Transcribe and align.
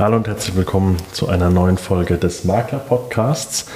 Hallo 0.00 0.16
und 0.16 0.26
herzlich 0.26 0.56
willkommen 0.56 0.96
zu 1.12 1.28
einer 1.28 1.50
neuen 1.50 1.76
Folge 1.76 2.16
des 2.16 2.44
Makler 2.44 2.78
Podcasts. 2.78 3.66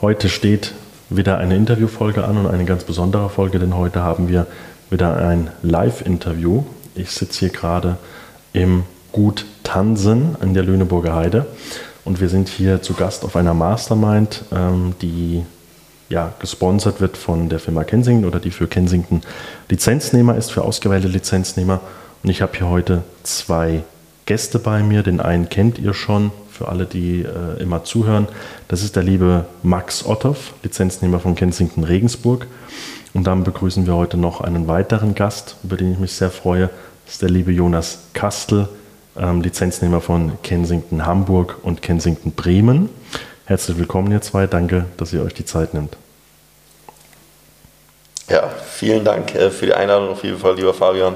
Heute 0.00 0.28
steht 0.28 0.74
wieder 1.10 1.38
eine 1.38 1.56
Interviewfolge 1.56 2.22
an 2.22 2.36
und 2.36 2.46
eine 2.46 2.64
ganz 2.64 2.84
besondere 2.84 3.28
Folge, 3.28 3.58
denn 3.58 3.76
heute 3.76 4.00
haben 4.00 4.28
wir 4.28 4.46
wieder 4.90 5.16
ein 5.16 5.50
Live-Interview. 5.62 6.62
Ich 6.94 7.10
sitze 7.10 7.40
hier 7.40 7.48
gerade 7.48 7.96
im 8.52 8.84
Gut 9.10 9.44
Tansen 9.64 10.36
in 10.40 10.54
der 10.54 10.62
Lüneburger 10.62 11.16
Heide 11.16 11.46
und 12.04 12.20
wir 12.20 12.28
sind 12.28 12.48
hier 12.48 12.80
zu 12.80 12.94
Gast 12.94 13.24
auf 13.24 13.34
einer 13.34 13.52
Mastermind, 13.52 14.44
ähm, 14.52 14.94
die 15.02 15.44
ja, 16.08 16.32
gesponsert 16.38 17.00
wird 17.00 17.16
von 17.16 17.48
der 17.48 17.58
Firma 17.58 17.82
Kensington 17.82 18.24
oder 18.24 18.38
die 18.38 18.52
für 18.52 18.68
Kensington 18.68 19.22
Lizenznehmer 19.68 20.36
ist, 20.36 20.52
für 20.52 20.62
ausgewählte 20.62 21.08
Lizenznehmer. 21.08 21.80
Und 22.22 22.30
ich 22.30 22.40
habe 22.40 22.56
hier 22.56 22.68
heute 22.68 23.02
zwei 23.24 23.82
Gäste 24.26 24.58
bei 24.58 24.82
mir. 24.82 25.02
Den 25.02 25.20
einen 25.20 25.48
kennt 25.48 25.78
ihr 25.78 25.94
schon, 25.94 26.30
für 26.50 26.68
alle, 26.68 26.86
die 26.86 27.22
äh, 27.22 27.60
immer 27.60 27.84
zuhören. 27.84 28.28
Das 28.68 28.82
ist 28.82 28.94
der 28.94 29.02
liebe 29.02 29.46
Max 29.62 30.04
Ottoff, 30.04 30.54
Lizenznehmer 30.62 31.18
von 31.18 31.34
Kensington 31.34 31.84
Regensburg. 31.84 32.46
Und 33.14 33.26
dann 33.26 33.44
begrüßen 33.44 33.86
wir 33.86 33.94
heute 33.94 34.16
noch 34.16 34.40
einen 34.40 34.68
weiteren 34.68 35.14
Gast, 35.14 35.56
über 35.64 35.76
den 35.76 35.92
ich 35.92 35.98
mich 35.98 36.12
sehr 36.12 36.30
freue. 36.30 36.70
Das 37.04 37.14
ist 37.14 37.22
der 37.22 37.30
liebe 37.30 37.52
Jonas 37.52 38.04
Kastel, 38.12 38.68
ähm, 39.18 39.42
Lizenznehmer 39.42 40.00
von 40.00 40.38
Kensington 40.42 41.04
Hamburg 41.04 41.56
und 41.62 41.82
Kensington 41.82 42.32
Bremen. 42.32 42.88
Herzlich 43.44 43.78
willkommen, 43.78 44.12
ihr 44.12 44.22
zwei. 44.22 44.46
Danke, 44.46 44.86
dass 44.96 45.12
ihr 45.12 45.22
euch 45.22 45.34
die 45.34 45.44
Zeit 45.44 45.74
nimmt. 45.74 45.96
Ja, 48.28 48.48
vielen 48.48 49.04
Dank 49.04 49.34
äh, 49.34 49.50
für 49.50 49.66
die 49.66 49.74
Einladung 49.74 50.10
auf 50.10 50.22
jeden 50.22 50.38
Fall, 50.38 50.54
lieber 50.54 50.72
Fabian 50.72 51.14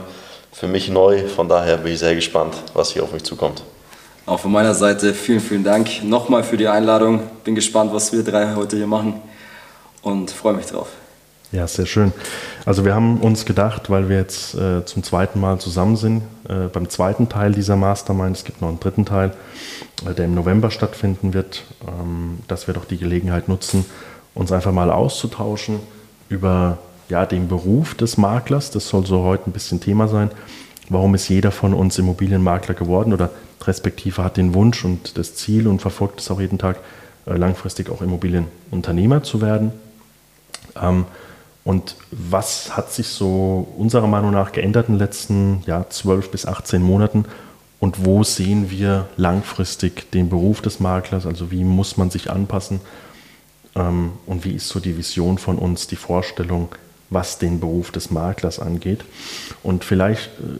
für 0.53 0.69
mich 0.69 0.89
neu. 0.89 1.27
Von 1.29 1.49
daher 1.49 1.77
bin 1.79 1.93
ich 1.93 1.99
sehr 1.99 2.15
gespannt, 2.15 2.55
was 2.75 2.91
hier 2.91 3.03
auf 3.03 3.13
mich 3.13 3.25
zukommt. 3.25 3.63
Auch 4.27 4.41
von 4.41 4.51
meiner 4.51 4.75
Seite 4.75 5.15
vielen, 5.15 5.41
vielen 5.41 5.63
Dank 5.63 6.03
nochmal 6.03 6.43
für 6.43 6.57
die 6.57 6.67
Einladung. 6.67 7.21
Bin 7.45 7.55
gespannt, 7.55 7.93
was 7.95 8.13
wir 8.13 8.25
drei 8.25 8.55
heute 8.55 8.77
hier 8.77 8.87
machen 8.87 9.21
und 10.03 10.31
freue 10.31 10.55
mich 10.55 10.67
drauf. 10.67 10.89
Ja, 11.53 11.67
sehr 11.69 11.87
schön. 11.87 12.13
Also 12.65 12.85
wir 12.85 12.95
haben 12.95 13.21
uns 13.21 13.45
gedacht, 13.45 13.89
weil 13.89 14.09
wir 14.09 14.17
jetzt 14.17 14.55
äh, 14.57 14.85
zum 14.85 15.05
zweiten 15.05 15.39
Mal 15.41 15.59
zusammen 15.59 15.97
sind, 15.97 16.23
äh, 16.49 16.67
beim 16.73 16.89
zweiten 16.89 17.29
Teil 17.29 17.53
dieser 17.53 17.77
Mastermind, 17.77 18.37
es 18.37 18.45
gibt 18.45 18.61
noch 18.61 18.69
einen 18.69 18.81
dritten 18.81 19.05
Teil, 19.05 19.33
äh, 20.05 20.13
der 20.13 20.25
im 20.25 20.35
November 20.35 20.73
stattfinden 20.73 21.33
wird, 21.33 21.63
ähm, 21.87 22.39
dass 22.49 22.67
wir 22.67 22.75
doch 22.75 22.85
die 22.85 22.99
Gelegenheit 22.99 23.49
nutzen, 23.49 23.87
uns 24.35 24.51
einfach 24.51 24.73
mal 24.73 24.91
auszutauschen 24.91 25.79
über 26.29 26.79
ja, 27.09 27.27
den 27.27 27.49
Beruf 27.49 27.95
des 27.95 28.17
Maklers. 28.17 28.71
Das 28.71 28.89
soll 28.89 29.07
so 29.07 29.23
heute 29.23 29.49
ein 29.51 29.53
bisschen 29.53 29.81
Thema 29.81 30.09
sein. 30.09 30.31
Warum 30.89 31.15
ist 31.15 31.29
jeder 31.29 31.51
von 31.51 31.75
uns 31.75 31.99
Immobilienmakler 31.99 32.75
geworden 32.75 33.13
oder 33.13 33.31
respektive 33.63 34.23
hat 34.23 34.37
den 34.37 34.55
Wunsch 34.55 34.85
und 34.85 35.19
das 35.19 35.35
Ziel 35.35 35.67
und 35.67 35.81
verfolgt 35.81 36.21
es 36.21 36.31
auch 36.31 36.41
jeden 36.41 36.59
Tag, 36.59 36.79
äh, 37.27 37.37
langfristig 37.37 37.91
auch 37.91 38.03
Immobilienunternehmer 38.03 39.23
zu 39.23 39.41
werden? 39.41 39.73
Ähm, 40.81 41.07
und 41.65 41.97
was 42.13 42.77
hat 42.77 42.93
sich 42.93 43.09
so 43.09 43.67
unserer 43.77 44.07
Meinung 44.07 44.31
nach 44.31 44.53
geändert 44.53 44.89
in 44.89 44.95
den 44.95 45.01
letzten 45.01 45.65
ja, 45.67 45.89
12 45.89 46.31
bis 46.31 46.47
18 46.47 46.81
Monaten? 46.81 47.25
Und 47.81 48.05
wo 48.05 48.23
sehen 48.23 48.71
wir 48.71 49.09
langfristig 49.17 50.11
den 50.13 50.29
Beruf 50.29 50.63
des 50.63 50.79
Maklers? 50.79 51.27
Also 51.27 51.51
wie 51.51 51.65
muss 51.65 51.97
man 51.97 52.11
sich 52.11 52.31
anpassen? 52.31 52.81
Ähm, 53.75 54.13
und 54.27 54.45
wie 54.45 54.53
ist 54.53 54.69
so 54.69 54.79
die 54.79 54.97
Vision 54.97 55.39
von 55.39 55.59
uns, 55.59 55.89
die 55.89 55.97
Vorstellung, 55.97 56.69
was 57.11 57.39
den 57.39 57.61
Beruf 57.61 57.91
des 57.91 58.11
Maklers 58.11 58.59
angeht. 58.59 59.05
Und 59.63 59.85
vielleicht 59.85 60.27
äh, 60.39 60.59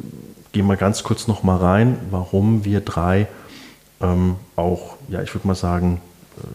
gehen 0.53 0.67
wir 0.67 0.77
ganz 0.77 1.03
kurz 1.03 1.27
noch 1.29 1.43
mal 1.43 1.57
rein, 1.57 1.99
warum 2.11 2.65
wir 2.65 2.81
drei 2.81 3.27
ähm, 4.01 4.37
auch, 4.57 4.97
ja, 5.09 5.23
ich 5.23 5.35
würde 5.35 5.47
mal 5.47 5.55
sagen, 5.55 6.01
äh, 6.39 6.47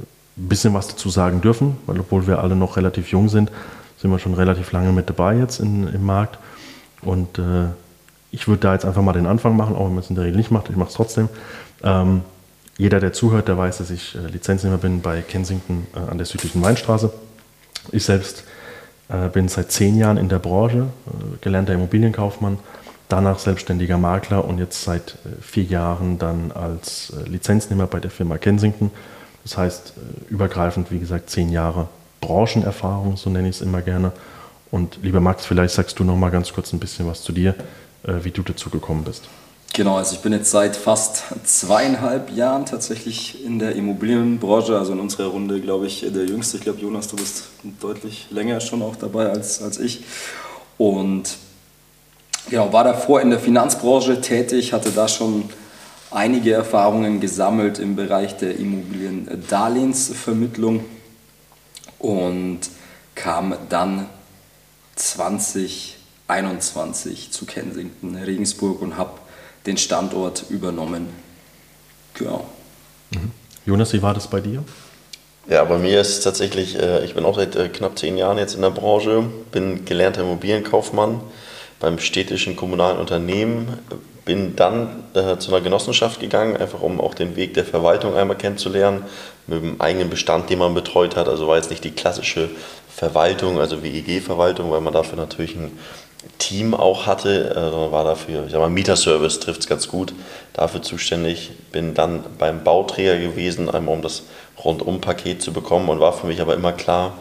ein 0.42 0.48
bisschen 0.48 0.74
was 0.74 0.88
dazu 0.88 1.10
sagen 1.10 1.42
dürfen, 1.42 1.78
weil 1.86 2.00
obwohl 2.00 2.28
wir 2.28 2.40
alle 2.40 2.56
noch 2.56 2.78
relativ 2.78 3.10
jung 3.10 3.30
sind, 3.30 3.52
sind 3.98 4.10
wir 4.12 4.20
schon 4.20 4.34
relativ 4.34 4.72
lange 4.72 4.92
mit 4.92 5.10
dabei 5.10 5.38
jetzt 5.38 5.60
in, 5.60 5.88
im 5.88 6.06
Markt. 6.06 6.40
Und 7.02 7.38
äh, 7.38 7.66
ich 8.32 8.48
würde 8.48 8.62
da 8.62 8.74
jetzt 8.74 8.86
einfach 8.86 9.02
mal 9.02 9.14
den 9.14 9.28
Anfang 9.28 9.56
machen, 9.56 9.76
auch 9.76 9.86
wenn 9.86 9.96
man 9.96 10.04
es 10.04 10.10
in 10.10 10.16
der 10.16 10.26
Regel 10.26 10.38
nicht 10.38 10.52
macht, 10.52 10.70
ich 10.70 10.76
mache 10.76 10.90
es 10.90 10.96
trotzdem. 10.96 11.30
Ähm, 11.84 12.22
jeder, 12.78 13.00
der 13.00 13.14
zuhört, 13.14 13.48
der 13.48 13.58
weiß, 13.58 13.80
dass 13.80 13.92
ich 13.92 14.16
äh, 14.16 14.28
Lizenznehmer 14.28 14.78
bin 14.78 15.02
bei 15.02 15.22
Kensington 15.22 15.86
äh, 15.96 16.10
an 16.10 16.18
der 16.18 16.26
südlichen 16.26 16.64
Weinstraße. 16.64 17.12
Ich 17.92 18.06
selbst 18.06 18.40
äh, 18.40 18.61
bin 19.34 19.48
seit 19.48 19.72
zehn 19.72 19.98
Jahren 19.98 20.18
in 20.18 20.30
der 20.30 20.40
Branche, 20.40 20.88
äh, 21.08 21.38
gelernter 21.42 21.74
Immobilienkaufmann, 21.74 22.60
danach 23.10 23.40
selbstständiger 23.40 23.98
Makler 23.98 24.46
und 24.46 24.58
jetzt 24.58 24.84
seit 24.84 25.18
äh, 25.26 25.42
vier 25.42 25.64
Jahren 25.64 26.18
dann 26.18 26.52
als 26.52 27.14
Lizenznehmer 27.26 27.88
bei 27.88 28.00
der 28.00 28.12
Firma 28.12 28.38
Kensington. 28.38 28.92
Das 29.44 29.58
heißt, 29.58 29.94
übergreifend, 30.30 30.92
wie 30.92 31.00
gesagt, 31.00 31.30
zehn 31.30 31.50
Jahre 31.50 31.88
Branchenerfahrung, 32.22 33.18
so 33.18 33.30
nenne 33.30 33.50
ich 33.50 33.56
es 33.56 33.62
immer 33.62 33.82
gerne. 33.82 34.12
Und 34.70 35.00
lieber 35.02 35.20
Max, 35.20 35.46
vielleicht 35.46 35.74
sagst 35.74 35.98
du 36.00 36.04
noch 36.04 36.16
mal 36.16 36.30
ganz 36.30 36.54
kurz 36.54 36.72
ein 36.72 36.80
bisschen 36.80 37.08
was 37.08 37.24
zu 37.24 37.32
dir, 37.32 37.56
wie 38.04 38.30
du 38.30 38.44
dazu 38.44 38.70
gekommen 38.70 39.04
bist. 39.04 39.28
Genau, 39.74 39.96
also 39.96 40.16
ich 40.16 40.22
bin 40.22 40.34
jetzt 40.34 40.52
seit 40.52 40.76
fast 40.76 41.24
zweieinhalb 41.46 42.36
Jahren 42.36 42.66
tatsächlich 42.66 43.46
in 43.46 43.58
der 43.58 43.74
Immobilienbranche, 43.74 44.78
also 44.78 44.92
in 44.92 45.00
unserer 45.00 45.28
Runde, 45.28 45.62
glaube 45.62 45.88
ich, 45.88 46.02
der 46.02 46.26
Jüngste. 46.26 46.58
Ich 46.58 46.64
glaube, 46.64 46.82
Jonas, 46.82 47.08
du 47.08 47.16
bist 47.16 47.46
deutlich 47.80 48.28
länger 48.32 48.60
schon 48.60 48.82
auch 48.82 48.98
dabei 48.98 49.30
als, 49.30 49.62
als 49.62 49.80
ich. 49.80 50.04
Und 50.78 51.38
genau, 52.50 52.74
war 52.74 52.84
davor 52.84 53.22
in 53.22 53.30
der 53.30 53.40
Finanzbranche 53.40 54.20
tätig, 54.20 54.74
hatte 54.74 54.92
da 54.92 55.08
schon 55.08 55.46
einige 56.12 56.52
Erfahrungen 56.52 57.22
gesammelt 57.22 57.80
im 57.80 57.96
Bereich 57.96 58.36
der 58.36 58.60
Immobiliendarlehensvermittlung 58.60 60.84
und 61.98 62.60
kam 63.16 63.56
dann 63.70 64.08
2021 64.96 67.32
zu 67.32 67.46
Kensington, 67.46 68.18
Regensburg 68.18 68.82
und 68.82 68.98
habe 68.98 69.21
den 69.66 69.78
Standort 69.78 70.46
übernommen. 70.50 71.08
Genau. 72.14 72.46
Mhm. 73.12 73.32
Jonas, 73.66 73.94
wie 73.94 74.02
war 74.02 74.14
das 74.14 74.28
bei 74.28 74.42
dir? 74.42 74.64
Ja, 75.50 75.64
bei 75.64 75.78
mir 75.78 76.00
ist 76.00 76.10
es 76.10 76.22
tatsächlich, 76.22 76.80
äh, 76.80 77.04
ich 77.04 77.14
bin 77.14 77.26
auch 77.26 77.36
seit 77.36 77.56
äh, 77.56 77.70
knapp 77.70 77.98
zehn 77.98 78.18
Jahren 78.18 78.38
jetzt 78.38 78.56
in 78.56 78.62
der 78.62 78.70
Branche, 78.70 79.24
bin 79.52 79.86
gelernter 79.86 80.22
Immobilienkaufmann 80.22 81.22
beim 81.80 81.98
städtischen 82.00 82.56
kommunalen 82.56 83.00
Unternehmen, 83.00 83.80
bin 84.24 84.56
dann 84.56 85.04
äh, 85.16 85.38
zu 85.38 85.52
einer 85.52 85.62
Genossenschaft 85.62 86.20
gegangen, 86.20 86.56
einfach 86.56 86.82
um 86.82 87.02
auch 87.02 87.16
den 87.16 87.36
Weg 87.36 87.56
der 87.56 87.66
Verwaltung 87.66 88.16
einmal 88.16 88.38
kennenzulernen, 88.38 89.04
mit 89.48 89.64
dem 89.64 89.82
eigenen 89.82 90.10
Bestand, 90.10 90.50
den 90.50 90.60
man 90.60 90.76
betreut 90.76 91.16
hat. 91.16 91.28
Also 91.28 91.48
war 91.48 91.58
jetzt 91.58 91.72
nicht 91.72 91.84
die 91.84 91.92
klassische 91.92 92.50
Verwaltung, 92.88 93.60
also 93.60 93.82
WEG-Verwaltung, 93.82 94.70
weil 94.70 94.82
man 94.82 94.94
dafür 94.94 95.18
natürlich 95.18 95.56
ein 95.56 95.78
Team 96.38 96.74
auch 96.74 97.08
hatte, 97.08 97.52
äh, 97.52 97.92
war 97.92 98.04
dafür, 98.04 98.46
ich 98.46 98.52
sag 98.52 98.60
mal, 98.60 98.70
Mieterservice 98.70 99.40
trifft 99.40 99.62
es 99.62 99.68
ganz 99.68 99.88
gut, 99.88 100.14
dafür 100.54 100.82
zuständig. 100.82 101.52
Bin 101.72 101.94
dann 101.94 102.24
beim 102.38 102.64
Bauträger 102.64 103.18
gewesen, 103.18 103.70
einmal 103.70 103.96
um 103.96 104.02
das 104.02 104.24
Rundum-Paket 104.64 105.42
zu 105.42 105.54
bekommen 105.54 105.90
und 105.90 106.00
war 106.00 106.14
für 106.14 106.28
mich 106.28 106.42
aber 106.42 106.54
immer 106.54 106.74
klar, 106.74 107.18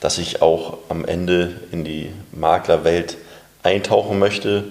dass 0.00 0.18
ich 0.18 0.42
auch 0.42 0.78
am 0.88 1.04
Ende 1.04 1.60
in 1.70 1.84
die 1.84 2.10
Maklerwelt 2.32 3.16
eintauchen 3.62 4.18
möchte. 4.18 4.64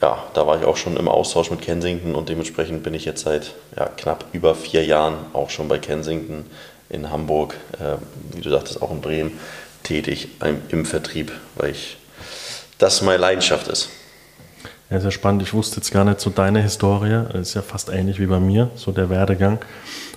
Ja, 0.00 0.24
da 0.34 0.46
war 0.46 0.58
ich 0.58 0.64
auch 0.64 0.76
schon 0.76 0.96
im 0.96 1.08
Austausch 1.08 1.50
mit 1.50 1.60
Kensington 1.60 2.14
und 2.14 2.28
dementsprechend 2.28 2.82
bin 2.82 2.94
ich 2.94 3.04
jetzt 3.04 3.22
seit 3.22 3.54
ja, 3.76 3.86
knapp 3.86 4.24
über 4.32 4.54
vier 4.54 4.84
Jahren 4.84 5.16
auch 5.34 5.50
schon 5.50 5.68
bei 5.68 5.78
Kensington 5.78 6.46
in 6.88 7.10
Hamburg, 7.10 7.56
äh, 7.74 7.96
wie 8.34 8.40
du 8.40 8.50
sagtest, 8.50 8.80
auch 8.80 8.90
in 8.90 9.00
Bremen 9.00 9.38
tätig 9.82 10.28
im 10.70 10.84
Vertrieb, 10.84 11.32
weil 11.56 11.70
ich 11.70 11.97
das 12.78 13.02
meine 13.02 13.18
Leidenschaft 13.18 13.68
ist. 13.68 13.90
Ja, 14.90 15.00
sehr 15.00 15.10
spannend. 15.10 15.42
Ich 15.42 15.52
wusste 15.52 15.76
jetzt 15.76 15.90
gar 15.90 16.04
nicht 16.04 16.20
so 16.20 16.30
deine 16.30 16.62
Historie. 16.62 17.24
Ist 17.34 17.54
ja 17.54 17.62
fast 17.62 17.90
ähnlich 17.90 18.18
wie 18.20 18.26
bei 18.26 18.40
mir, 18.40 18.70
so 18.74 18.90
der 18.90 19.10
Werdegang. 19.10 19.58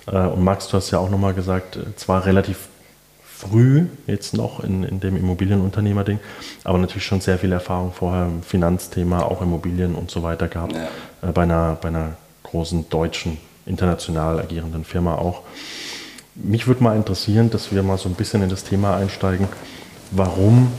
Äh, 0.06 0.16
und 0.16 0.42
Max, 0.42 0.68
du 0.68 0.76
hast 0.76 0.90
ja 0.90 0.98
auch 0.98 1.10
nochmal 1.10 1.34
gesagt, 1.34 1.76
äh, 1.76 1.94
zwar 1.96 2.24
relativ 2.24 2.68
früh 3.24 3.86
jetzt 4.06 4.34
noch 4.34 4.62
in, 4.62 4.84
in 4.84 5.00
dem 5.00 5.16
Immobilienunternehmer-Ding, 5.16 6.20
aber 6.64 6.78
natürlich 6.78 7.04
schon 7.04 7.20
sehr 7.20 7.38
viel 7.38 7.52
Erfahrung 7.52 7.92
vorher 7.92 8.26
im 8.26 8.42
Finanzthema, 8.42 9.22
auch 9.22 9.42
Immobilien 9.42 9.94
und 9.94 10.10
so 10.10 10.22
weiter 10.22 10.48
gehabt. 10.48 10.74
Ja. 10.74 11.28
Äh, 11.28 11.32
bei, 11.32 11.42
einer, 11.42 11.76
bei 11.80 11.88
einer 11.88 12.16
großen 12.44 12.88
deutschen, 12.88 13.38
international 13.66 14.40
agierenden 14.40 14.84
Firma 14.84 15.16
auch. 15.16 15.42
Mich 16.34 16.66
würde 16.66 16.82
mal 16.82 16.96
interessieren, 16.96 17.50
dass 17.50 17.72
wir 17.72 17.82
mal 17.82 17.98
so 17.98 18.08
ein 18.08 18.14
bisschen 18.14 18.42
in 18.42 18.48
das 18.48 18.64
Thema 18.64 18.96
einsteigen. 18.96 19.48
Warum 20.10 20.72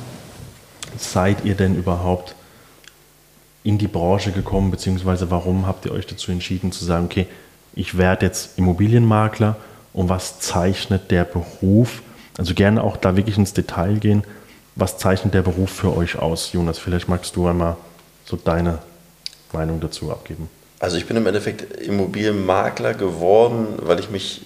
seid 0.98 1.46
ihr 1.46 1.56
denn 1.56 1.76
überhaupt 1.76 2.36
in 3.64 3.78
die 3.78 3.88
Branche 3.88 4.32
gekommen, 4.32 4.72
beziehungsweise 4.72 5.32
warum 5.32 5.68
habt 5.68 5.86
ihr 5.86 5.92
euch 5.92 6.06
dazu 6.06 6.32
entschieden 6.32 6.72
zu 6.72 6.84
sagen, 6.84 7.06
okay, 7.06 7.28
ich 7.76 7.98
werde 7.98 8.26
jetzt 8.26 8.58
Immobilienmakler 8.58 9.56
und 9.94 10.10
was 10.10 10.40
zeichnet 10.40 11.12
der 11.12 11.24
Beruf, 11.24 12.02
also 12.38 12.54
gerne 12.54 12.84
auch 12.84 12.98
da 12.98 13.16
wirklich 13.16 13.38
ins 13.38 13.54
Detail 13.54 13.96
gehen, 14.00 14.24
was 14.76 14.98
zeichnet 14.98 15.34
der 15.34 15.44
Beruf 15.44 15.70
für 15.70 15.96
euch 15.96 16.18
aus? 16.18 16.52
Jonas, 16.52 16.80
vielleicht 16.80 17.08
magst 17.08 17.36
du 17.36 17.48
einmal 17.48 17.78
so 18.26 18.38
deine 18.38 18.80
Meinung 19.52 19.80
dazu 19.80 20.12
abgeben. 20.12 20.50
Also 20.80 20.98
ich 20.98 21.06
bin 21.06 21.16
im 21.16 21.26
Endeffekt 21.28 21.82
Immobilienmakler 21.82 22.94
geworden, 22.94 23.68
weil 23.78 24.00
ich 24.00 24.10
mich 24.10 24.42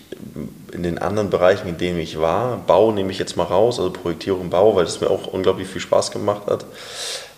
in 0.71 0.83
den 0.83 0.97
anderen 0.97 1.29
Bereichen, 1.29 1.67
in 1.67 1.77
denen 1.77 1.99
ich 1.99 2.19
war, 2.19 2.57
Bau 2.57 2.91
nehme 2.91 3.11
ich 3.11 3.19
jetzt 3.19 3.37
mal 3.37 3.43
raus, 3.43 3.79
also 3.79 3.91
Projektierung, 3.91 4.49
Bau, 4.49 4.75
weil 4.75 4.85
es 4.85 5.01
mir 5.01 5.09
auch 5.09 5.27
unglaublich 5.27 5.67
viel 5.67 5.81
Spaß 5.81 6.11
gemacht 6.11 6.47
hat. 6.47 6.65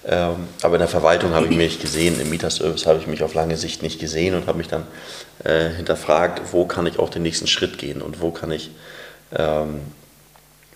Ähm, 0.06 0.48
aber 0.62 0.76
in 0.76 0.80
der 0.80 0.88
Verwaltung 0.88 1.34
habe 1.34 1.48
ich 1.48 1.56
mich 1.56 1.81
gesehen, 1.81 2.20
im 2.22 2.30
Mieterservice 2.30 2.88
habe 2.88 3.00
ich 3.00 3.08
mich 3.08 3.22
auf 3.22 3.34
lange 3.34 3.58
Sicht 3.58 3.84
nicht 3.84 4.00
gesehen 4.00 4.34
und 4.34 4.48
habe 4.48 4.58
mich 4.58 4.68
dann 4.68 4.88
äh, 5.44 5.70
hinterfragt, 5.70 6.42
wo 6.52 6.66
kann 6.66 6.88
ich 6.88 7.00
auch 7.00 7.10
den 7.10 7.22
nächsten 7.22 7.48
Schritt 7.48 7.78
gehen 7.78 8.02
und 8.02 8.22
wo 8.22 8.31
kann 8.31 8.52
ich 8.52 8.72
ähm, 9.36 9.81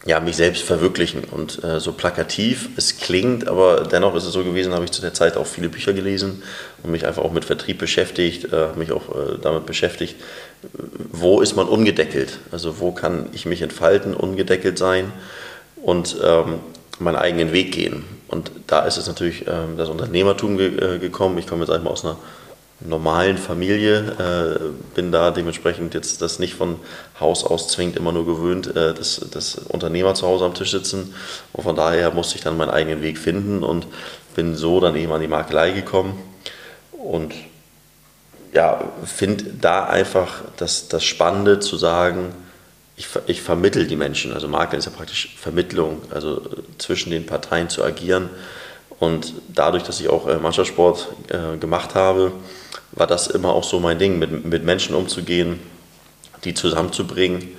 ja, 0.05 0.19
mich 0.19 0.35
selbst 0.35 0.63
verwirklichen. 0.63 1.23
Und 1.23 1.63
äh, 1.63 1.79
so 1.79 1.93
plakativ 1.93 2.69
es 2.75 2.97
klingt, 2.97 3.47
aber 3.47 3.87
dennoch 3.89 4.15
ist 4.15 4.25
es 4.25 4.33
so 4.33 4.43
gewesen, 4.43 4.73
habe 4.73 4.85
ich 4.85 4.91
zu 4.91 5.01
der 5.01 5.13
Zeit 5.13 5.37
auch 5.37 5.47
viele 5.47 5.69
Bücher 5.69 5.93
gelesen 5.93 6.43
und 6.83 6.91
mich 6.91 7.05
einfach 7.05 7.23
auch 7.23 7.31
mit 7.31 7.45
Vertrieb 7.45 7.77
beschäftigt, 7.77 8.51
äh, 8.51 8.67
mich 8.75 8.91
auch 8.91 9.09
äh, 9.09 9.37
damit 9.41 9.65
beschäftigt, 9.65 10.15
wo 11.11 11.41
ist 11.41 11.55
man 11.55 11.67
ungedeckelt? 11.67 12.39
Also 12.51 12.79
wo 12.79 12.91
kann 12.91 13.27
ich 13.33 13.45
mich 13.45 13.61
entfalten, 13.61 14.13
ungedeckelt 14.13 14.77
sein 14.77 15.11
und 15.81 16.17
ähm, 16.23 16.59
meinen 16.99 17.15
eigenen 17.15 17.51
Weg 17.51 17.71
gehen. 17.71 18.03
Und 18.27 18.51
da 18.67 18.81
ist 18.81 18.97
es 18.97 19.07
natürlich 19.07 19.45
ähm, 19.47 19.77
das 19.77 19.89
Unternehmertum 19.89 20.57
ge 20.57 20.95
äh, 20.95 20.99
gekommen. 20.99 21.37
Ich 21.37 21.47
komme 21.47 21.61
jetzt 21.61 21.71
einmal 21.71 21.93
aus 21.93 22.03
einer 22.03 22.17
normalen 22.79 23.37
Familie, 23.37 24.59
äh, 24.59 24.95
bin 24.95 25.11
da 25.11 25.31
dementsprechend 25.31 25.93
jetzt 25.93 26.21
das 26.21 26.39
nicht 26.39 26.55
von 26.55 26.77
Haus 27.19 27.43
aus 27.43 27.67
zwingend 27.67 27.95
immer 27.95 28.11
nur 28.11 28.25
gewöhnt, 28.25 28.75
äh, 28.75 28.93
dass, 28.93 29.21
dass 29.31 29.55
Unternehmer 29.55 30.15
zu 30.15 30.27
Hause 30.27 30.45
am 30.45 30.53
Tisch 30.53 30.71
sitzen. 30.71 31.13
Und 31.53 31.63
von 31.63 31.75
daher 31.75 32.11
musste 32.11 32.35
ich 32.35 32.41
dann 32.41 32.57
meinen 32.57 32.71
eigenen 32.71 33.01
Weg 33.01 33.17
finden 33.17 33.63
und 33.63 33.87
bin 34.35 34.55
so 34.55 34.79
dann 34.79 34.95
eben 34.95 35.11
an 35.11 35.21
die 35.21 35.27
Makelei 35.27 35.71
gekommen. 35.71 36.19
Und 36.91 37.33
ja, 38.53 38.91
finde 39.03 39.45
da 39.59 39.85
einfach 39.85 40.41
das, 40.57 40.87
das 40.87 41.03
Spannende 41.03 41.59
zu 41.59 41.77
sagen, 41.77 42.33
ich, 42.95 43.07
ich 43.25 43.41
vermittel 43.41 43.87
die 43.87 43.95
Menschen. 43.95 44.33
Also 44.33 44.47
Makler 44.47 44.77
ist 44.77 44.85
ja 44.85 44.91
praktisch 44.91 45.35
Vermittlung, 45.37 46.01
also 46.11 46.41
zwischen 46.77 47.09
den 47.09 47.25
Parteien 47.25 47.69
zu 47.69 47.83
agieren. 47.83 48.29
Und 48.99 49.33
dadurch, 49.53 49.83
dass 49.83 49.99
ich 49.99 50.09
auch 50.09 50.27
äh, 50.27 50.37
Mannschaftssport 50.37 51.07
äh, 51.29 51.57
gemacht 51.57 51.95
habe, 51.95 52.31
war 52.91 53.07
das 53.07 53.27
immer 53.27 53.53
auch 53.53 53.63
so 53.63 53.79
mein 53.79 53.97
Ding, 53.97 54.19
mit, 54.19 54.45
mit 54.45 54.63
Menschen 54.63 54.93
umzugehen, 54.93 55.59
die 56.43 56.53
zusammenzubringen. 56.53 57.49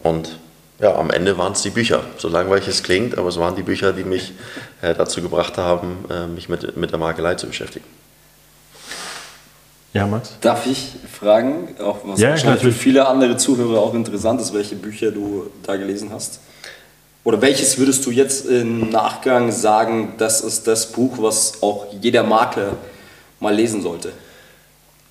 Und 0.00 0.36
ja, 0.80 0.96
am 0.96 1.10
Ende 1.10 1.38
waren 1.38 1.52
es 1.52 1.62
die 1.62 1.70
Bücher. 1.70 2.02
So 2.18 2.28
langweilig 2.28 2.66
es 2.66 2.82
klingt, 2.82 3.16
aber 3.16 3.28
es 3.28 3.38
waren 3.38 3.54
die 3.54 3.62
Bücher, 3.62 3.92
die 3.92 4.02
mich 4.02 4.32
äh, 4.80 4.94
dazu 4.94 5.22
gebracht 5.22 5.58
haben, 5.58 6.04
äh, 6.10 6.26
mich 6.26 6.48
mit, 6.48 6.76
mit 6.76 6.90
der 6.90 6.98
Makelei 6.98 7.36
zu 7.36 7.46
beschäftigen. 7.46 7.84
Ja, 9.92 10.06
Max? 10.06 10.36
Darf 10.40 10.66
ich 10.66 10.94
fragen, 11.12 11.76
auch 11.80 11.98
was 12.04 12.18
ja, 12.18 12.36
für 12.36 12.72
viele 12.72 13.06
andere 13.06 13.36
Zuhörer 13.36 13.80
auch 13.80 13.94
interessant 13.94 14.40
ist, 14.40 14.54
welche 14.54 14.74
Bücher 14.74 15.10
du 15.10 15.50
da 15.62 15.76
gelesen 15.76 16.10
hast? 16.12 16.40
Oder 17.24 17.40
welches 17.40 17.78
würdest 17.78 18.04
du 18.06 18.10
jetzt 18.10 18.46
im 18.46 18.90
Nachgang 18.90 19.52
sagen, 19.52 20.14
das 20.18 20.40
ist 20.40 20.66
das 20.66 20.90
Buch, 20.90 21.18
was 21.18 21.62
auch 21.62 21.86
jeder 22.00 22.24
Makler 22.24 22.76
mal 23.38 23.54
lesen 23.54 23.82
sollte? 23.82 24.12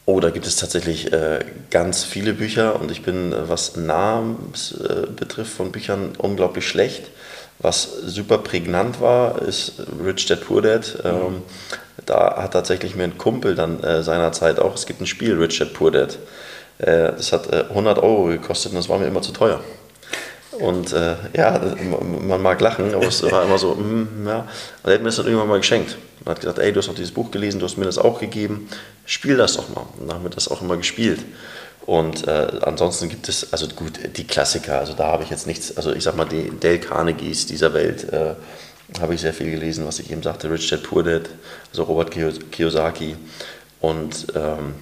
Oh, 0.06 0.20
da 0.20 0.30
gibt 0.30 0.48
es 0.48 0.58
tatsächlich 0.58 1.14
äh, 1.14 1.40
ganz 1.70 2.04
viele 2.04 2.34
Bücher 2.34 2.82
und 2.82 2.92
ich 2.92 3.04
bin, 3.04 3.32
äh, 3.32 3.48
was 3.48 3.76
Namens 3.78 4.74
äh, 4.74 5.06
betrifft, 5.08 5.54
von 5.54 5.72
Büchern 5.72 6.14
unglaublich 6.18 6.68
schlecht. 6.68 7.12
Was 7.60 7.84
super 8.08 8.40
prägnant 8.40 9.00
war, 9.00 9.42
ist 9.44 9.74
Rich 10.04 10.26
Dad 10.26 10.42
Poor 10.42 10.64
Dad. 10.64 10.98
Ähm, 11.06 11.44
da 12.06 12.42
hat 12.42 12.54
tatsächlich 12.54 12.96
mir 12.96 13.04
ein 13.04 13.18
Kumpel 13.18 13.56
dann 13.56 13.84
äh, 13.84 14.04
seinerzeit 14.04 14.60
auch, 14.60 14.76
es 14.76 14.86
gibt 14.86 15.02
ein 15.02 15.08
Spiel, 15.08 15.38
Rich 15.38 15.60
Dad 15.60 15.74
Poor 15.74 15.92
Dad. 15.92 16.18
Äh, 16.78 17.14
das 17.14 17.32
hat 17.32 17.52
äh, 17.52 17.66
100 17.70 18.00
Euro 18.00 18.26
gekostet 18.26 18.72
und 18.72 18.78
das 18.78 18.90
war 18.90 18.98
mir 19.00 19.08
immer 19.08 19.22
zu 19.22 19.32
teuer. 19.32 19.62
Und 20.52 20.94
äh, 20.94 21.16
ja, 21.36 21.60
man 22.28 22.42
mag 22.42 22.60
lachen, 22.62 22.94
aber 22.94 23.08
es 23.08 23.24
war 23.24 23.44
immer 23.44 23.58
so, 23.58 23.76
mm, 23.76 24.28
ja. 24.28 24.40
Und 24.84 24.90
er 24.90 24.94
hat 24.94 25.02
mir 25.02 25.08
das 25.08 25.16
dann 25.16 25.26
irgendwann 25.26 25.48
mal 25.48 25.60
geschenkt. 25.60 25.98
Und 26.20 26.30
hat 26.30 26.40
gesagt, 26.42 26.60
ey, 26.60 26.72
du 26.72 26.80
hast 26.80 26.88
doch 26.88 26.96
dieses 26.96 27.12
Buch 27.12 27.32
gelesen, 27.32 27.60
du 27.60 27.66
hast 27.66 27.78
mir 27.78 27.86
das 27.86 27.98
auch 27.98 28.20
gegeben, 28.20 28.70
spiel 29.06 29.38
das 29.38 29.54
doch 29.54 29.70
mal. 29.70 29.86
Und 29.98 30.08
dann 30.08 30.18
haben 30.18 30.24
wir 30.24 30.30
das 30.30 30.50
auch 30.50 30.62
immer 30.62 30.78
gespielt. 30.78 31.20
Und 31.86 32.28
äh, 32.28 32.48
ansonsten 32.62 33.10
gibt 33.10 33.28
es, 33.28 33.52
also 33.54 33.68
gut, 33.70 33.94
die 34.16 34.28
Klassiker, 34.28 34.80
also 34.80 34.94
da 34.94 35.08
habe 35.08 35.24
ich 35.24 35.30
jetzt 35.30 35.48
nichts, 35.48 35.76
also 35.78 35.94
ich 35.94 36.04
sag 36.04 36.16
mal, 36.16 36.26
die 36.26 36.52
Dale 36.60 36.80
Carnegies 36.80 37.48
dieser 37.48 37.74
Welt 37.74 38.12
äh, 38.14 38.36
habe 39.00 39.14
ich 39.14 39.22
sehr 39.22 39.34
viel 39.34 39.52
gelesen, 39.52 39.86
was 39.86 40.00
ich 40.00 40.12
eben 40.12 40.24
sagte, 40.24 40.52
Rich 40.52 40.70
Dad 40.70 40.84
Poor 40.84 41.04
Dad, 41.04 41.30
also 41.70 41.84
Robert 41.84 42.12
Kiyosaki. 42.52 43.16
Und 43.80 44.28
ähm, 44.36 44.76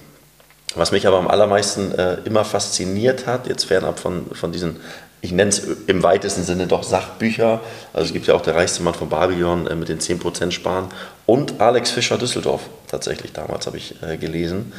was 0.74 0.92
mich 0.92 1.06
aber 1.06 1.18
am 1.18 1.28
allermeisten 1.28 1.92
äh, 1.92 2.18
immer 2.24 2.44
fasziniert 2.44 3.26
hat, 3.26 3.46
jetzt 3.46 3.64
fernab 3.64 3.98
von, 3.98 4.26
von 4.32 4.52
diesen, 4.52 4.76
ich 5.20 5.32
nenne 5.32 5.50
es 5.50 5.62
im 5.86 6.02
weitesten 6.02 6.44
Sinne 6.44 6.66
doch 6.66 6.82
Sachbücher, 6.82 7.60
also 7.92 8.06
es 8.06 8.12
gibt 8.12 8.26
ja 8.26 8.34
auch 8.34 8.42
der 8.42 8.54
reichste 8.54 8.82
Mann 8.82 8.94
von 8.94 9.08
Babylon 9.08 9.66
äh, 9.66 9.74
mit 9.74 9.88
den 9.88 9.98
10% 9.98 10.50
Sparen 10.52 10.88
und 11.26 11.60
Alex 11.60 11.90
Fischer 11.90 12.18
Düsseldorf 12.18 12.62
tatsächlich 12.88 13.32
damals 13.32 13.66
habe 13.66 13.78
ich 13.78 14.00
äh, 14.02 14.16
gelesen. 14.16 14.72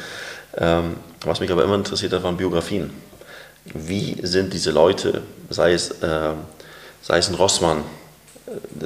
Ähm, 0.56 0.96
was 1.24 1.40
mich 1.40 1.50
aber 1.50 1.64
immer 1.64 1.74
interessiert 1.74 2.12
hat, 2.12 2.22
waren 2.22 2.36
Biografien. 2.36 2.90
Wie 3.64 4.18
sind 4.22 4.52
diese 4.52 4.70
Leute, 4.70 5.22
sei 5.50 5.72
es, 5.72 5.90
äh, 6.02 6.32
sei 7.00 7.18
es 7.18 7.28
ein 7.28 7.34
Rossmann, 7.34 7.84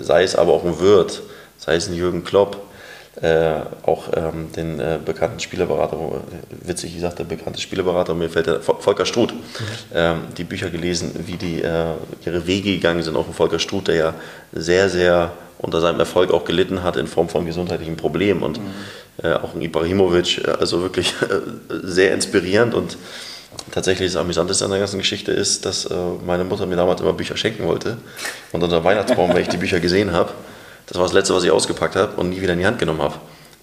sei 0.00 0.22
es 0.22 0.36
aber 0.36 0.52
auch 0.52 0.64
ein 0.64 0.80
Wirt, 0.80 1.22
sei 1.58 1.76
es 1.76 1.88
ein 1.88 1.94
Jürgen 1.94 2.24
Klopp, 2.24 2.60
äh, 3.22 3.60
auch 3.84 4.08
ähm, 4.14 4.52
den 4.54 4.78
äh, 4.78 4.98
bekannten 5.02 5.40
Spielerberater, 5.40 5.96
witzig, 6.50 6.94
ich 6.94 7.00
sagte, 7.00 7.24
bekannte 7.24 7.60
Spielerberater, 7.60 8.14
mir 8.14 8.28
fällt 8.28 8.46
der 8.46 8.60
Volker 8.60 9.06
Struth, 9.06 9.32
mhm. 9.32 9.38
ähm, 9.94 10.18
die 10.36 10.44
Bücher 10.44 10.68
gelesen, 10.68 11.12
wie 11.26 11.36
die 11.36 11.62
äh, 11.62 11.94
ihre 12.26 12.46
Wege 12.46 12.74
gegangen 12.74 13.02
sind, 13.02 13.16
auch 13.16 13.26
ein 13.26 13.32
Volker 13.32 13.58
Struth, 13.58 13.88
der 13.88 13.94
ja 13.94 14.14
sehr, 14.52 14.90
sehr 14.90 15.32
unter 15.58 15.80
seinem 15.80 15.98
Erfolg 15.98 16.30
auch 16.30 16.44
gelitten 16.44 16.82
hat 16.82 16.98
in 16.98 17.06
Form 17.06 17.30
von 17.30 17.46
gesundheitlichen 17.46 17.96
Problemen 17.96 18.42
und 18.42 18.58
mhm. 18.58 18.70
Äh, 19.22 19.32
auch 19.32 19.54
ein 19.54 19.62
Ibrahimovic, 19.62 20.46
äh, 20.46 20.50
also 20.60 20.82
wirklich 20.82 21.14
sehr 21.70 22.12
inspirierend 22.12 22.74
und 22.74 22.98
tatsächlich 23.72 24.12
das 24.12 24.20
Amüsanteste 24.20 24.64
an 24.64 24.70
der 24.70 24.80
ganzen 24.80 24.98
Geschichte 24.98 25.32
ist, 25.32 25.64
dass 25.64 25.88
meine 26.24 26.44
Mutter 26.44 26.66
mir 26.66 26.76
damals 26.76 27.00
immer 27.00 27.12
Bücher 27.12 27.36
schenken 27.36 27.66
wollte 27.66 27.98
und 28.52 28.62
unter 28.62 28.84
Weihnachtsbaum, 28.84 29.34
wenn 29.34 29.42
ich 29.42 29.48
die 29.48 29.56
Bücher 29.56 29.80
gesehen 29.80 30.12
habe, 30.12 30.30
das 30.86 30.98
war 30.98 31.04
das 31.04 31.12
Letzte, 31.12 31.34
was 31.34 31.42
ich 31.42 31.50
ausgepackt 31.50 31.96
habe 31.96 32.12
und 32.16 32.30
nie 32.30 32.40
wieder 32.40 32.52
in 32.52 32.60
die 32.60 32.66
Hand 32.66 32.78
genommen 32.78 33.02
habe. 33.02 33.16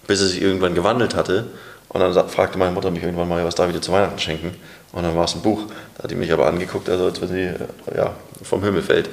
Bis 0.06 0.20
es 0.20 0.32
sich 0.32 0.42
irgendwann 0.42 0.74
gewandelt 0.74 1.14
hatte. 1.14 1.46
Und 1.88 2.00
dann 2.00 2.28
fragte 2.28 2.58
meine 2.58 2.72
Mutter 2.72 2.90
mich 2.90 3.02
irgendwann 3.02 3.28
mal, 3.28 3.42
was 3.44 3.54
darf 3.54 3.68
ich 3.68 3.74
dir 3.74 3.80
zu 3.80 3.92
Weihnachten 3.92 4.18
schenken? 4.18 4.54
Und 4.92 5.04
dann 5.04 5.16
war 5.16 5.24
es 5.24 5.34
ein 5.34 5.40
Buch. 5.40 5.62
Da 5.96 6.04
hat 6.04 6.10
die 6.10 6.14
mich 6.14 6.30
aber 6.32 6.46
angeguckt, 6.46 6.88
also 6.90 7.06
als 7.06 7.20
wenn 7.22 7.28
sie 7.28 7.50
ja, 7.96 8.14
vom 8.42 8.62
Himmel 8.62 8.82
fällt. 8.82 9.08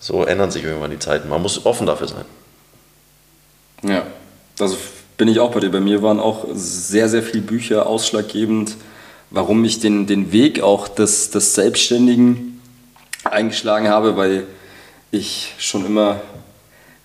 So 0.00 0.24
ändern 0.24 0.50
sich 0.50 0.64
irgendwann 0.64 0.90
die 0.90 0.98
Zeiten. 0.98 1.28
Man 1.28 1.40
muss 1.40 1.64
offen 1.64 1.86
dafür 1.86 2.08
sein. 2.08 2.24
Ja, 3.82 4.06
also 4.58 4.76
bin 5.16 5.28
ich 5.28 5.38
auch 5.38 5.52
bei 5.52 5.60
dir. 5.60 5.70
Bei 5.70 5.80
mir 5.80 6.02
waren 6.02 6.18
auch 6.18 6.46
sehr, 6.52 7.08
sehr 7.08 7.22
viele 7.22 7.42
Bücher 7.42 7.86
ausschlaggebend, 7.86 8.76
warum 9.30 9.64
ich 9.64 9.80
den, 9.80 10.06
den 10.06 10.32
Weg 10.32 10.60
auch 10.60 10.88
des, 10.88 11.30
des 11.30 11.54
Selbstständigen 11.54 12.60
eingeschlagen 13.24 13.88
habe, 13.88 14.16
weil 14.16 14.46
ich 15.10 15.54
schon 15.58 15.84
immer 15.86 16.20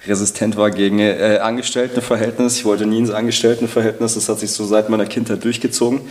resistent 0.08 0.58
war 0.58 0.72
gegen 0.72 1.00
äh, 1.00 1.40
Angestelltenverhältnis. 1.42 2.58
Ich 2.58 2.66
wollte 2.66 2.86
nie 2.86 3.00
ins 3.00 3.12
Angestelltenverhältnis. 3.12 4.16
Das 4.16 4.30
hat 4.30 4.40
sich 4.40 4.52
so 4.52 4.66
seit 4.66 4.90
meiner 4.90 5.06
Kindheit 5.06 5.44
durchgezogen. 5.44 6.02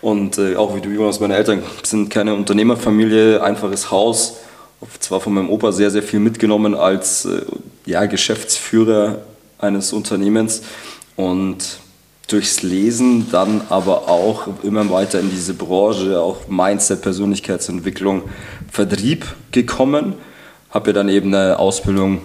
Und 0.00 0.38
äh, 0.38 0.56
auch 0.56 0.74
wie 0.74 0.80
du, 0.80 0.88
Jonas, 0.88 1.20
meine 1.20 1.36
Eltern 1.36 1.62
sind 1.82 2.10
keine 2.10 2.34
Unternehmerfamilie, 2.34 3.42
einfaches 3.42 3.90
Haus. 3.90 4.38
Zwar 4.98 5.20
von 5.20 5.34
meinem 5.34 5.50
Opa 5.50 5.72
sehr, 5.72 5.90
sehr 5.90 6.02
viel 6.02 6.20
mitgenommen 6.20 6.74
als 6.74 7.26
äh, 7.26 7.42
ja, 7.86 8.06
Geschäftsführer 8.06 9.18
eines 9.58 9.92
Unternehmens 9.92 10.62
und 11.16 11.80
durchs 12.32 12.62
Lesen 12.62 13.30
dann 13.30 13.62
aber 13.68 14.08
auch 14.08 14.48
immer 14.62 14.88
weiter 14.90 15.20
in 15.20 15.30
diese 15.30 15.54
Branche, 15.54 16.20
auch 16.20 16.48
Mindset, 16.48 17.02
Persönlichkeitsentwicklung, 17.02 18.22
Vertrieb 18.70 19.26
gekommen. 19.52 20.14
Habe 20.70 20.90
ja 20.90 20.94
dann 20.94 21.08
eben 21.08 21.34
eine 21.34 21.58
Ausbildung 21.58 22.20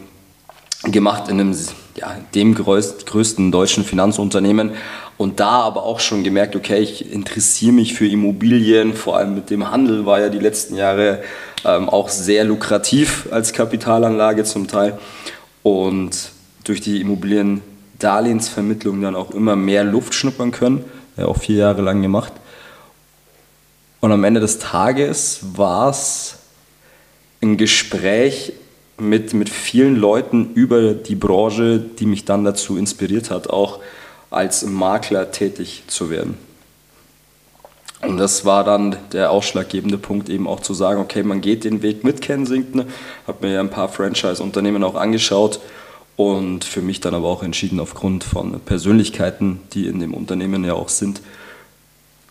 gemacht 0.84 1.30
in 1.30 1.40
einem, 1.40 1.58
ja, 1.96 2.16
dem 2.36 2.54
größten 2.54 3.52
deutschen 3.52 3.84
Finanzunternehmen 3.84 4.72
und 5.18 5.40
da 5.40 5.62
aber 5.62 5.84
auch 5.84 6.00
schon 6.00 6.24
gemerkt, 6.24 6.56
okay, 6.56 6.80
ich 6.80 7.12
interessiere 7.12 7.72
mich 7.72 7.94
für 7.94 8.08
Immobilien, 8.08 8.94
vor 8.94 9.18
allem 9.18 9.34
mit 9.34 9.50
dem 9.50 9.72
Handel 9.72 10.06
war 10.06 10.20
ja 10.20 10.30
die 10.30 10.40
letzten 10.40 10.76
Jahre 10.76 11.24
ähm, 11.64 11.90
auch 11.90 12.10
sehr 12.10 12.44
lukrativ 12.44 13.28
als 13.32 13.54
Kapitalanlage 13.54 14.44
zum 14.44 14.68
Teil 14.68 15.00
und 15.64 16.32
durch 16.66 16.82
die 16.82 17.00
Immobilien-Darlehensvermittlung 17.96 19.02
dann 19.02 19.16
auch 19.16 19.32
immer 19.32 19.56
mehr 19.56 19.84
Luft 19.84 20.14
schnuppern 20.14 20.52
können, 20.52 20.84
ja, 21.18 21.26
auch 21.26 21.38
vier 21.38 21.58
Jahre 21.58 21.82
lang 21.82 22.02
gemacht. 22.02 22.34
Und 24.02 24.12
am 24.12 24.24
Ende 24.24 24.40
des 24.40 24.60
Tages 24.60 25.40
war 25.56 25.90
es 25.90 26.38
ein 27.42 27.58
Gespräch 27.58 28.54
mit, 28.98 29.34
mit 29.34 29.50
vielen 29.50 29.96
Leuten 29.96 30.54
über 30.54 30.94
die 30.94 31.16
Branche, 31.16 31.80
die 31.80 32.06
mich 32.06 32.26
dann 32.26 32.44
dazu 32.44 32.78
inspiriert 32.78 33.30
hat, 33.30 33.50
auch 33.50 33.80
als 34.30 34.66
Makler 34.66 35.32
tätig 35.32 35.84
zu 35.88 36.10
werden. 36.10 36.38
Und 38.02 38.18
das 38.18 38.46
war 38.46 38.64
dann 38.64 38.98
der 39.14 39.32
ausschlaggebende 39.32 39.98
Punkt, 39.98 40.30
eben 40.30 40.48
auch 40.48 40.60
zu 40.60 40.74
sagen, 40.74 41.02
okay, 41.02 41.24
man 41.24 41.42
geht 41.42 41.64
den 41.64 41.82
Weg 41.82 42.04
mit 42.04 42.22
Kensington, 42.22 42.86
habe 43.26 43.48
mir 43.48 43.54
ja 43.56 43.60
ein 43.60 43.70
paar 43.70 43.90
Franchise-Unternehmen 43.90 44.84
auch 44.84 44.96
angeschaut 44.96 45.60
und 46.16 46.64
für 46.64 46.82
mich 46.82 47.02
dann 47.02 47.14
aber 47.14 47.28
auch 47.28 47.44
entschieden, 47.44 47.80
aufgrund 47.80 48.24
von 48.24 48.60
Persönlichkeiten, 48.62 49.60
die 49.74 49.88
in 49.88 50.00
dem 50.00 50.14
Unternehmen 50.14 50.64
ja 50.64 50.74
auch 50.74 50.90
sind, 50.90 51.22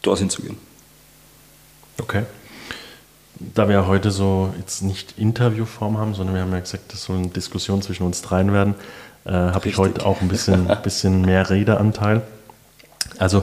dorthin 0.03 0.31
zu 0.31 0.43
gehen. 0.43 0.57
Okay. 2.01 2.25
Da 3.39 3.69
wir 3.69 3.87
heute 3.87 4.11
so 4.11 4.55
jetzt 4.59 4.83
nicht 4.83 5.19
Interviewform 5.19 5.99
haben, 5.99 6.15
sondern 6.15 6.35
wir 6.35 6.43
haben 6.43 6.53
ja 6.53 6.61
gesagt, 6.61 6.93
das 6.93 7.05
soll 7.05 7.19
eine 7.19 7.29
Diskussion 7.29 7.83
zwischen 7.83 8.05
uns 8.05 8.23
dreien 8.23 8.53
werden, 8.53 8.75
äh, 9.25 9.33
habe 9.33 9.69
ich 9.69 9.77
heute 9.77 10.07
auch 10.07 10.21
ein 10.21 10.29
bisschen, 10.29 10.71
bisschen 10.83 11.23
mehr 11.23 11.51
Redeanteil. 11.51 12.23
Also 13.19 13.43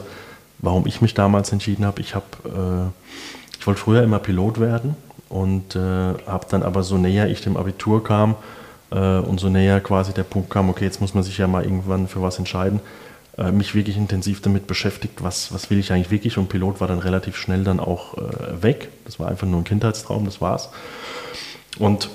warum 0.60 0.88
ich 0.88 1.02
mich 1.02 1.14
damals 1.14 1.52
entschieden 1.52 1.86
habe. 1.86 2.02
Ich 2.02 2.16
habe, 2.16 2.26
äh, 2.46 3.58
ich 3.60 3.68
wollte 3.68 3.82
früher 3.82 4.04
immer 4.04 4.20
Pilot 4.20 4.60
werden 4.60 4.96
und 5.30 5.76
äh, 5.76 5.80
habe 5.80 6.46
dann 6.50 6.64
aber 6.64 6.84
so 6.84 6.98
näher 6.98 7.30
ich 7.30 7.42
dem 7.42 7.58
Abitur 7.58 8.04
kam 8.04 8.36
und 8.96 9.40
so 9.40 9.50
näher 9.50 9.80
quasi 9.80 10.14
der 10.14 10.24
Punkt 10.24 10.50
kam, 10.50 10.70
okay, 10.70 10.84
jetzt 10.86 11.02
muss 11.02 11.14
man 11.14 11.24
sich 11.24 11.38
ja 11.38 11.48
mal 11.48 11.64
irgendwann 11.64 12.08
für 12.08 12.22
was 12.22 12.38
entscheiden, 12.40 12.82
äh, 13.38 13.52
mich 13.52 13.74
wirklich 13.74 13.98
intensiv 13.98 14.42
damit 14.42 14.68
beschäftigt, 14.68 15.24
was, 15.24 15.54
was 15.54 15.70
will 15.70 15.80
ich 15.80 15.92
eigentlich 15.92 16.12
wirklich 16.12 16.38
und 16.38 16.50
Pilot 16.50 16.82
war 16.82 16.88
dann 16.88 17.00
relativ 17.00 17.38
schnell 17.38 17.64
dann 17.64 17.80
auch 17.80 18.18
äh, 18.18 18.62
weg. 18.62 18.90
Das 19.06 19.20
war 19.20 19.30
einfach 19.30 19.48
nur 19.48 19.62
ein 19.62 19.64
Kindheitstraum, 19.64 20.26
das 20.26 20.42
war's. 20.42 20.70
Und 21.80 22.10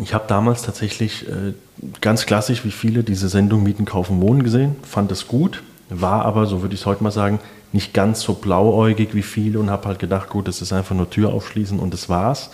ich 0.00 0.14
habe 0.14 0.24
damals 0.28 0.62
tatsächlich 0.62 1.28
äh, 1.28 1.54
ganz 2.00 2.26
klassisch 2.26 2.64
wie 2.64 2.70
viele 2.70 3.02
diese 3.02 3.28
Sendung 3.28 3.62
Mieten, 3.62 3.84
Kaufen, 3.84 4.20
Wohnen 4.20 4.44
gesehen, 4.44 4.76
fand 4.82 5.10
es 5.12 5.26
gut, 5.26 5.62
war 5.90 6.24
aber, 6.24 6.46
so 6.46 6.62
würde 6.62 6.74
ich 6.74 6.80
es 6.80 6.86
heute 6.86 7.02
mal 7.02 7.10
sagen, 7.10 7.40
nicht 7.72 7.92
ganz 7.92 8.20
so 8.20 8.34
blauäugig 8.34 9.14
wie 9.14 9.22
viele 9.22 9.58
und 9.58 9.70
habe 9.70 9.88
halt 9.88 9.98
gedacht, 9.98 10.28
gut, 10.28 10.48
das 10.48 10.62
ist 10.62 10.72
einfach 10.72 10.94
nur 10.94 11.10
Tür 11.10 11.32
aufschließen 11.32 11.78
und 11.78 11.92
das 11.92 12.08
war's. 12.08 12.50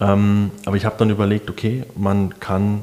Ähm, 0.00 0.50
aber 0.66 0.76
ich 0.76 0.84
habe 0.84 0.96
dann 0.98 1.10
überlegt, 1.10 1.50
okay, 1.50 1.84
man 1.96 2.38
kann 2.40 2.82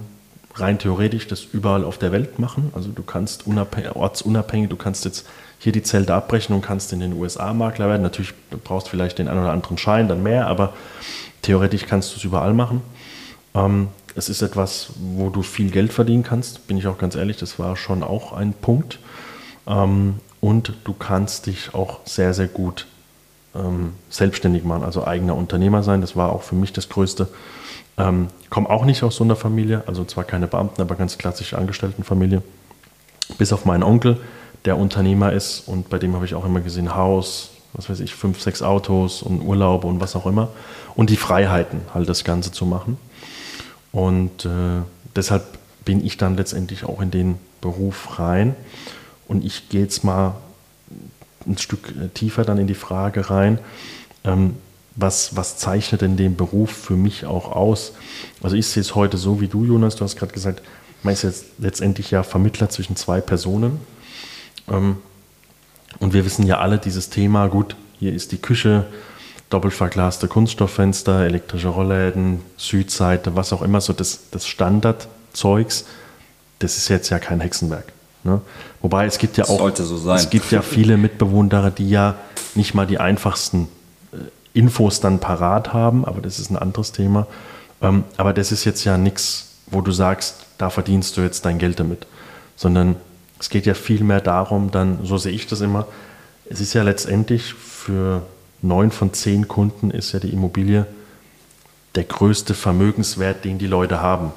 rein 0.55 0.79
theoretisch 0.79 1.27
das 1.27 1.43
überall 1.43 1.83
auf 1.83 1.97
der 1.97 2.11
Welt 2.11 2.39
machen. 2.39 2.71
Also 2.73 2.89
du 2.89 3.03
kannst 3.03 3.45
ortsunabhängig, 3.47 4.69
du 4.69 4.75
kannst 4.75 5.05
jetzt 5.05 5.27
hier 5.59 5.71
die 5.71 5.83
Zelte 5.83 6.13
abbrechen 6.13 6.55
und 6.55 6.61
kannst 6.61 6.93
in 6.93 6.99
den 6.99 7.13
USA 7.13 7.53
Makler 7.53 7.89
werden. 7.89 8.01
Natürlich 8.01 8.33
brauchst 8.63 8.87
du 8.87 8.91
vielleicht 8.91 9.19
den 9.19 9.27
einen 9.27 9.41
oder 9.41 9.51
anderen 9.51 9.77
Schein, 9.77 10.07
dann 10.07 10.23
mehr, 10.23 10.47
aber 10.47 10.73
theoretisch 11.41 11.85
kannst 11.85 12.13
du 12.13 12.17
es 12.17 12.23
überall 12.23 12.53
machen. 12.53 12.81
Ähm, 13.55 13.89
es 14.15 14.29
ist 14.29 14.41
etwas, 14.41 14.89
wo 14.95 15.29
du 15.29 15.43
viel 15.43 15.69
Geld 15.69 15.93
verdienen 15.93 16.23
kannst, 16.23 16.67
bin 16.67 16.77
ich 16.77 16.87
auch 16.87 16.97
ganz 16.97 17.15
ehrlich, 17.15 17.37
das 17.37 17.59
war 17.59 17.75
schon 17.75 18.01
auch 18.01 18.33
ein 18.33 18.53
Punkt. 18.53 18.99
Ähm, 19.67 20.15
und 20.39 20.73
du 20.83 20.93
kannst 20.93 21.47
dich 21.47 21.73
auch 21.73 21.99
sehr, 22.05 22.33
sehr 22.33 22.47
gut 22.47 22.87
ähm, 23.55 23.93
selbstständig 24.09 24.63
machen, 24.63 24.83
also 24.83 25.05
eigener 25.05 25.35
Unternehmer 25.35 25.83
sein. 25.83 26.01
Das 26.01 26.15
war 26.15 26.31
auch 26.31 26.43
für 26.43 26.55
mich 26.55 26.73
das 26.73 26.89
Größte. 26.89 27.27
Ähm, 27.97 28.27
komme 28.49 28.69
auch 28.69 28.85
nicht 28.85 29.03
aus 29.03 29.15
so 29.15 29.23
einer 29.23 29.35
Familie, 29.35 29.83
also 29.87 30.05
zwar 30.05 30.23
keine 30.23 30.47
Beamten, 30.47 30.81
aber 30.81 30.95
ganz 30.95 31.17
klassische 31.17 31.57
Angestelltenfamilie. 31.57 32.43
Bis 33.37 33.51
auf 33.51 33.65
meinen 33.65 33.83
Onkel, 33.83 34.19
der 34.65 34.77
Unternehmer 34.77 35.33
ist 35.33 35.67
und 35.67 35.89
bei 35.89 35.97
dem 35.97 36.15
habe 36.15 36.25
ich 36.25 36.35
auch 36.35 36.45
immer 36.45 36.61
gesehen, 36.61 36.95
Haus, 36.95 37.51
was 37.73 37.89
weiß 37.89 37.99
ich, 37.99 38.13
fünf, 38.13 38.41
sechs 38.41 38.61
Autos 38.61 39.21
und 39.21 39.41
Urlaube 39.41 39.87
und 39.87 39.99
was 39.99 40.15
auch 40.15 40.25
immer. 40.25 40.49
Und 40.95 41.09
die 41.09 41.17
Freiheiten, 41.17 41.81
halt 41.93 42.07
das 42.07 42.23
Ganze 42.23 42.51
zu 42.51 42.65
machen. 42.65 42.97
Und 43.91 44.45
äh, 44.45 44.81
deshalb 45.15 45.43
bin 45.85 46.05
ich 46.05 46.17
dann 46.17 46.37
letztendlich 46.37 46.83
auch 46.85 47.01
in 47.01 47.11
den 47.11 47.35
Beruf 47.61 48.19
rein. 48.19 48.55
Und 49.27 49.43
ich 49.43 49.69
gehe 49.69 49.81
jetzt 49.81 50.03
mal 50.03 50.35
ein 51.45 51.57
Stück 51.57 51.89
äh, 51.89 52.09
tiefer 52.09 52.43
dann 52.43 52.57
in 52.57 52.67
die 52.67 52.75
Frage 52.75 53.29
rein, 53.29 53.59
ähm, 54.23 54.55
was, 54.95 55.35
was 55.35 55.57
zeichnet 55.57 56.01
denn 56.01 56.17
den 56.17 56.35
Beruf 56.35 56.71
für 56.71 56.95
mich 56.95 57.25
auch 57.25 57.51
aus? 57.51 57.93
Also 58.41 58.55
ich 58.55 58.67
sehe 58.67 58.81
es 58.81 58.95
heute 58.95 59.17
so 59.17 59.39
wie 59.39 59.47
du, 59.47 59.63
Jonas, 59.63 59.95
du 59.95 60.03
hast 60.03 60.17
gerade 60.17 60.33
gesagt, 60.33 60.63
man 61.03 61.13
ist 61.13 61.23
jetzt 61.23 61.45
letztendlich 61.59 62.11
ja 62.11 62.23
Vermittler 62.23 62.69
zwischen 62.69 62.95
zwei 62.95 63.21
Personen. 63.21 63.79
Ähm, 64.69 64.97
und 65.99 66.13
wir 66.13 66.25
wissen 66.25 66.45
ja 66.45 66.59
alle 66.59 66.79
dieses 66.79 67.09
Thema, 67.09 67.47
gut, 67.47 67.75
hier 67.99 68.13
ist 68.13 68.31
die 68.31 68.37
Küche, 68.37 68.85
doppelt 69.49 69.73
verglaste 69.73 70.27
Kunststofffenster, 70.27 71.21
elektrische 71.21 71.69
Rollläden, 71.69 72.41
Südseite, 72.57 73.35
was 73.35 73.53
auch 73.53 73.61
immer, 73.61 73.81
so 73.81 73.93
das, 73.93 74.29
das 74.31 74.47
Standardzeugs, 74.47 75.85
das 76.59 76.77
ist 76.77 76.89
jetzt 76.89 77.09
ja 77.09 77.19
kein 77.19 77.39
Hexenwerk. 77.39 77.93
Ne? 78.23 78.41
Wobei 78.81 79.05
es 79.05 79.17
gibt 79.17 79.37
ja 79.37 79.45
auch 79.45 79.75
so 79.75 80.13
es 80.13 80.29
gibt 80.29 80.51
ja 80.51 80.61
viele 80.61 80.97
Mitbewohner, 80.97 81.71
die 81.71 81.89
ja 81.89 82.15
nicht 82.55 82.73
mal 82.73 82.85
die 82.87 82.99
einfachsten 82.99 83.67
äh, 84.11 84.17
Infos 84.57 84.99
dann 84.99 85.19
parat 85.19 85.73
haben, 85.73 86.05
aber 86.05 86.21
das 86.21 86.39
ist 86.39 86.49
ein 86.49 86.57
anderes 86.57 86.91
Thema. 86.91 87.27
Ähm, 87.81 88.03
aber 88.17 88.33
das 88.33 88.51
ist 88.51 88.65
jetzt 88.65 88.83
ja 88.83 88.97
nichts, 88.97 89.55
wo 89.67 89.81
du 89.81 89.91
sagst, 89.91 90.45
da 90.57 90.69
verdienst 90.69 91.17
du 91.17 91.21
jetzt 91.21 91.45
dein 91.45 91.57
Geld 91.57 91.79
damit, 91.79 92.07
sondern 92.55 92.95
es 93.39 93.49
geht 93.49 93.65
ja 93.65 93.75
vielmehr 93.75 94.19
darum, 94.19 94.71
dann, 94.71 94.99
so 95.03 95.17
sehe 95.17 95.31
ich 95.31 95.47
das 95.47 95.61
immer, 95.61 95.87
es 96.49 96.59
ist 96.59 96.73
ja 96.73 96.83
letztendlich 96.83 97.53
für 97.53 98.23
neun 98.61 98.91
von 98.91 99.13
zehn 99.13 99.47
Kunden 99.47 99.91
ist 99.91 100.11
ja 100.13 100.19
die 100.19 100.29
Immobilie 100.29 100.87
der 101.95 102.05
größte 102.05 102.53
Vermögenswert, 102.53 103.45
den 103.45 103.57
die 103.57 103.67
Leute 103.67 104.01
haben 104.01 104.31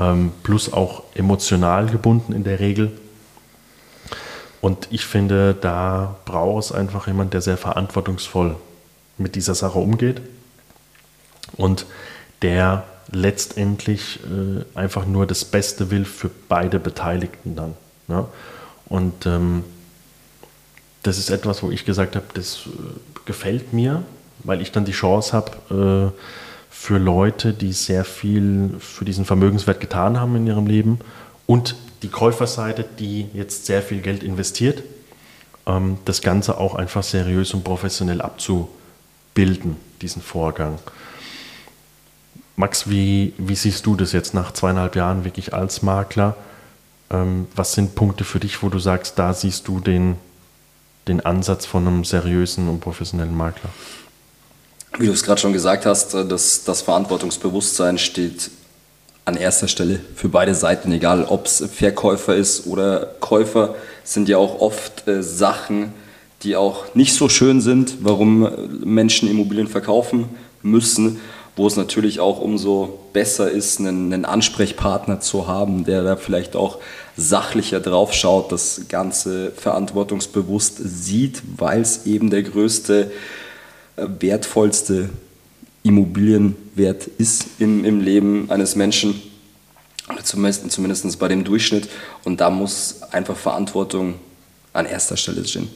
ähm, 0.00 0.32
plus 0.42 0.72
auch 0.72 1.04
emotional 1.14 1.86
gebunden 1.86 2.32
in 2.32 2.44
der 2.44 2.58
Regel. 2.58 2.90
Und 4.60 4.88
ich 4.90 5.04
finde, 5.06 5.54
da 5.54 6.16
braucht 6.24 6.64
es 6.64 6.72
einfach 6.72 7.06
jemand, 7.06 7.32
der 7.32 7.40
sehr 7.40 7.56
verantwortungsvoll 7.56 8.56
mit 9.18 9.34
dieser 9.34 9.54
Sache 9.54 9.78
umgeht 9.78 10.20
und 11.56 11.86
der 12.42 12.84
letztendlich 13.12 14.20
äh, 14.24 14.78
einfach 14.78 15.06
nur 15.06 15.26
das 15.26 15.44
Beste 15.44 15.90
will 15.90 16.04
für 16.04 16.30
beide 16.48 16.78
Beteiligten 16.78 17.56
dann. 17.56 17.74
Ja? 18.08 18.28
Und 18.86 19.26
ähm, 19.26 19.64
das 21.02 21.18
ist 21.18 21.30
etwas, 21.30 21.62
wo 21.62 21.70
ich 21.70 21.84
gesagt 21.84 22.14
habe, 22.16 22.26
das 22.34 22.66
äh, 22.66 22.70
gefällt 23.24 23.72
mir, 23.72 24.02
weil 24.44 24.60
ich 24.60 24.72
dann 24.72 24.84
die 24.84 24.92
Chance 24.92 25.32
habe, 25.32 26.12
äh, 26.14 26.20
für 26.80 26.96
Leute, 26.96 27.52
die 27.52 27.74
sehr 27.74 28.06
viel 28.06 28.70
für 28.78 29.04
diesen 29.04 29.26
Vermögenswert 29.26 29.80
getan 29.80 30.18
haben 30.18 30.34
in 30.36 30.46
ihrem 30.46 30.66
Leben 30.66 30.98
und 31.46 31.76
die 32.02 32.08
Käuferseite, 32.08 32.86
die 32.98 33.26
jetzt 33.34 33.66
sehr 33.66 33.82
viel 33.82 34.00
Geld 34.00 34.22
investiert, 34.22 34.82
ähm, 35.66 35.98
das 36.06 36.22
Ganze 36.22 36.56
auch 36.56 36.74
einfach 36.74 37.02
seriös 37.02 37.52
und 37.52 37.64
professionell 37.64 38.22
abzubilden, 38.22 39.76
diesen 40.00 40.22
Vorgang. 40.22 40.78
Max, 42.56 42.88
wie, 42.88 43.34
wie 43.36 43.56
siehst 43.56 43.84
du 43.84 43.94
das 43.94 44.12
jetzt 44.12 44.32
nach 44.32 44.50
zweieinhalb 44.52 44.96
Jahren 44.96 45.26
wirklich 45.26 45.52
als 45.52 45.82
Makler? 45.82 46.34
Ähm, 47.10 47.46
was 47.54 47.74
sind 47.74 47.94
Punkte 47.94 48.24
für 48.24 48.40
dich, 48.40 48.62
wo 48.62 48.70
du 48.70 48.78
sagst, 48.78 49.18
da 49.18 49.34
siehst 49.34 49.68
du 49.68 49.80
den, 49.80 50.16
den 51.08 51.20
Ansatz 51.20 51.66
von 51.66 51.86
einem 51.86 52.04
seriösen 52.06 52.70
und 52.70 52.80
professionellen 52.80 53.36
Makler? 53.36 53.68
Wie 54.98 55.06
du 55.06 55.12
es 55.12 55.22
gerade 55.22 55.40
schon 55.40 55.52
gesagt 55.52 55.86
hast, 55.86 56.14
äh, 56.14 56.26
das, 56.26 56.64
das 56.64 56.82
Verantwortungsbewusstsein 56.82 57.98
steht 57.98 58.50
an 59.24 59.36
erster 59.36 59.68
Stelle 59.68 60.00
für 60.16 60.28
beide 60.28 60.54
Seiten, 60.54 60.90
egal 60.92 61.24
ob 61.24 61.46
es 61.46 61.64
Verkäufer 61.72 62.34
ist 62.34 62.66
oder 62.66 63.14
Käufer, 63.20 63.76
sind 64.02 64.28
ja 64.28 64.38
auch 64.38 64.60
oft 64.60 65.06
äh, 65.06 65.22
Sachen, 65.22 65.92
die 66.42 66.56
auch 66.56 66.94
nicht 66.94 67.14
so 67.14 67.28
schön 67.28 67.60
sind, 67.60 67.98
warum 68.00 68.46
äh, 68.46 68.50
Menschen 68.84 69.30
Immobilien 69.30 69.68
verkaufen 69.68 70.28
müssen, 70.62 71.20
wo 71.54 71.66
es 71.66 71.76
natürlich 71.76 72.18
auch 72.18 72.40
umso 72.40 72.98
besser 73.12 73.50
ist, 73.50 73.78
einen, 73.78 74.12
einen 74.12 74.24
Ansprechpartner 74.24 75.20
zu 75.20 75.46
haben, 75.46 75.84
der 75.84 76.02
da 76.02 76.16
vielleicht 76.16 76.56
auch 76.56 76.78
sachlicher 77.16 77.80
drauf 77.80 78.12
schaut, 78.12 78.50
das 78.50 78.82
Ganze 78.88 79.52
verantwortungsbewusst 79.52 80.78
sieht, 80.82 81.42
weil 81.56 81.82
es 81.82 82.06
eben 82.06 82.30
der 82.30 82.42
größte 82.42 83.10
wertvollste 84.18 85.10
Immobilienwert 85.82 87.06
ist 87.18 87.46
im, 87.58 87.84
im 87.84 88.00
Leben 88.00 88.50
eines 88.50 88.76
Menschen, 88.76 89.20
zumindest, 90.22 90.70
zumindest 90.70 91.18
bei 91.18 91.28
dem 91.28 91.44
Durchschnitt. 91.44 91.88
Und 92.24 92.40
da 92.40 92.50
muss 92.50 93.02
einfach 93.10 93.36
Verantwortung 93.36 94.14
an 94.72 94.86
erster 94.86 95.16
Stelle 95.16 95.44
stehen. 95.46 95.68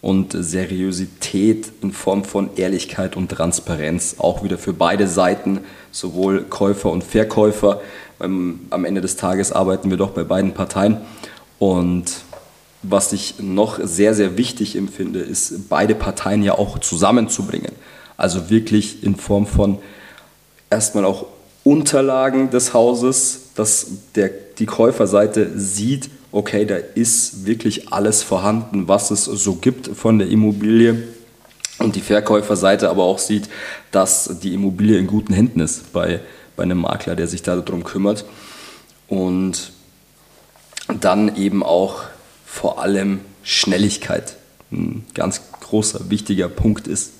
Und 0.00 0.32
Seriosität 0.32 1.72
in 1.82 1.92
Form 1.92 2.22
von 2.22 2.50
Ehrlichkeit 2.56 3.16
und 3.16 3.32
Transparenz, 3.32 4.16
auch 4.18 4.44
wieder 4.44 4.56
für 4.56 4.72
beide 4.72 5.08
Seiten, 5.08 5.60
sowohl 5.90 6.42
Käufer 6.44 6.92
und 6.92 7.02
Verkäufer. 7.02 7.80
Am 8.20 8.84
Ende 8.84 9.00
des 9.00 9.16
Tages 9.16 9.50
arbeiten 9.50 9.90
wir 9.90 9.96
doch 9.96 10.10
bei 10.10 10.22
beiden 10.22 10.54
Parteien. 10.54 10.98
Und 11.58 12.12
was 12.82 13.12
ich 13.12 13.34
noch 13.40 13.80
sehr, 13.82 14.14
sehr 14.14 14.36
wichtig 14.36 14.76
empfinde, 14.76 15.20
ist, 15.20 15.68
beide 15.68 15.94
Parteien 15.94 16.42
ja 16.42 16.56
auch 16.56 16.78
zusammenzubringen. 16.78 17.72
Also 18.16 18.50
wirklich 18.50 19.02
in 19.02 19.16
Form 19.16 19.46
von 19.46 19.78
erstmal 20.70 21.04
auch 21.04 21.26
Unterlagen 21.64 22.50
des 22.50 22.72
Hauses, 22.72 23.50
dass 23.54 23.86
der, 24.14 24.30
die 24.58 24.66
Käuferseite 24.66 25.58
sieht, 25.58 26.08
okay, 26.30 26.64
da 26.64 26.76
ist 26.76 27.46
wirklich 27.46 27.92
alles 27.92 28.22
vorhanden, 28.22 28.88
was 28.88 29.10
es 29.10 29.24
so 29.24 29.54
gibt 29.54 29.88
von 29.88 30.18
der 30.18 30.28
Immobilie. 30.28 31.02
und 31.78 31.94
die 31.94 32.00
Verkäuferseite 32.00 32.90
aber 32.90 33.04
auch 33.04 33.18
sieht, 33.18 33.48
dass 33.90 34.38
die 34.42 34.54
Immobilie 34.54 34.98
in 34.98 35.06
guten 35.06 35.32
Händen 35.32 35.60
ist 35.60 35.92
bei, 35.92 36.20
bei 36.56 36.64
einem 36.64 36.78
Makler, 36.78 37.16
der 37.16 37.28
sich 37.28 37.42
darum 37.42 37.84
kümmert. 37.84 38.24
Und 39.08 39.72
dann 41.00 41.36
eben 41.36 41.62
auch 41.62 42.02
vor 42.48 42.80
allem 42.80 43.20
Schnelligkeit 43.42 44.36
ein 44.72 45.04
ganz 45.14 45.42
großer, 45.60 46.10
wichtiger 46.10 46.48
Punkt 46.48 46.88
ist 46.88 47.12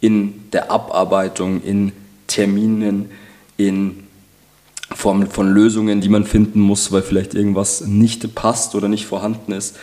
in 0.00 0.50
der 0.50 0.70
Abarbeitung, 0.70 1.62
in 1.62 1.92
Terminen, 2.26 3.10
in 3.56 4.04
Form 4.94 5.26
von 5.28 5.48
Lösungen, 5.48 6.00
die 6.00 6.08
man 6.08 6.24
finden 6.24 6.60
muss, 6.60 6.90
weil 6.92 7.02
vielleicht 7.02 7.34
irgendwas 7.34 7.82
nicht 7.82 8.34
passt 8.34 8.74
oder 8.74 8.88
nicht 8.88 9.06
vorhanden 9.06 9.52
ist. 9.52 9.76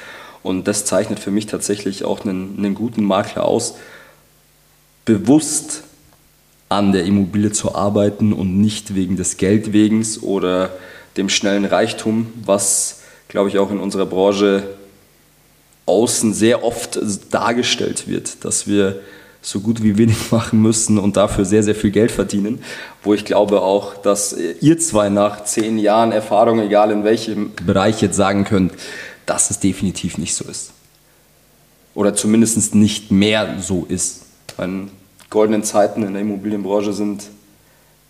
Und 0.43 0.67
das 0.67 0.85
zeichnet 0.85 1.19
für 1.19 1.31
mich 1.31 1.47
tatsächlich 1.47 2.03
auch 2.03 2.25
einen, 2.25 2.55
einen 2.57 2.75
guten 2.75 3.03
Makler 3.03 3.45
aus, 3.45 3.75
bewusst 5.05 5.83
an 6.67 6.91
der 6.91 7.05
Immobilie 7.05 7.51
zu 7.51 7.73
arbeiten 7.73 8.33
und 8.33 8.59
nicht 8.59 8.93
wegen 8.95 9.15
des 9.15 9.37
Geldwegens 9.37 10.21
oder 10.21 10.71
dem 11.17 11.29
schnellen 11.29 11.65
Reichtum, 11.65 12.31
was, 12.45 13.01
glaube 13.27 13.49
ich, 13.49 13.57
auch 13.57 13.71
in 13.71 13.79
unserer 13.79 14.05
Branche 14.05 14.78
außen 15.89 16.33
sehr 16.33 16.63
oft 16.63 16.99
dargestellt 17.31 18.07
wird, 18.07 18.45
dass 18.45 18.67
wir 18.67 19.01
so 19.41 19.59
gut 19.59 19.81
wie 19.83 19.97
wenig 19.97 20.17
machen 20.31 20.61
müssen 20.61 20.97
und 20.97 21.17
dafür 21.17 21.45
sehr, 21.45 21.63
sehr 21.63 21.75
viel 21.75 21.91
Geld 21.91 22.11
verdienen. 22.11 22.59
Wo 23.03 23.13
ich 23.13 23.25
glaube 23.25 23.61
auch, 23.61 23.97
dass 23.97 24.35
ihr 24.61 24.79
zwei 24.79 25.09
nach 25.09 25.43
zehn 25.43 25.77
Jahren 25.77 26.11
Erfahrung, 26.11 26.59
egal 26.59 26.91
in 26.91 27.03
welchem 27.03 27.51
Bereich 27.65 28.01
jetzt 28.01 28.15
sagen 28.15 28.43
könnt, 28.43 28.73
dass 29.25 29.49
es 29.49 29.59
definitiv 29.59 30.17
nicht 30.17 30.35
so 30.35 30.45
ist. 30.45 30.71
Oder 31.93 32.15
zumindest 32.15 32.75
nicht 32.75 33.11
mehr 33.11 33.57
so 33.59 33.85
ist. 33.87 34.23
Meine 34.57 34.87
goldenen 35.29 35.63
Zeiten 35.63 36.03
in 36.03 36.13
der 36.13 36.21
Immobilienbranche 36.21 36.93
sind, 36.93 37.23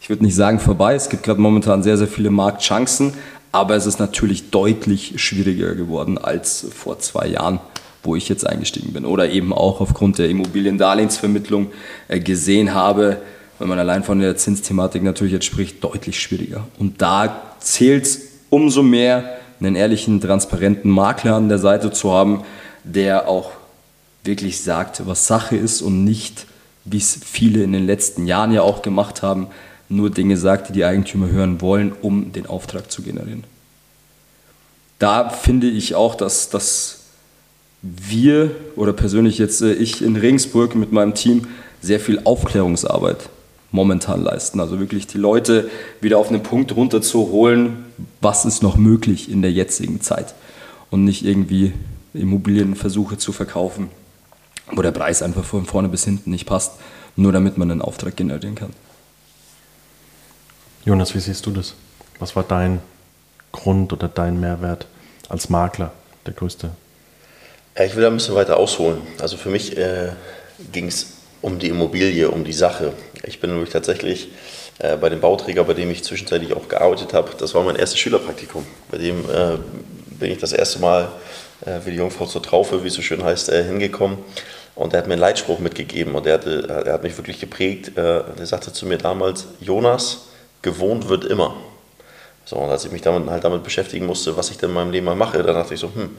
ich 0.01 0.09
würde 0.09 0.23
nicht 0.23 0.35
sagen 0.35 0.59
vorbei, 0.59 0.95
es 0.95 1.09
gibt 1.09 1.23
gerade 1.23 1.41
momentan 1.41 1.83
sehr, 1.83 1.97
sehr 1.97 2.07
viele 2.07 2.29
Marktchancen, 2.29 3.13
aber 3.51 3.75
es 3.75 3.85
ist 3.85 3.99
natürlich 3.99 4.51
deutlich 4.51 5.13
schwieriger 5.21 5.75
geworden 5.75 6.17
als 6.17 6.67
vor 6.75 6.99
zwei 6.99 7.27
Jahren, 7.27 7.59
wo 8.03 8.15
ich 8.15 8.29
jetzt 8.29 8.45
eingestiegen 8.45 8.93
bin. 8.93 9.05
Oder 9.05 9.29
eben 9.29 9.53
auch 9.53 9.81
aufgrund 9.81 10.19
der 10.19 10.29
Immobiliendarlehensvermittlung 10.29 11.67
äh, 12.07 12.19
gesehen 12.19 12.73
habe, 12.73 13.17
wenn 13.57 13.67
man 13.67 13.79
allein 13.79 14.03
von 14.03 14.19
der 14.19 14.37
Zinsthematik 14.37 15.03
natürlich 15.03 15.33
jetzt 15.33 15.45
spricht, 15.45 15.83
deutlich 15.83 16.19
schwieriger. 16.19 16.67
Und 16.77 17.01
da 17.01 17.41
zählt 17.59 18.05
es 18.05 18.21
umso 18.49 18.83
mehr, 18.83 19.37
einen 19.59 19.75
ehrlichen, 19.75 20.21
transparenten 20.21 20.89
Makler 20.89 21.35
an 21.35 21.49
der 21.49 21.59
Seite 21.59 21.91
zu 21.91 22.13
haben, 22.13 22.43
der 22.85 23.27
auch 23.27 23.51
wirklich 24.23 24.61
sagt, 24.61 25.05
was 25.05 25.27
Sache 25.27 25.57
ist 25.57 25.81
und 25.81 26.05
nicht 26.05 26.45
wie 26.85 26.97
es 26.97 27.19
viele 27.23 27.63
in 27.63 27.73
den 27.73 27.85
letzten 27.85 28.25
Jahren 28.25 28.51
ja 28.51 28.61
auch 28.61 28.81
gemacht 28.81 29.21
haben, 29.21 29.47
nur 29.89 30.11
Dinge 30.11 30.37
sagt, 30.37 30.69
die 30.69 30.73
die 30.73 30.85
Eigentümer 30.85 31.29
hören 31.29 31.61
wollen, 31.61 31.91
um 32.01 32.31
den 32.31 32.45
Auftrag 32.45 32.91
zu 32.91 33.01
generieren. 33.01 33.43
Da 34.99 35.29
finde 35.29 35.67
ich 35.67 35.95
auch, 35.95 36.15
dass, 36.15 36.49
dass 36.49 36.99
wir 37.81 38.51
oder 38.75 38.93
persönlich 38.93 39.37
jetzt 39.37 39.61
äh, 39.61 39.73
ich 39.73 40.01
in 40.01 40.15
Regensburg 40.15 40.75
mit 40.75 40.91
meinem 40.91 41.15
Team 41.15 41.47
sehr 41.81 41.99
viel 41.99 42.21
Aufklärungsarbeit 42.23 43.29
momentan 43.71 44.23
leisten. 44.23 44.59
Also 44.59 44.79
wirklich 44.79 45.07
die 45.07 45.17
Leute 45.17 45.69
wieder 46.01 46.17
auf 46.17 46.29
einen 46.29 46.43
Punkt 46.43 46.75
runterzuholen, 46.75 47.85
was 48.21 48.45
ist 48.45 48.61
noch 48.61 48.75
möglich 48.75 49.31
in 49.31 49.41
der 49.41 49.51
jetzigen 49.51 50.01
Zeit 50.01 50.33
und 50.89 51.05
nicht 51.05 51.25
irgendwie 51.25 51.73
Immobilienversuche 52.13 53.17
zu 53.17 53.31
verkaufen, 53.31 53.89
wo 54.71 54.81
der 54.81 54.91
Preis 54.91 55.21
einfach 55.21 55.45
von 55.45 55.65
vorne 55.65 55.87
bis 55.87 56.03
hinten 56.03 56.31
nicht 56.31 56.45
passt, 56.45 56.73
nur 57.15 57.31
damit 57.31 57.57
man 57.57 57.71
einen 57.71 57.81
Auftrag 57.81 58.17
generieren 58.17 58.55
kann. 58.55 58.71
Jonas, 60.85 61.13
wie 61.13 61.19
siehst 61.19 61.45
du 61.45 61.51
das? 61.51 61.73
Was 62.19 62.35
war 62.35 62.43
dein 62.43 62.81
Grund 63.51 63.91
oder 63.93 64.07
dein 64.07 64.39
Mehrwert 64.39 64.87
als 65.27 65.49
Makler, 65.49 65.91
der 66.25 66.33
größte? 66.33 66.71
ich 67.85 67.95
will 67.95 68.01
da 68.01 68.09
ein 68.09 68.15
bisschen 68.15 68.35
weiter 68.35 68.57
ausholen. 68.57 69.01
Also 69.21 69.37
für 69.37 69.49
mich 69.49 69.77
äh, 69.77 70.09
ging 70.71 70.87
es 70.87 71.13
um 71.41 71.59
die 71.59 71.69
Immobilie, 71.69 72.29
um 72.29 72.43
die 72.43 72.53
Sache. 72.53 72.93
Ich 73.23 73.39
bin 73.39 73.51
nämlich 73.51 73.69
tatsächlich 73.69 74.29
äh, 74.79 74.97
bei 74.97 75.09
dem 75.09 75.21
Bauträger, 75.21 75.63
bei 75.63 75.73
dem 75.73 75.89
ich 75.89 76.03
zwischenzeitlich 76.03 76.53
auch 76.53 76.67
gearbeitet 76.67 77.13
habe, 77.13 77.29
das 77.37 77.53
war 77.53 77.63
mein 77.63 77.77
erstes 77.77 77.99
Schülerpraktikum. 77.99 78.65
Bei 78.91 78.97
dem 78.97 79.19
äh, 79.29 79.57
bin 80.19 80.31
ich 80.31 80.39
das 80.39 80.51
erste 80.51 80.79
Mal 80.79 81.09
äh, 81.65 81.79
wie 81.85 81.91
die 81.91 81.97
Jungfrau 81.97 82.25
zur 82.25 82.43
Traufe, 82.43 82.83
wie 82.83 82.87
es 82.87 82.95
so 82.95 83.01
schön 83.01 83.23
heißt, 83.23 83.49
äh, 83.49 83.63
hingekommen. 83.63 84.17
Und 84.75 84.93
er 84.93 84.99
hat 84.99 85.07
mir 85.07 85.13
einen 85.13 85.21
Leitspruch 85.21 85.59
mitgegeben 85.59 86.15
und 86.15 86.25
er, 86.25 86.35
hatte, 86.35 86.83
er 86.85 86.93
hat 86.93 87.03
mich 87.03 87.17
wirklich 87.17 87.39
geprägt. 87.39 87.91
Er 87.97 88.23
sagte 88.43 88.71
zu 88.71 88.85
mir 88.85 88.97
damals, 88.97 89.45
Jonas, 89.59 90.28
gewohnt 90.61 91.09
wird 91.09 91.25
immer. 91.25 91.55
So, 92.45 92.55
und 92.57 92.69
als 92.69 92.85
ich 92.85 92.91
mich 92.91 93.01
damit, 93.01 93.29
halt 93.29 93.43
damit 93.43 93.63
beschäftigen 93.63 94.05
musste, 94.05 94.35
was 94.35 94.49
ich 94.49 94.57
denn 94.57 94.69
in 94.69 94.75
meinem 94.75 94.91
Leben 94.91 95.05
mal 95.05 95.15
mache, 95.15 95.43
dann 95.43 95.55
dachte 95.55 95.75
ich 95.75 95.79
so, 95.79 95.91
hm, 95.93 96.09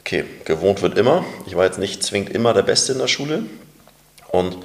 okay, 0.00 0.24
gewohnt 0.44 0.80
wird 0.82 0.96
immer. 0.96 1.24
Ich 1.46 1.56
war 1.56 1.64
jetzt 1.64 1.78
nicht 1.78 2.02
zwingend 2.02 2.30
immer 2.30 2.54
der 2.54 2.62
Beste 2.62 2.92
in 2.92 2.98
der 2.98 3.08
Schule. 3.08 3.42
Und 4.30 4.56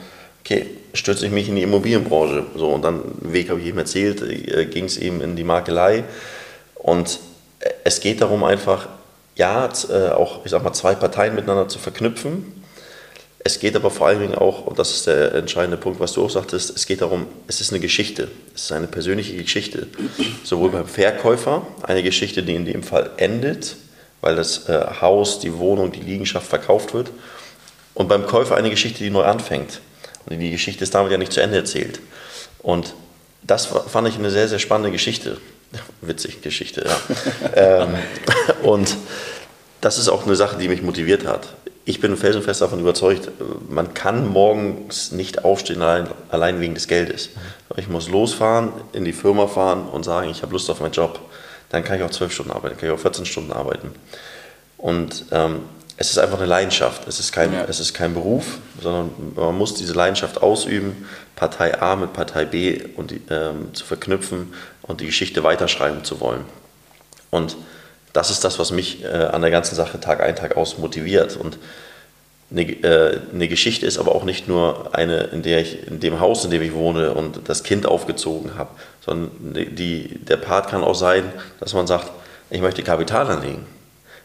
okay, 0.41 0.67
stürze 0.93 1.25
ich 1.25 1.31
mich 1.31 1.49
in 1.49 1.55
die 1.55 1.63
Immobilienbranche. 1.63 2.45
So, 2.55 2.69
und 2.69 2.83
dann, 2.83 3.01
Weg 3.19 3.49
habe 3.49 3.59
ich 3.59 3.67
eben 3.67 3.79
erzählt, 3.79 4.21
äh, 4.21 4.65
ging 4.65 4.85
es 4.85 4.97
eben 4.97 5.21
in 5.21 5.35
die 5.35 5.43
Makelei. 5.43 6.05
Und 6.75 7.19
äh, 7.59 7.69
es 7.83 7.99
geht 7.99 8.21
darum 8.21 8.43
einfach, 8.43 8.87
ja, 9.35 9.69
äh, 9.89 10.09
auch, 10.09 10.45
ich 10.45 10.51
sag 10.51 10.63
mal, 10.63 10.73
zwei 10.73 10.95
Parteien 10.95 11.35
miteinander 11.35 11.67
zu 11.67 11.79
verknüpfen. 11.79 12.62
Es 13.45 13.59
geht 13.59 13.75
aber 13.75 13.91
vor 13.91 14.07
allen 14.07 14.19
Dingen 14.19 14.35
auch, 14.35 14.65
und 14.65 14.79
das 14.79 14.91
ist 14.91 15.07
der 15.07 15.35
entscheidende 15.35 15.75
Punkt, 15.75 15.99
was 15.99 16.13
du 16.13 16.23
auch 16.23 16.29
sagtest, 16.29 16.75
es 16.75 16.85
geht 16.85 17.01
darum, 17.01 17.27
es 17.47 17.59
ist 17.59 17.71
eine 17.71 17.81
Geschichte. 17.81 18.29
Es 18.55 18.63
ist 18.63 18.71
eine 18.71 18.87
persönliche 18.87 19.35
Geschichte. 19.35 19.87
Sowohl 20.43 20.69
beim 20.69 20.87
Verkäufer, 20.87 21.67
eine 21.81 22.03
Geschichte, 22.03 22.43
die 22.43 22.55
in 22.55 22.65
dem 22.65 22.83
Fall 22.83 23.11
endet, 23.17 23.75
weil 24.21 24.37
das 24.37 24.69
äh, 24.69 24.85
Haus, 25.01 25.39
die 25.39 25.57
Wohnung, 25.57 25.91
die 25.91 25.99
Liegenschaft 25.99 26.47
verkauft 26.47 26.93
wird. 26.93 27.11
Und 27.93 28.07
beim 28.07 28.25
Käufer 28.25 28.55
eine 28.55 28.69
Geschichte, 28.69 29.03
die 29.03 29.09
neu 29.09 29.23
anfängt. 29.23 29.81
Und 30.25 30.39
die 30.39 30.51
Geschichte 30.51 30.85
ist 30.85 30.95
damit 30.95 31.11
ja 31.11 31.17
nicht 31.17 31.33
zu 31.33 31.41
Ende 31.41 31.57
erzählt. 31.57 31.99
Und 32.59 32.93
das 33.41 33.65
fand 33.65 34.07
ich 34.07 34.15
eine 34.15 34.31
sehr, 34.31 34.47
sehr 34.47 34.59
spannende 34.59 34.91
Geschichte. 34.91 35.37
Witzige 36.01 36.37
Geschichte, 36.37 36.85
ja. 36.87 37.03
ähm, 37.83 37.95
und 38.63 38.95
das 39.81 39.97
ist 39.97 40.07
auch 40.07 40.25
eine 40.25 40.37
Sache, 40.37 40.57
die 40.57 40.69
mich 40.69 40.81
motiviert 40.81 41.27
hat. 41.27 41.49
Ich 41.85 41.99
bin 41.99 42.15
felsenfest 42.15 42.61
davon 42.61 42.79
überzeugt, 42.79 43.29
man 43.69 43.93
kann 43.93 44.27
morgens 44.27 45.11
nicht 45.11 45.43
aufstehen 45.43 45.81
allein, 45.81 46.07
allein 46.29 46.61
wegen 46.61 46.75
des 46.75 46.87
Geldes. 46.87 47.29
Ich 47.75 47.89
muss 47.89 48.09
losfahren, 48.09 48.71
in 48.93 49.03
die 49.03 49.11
Firma 49.11 49.47
fahren 49.47 49.89
und 49.89 50.03
sagen, 50.03 50.29
ich 50.29 50.41
habe 50.43 50.53
Lust 50.53 50.69
auf 50.69 50.79
meinen 50.79 50.93
Job. 50.93 51.19
Dann 51.69 51.83
kann 51.83 51.97
ich 51.97 52.03
auch 52.03 52.11
zwölf 52.11 52.31
Stunden 52.31 52.51
arbeiten, 52.51 52.77
kann 52.77 52.87
ich 52.87 52.95
auch 52.95 52.99
14 52.99 53.25
Stunden 53.25 53.51
arbeiten. 53.51 53.91
Und 54.77 55.25
ähm, 55.31 55.61
es 55.97 56.09
ist 56.09 56.17
einfach 56.19 56.37
eine 56.37 56.47
Leidenschaft. 56.47 57.07
Es 57.07 57.19
ist, 57.19 57.31
kein, 57.31 57.53
ja. 57.53 57.65
es 57.65 57.79
ist 57.79 57.93
kein 57.93 58.13
Beruf, 58.13 58.59
sondern 58.81 59.11
man 59.35 59.57
muss 59.57 59.73
diese 59.73 59.93
Leidenschaft 59.93 60.41
ausüben, 60.41 61.07
Partei 61.35 61.79
A 61.81 61.95
mit 61.95 62.13
Partei 62.13 62.45
B 62.45 62.81
und 62.95 63.13
ähm, 63.29 63.73
zu 63.73 63.85
verknüpfen 63.85 64.53
und 64.81 65.01
die 65.01 65.05
Geschichte 65.05 65.43
weiterschreiben 65.43 66.03
zu 66.03 66.19
wollen. 66.19 66.45
Und 67.29 67.57
das 68.13 68.29
ist 68.29 68.43
das, 68.43 68.59
was 68.59 68.71
mich 68.71 69.03
äh, 69.03 69.07
an 69.07 69.41
der 69.41 69.51
ganzen 69.51 69.75
Sache 69.75 69.99
Tag 69.99 70.21
ein, 70.21 70.35
Tag 70.35 70.55
aus 70.55 70.77
motiviert. 70.77 71.35
Und 71.35 71.57
eine, 72.51 72.61
äh, 72.61 73.19
eine, 73.33 73.47
Geschichte 73.47 73.87
ist 73.87 73.97
aber 73.97 74.13
auch 74.13 74.23
nicht 74.23 74.47
nur 74.47 74.95
eine, 74.95 75.23
in 75.23 75.41
der 75.41 75.59
ich 75.59 75.87
in 75.87 75.99
dem 75.99 76.19
Haus, 76.19 76.45
in 76.45 76.51
dem 76.51 76.61
ich 76.61 76.73
wohne 76.73 77.13
und 77.13 77.49
das 77.49 77.63
Kind 77.63 77.87
aufgezogen 77.87 78.55
habe, 78.55 78.69
sondern 79.03 79.31
die, 79.75 80.19
der 80.19 80.37
Part 80.37 80.69
kann 80.69 80.83
auch 80.83 80.93
sein, 80.93 81.33
dass 81.59 81.73
man 81.73 81.87
sagt, 81.87 82.11
ich 82.51 82.61
möchte 82.61 82.83
Kapital 82.83 83.27
anlegen. 83.27 83.65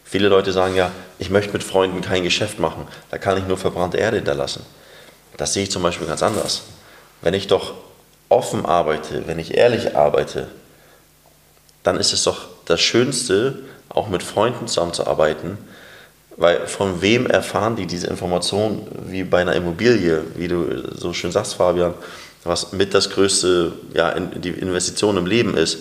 Viele 0.03 0.27
Leute 0.27 0.51
sagen 0.51 0.75
ja, 0.75 0.91
ich 1.17 1.31
möchte 1.31 1.53
mit 1.53 1.63
Freunden 1.63 2.01
kein 2.01 2.23
Geschäft 2.23 2.59
machen, 2.59 2.87
da 3.09 3.17
kann 3.17 3.37
ich 3.37 3.45
nur 3.45 3.57
verbrannte 3.57 3.97
Erde 3.97 4.17
hinterlassen. 4.17 4.63
Das 5.37 5.53
sehe 5.53 5.63
ich 5.63 5.71
zum 5.71 5.81
Beispiel 5.81 6.07
ganz 6.07 6.21
anders. 6.21 6.63
Wenn 7.21 7.33
ich 7.33 7.47
doch 7.47 7.73
offen 8.27 8.65
arbeite, 8.65 9.27
wenn 9.27 9.39
ich 9.39 9.55
ehrlich 9.55 9.95
arbeite, 9.95 10.47
dann 11.83 11.97
ist 11.97 12.13
es 12.13 12.23
doch 12.23 12.47
das 12.65 12.81
Schönste, 12.81 13.59
auch 13.89 14.07
mit 14.07 14.23
Freunden 14.23 14.67
zusammenzuarbeiten, 14.67 15.57
weil 16.37 16.67
von 16.67 17.01
wem 17.01 17.27
erfahren 17.27 17.75
die 17.75 17.85
diese 17.85 18.07
Information 18.07 18.87
wie 19.07 19.23
bei 19.23 19.41
einer 19.41 19.55
Immobilie, 19.55 20.23
wie 20.35 20.47
du 20.47 20.95
so 20.95 21.13
schön 21.13 21.31
sagst, 21.31 21.55
Fabian, 21.55 21.93
was 22.43 22.71
mit 22.71 22.93
das 22.93 23.09
größte, 23.09 23.73
ja, 23.93 24.17
die 24.19 24.49
Investition 24.49 25.17
im 25.17 25.25
Leben 25.25 25.57
ist 25.57 25.79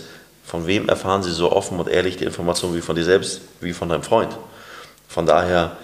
von 0.48 0.66
wem 0.66 0.88
erfahren 0.88 1.22
sie 1.22 1.30
so 1.30 1.52
offen 1.52 1.78
und 1.78 1.88
ehrlich 1.90 2.16
die 2.16 2.24
Information 2.24 2.74
wie 2.74 2.80
von 2.80 2.96
dir 2.96 3.04
selbst, 3.04 3.42
wie 3.60 3.74
von 3.74 3.90
deinem 3.90 4.02
Freund? 4.02 4.34
Von 5.06 5.26
daher, 5.26 5.76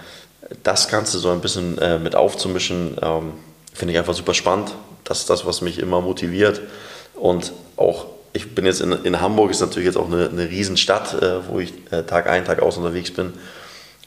das 0.63 0.89
Ganze 0.89 1.19
so 1.19 1.31
ein 1.31 1.43
bisschen 1.43 1.77
äh, 1.77 1.99
mit 1.99 2.17
aufzumischen, 2.17 2.97
ähm, 3.03 3.35
finde 3.75 3.93
ich 3.93 3.99
einfach 3.99 4.15
super 4.15 4.33
spannend. 4.33 4.75
Das 5.05 5.21
ist 5.21 5.29
das, 5.29 5.45
was 5.45 5.61
mich 5.61 5.79
immer 5.79 6.01
motiviert. 6.01 6.63
Und 7.15 7.53
auch, 7.77 8.07
ich 8.35 8.55
bin 8.55 8.67
jetzt 8.67 8.81
in, 8.81 8.93
in 9.05 9.21
Hamburg, 9.21 9.53
ist 9.53 9.61
natürlich 9.61 9.87
jetzt 9.87 9.97
auch 9.97 10.13
eine, 10.13 10.29
eine 10.29 10.51
Riesenstadt, 10.51 11.23
äh, 11.23 11.49
wo 11.49 11.61
ich 11.61 11.73
äh, 11.91 12.03
Tag 12.03 12.29
ein, 12.29 12.45
Tag 12.45 12.61
aus 12.61 12.77
unterwegs 12.77 13.13
bin. 13.13 13.33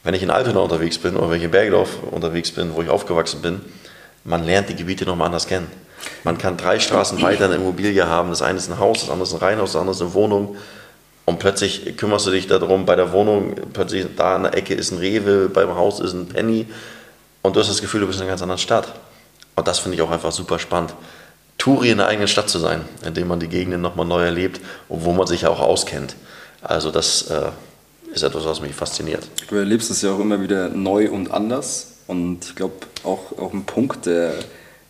Wenn 0.04 0.14
ich 0.14 0.22
in 0.22 0.30
Altona 0.30 0.60
unterwegs 0.60 0.98
bin 1.00 1.16
oder 1.16 1.32
wenn 1.32 1.38
ich 1.38 1.46
in 1.46 1.52
Bergdorf 1.52 1.90
unterwegs 2.12 2.52
bin, 2.52 2.76
wo 2.76 2.82
ich 2.82 2.90
aufgewachsen 2.90 3.42
bin, 3.42 3.62
man 4.26 4.46
lernt 4.46 4.70
die 4.70 4.76
Gebiete 4.76 5.06
nochmal 5.06 5.28
anders 5.28 5.48
kennen. 5.48 5.68
Man 6.24 6.38
kann 6.38 6.58
drei 6.58 6.80
Straßen 6.80 7.22
weiter 7.22 7.46
eine 7.46 7.56
Immobilie 7.56 8.06
haben. 8.08 8.30
Das 8.30 8.42
eine 8.42 8.58
ist 8.58 8.70
ein 8.70 8.80
Haus, 8.80 9.02
das 9.02 9.10
andere 9.10 9.28
ist 9.28 9.34
ein 9.34 9.40
Reihenhaus, 9.40 9.72
das 9.72 9.80
andere 9.80 9.96
ist 9.96 10.02
eine 10.02 10.14
Wohnung. 10.14 10.58
Und 11.26 11.40
plötzlich 11.40 11.98
kümmerst 11.98 12.28
du 12.28 12.32
dich 12.32 12.48
darum, 12.48 12.86
bei 12.86 12.96
der 12.96 13.12
Wohnung, 13.14 13.56
plötzlich 13.74 14.06
da 14.16 14.36
an 14.36 14.44
der 14.44 14.56
Ecke 14.56 14.74
ist 14.74 14.92
ein 14.92 14.98
Rewe, 14.98 15.50
beim 15.50 15.76
Haus 15.76 16.00
ist 16.00 16.14
ein 16.14 16.28
Penny. 16.28 16.68
Und 17.42 17.56
du 17.56 17.62
hast 17.62 17.70
das 17.70 17.82
Gefühl, 17.82 18.02
du 18.02 18.08
bist 18.08 18.20
in 18.20 18.24
einer 18.24 18.32
ganz 18.32 18.42
anderen 18.42 18.60
Stadt. 18.60 18.94
Und 19.56 19.68
das 19.68 19.80
finde 19.80 19.96
ich 19.96 20.02
auch 20.02 20.12
einfach 20.12 20.32
super 20.32 20.60
spannend. 20.60 20.94
Touri 21.58 21.90
in 21.90 21.98
der 21.98 22.08
eigenen 22.08 22.28
Stadt 22.28 22.50
zu 22.50 22.60
sein, 22.60 22.82
indem 23.06 23.28
man 23.28 23.40
die 23.40 23.48
Gegenden 23.48 23.82
nochmal 23.82 24.06
neu 24.06 24.24
erlebt 24.24 24.62
und 24.90 25.06
wo 25.06 25.12
man 25.12 25.28
sich 25.28 25.42
ja 25.42 25.50
auch 25.50 25.60
auskennt. 25.60 26.16
Also 26.62 26.92
das 26.92 27.24
äh, 27.30 27.50
ist 28.14 28.24
etwas, 28.24 28.46
was 28.46 28.62
mich 28.62 28.74
fasziniert. 28.74 29.28
Du 29.50 29.56
erlebst 29.56 29.90
es 29.92 30.02
ja 30.02 30.12
auch 30.12 30.20
immer 30.20 30.42
wieder 30.42 30.70
neu 30.70 31.10
und 31.10 31.32
anders. 31.32 31.94
Und 32.08 32.46
ich 32.46 32.56
glaube, 32.56 32.76
auch, 33.04 33.38
auch 33.38 33.54
ein 33.54 33.66
Punkt, 33.66 34.06
der 34.06 34.34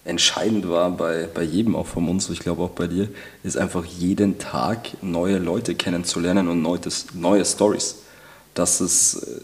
entscheidend 0.05 0.69
war 0.69 0.89
bei, 0.91 1.27
bei 1.33 1.43
jedem 1.43 1.75
auch 1.75 1.87
von 1.87 2.07
uns, 2.07 2.29
ich 2.29 2.39
glaube 2.39 2.63
auch 2.63 2.69
bei 2.69 2.87
dir, 2.87 3.09
ist 3.43 3.57
einfach 3.57 3.83
jeden 3.85 4.39
Tag 4.39 4.89
neue 5.01 5.37
Leute 5.37 5.75
kennenzulernen 5.75 6.47
und 6.47 6.61
neue, 6.61 6.79
neue 7.13 7.43
Stories. 7.43 7.97
Das 8.53 8.81
ist 8.81 9.15
äh, 9.15 9.41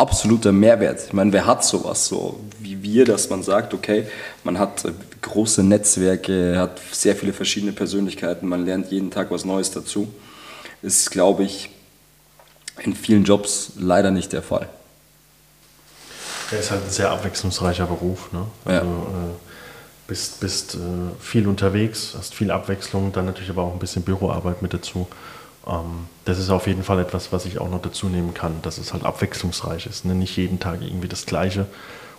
absoluter 0.00 0.52
Mehrwert. 0.52 1.04
Ich 1.06 1.12
meine, 1.12 1.32
wer 1.32 1.46
hat 1.46 1.64
sowas 1.64 2.06
so 2.06 2.40
wie 2.58 2.82
wir, 2.82 3.04
dass 3.04 3.30
man 3.30 3.42
sagt, 3.42 3.74
okay, 3.74 4.06
man 4.44 4.58
hat 4.58 4.84
äh, 4.84 4.92
große 5.20 5.62
Netzwerke, 5.62 6.58
hat 6.58 6.80
sehr 6.92 7.16
viele 7.16 7.32
verschiedene 7.32 7.72
Persönlichkeiten, 7.72 8.48
man 8.48 8.64
lernt 8.64 8.90
jeden 8.90 9.10
Tag 9.10 9.30
was 9.30 9.44
Neues 9.44 9.70
dazu. 9.70 10.12
Ist, 10.82 11.10
glaube 11.10 11.44
ich, 11.44 11.70
in 12.82 12.94
vielen 12.94 13.24
Jobs 13.24 13.72
leider 13.76 14.10
nicht 14.10 14.32
der 14.32 14.42
Fall. 14.42 14.68
Der 16.50 16.60
ist 16.60 16.70
halt 16.70 16.84
ein 16.84 16.90
sehr 16.90 17.10
abwechslungsreicher 17.10 17.86
Beruf. 17.86 18.32
Ne? 18.32 18.46
Also, 18.64 18.86
ja. 18.86 18.92
äh, 18.92 19.34
bist, 20.06 20.40
bist 20.40 20.74
äh, 20.74 20.78
viel 21.20 21.46
unterwegs, 21.46 22.14
hast 22.16 22.34
viel 22.34 22.50
Abwechslung, 22.50 23.12
dann 23.12 23.26
natürlich 23.26 23.50
aber 23.50 23.62
auch 23.62 23.72
ein 23.72 23.78
bisschen 23.78 24.02
Büroarbeit 24.02 24.62
mit 24.62 24.72
dazu. 24.74 25.06
Ähm, 25.66 26.06
das 26.24 26.38
ist 26.38 26.50
auf 26.50 26.66
jeden 26.66 26.82
Fall 26.82 27.00
etwas, 27.00 27.32
was 27.32 27.44
ich 27.44 27.58
auch 27.58 27.70
noch 27.70 27.82
dazu 27.82 28.08
nehmen 28.08 28.34
kann, 28.34 28.62
dass 28.62 28.78
es 28.78 28.92
halt 28.92 29.04
abwechslungsreich 29.04 29.86
ist. 29.86 30.04
Ne? 30.04 30.14
Nicht 30.14 30.36
jeden 30.36 30.60
Tag 30.60 30.80
irgendwie 30.82 31.08
das 31.08 31.26
Gleiche. 31.26 31.66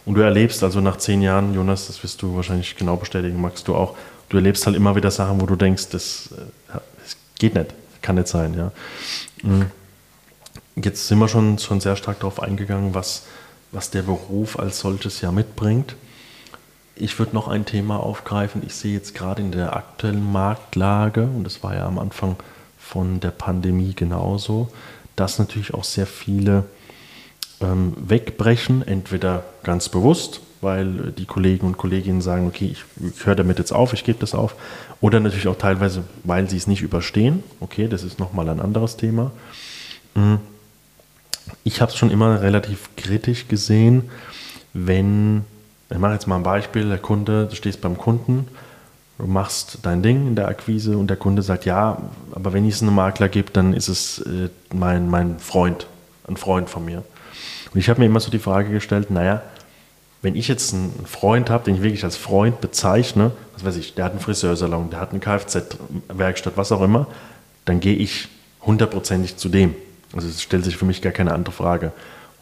Und 0.06 0.16
du 0.16 0.22
erlebst 0.22 0.64
also 0.64 0.82
nach 0.82 0.98
zehn 0.98 1.22
Jahren, 1.22 1.54
Jonas, 1.54 1.88
das 1.88 2.04
wirst 2.04 2.22
du 2.22 2.36
wahrscheinlich 2.36 2.76
genau 2.76 2.96
bestätigen, 2.96 3.40
magst 3.40 3.68
du 3.68 3.76
auch, 3.76 3.96
du 4.30 4.38
erlebst 4.38 4.66
halt 4.66 4.76
immer 4.76 4.96
wieder 4.96 5.12
Sachen, 5.12 5.42
wo 5.42 5.46
du 5.46 5.56
denkst, 5.56 5.90
das, 5.90 6.30
äh, 6.32 6.80
das 7.04 7.18
geht 7.38 7.56
nicht, 7.56 7.74
kann 8.02 8.16
nicht 8.16 8.28
sein. 8.28 8.54
Ja? 8.56 8.72
Mhm. 9.44 9.68
Jetzt 10.76 11.08
sind 11.08 11.20
wir 11.20 11.28
schon, 11.28 11.60
schon 11.60 11.82
sehr 11.82 11.96
stark 11.96 12.20
darauf 12.20 12.42
eingegangen, 12.42 12.96
was, 12.96 13.24
was 13.72 13.92
der 13.92 14.02
Beruf 14.02 14.58
als 14.58 14.80
solches 14.80 15.22
ja 15.22 15.32
mitbringt. 15.32 15.96
Ich 16.96 17.20
würde 17.20 17.34
noch 17.34 17.48
ein 17.48 17.66
Thema 17.66 17.98
aufgreifen. 17.98 18.62
Ich 18.66 18.76
sehe 18.76 18.94
jetzt 18.94 19.14
gerade 19.16 19.42
in 19.42 19.52
der 19.52 19.76
aktuellen 19.76 20.32
Marktlage, 20.32 21.24
und 21.24 21.44
das 21.44 21.64
war 21.64 21.76
ja 21.76 21.86
am 21.86 22.00
Anfang 22.00 22.38
von 22.92 23.22
der 23.22 23.32
Pandemie 23.32 23.94
genauso, 23.96 24.68
dass 25.16 25.40
natürlich 25.40 25.74
auch 25.74 25.86
sehr 25.86 26.06
viele 26.06 26.66
ähm, 27.62 27.94
wegbrechen, 27.98 28.86
entweder 28.86 29.46
ganz 29.64 29.88
bewusst, 29.88 30.42
weil 30.60 31.14
die 31.18 31.26
Kollegen 31.26 31.68
und 31.68 31.78
Kolleginnen 31.78 32.20
sagen, 32.20 32.48
okay, 32.48 32.74
ich, 32.74 32.84
ich 33.02 33.26
höre 33.26 33.36
damit 33.36 33.60
jetzt 33.60 33.72
auf, 33.72 33.94
ich 33.94 34.04
gebe 34.04 34.20
das 34.20 34.36
auf, 34.36 34.56
oder 35.00 35.22
natürlich 35.22 35.48
auch 35.48 35.58
teilweise, 35.58 36.04
weil 36.26 36.50
sie 36.50 36.58
es 36.58 36.68
nicht 36.68 36.82
überstehen. 36.82 37.44
Okay, 37.62 37.88
das 37.88 38.04
ist 38.04 38.20
nochmal 38.20 38.50
ein 38.50 38.60
anderes 38.60 38.98
Thema. 38.98 39.32
Mhm. 40.14 40.40
Ich 41.64 41.80
habe 41.80 41.92
es 41.92 41.98
schon 41.98 42.12
immer 42.12 42.42
relativ 42.42 42.90
kritisch 42.98 43.48
gesehen, 43.48 44.10
wenn 44.74 45.46
ich 45.90 45.98
mache 45.98 46.14
jetzt 46.14 46.28
mal 46.28 46.38
ein 46.38 46.44
Beispiel, 46.44 46.88
der 46.88 46.98
Kunde, 46.98 47.48
du 47.48 47.56
stehst 47.56 47.82
beim 47.82 47.98
Kunden, 47.98 48.48
du 49.22 49.28
machst 49.28 49.80
dein 49.84 50.02
Ding 50.02 50.28
in 50.28 50.36
der 50.36 50.48
Akquise 50.48 50.98
und 50.98 51.08
der 51.08 51.18
Kunde 51.18 51.44
sagt, 51.44 51.66
ja, 51.66 52.02
aber 52.32 52.54
wenn 52.54 52.68
es 52.68 52.82
einen 52.82 52.94
Makler 52.94 53.30
gibt, 53.30 53.56
dann 53.56 53.74
ist 53.74 53.88
es 53.88 54.20
äh, 54.20 54.50
mein, 54.74 55.10
mein 55.10 55.38
Freund, 55.38 55.86
ein 56.28 56.38
Freund 56.38 56.70
von 56.70 56.84
mir. 56.84 57.04
Und 57.72 57.80
ich 57.80 57.90
habe 57.90 58.00
mir 58.00 58.08
immer 58.08 58.20
so 58.20 58.32
die 58.32 58.40
Frage 58.40 58.72
gestellt, 58.72 59.12
naja, 59.12 59.44
wenn 60.24 60.36
ich 60.36 60.48
jetzt 60.48 60.74
einen 60.74 61.06
Freund 61.06 61.50
habe, 61.50 61.66
den 61.66 61.76
ich 61.76 61.84
wirklich 61.84 62.04
als 62.04 62.18
Freund 62.18 62.62
bezeichne, 62.62 63.32
was 63.54 63.64
weiß 63.64 63.78
ich, 63.78 63.94
der 63.94 64.06
hat 64.06 64.12
einen 64.12 64.22
Friseursalon, 64.22 64.90
der 64.90 65.00
hat 65.00 65.12
eine 65.12 65.20
Kfz-Werkstatt, 65.20 66.58
was 66.58 66.72
auch 66.72 66.82
immer, 66.82 67.08
dann 67.66 67.80
gehe 67.80 67.96
ich 67.96 68.28
hundertprozentig 68.62 69.38
zu 69.38 69.50
dem. 69.50 69.76
Also 70.14 70.28
es 70.28 70.42
stellt 70.42 70.66
sich 70.66 70.78
für 70.78 70.86
mich 70.86 71.02
gar 71.02 71.14
keine 71.14 71.34
andere 71.34 71.54
Frage. 71.54 71.92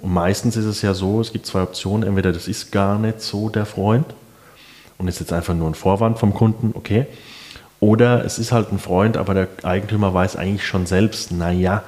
Und 0.01 0.13
meistens 0.13 0.55
ist 0.55 0.65
es 0.65 0.81
ja 0.81 0.93
so, 0.93 1.19
es 1.19 1.33
gibt 1.33 1.45
zwei 1.45 1.61
Optionen. 1.61 2.07
Entweder 2.07 2.31
das 2.31 2.47
ist 2.47 2.71
gar 2.71 2.97
nicht 2.97 3.21
so 3.21 3.49
der 3.49 3.65
Freund 3.65 4.05
und 4.99 5.07
ist 5.07 5.19
jetzt 5.19 5.33
einfach 5.33 5.55
nur 5.55 5.67
ein 5.67 5.75
Vorwand 5.75 6.19
vom 6.19 6.33
Kunden, 6.33 6.71
okay. 6.75 7.07
Oder 7.79 8.25
es 8.25 8.38
ist 8.38 8.51
halt 8.51 8.71
ein 8.71 8.79
Freund, 8.79 9.17
aber 9.17 9.33
der 9.33 9.47
Eigentümer 9.63 10.13
weiß 10.13 10.35
eigentlich 10.35 10.67
schon 10.67 10.85
selbst, 10.85 11.31
naja, 11.31 11.83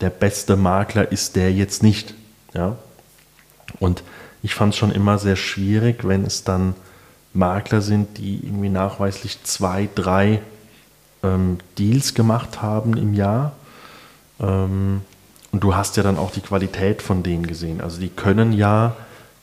der 0.00 0.10
beste 0.10 0.56
Makler 0.56 1.12
ist 1.12 1.36
der 1.36 1.52
jetzt 1.52 1.82
nicht. 1.82 2.14
Ja? 2.54 2.76
Und 3.78 4.02
ich 4.42 4.54
fand 4.54 4.72
es 4.72 4.78
schon 4.78 4.90
immer 4.90 5.18
sehr 5.18 5.36
schwierig, 5.36 6.06
wenn 6.08 6.24
es 6.24 6.44
dann 6.44 6.74
Makler 7.34 7.82
sind, 7.82 8.16
die 8.18 8.40
irgendwie 8.42 8.70
nachweislich 8.70 9.42
zwei, 9.42 9.88
drei 9.94 10.40
ähm, 11.22 11.58
Deals 11.78 12.14
gemacht 12.14 12.62
haben 12.62 12.96
im 12.96 13.12
Jahr. 13.12 13.52
Ähm, 14.40 15.02
und 15.52 15.60
du 15.60 15.74
hast 15.74 15.96
ja 15.96 16.02
dann 16.02 16.16
auch 16.16 16.30
die 16.30 16.40
Qualität 16.40 17.02
von 17.02 17.22
denen 17.22 17.46
gesehen. 17.46 17.80
Also 17.80 18.00
die 18.00 18.08
können 18.08 18.52
ja 18.52 18.96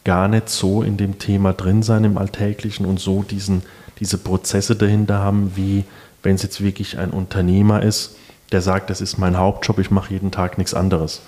gar 0.03 0.27
nicht 0.27 0.49
so 0.49 0.81
in 0.81 0.97
dem 0.97 1.19
Thema 1.19 1.53
drin 1.53 1.83
sein 1.83 2.03
im 2.03 2.17
Alltäglichen 2.17 2.85
und 2.85 2.99
so 2.99 3.23
diesen, 3.23 3.63
diese 3.99 4.17
Prozesse 4.17 4.75
dahinter 4.75 5.19
haben, 5.19 5.53
wie 5.55 5.83
wenn 6.23 6.35
es 6.35 6.43
jetzt 6.43 6.61
wirklich 6.63 6.97
ein 6.97 7.11
Unternehmer 7.11 7.83
ist, 7.83 8.15
der 8.51 8.61
sagt, 8.61 8.89
das 8.89 9.01
ist 9.01 9.17
mein 9.17 9.37
Hauptjob, 9.37 9.79
ich 9.79 9.91
mache 9.91 10.13
jeden 10.13 10.31
Tag 10.31 10.57
nichts 10.57 10.73
anderes. 10.73 11.21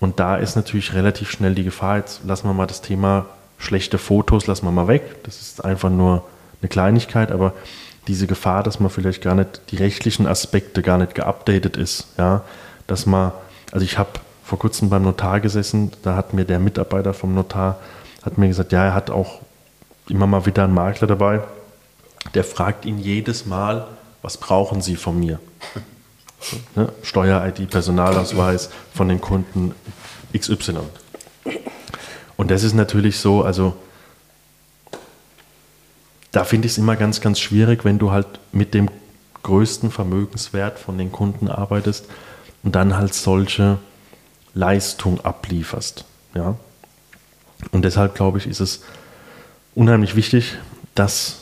Und 0.00 0.20
da 0.20 0.36
ist 0.36 0.56
natürlich 0.56 0.94
relativ 0.94 1.30
schnell 1.30 1.54
die 1.54 1.64
Gefahr, 1.64 1.98
jetzt 1.98 2.24
lassen 2.24 2.48
wir 2.48 2.54
mal 2.54 2.66
das 2.66 2.82
Thema 2.82 3.26
schlechte 3.58 3.98
Fotos, 3.98 4.46
lassen 4.46 4.66
wir 4.66 4.72
mal 4.72 4.88
weg. 4.88 5.22
Das 5.24 5.40
ist 5.40 5.64
einfach 5.64 5.90
nur 5.90 6.24
eine 6.60 6.68
Kleinigkeit, 6.68 7.30
aber 7.30 7.52
diese 8.06 8.26
Gefahr, 8.26 8.62
dass 8.62 8.80
man 8.80 8.90
vielleicht 8.90 9.22
gar 9.22 9.34
nicht 9.34 9.62
die 9.70 9.76
rechtlichen 9.76 10.26
Aspekte 10.26 10.82
gar 10.82 10.98
nicht 10.98 11.14
geupdatet 11.14 11.76
ist, 11.76 12.08
ja, 12.18 12.42
dass 12.86 13.06
man 13.06 13.32
also 13.74 13.84
ich 13.84 13.98
habe 13.98 14.10
vor 14.44 14.58
kurzem 14.58 14.88
beim 14.88 15.02
Notar 15.02 15.40
gesessen, 15.40 15.90
da 16.02 16.14
hat 16.14 16.32
mir 16.32 16.44
der 16.44 16.60
Mitarbeiter 16.60 17.12
vom 17.12 17.34
Notar 17.34 17.78
hat 18.24 18.38
mir 18.38 18.48
gesagt, 18.48 18.72
ja, 18.72 18.84
er 18.86 18.94
hat 18.94 19.10
auch 19.10 19.40
immer 20.08 20.26
mal 20.26 20.46
wieder 20.46 20.64
einen 20.64 20.74
Makler 20.74 21.06
dabei, 21.06 21.42
der 22.34 22.44
fragt 22.44 22.84
ihn 22.84 22.98
jedes 22.98 23.46
Mal, 23.46 23.86
was 24.22 24.36
brauchen 24.38 24.80
Sie 24.80 24.96
von 24.96 25.18
mir? 25.18 25.38
ne? 26.76 26.90
Steuer-ID, 27.02 27.70
Personalausweis 27.70 28.70
von 28.94 29.08
den 29.08 29.20
Kunden 29.20 29.74
XY. 30.36 30.78
Und 32.36 32.50
das 32.50 32.62
ist 32.62 32.74
natürlich 32.74 33.18
so, 33.18 33.42
also 33.42 33.76
da 36.32 36.44
finde 36.44 36.66
ich 36.66 36.72
es 36.72 36.78
immer 36.78 36.96
ganz, 36.96 37.20
ganz 37.20 37.38
schwierig, 37.38 37.84
wenn 37.84 37.98
du 37.98 38.10
halt 38.10 38.26
mit 38.52 38.74
dem 38.74 38.90
größten 39.42 39.90
Vermögenswert 39.90 40.78
von 40.78 40.98
den 40.98 41.12
Kunden 41.12 41.48
arbeitest, 41.48 42.06
und 42.64 42.74
dann 42.74 42.96
halt 42.96 43.14
solche 43.14 43.78
Leistung 44.54 45.20
ablieferst. 45.24 46.04
Ja? 46.34 46.56
Und 47.72 47.84
deshalb 47.84 48.14
glaube 48.14 48.38
ich, 48.38 48.46
ist 48.46 48.60
es 48.60 48.82
unheimlich 49.74 50.16
wichtig, 50.16 50.56
dass 50.94 51.40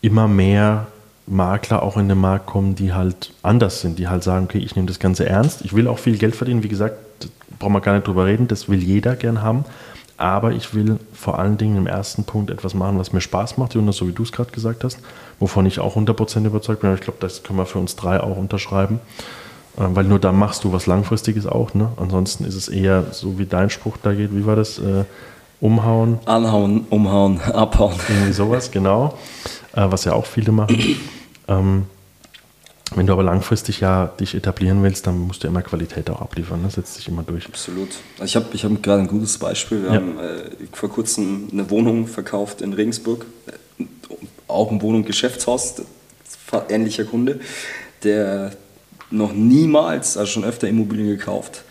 immer 0.00 0.28
mehr 0.28 0.86
Makler 1.26 1.82
auch 1.82 1.96
in 1.96 2.08
den 2.08 2.18
Markt 2.18 2.46
kommen, 2.46 2.74
die 2.74 2.92
halt 2.92 3.32
anders 3.42 3.80
sind, 3.80 3.98
die 3.98 4.08
halt 4.08 4.22
sagen, 4.22 4.46
okay, 4.46 4.58
ich 4.58 4.74
nehme 4.74 4.88
das 4.88 4.98
Ganze 4.98 5.26
ernst, 5.26 5.62
ich 5.62 5.74
will 5.74 5.86
auch 5.86 5.98
viel 5.98 6.18
Geld 6.18 6.34
verdienen, 6.34 6.62
wie 6.62 6.68
gesagt, 6.68 6.96
brauchen 7.58 7.72
wir 7.72 7.80
gar 7.80 7.94
nicht 7.94 8.06
drüber 8.06 8.26
reden, 8.26 8.48
das 8.48 8.68
will 8.68 8.82
jeder 8.82 9.14
gern 9.14 9.40
haben, 9.40 9.64
aber 10.16 10.52
ich 10.52 10.74
will 10.74 10.98
vor 11.12 11.38
allen 11.38 11.58
Dingen 11.58 11.76
im 11.76 11.86
ersten 11.86 12.24
Punkt 12.24 12.50
etwas 12.50 12.74
machen, 12.74 12.98
was 12.98 13.12
mir 13.12 13.20
Spaß 13.20 13.56
macht, 13.56 13.74
Jonas, 13.74 13.96
so 13.96 14.08
wie 14.08 14.12
du 14.12 14.24
es 14.24 14.32
gerade 14.32 14.50
gesagt 14.50 14.82
hast, 14.82 14.98
wovon 15.38 15.64
ich 15.66 15.78
auch 15.78 15.96
100% 15.96 16.44
überzeugt 16.44 16.80
bin, 16.80 16.92
ich 16.94 17.00
glaube, 17.00 17.18
das 17.20 17.44
können 17.44 17.58
wir 17.58 17.66
für 17.66 17.78
uns 17.78 17.94
drei 17.94 18.20
auch 18.20 18.36
unterschreiben. 18.36 18.98
Äh, 19.76 19.84
weil 19.90 20.04
nur 20.04 20.18
da 20.18 20.32
machst 20.32 20.64
du 20.64 20.72
was 20.72 20.86
Langfristiges 20.86 21.46
auch. 21.46 21.74
Ne? 21.74 21.88
Ansonsten 21.96 22.44
ist 22.44 22.54
es 22.54 22.68
eher 22.68 23.06
so, 23.12 23.38
wie 23.38 23.46
dein 23.46 23.70
Spruch 23.70 23.96
da 24.02 24.12
geht. 24.12 24.36
Wie 24.36 24.44
war 24.44 24.56
das? 24.56 24.78
Äh, 25.62 25.64
umhauen. 25.64 26.18
Anhauen, 26.24 26.86
umhauen, 26.90 27.40
abhauen. 27.40 27.94
Irgendwie 28.08 28.32
sowas, 28.32 28.70
genau. 28.70 29.16
Äh, 29.74 29.86
was 29.90 30.04
ja 30.04 30.12
auch 30.12 30.26
viele 30.26 30.52
machen. 30.52 30.96
ähm, 31.48 31.86
wenn 32.94 33.06
du 33.06 33.12
aber 33.14 33.22
langfristig 33.22 33.80
ja 33.80 34.06
dich 34.06 34.34
etablieren 34.34 34.82
willst, 34.82 35.06
dann 35.06 35.18
musst 35.18 35.42
du 35.42 35.48
immer 35.48 35.62
Qualität 35.62 36.10
auch 36.10 36.20
abliefern. 36.20 36.60
Das 36.62 36.74
setzt 36.74 36.94
sich 36.94 37.08
immer 37.08 37.22
durch. 37.22 37.46
Absolut. 37.46 37.88
Ich 38.22 38.36
habe 38.36 38.46
ich 38.52 38.64
hab 38.64 38.82
gerade 38.82 39.00
ein 39.00 39.08
gutes 39.08 39.38
Beispiel. 39.38 39.82
Wir 39.82 39.90
ja. 39.90 39.96
haben 39.96 40.18
äh, 40.18 40.50
vor 40.72 40.90
kurzem 40.90 41.48
eine 41.50 41.70
Wohnung 41.70 42.06
verkauft 42.06 42.60
in 42.60 42.72
Regensburg. 42.74 43.24
Auch 44.46 44.70
ein 44.70 44.82
Wohnung 44.82 45.04
Geschäftshaus, 45.04 45.76
ähnlicher 46.68 47.04
Kunde. 47.04 47.40
Der 48.02 48.52
noch 49.10 49.32
niemals, 49.32 50.16
also 50.16 50.32
schon 50.32 50.44
öfter 50.44 50.68
Immobilien 50.68 51.08
gekauft, 51.08 51.62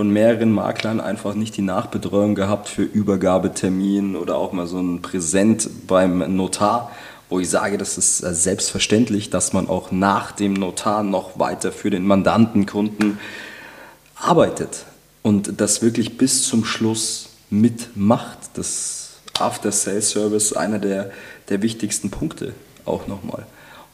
von 0.00 0.08
mehreren 0.08 0.50
Maklern 0.50 0.98
einfach 0.98 1.34
nicht 1.34 1.58
die 1.58 1.60
Nachbetreuung 1.62 2.34
gehabt 2.34 2.70
für 2.70 2.84
Übergabetermin 2.84 4.16
oder 4.16 4.36
auch 4.36 4.52
mal 4.52 4.66
so 4.66 4.80
ein 4.80 5.02
Präsent 5.02 5.68
beim 5.86 6.36
Notar, 6.36 6.90
wo 7.28 7.38
ich 7.38 7.50
sage, 7.50 7.76
das 7.76 7.98
ist 7.98 8.22
äh, 8.22 8.32
selbstverständlich, 8.32 9.28
dass 9.28 9.52
man 9.52 9.68
auch 9.68 9.90
nach 9.90 10.32
dem 10.32 10.54
Notar 10.54 11.02
noch 11.02 11.38
weiter 11.38 11.70
für 11.70 11.90
den 11.90 12.06
Mandanten, 12.06 12.64
Kunden 12.64 13.18
arbeitet 14.14 14.86
und 15.20 15.60
das 15.60 15.82
wirklich 15.82 16.16
bis 16.16 16.44
zum 16.44 16.64
Schluss 16.64 17.28
mitmacht. 17.50 18.38
Das 18.54 19.18
After-Sales-Service 19.38 20.54
einer 20.54 20.78
der, 20.78 21.10
der 21.50 21.60
wichtigsten 21.60 22.08
Punkte 22.08 22.54
auch 22.86 23.06
nochmal. 23.06 23.44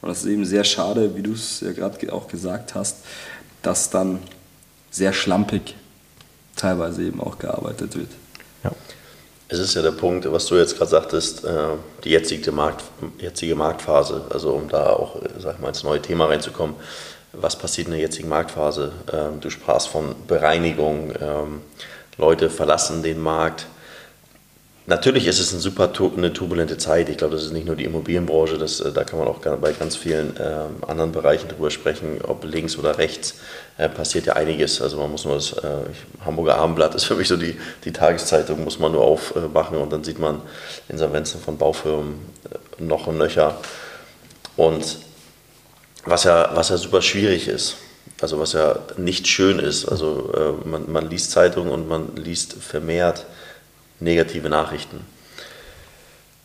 Und 0.01 0.07
das 0.07 0.19
ist 0.19 0.27
eben 0.27 0.45
sehr 0.45 0.63
schade, 0.63 1.17
wie 1.17 1.21
du 1.21 1.33
es 1.33 1.59
ja 1.59 1.73
gerade 1.73 2.13
auch 2.13 2.29
gesagt 2.29 2.75
hast, 2.75 2.99
dass 3.61 3.89
dann 3.89 4.19
sehr 4.89 5.11
schlampig 5.11 5.75
teilweise 6.57 7.03
eben 7.03 7.21
auch 7.21 7.39
gearbeitet 7.39 7.95
wird. 7.95 8.09
Ja. 8.63 8.71
Es 9.49 9.59
ist 9.59 9.75
ja 9.75 9.81
der 9.81 9.91
Punkt, 9.91 10.29
was 10.29 10.45
du 10.47 10.55
jetzt 10.55 10.77
gerade 10.77 10.91
sagtest, 10.91 11.45
äh, 11.45 11.49
die 12.03 12.09
jetzige, 12.09 12.51
Markt, 12.51 12.83
jetzige 13.19 13.55
Marktphase, 13.55 14.25
also 14.29 14.51
um 14.51 14.67
da 14.67 14.87
auch 14.87 15.21
sag 15.39 15.61
mal, 15.61 15.69
ins 15.69 15.83
neue 15.83 16.01
Thema 16.01 16.25
reinzukommen, 16.25 16.75
was 17.31 17.57
passiert 17.57 17.87
in 17.87 17.93
der 17.93 18.01
jetzigen 18.01 18.29
Marktphase? 18.29 18.91
Ähm, 19.13 19.39
du 19.39 19.49
sprachst 19.49 19.87
von 19.87 20.15
Bereinigung, 20.27 21.13
ähm, 21.21 21.61
Leute 22.17 22.49
verlassen 22.49 23.03
den 23.03 23.21
Markt, 23.21 23.67
Natürlich 24.89 25.27
ist 25.27 25.41
es 25.41 25.51
ein 25.51 25.59
super, 25.59 25.91
eine 26.15 26.31
turbulente 26.31 26.77
Zeit. 26.77 27.09
Ich 27.09 27.17
glaube, 27.17 27.35
das 27.35 27.43
ist 27.43 27.51
nicht 27.51 27.67
nur 27.67 27.75
die 27.75 27.83
Immobilienbranche, 27.83 28.57
das, 28.57 28.79
äh, 28.79 28.93
da 28.93 29.03
kann 29.03 29.19
man 29.19 29.27
auch 29.27 29.39
bei 29.39 29.73
ganz 29.73 29.97
vielen 29.97 30.37
äh, 30.37 30.87
anderen 30.87 31.11
Bereichen 31.11 31.49
drüber 31.49 31.69
sprechen, 31.71 32.21
ob 32.25 32.45
links 32.45 32.77
oder 32.77 32.97
rechts 32.97 33.35
äh, 33.77 33.89
passiert 33.89 34.25
ja 34.25 34.33
einiges. 34.33 34.81
Also 34.81 34.97
man 34.97 35.11
muss 35.11 35.25
nur 35.25 35.35
das 35.35 35.53
äh, 35.53 35.65
Hamburger 36.25 36.57
Abendblatt 36.57 36.95
ist 36.95 37.05
für 37.05 37.15
mich 37.15 37.27
so 37.27 37.37
die, 37.37 37.57
die 37.83 37.91
Tageszeitung, 37.91 38.63
muss 38.63 38.79
man 38.79 38.91
nur 38.91 39.01
aufmachen 39.01 39.77
und 39.77 39.91
dann 39.91 40.03
sieht 40.03 40.19
man 40.19 40.41
Insolvenzen 40.89 41.39
von 41.39 41.57
Baufirmen 41.57 42.15
äh, 42.49 42.83
noch 42.83 43.07
und 43.07 43.17
nöcher. 43.17 43.57
Und 44.55 44.97
was 46.05 46.23
ja, 46.23 46.49
was 46.53 46.69
ja 46.69 46.77
super 46.77 47.01
schwierig 47.01 47.47
ist, 47.47 47.75
also 48.21 48.39
was 48.39 48.53
ja 48.53 48.79
nicht 48.97 49.27
schön 49.27 49.59
ist, 49.59 49.87
also 49.87 50.31
äh, 50.33 50.67
man, 50.67 50.91
man 50.91 51.09
liest 51.09 51.31
Zeitungen 51.31 51.71
und 51.71 51.87
man 51.87 52.15
liest 52.15 52.53
vermehrt, 52.53 53.25
negative 53.99 54.49
Nachrichten. 54.49 55.05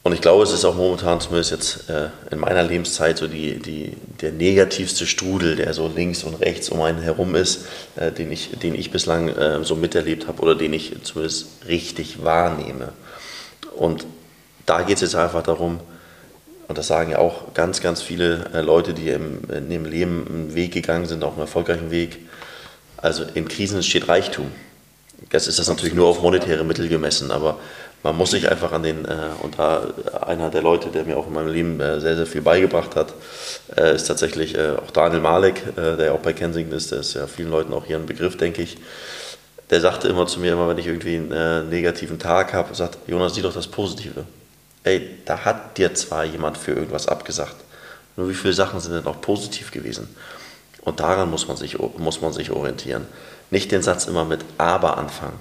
Und 0.04 0.12
ich 0.12 0.20
glaube, 0.20 0.42
es 0.42 0.52
ist 0.52 0.64
auch 0.64 0.74
momentan, 0.74 1.20
zumindest 1.20 1.52
jetzt 1.52 1.88
äh, 1.88 2.08
in 2.32 2.40
meiner 2.40 2.64
Lebenszeit, 2.64 3.18
so 3.18 3.28
die, 3.28 3.60
die, 3.60 3.96
der 4.20 4.32
negativste 4.32 5.06
Strudel, 5.06 5.54
der 5.54 5.72
so 5.74 5.86
links 5.86 6.24
und 6.24 6.34
rechts 6.40 6.70
um 6.70 6.80
einen 6.80 7.00
herum 7.00 7.36
ist, 7.36 7.66
äh, 7.94 8.10
den, 8.10 8.32
ich, 8.32 8.50
den 8.58 8.74
ich 8.74 8.90
bislang 8.90 9.28
äh, 9.28 9.62
so 9.62 9.76
miterlebt 9.76 10.26
habe 10.26 10.42
oder 10.42 10.56
den 10.56 10.72
ich 10.72 10.92
zumindest 11.04 11.46
richtig 11.68 12.24
wahrnehme. 12.24 12.88
Und 13.76 14.04
da 14.66 14.82
geht 14.82 14.96
es 14.96 15.02
jetzt 15.02 15.14
einfach 15.14 15.44
darum, 15.44 15.78
und 16.66 16.78
das 16.78 16.88
sagen 16.88 17.10
ja 17.12 17.18
auch 17.18 17.54
ganz, 17.54 17.80
ganz 17.80 18.02
viele 18.02 18.50
äh, 18.54 18.60
Leute, 18.60 18.94
die 18.94 19.08
im, 19.10 19.40
in 19.50 19.70
ihrem 19.70 19.84
Leben 19.84 20.26
einen 20.26 20.54
Weg 20.54 20.72
gegangen 20.72 21.06
sind, 21.06 21.22
auch 21.22 21.32
einen 21.32 21.42
erfolgreichen 21.42 21.92
Weg. 21.92 22.18
Also 22.96 23.24
in 23.34 23.46
Krisen 23.46 23.76
entsteht 23.76 24.08
Reichtum. 24.08 24.50
Jetzt 25.30 25.46
ist 25.46 25.58
das 25.58 25.68
natürlich 25.68 25.94
nur 25.94 26.08
auf 26.08 26.22
monetäre 26.22 26.64
Mittel 26.64 26.88
gemessen, 26.88 27.30
aber 27.30 27.58
man 28.02 28.16
muss 28.16 28.32
sich 28.32 28.50
einfach 28.50 28.72
an 28.72 28.82
den, 28.82 29.04
äh, 29.04 29.30
und 29.42 29.58
da 29.58 29.86
einer 30.26 30.50
der 30.50 30.62
Leute, 30.62 30.88
der 30.90 31.04
mir 31.04 31.16
auch 31.16 31.26
in 31.26 31.32
meinem 31.32 31.52
Leben 31.52 31.80
äh, 31.80 32.00
sehr, 32.00 32.16
sehr 32.16 32.26
viel 32.26 32.42
beigebracht 32.42 32.96
hat, 32.96 33.14
äh, 33.76 33.94
ist 33.94 34.06
tatsächlich 34.06 34.56
äh, 34.56 34.72
auch 34.72 34.90
Daniel 34.90 35.20
Malek, 35.20 35.62
äh, 35.76 35.96
der 35.96 36.06
ja 36.06 36.12
auch 36.12 36.20
bei 36.20 36.32
Kensington 36.32 36.76
ist, 36.76 36.92
der 36.92 37.00
ist 37.00 37.14
ja 37.14 37.26
vielen 37.26 37.50
Leuten 37.50 37.72
auch 37.72 37.84
hier 37.84 37.96
ein 37.96 38.06
Begriff, 38.06 38.36
denke 38.36 38.62
ich. 38.62 38.78
Der 39.70 39.80
sagte 39.80 40.08
immer 40.08 40.26
zu 40.26 40.40
mir, 40.40 40.52
immer 40.52 40.68
wenn 40.68 40.78
ich 40.78 40.86
irgendwie 40.86 41.16
einen 41.16 41.32
äh, 41.32 41.62
negativen 41.62 42.18
Tag 42.18 42.52
habe, 42.52 42.74
sagt, 42.74 42.98
Jonas, 43.06 43.34
sieh 43.34 43.42
doch 43.42 43.54
das 43.54 43.68
Positive. 43.68 44.24
Ey, 44.84 45.18
da 45.24 45.44
hat 45.44 45.78
dir 45.78 45.94
zwar 45.94 46.24
jemand 46.24 46.58
für 46.58 46.72
irgendwas 46.72 47.08
abgesagt, 47.08 47.56
nur 48.16 48.28
wie 48.28 48.34
viele 48.34 48.52
Sachen 48.52 48.80
sind 48.80 48.92
denn 48.92 49.06
auch 49.06 49.20
positiv 49.20 49.70
gewesen? 49.70 50.14
Und 50.82 51.00
daran 51.00 51.30
muss 51.30 51.46
man 51.46 51.56
sich, 51.56 51.78
muss 51.78 52.20
man 52.20 52.32
sich 52.32 52.50
orientieren 52.50 53.06
nicht 53.52 53.70
den 53.70 53.82
Satz 53.82 54.06
immer 54.06 54.24
mit 54.24 54.40
aber 54.56 54.96
anfangen. 54.96 55.38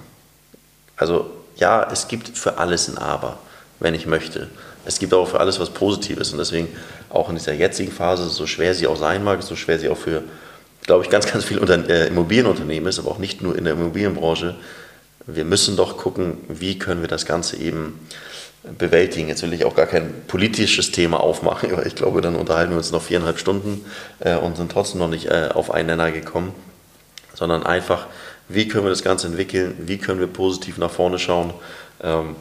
Also 0.96 1.30
ja, 1.56 1.88
es 1.90 2.08
gibt 2.08 2.36
für 2.36 2.58
alles 2.58 2.88
ein 2.88 2.98
aber, 2.98 3.38
wenn 3.80 3.94
ich 3.94 4.06
möchte. 4.06 4.48
Es 4.84 4.98
gibt 4.98 5.14
auch 5.14 5.28
für 5.28 5.40
alles 5.40 5.60
was 5.60 5.70
Positives 5.70 6.32
und 6.32 6.38
deswegen 6.38 6.68
auch 7.10 7.28
in 7.28 7.36
dieser 7.36 7.52
jetzigen 7.52 7.92
Phase, 7.92 8.28
so 8.28 8.46
schwer 8.46 8.74
sie 8.74 8.86
auch 8.86 8.96
sein 8.96 9.22
mag, 9.22 9.42
so 9.42 9.54
schwer 9.54 9.78
sie 9.78 9.88
auch 9.88 9.96
für, 9.96 10.22
glaube 10.84 11.04
ich, 11.04 11.10
ganz, 11.10 11.30
ganz 11.30 11.44
viele 11.44 11.60
Unter 11.60 11.88
äh, 11.88 12.08
Immobilienunternehmen 12.08 12.88
ist, 12.88 12.98
aber 12.98 13.10
auch 13.10 13.18
nicht 13.18 13.42
nur 13.42 13.56
in 13.56 13.64
der 13.64 13.74
Immobilienbranche. 13.74 14.56
Wir 15.26 15.44
müssen 15.44 15.76
doch 15.76 15.98
gucken, 15.98 16.38
wie 16.48 16.78
können 16.78 17.00
wir 17.00 17.08
das 17.08 17.26
Ganze 17.26 17.56
eben 17.56 18.00
bewältigen. 18.78 19.28
Jetzt 19.28 19.42
will 19.42 19.52
ich 19.52 19.64
auch 19.64 19.76
gar 19.76 19.86
kein 19.86 20.12
politisches 20.26 20.90
Thema 20.90 21.20
aufmachen, 21.20 21.70
aber 21.72 21.86
ich 21.86 21.94
glaube, 21.94 22.20
dann 22.20 22.34
unterhalten 22.34 22.72
wir 22.72 22.78
uns 22.78 22.90
noch 22.90 23.02
viereinhalb 23.02 23.38
Stunden 23.38 23.84
äh, 24.18 24.36
und 24.36 24.56
sind 24.56 24.72
trotzdem 24.72 24.98
noch 24.98 25.08
nicht 25.08 25.26
äh, 25.26 25.50
auf 25.52 25.70
einen 25.70 25.88
Nenner 25.88 26.10
gekommen 26.10 26.54
sondern 27.34 27.64
einfach, 27.64 28.06
wie 28.48 28.68
können 28.68 28.84
wir 28.84 28.90
das 28.90 29.02
Ganze 29.02 29.26
entwickeln, 29.26 29.74
wie 29.78 29.98
können 29.98 30.20
wir 30.20 30.26
positiv 30.26 30.78
nach 30.78 30.90
vorne 30.90 31.18
schauen. 31.18 31.52
Ähm, 32.02 32.36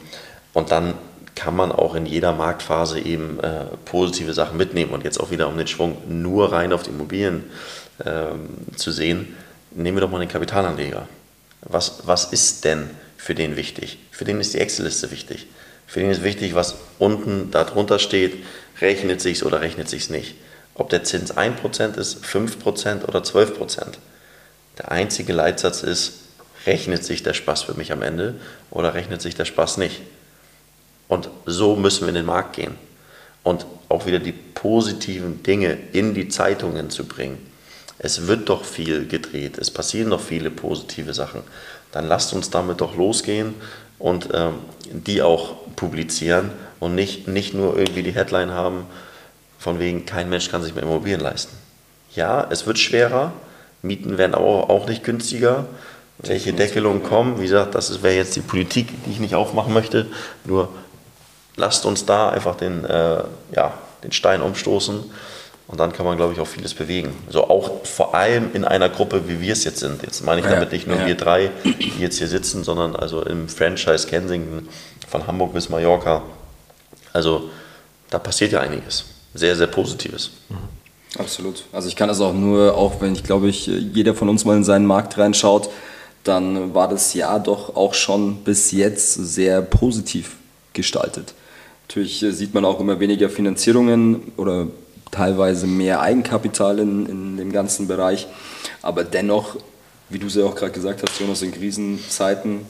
und 0.54 0.72
dann 0.72 0.96
kann 1.36 1.56
man 1.56 1.72
auch 1.72 1.96
in 1.96 2.06
jeder 2.06 2.34
Marktphase 2.34 3.00
eben 3.00 3.40
äh, 3.40 3.66
positive 3.86 4.34
Sachen 4.34 4.58
mitnehmen. 4.58 4.92
Und 4.92 5.04
jetzt 5.04 5.20
auch 5.20 5.32
wieder, 5.32 5.48
um 5.48 5.58
den 5.58 5.68
Schwung 5.68 5.98
nur 6.08 6.52
rein 6.52 6.74
auf 6.74 6.84
die 6.84 6.90
Immobilien 6.90 7.46
ähm, 8.06 8.50
zu 8.76 8.92
sehen, 8.92 9.36
nehmen 9.72 9.98
wir 9.98 10.02
doch 10.02 10.12
mal 10.12 10.20
den 10.20 10.30
Kapitalanleger. 10.30 11.08
Was, 11.62 12.02
was 12.06 12.26
ist 12.26 12.66
denn 12.66 12.90
für 13.18 13.36
den 13.36 13.56
wichtig? 13.56 14.00
Für 14.12 14.26
den 14.26 14.42
ist 14.42 14.54
die 14.54 14.60
Excel-Liste 14.60 15.12
wichtig. 15.12 15.48
Für 15.88 16.00
den 16.00 16.10
ist 16.10 16.24
wichtig, 16.24 16.56
was 16.56 16.76
unten 17.00 17.52
darunter 17.52 18.00
steht, 18.00 18.44
rechnet 18.82 19.22
sich 19.22 19.46
oder 19.46 19.62
rechnet 19.62 19.90
sich 19.90 20.10
nicht. 20.10 20.36
Ob 20.74 20.90
der 20.90 21.04
Zins 21.04 21.36
1% 21.36 21.98
ist, 21.98 22.24
5% 22.24 23.06
oder 23.06 23.20
12%. 23.20 23.96
Der 24.82 24.92
einzige 24.92 25.32
Leitsatz 25.32 25.84
ist, 25.84 26.14
rechnet 26.66 27.04
sich 27.04 27.22
der 27.22 27.34
Spaß 27.34 27.64
für 27.64 27.76
mich 27.76 27.92
am 27.92 28.02
Ende 28.02 28.36
oder 28.72 28.96
rechnet 28.96 29.22
sich 29.22 29.36
der 29.36 29.46
Spaß 29.46 29.78
nicht? 29.78 30.02
Und 31.08 31.30
so 31.46 31.76
müssen 31.76 32.02
wir 32.02 32.10
in 32.10 32.16
den 32.16 32.26
Markt 32.26 32.56
gehen. 32.56 32.76
Und 33.44 33.66
auch 33.90 34.06
wieder 34.06 34.20
die 34.20 34.32
positiven 34.32 35.44
Dinge 35.44 35.78
in 35.94 36.14
die 36.14 36.30
Zeitungen 36.30 36.90
zu 36.90 37.06
bringen. 37.06 37.38
Es 38.00 38.26
wird 38.28 38.50
doch 38.50 38.66
viel 38.66 39.08
gedreht, 39.08 39.60
es 39.60 39.70
passieren 39.70 40.10
doch 40.10 40.22
viele 40.22 40.50
positive 40.50 41.14
Sachen. 41.14 41.42
Dann 41.92 42.08
lasst 42.08 42.34
uns 42.34 42.50
damit 42.50 42.82
doch 42.82 42.96
losgehen 42.96 43.54
und 44.00 44.30
ähm, 44.34 44.56
die 44.92 45.22
auch 45.22 45.56
publizieren 45.76 46.52
und 46.80 46.96
nicht, 46.96 47.28
nicht 47.28 47.54
nur 47.54 47.78
irgendwie 47.78 48.02
die 48.02 48.16
Headline 48.16 48.52
haben, 48.52 48.88
von 49.60 49.80
wegen, 49.80 50.08
kein 50.08 50.30
Mensch 50.30 50.50
kann 50.50 50.64
sich 50.64 50.74
mehr 50.74 50.84
Immobilien 50.84 51.20
leisten. 51.20 51.56
Ja, 52.16 52.48
es 52.50 52.66
wird 52.66 52.80
schwerer, 52.80 53.32
Mieten 53.82 54.18
werden 54.18 54.36
auch, 54.36 54.70
auch 54.70 54.88
nicht 54.88 55.04
günstiger. 55.04 55.66
Welche 56.20 56.54
Deckelungen 56.54 57.02
kommen, 57.04 57.40
wie 57.40 57.44
gesagt, 57.44 57.74
das 57.74 58.04
wäre 58.04 58.16
jetzt 58.16 58.36
die 58.36 58.42
Politik, 58.42 58.90
die 59.06 59.12
ich 59.12 59.20
nicht 59.20 59.34
aufmachen 59.34 59.74
möchte. 59.74 60.06
Nur 60.46 60.70
lasst 61.56 61.86
uns 61.86 62.06
da 62.06 62.30
einfach 62.30 62.56
den, 62.56 62.86
äh, 62.86 63.24
ja, 63.56 63.74
den 64.04 64.12
Stein 64.12 64.42
umstoßen 64.42 65.04
und 65.68 65.80
dann 65.80 65.94
kann 65.94 66.06
man, 66.06 66.18
glaube 66.18 66.34
ich, 66.34 66.40
auch 66.40 66.48
vieles 66.48 66.74
bewegen. 66.74 67.16
So 67.30 67.50
auch 67.50 67.86
vor 67.86 68.14
allem 68.14 68.54
in 68.54 68.66
einer 68.66 68.90
Gruppe, 68.90 69.28
wie 69.28 69.40
wir 69.40 69.54
es 69.54 69.64
jetzt 69.64 69.80
sind. 69.80 70.04
Jetzt 70.04 70.24
meine 70.24 70.42
ich 70.42 70.48
damit 70.48 70.72
nicht 70.72 70.86
nur 70.86 70.98
ja. 70.98 71.06
wir 71.08 71.16
drei, 71.16 71.50
die 71.64 71.94
jetzt 71.98 72.18
hier 72.18 72.28
sitzen, 72.28 72.64
sondern 72.64 72.96
also 72.96 73.22
im 73.24 73.48
Franchise 73.48 74.06
Kensington 74.08 74.68
von 75.08 75.26
Hamburg 75.28 75.54
bis 75.54 75.70
Mallorca. 75.70 76.24
Also 77.14 77.50
da 78.10 78.20
passiert 78.20 78.52
ja 78.52 78.60
einiges. 78.60 79.06
Sehr, 79.34 79.56
sehr 79.56 79.68
Positives. 79.68 80.32
Mhm. 80.50 80.81
Absolut. 81.18 81.66
Also 81.72 81.88
ich 81.88 81.96
kann 81.96 82.08
das 82.08 82.22
auch 82.22 82.34
nur, 82.34 82.76
auch 82.76 83.02
wenn 83.02 83.14
ich 83.14 83.24
glaube 83.24 83.50
ich, 83.50 83.68
jeder 83.68 84.16
von 84.16 84.30
uns 84.30 84.46
mal 84.46 84.56
in 84.56 84.64
seinen 84.64 84.86
Markt 84.86 85.18
reinschaut, 85.18 85.70
dann 86.24 86.74
war 86.74 86.88
das 86.88 87.14
Jahr 87.14 87.40
doch 87.40 87.76
auch 87.76 87.94
schon 87.94 88.44
bis 88.44 88.72
jetzt 88.72 89.14
sehr 89.14 89.62
positiv 89.62 90.38
gestaltet. 90.74 91.34
Natürlich 91.88 92.26
sieht 92.30 92.54
man 92.54 92.64
auch 92.64 92.80
immer 92.80 93.00
weniger 93.00 93.30
Finanzierungen 93.30 94.32
oder 94.38 94.68
teilweise 95.12 95.68
mehr 95.68 96.00
Eigenkapital 96.00 96.80
in, 96.80 97.06
in 97.06 97.38
dem 97.38 97.52
ganzen 97.52 97.88
Bereich. 97.88 98.28
Aber 98.82 99.04
dennoch, 99.04 99.58
wie 100.10 100.20
du 100.20 100.28
es 100.28 100.36
ja 100.36 100.46
auch 100.46 100.56
gerade 100.56 100.72
gesagt 100.72 101.04
hast, 101.04 101.20
Jonas, 101.20 101.42
in 101.42 101.52
Krisenzeiten 101.52 102.62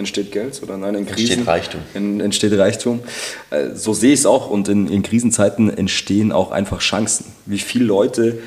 entsteht 0.00 0.32
Geld 0.32 0.60
oder 0.62 0.76
nein, 0.76 0.94
in 0.96 1.06
Krisen 1.06 1.38
entsteht 1.38 1.46
Reichtum. 1.46 1.80
In, 1.94 2.20
entsteht 2.20 2.58
Reichtum. 2.58 3.00
Äh, 3.50 3.74
so 3.74 3.94
sehe 3.94 4.12
ich 4.12 4.20
es 4.20 4.26
auch 4.26 4.50
und 4.50 4.68
in, 4.68 4.88
in 4.88 5.02
Krisenzeiten 5.02 5.70
entstehen 5.70 6.32
auch 6.32 6.50
einfach 6.50 6.80
Chancen. 6.80 7.26
Wie 7.46 7.58
viele 7.58 7.84
Leute 7.84 8.38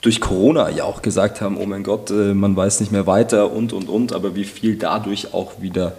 durch 0.00 0.20
Corona 0.20 0.70
ja 0.70 0.84
auch 0.84 1.02
gesagt 1.02 1.40
haben, 1.40 1.58
oh 1.58 1.66
mein 1.66 1.82
Gott, 1.82 2.10
äh, 2.10 2.34
man 2.34 2.56
weiß 2.56 2.80
nicht 2.80 2.92
mehr 2.92 3.06
weiter 3.06 3.52
und 3.52 3.72
und 3.72 3.88
und, 3.88 4.12
aber 4.12 4.34
wie 4.34 4.44
viel 4.44 4.76
dadurch 4.76 5.34
auch 5.34 5.60
wieder 5.60 5.96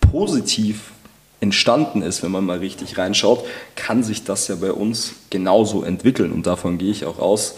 positiv 0.00 0.92
entstanden 1.40 2.02
ist, 2.02 2.22
wenn 2.22 2.30
man 2.30 2.44
mal 2.44 2.58
richtig 2.58 2.98
reinschaut, 2.98 3.44
kann 3.74 4.02
sich 4.02 4.24
das 4.24 4.48
ja 4.48 4.54
bei 4.54 4.72
uns 4.72 5.14
genauso 5.30 5.82
entwickeln 5.82 6.32
und 6.32 6.46
davon 6.46 6.78
gehe 6.78 6.90
ich 6.90 7.04
auch 7.04 7.18
aus, 7.18 7.56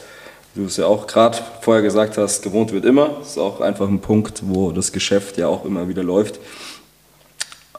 du 0.54 0.64
es 0.66 0.76
ja 0.76 0.86
auch 0.86 1.06
gerade 1.06 1.38
vorher 1.60 1.82
gesagt 1.82 2.16
hast, 2.16 2.42
gewohnt 2.42 2.72
wird 2.72 2.84
immer. 2.84 3.10
Das 3.18 3.30
ist 3.30 3.38
auch 3.38 3.60
einfach 3.60 3.88
ein 3.88 4.00
Punkt, 4.00 4.42
wo 4.44 4.72
das 4.72 4.92
Geschäft 4.92 5.36
ja 5.36 5.48
auch 5.48 5.64
immer 5.64 5.88
wieder 5.88 6.02
läuft. 6.02 6.40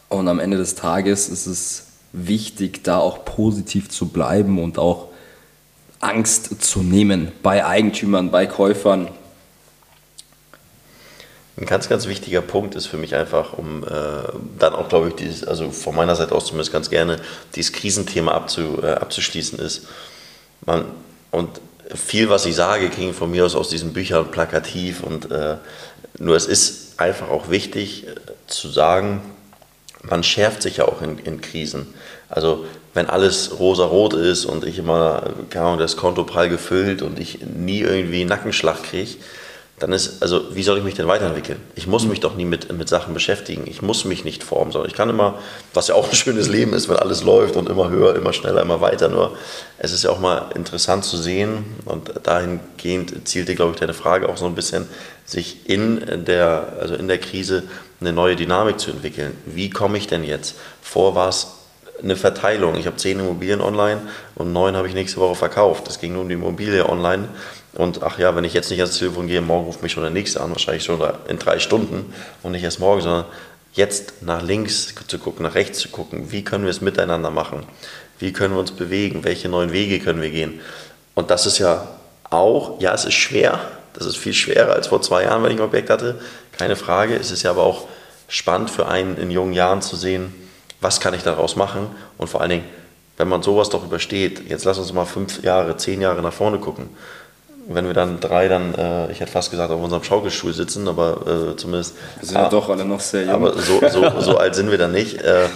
Und 0.09 0.27
am 0.27 0.39
Ende 0.39 0.57
des 0.57 0.75
Tages 0.75 1.29
ist 1.29 1.45
es 1.45 1.87
wichtig, 2.13 2.83
da 2.83 2.99
auch 2.99 3.25
positiv 3.25 3.89
zu 3.89 4.07
bleiben 4.07 4.61
und 4.61 4.77
auch 4.77 5.09
Angst 5.99 6.63
zu 6.63 6.81
nehmen 6.81 7.31
bei 7.41 7.65
Eigentümern, 7.65 8.31
bei 8.31 8.45
Käufern. 8.45 9.09
Ein 11.57 11.65
ganz, 11.65 11.87
ganz 11.87 12.07
wichtiger 12.07 12.41
Punkt 12.41 12.75
ist 12.75 12.85
für 12.85 12.97
mich 12.97 13.15
einfach, 13.15 13.53
um 13.53 13.83
äh, 13.83 13.87
dann 14.59 14.73
auch, 14.73 14.89
glaube 14.89 15.09
ich, 15.09 15.15
dieses, 15.15 15.45
also 15.45 15.71
von 15.71 15.95
meiner 15.95 16.15
Seite 16.15 16.35
aus 16.35 16.47
zumindest 16.47 16.73
ganz 16.73 16.89
gerne, 16.89 17.17
dieses 17.55 17.71
Krisenthema 17.71 18.33
abzu, 18.33 18.79
äh, 18.83 18.91
abzuschließen 18.91 19.57
ist. 19.59 19.87
Man, 20.65 20.83
und 21.31 21.61
viel, 21.93 22.29
was 22.29 22.45
ich 22.45 22.55
sage, 22.55 22.89
ging 22.89 23.13
von 23.13 23.31
mir 23.31 23.45
aus 23.45 23.55
aus 23.55 23.69
diesen 23.69 23.93
Büchern 23.93 24.31
plakativ 24.31 25.03
und 25.03 25.31
äh, 25.31 25.57
nur 26.17 26.35
es 26.35 26.45
ist 26.45 26.99
einfach 26.99 27.29
auch 27.29 27.49
wichtig 27.49 28.07
äh, 28.07 28.15
zu 28.47 28.69
sagen, 28.69 29.21
man 30.01 30.23
schärft 30.23 30.61
sich 30.61 30.77
ja 30.77 30.85
auch 30.85 31.01
in, 31.01 31.17
in 31.19 31.41
Krisen. 31.41 31.93
Also 32.29 32.65
wenn 32.93 33.07
alles 33.07 33.59
rosa-rot 33.59 34.13
ist 34.13 34.45
und 34.45 34.65
ich 34.65 34.79
immer, 34.79 35.33
keine 35.49 35.65
Ahnung, 35.65 35.79
das 35.79 35.97
Konto 35.97 36.23
prall 36.23 36.49
gefüllt 36.49 37.01
und 37.01 37.19
ich 37.19 37.39
nie 37.41 37.81
irgendwie 37.81 38.23
Nackenschlag 38.23 38.83
kriege, 38.83 39.15
dann 39.79 39.91
ist, 39.91 40.21
also 40.21 40.55
wie 40.55 40.63
soll 40.63 40.77
ich 40.77 40.85
mich 40.85 40.93
denn 40.93 41.07
weiterentwickeln? 41.07 41.59
Ich 41.75 41.85
muss 41.85 42.05
mich 42.05 42.21
doch 42.21 42.35
nie 42.35 42.45
mit, 42.45 42.71
mit 42.71 42.87
Sachen 42.87 43.13
beschäftigen. 43.13 43.65
Ich 43.67 43.81
muss 43.81 44.05
mich 44.05 44.23
nicht 44.23 44.41
formen, 44.41 44.71
sondern 44.71 44.89
ich 44.89 44.95
kann 44.95 45.09
immer, 45.09 45.39
was 45.73 45.89
ja 45.89 45.95
auch 45.95 46.07
ein 46.07 46.15
schönes 46.15 46.47
Leben 46.47 46.73
ist, 46.73 46.87
wenn 46.87 46.95
alles 46.95 47.23
läuft 47.23 47.57
und 47.57 47.67
immer 47.67 47.89
höher, 47.89 48.15
immer 48.15 48.31
schneller, 48.31 48.61
immer 48.61 48.79
weiter. 48.79 49.09
Nur 49.09 49.37
es 49.77 49.91
ist 49.91 50.05
ja 50.05 50.11
auch 50.11 50.19
mal 50.19 50.49
interessant 50.55 51.03
zu 51.03 51.17
sehen 51.17 51.65
und 51.83 52.09
dahingehend 52.23 53.27
zielte, 53.27 53.53
glaube 53.55 53.73
ich, 53.73 53.79
deine 53.79 53.93
Frage 53.93 54.29
auch 54.29 54.37
so 54.37 54.45
ein 54.45 54.55
bisschen, 54.55 54.87
sich 55.25 55.69
in 55.69 56.23
der, 56.25 56.77
also 56.79 56.95
in 56.95 57.09
der 57.09 57.17
Krise 57.17 57.63
eine 57.99 58.13
neue 58.13 58.37
Dynamik 58.37 58.79
zu 58.79 58.91
entwickeln. 58.91 59.35
Wie 59.45 59.69
komme 59.69 59.97
ich 59.97 60.07
denn 60.07 60.23
jetzt? 60.23 60.55
Vor 60.81 61.15
war 61.15 61.27
es 61.27 61.47
eine 62.01 62.15
Verteilung. 62.15 62.75
Ich 62.75 62.87
habe 62.87 62.97
zehn 62.97 63.19
Immobilien 63.19 63.61
online 63.61 64.01
und 64.35 64.53
neun 64.53 64.75
habe 64.75 64.87
ich 64.87 64.93
nächste 64.93 65.19
Woche 65.19 65.35
verkauft. 65.35 65.87
Es 65.87 65.99
ging 65.99 66.13
nur 66.13 66.21
um 66.21 66.29
die 66.29 66.35
Immobilie 66.35 66.87
online. 66.87 67.29
Und 67.75 68.03
ach 68.03 68.17
ja, 68.17 68.35
wenn 68.35 68.43
ich 68.43 68.53
jetzt 68.53 68.71
nicht 68.71 68.79
ans 68.79 68.97
Telefon 68.97 69.27
gehe, 69.27 69.41
morgen 69.41 69.65
ruft 69.65 69.83
mich 69.83 69.91
schon 69.91 70.03
der 70.03 70.11
nächste 70.11 70.41
an, 70.41 70.51
wahrscheinlich 70.51 70.83
schon 70.83 71.01
in 71.27 71.37
drei 71.37 71.59
Stunden 71.59 72.13
und 72.41 72.53
nicht 72.53 72.63
erst 72.63 72.79
morgen, 72.79 73.01
sondern 73.01 73.25
jetzt 73.73 74.21
nach 74.21 74.41
links 74.41 74.93
zu 75.07 75.19
gucken, 75.19 75.43
nach 75.43 75.55
rechts 75.55 75.79
zu 75.79 75.89
gucken. 75.89 76.31
Wie 76.31 76.43
können 76.43 76.63
wir 76.63 76.71
es 76.71 76.81
miteinander 76.81 77.31
machen? 77.31 77.63
Wie 78.17 78.31
können 78.31 78.53
wir 78.53 78.61
uns 78.61 78.71
bewegen? 78.71 79.25
Welche 79.25 79.49
neuen 79.49 79.73
Wege 79.73 79.99
können 79.99 80.21
wir 80.21 80.29
gehen? 80.29 80.61
Und 81.15 81.29
das 81.29 81.45
ist 81.45 81.59
ja 81.59 81.87
auch, 82.29 82.79
ja, 82.79 82.93
es 82.93 83.05
ist 83.05 83.13
schwer. 83.13 83.59
Das 83.93 84.05
ist 84.05 84.17
viel 84.17 84.33
schwerer 84.33 84.73
als 84.73 84.87
vor 84.87 85.01
zwei 85.01 85.23
Jahren, 85.23 85.43
wenn 85.43 85.51
ich 85.51 85.57
ein 85.57 85.63
Objekt 85.63 85.89
hatte. 85.89 86.19
Keine 86.57 86.75
Frage. 86.75 87.15
Es 87.15 87.31
ist 87.31 87.43
ja 87.43 87.51
aber 87.51 87.63
auch 87.63 87.87
spannend 88.27 88.69
für 88.69 88.87
einen 88.87 89.17
in 89.17 89.31
jungen 89.31 89.53
Jahren 89.53 89.81
zu 89.81 89.95
sehen, 89.95 90.33
was 90.81 90.99
kann 90.99 91.13
ich 91.13 91.23
daraus 91.23 91.55
machen 91.55 91.87
und 92.17 92.27
vor 92.27 92.41
allen 92.41 92.49
Dingen, 92.49 92.65
wenn 93.17 93.29
man 93.29 93.41
sowas 93.41 93.69
doch 93.69 93.85
übersteht, 93.85 94.49
jetzt 94.49 94.65
lass 94.65 94.77
uns 94.77 94.91
mal 94.91 95.05
fünf 95.05 95.41
Jahre, 95.41 95.77
zehn 95.77 96.01
Jahre 96.01 96.21
nach 96.21 96.33
vorne 96.33 96.59
gucken. 96.59 96.89
Wenn 97.67 97.87
wir 97.87 97.93
dann 97.93 98.19
drei 98.19 98.47
dann, 98.47 98.75
äh, 98.75 99.11
ich 99.11 99.19
hätte 99.19 99.31
fast 99.31 99.49
gesagt, 99.49 99.71
auf 99.71 99.81
unserem 99.81 100.03
Schaukelstuhl 100.03 100.53
sitzen, 100.53 100.87
aber 100.87 101.51
äh, 101.53 101.55
zumindest. 101.55 101.95
Wir 102.19 102.27
sind 102.27 102.37
ja 102.37 102.45
ah, 102.45 102.49
doch 102.49 102.69
alle 102.69 102.85
noch 102.85 102.99
sehr 102.99 103.23
jung. 103.23 103.33
Aber 103.33 103.53
so, 103.53 103.81
so, 103.89 104.21
so 104.21 104.37
alt 104.37 104.53
sind 104.55 104.69
wir 104.69 104.77
dann 104.77 104.91
nicht. 104.91 105.21
Äh, 105.21 105.47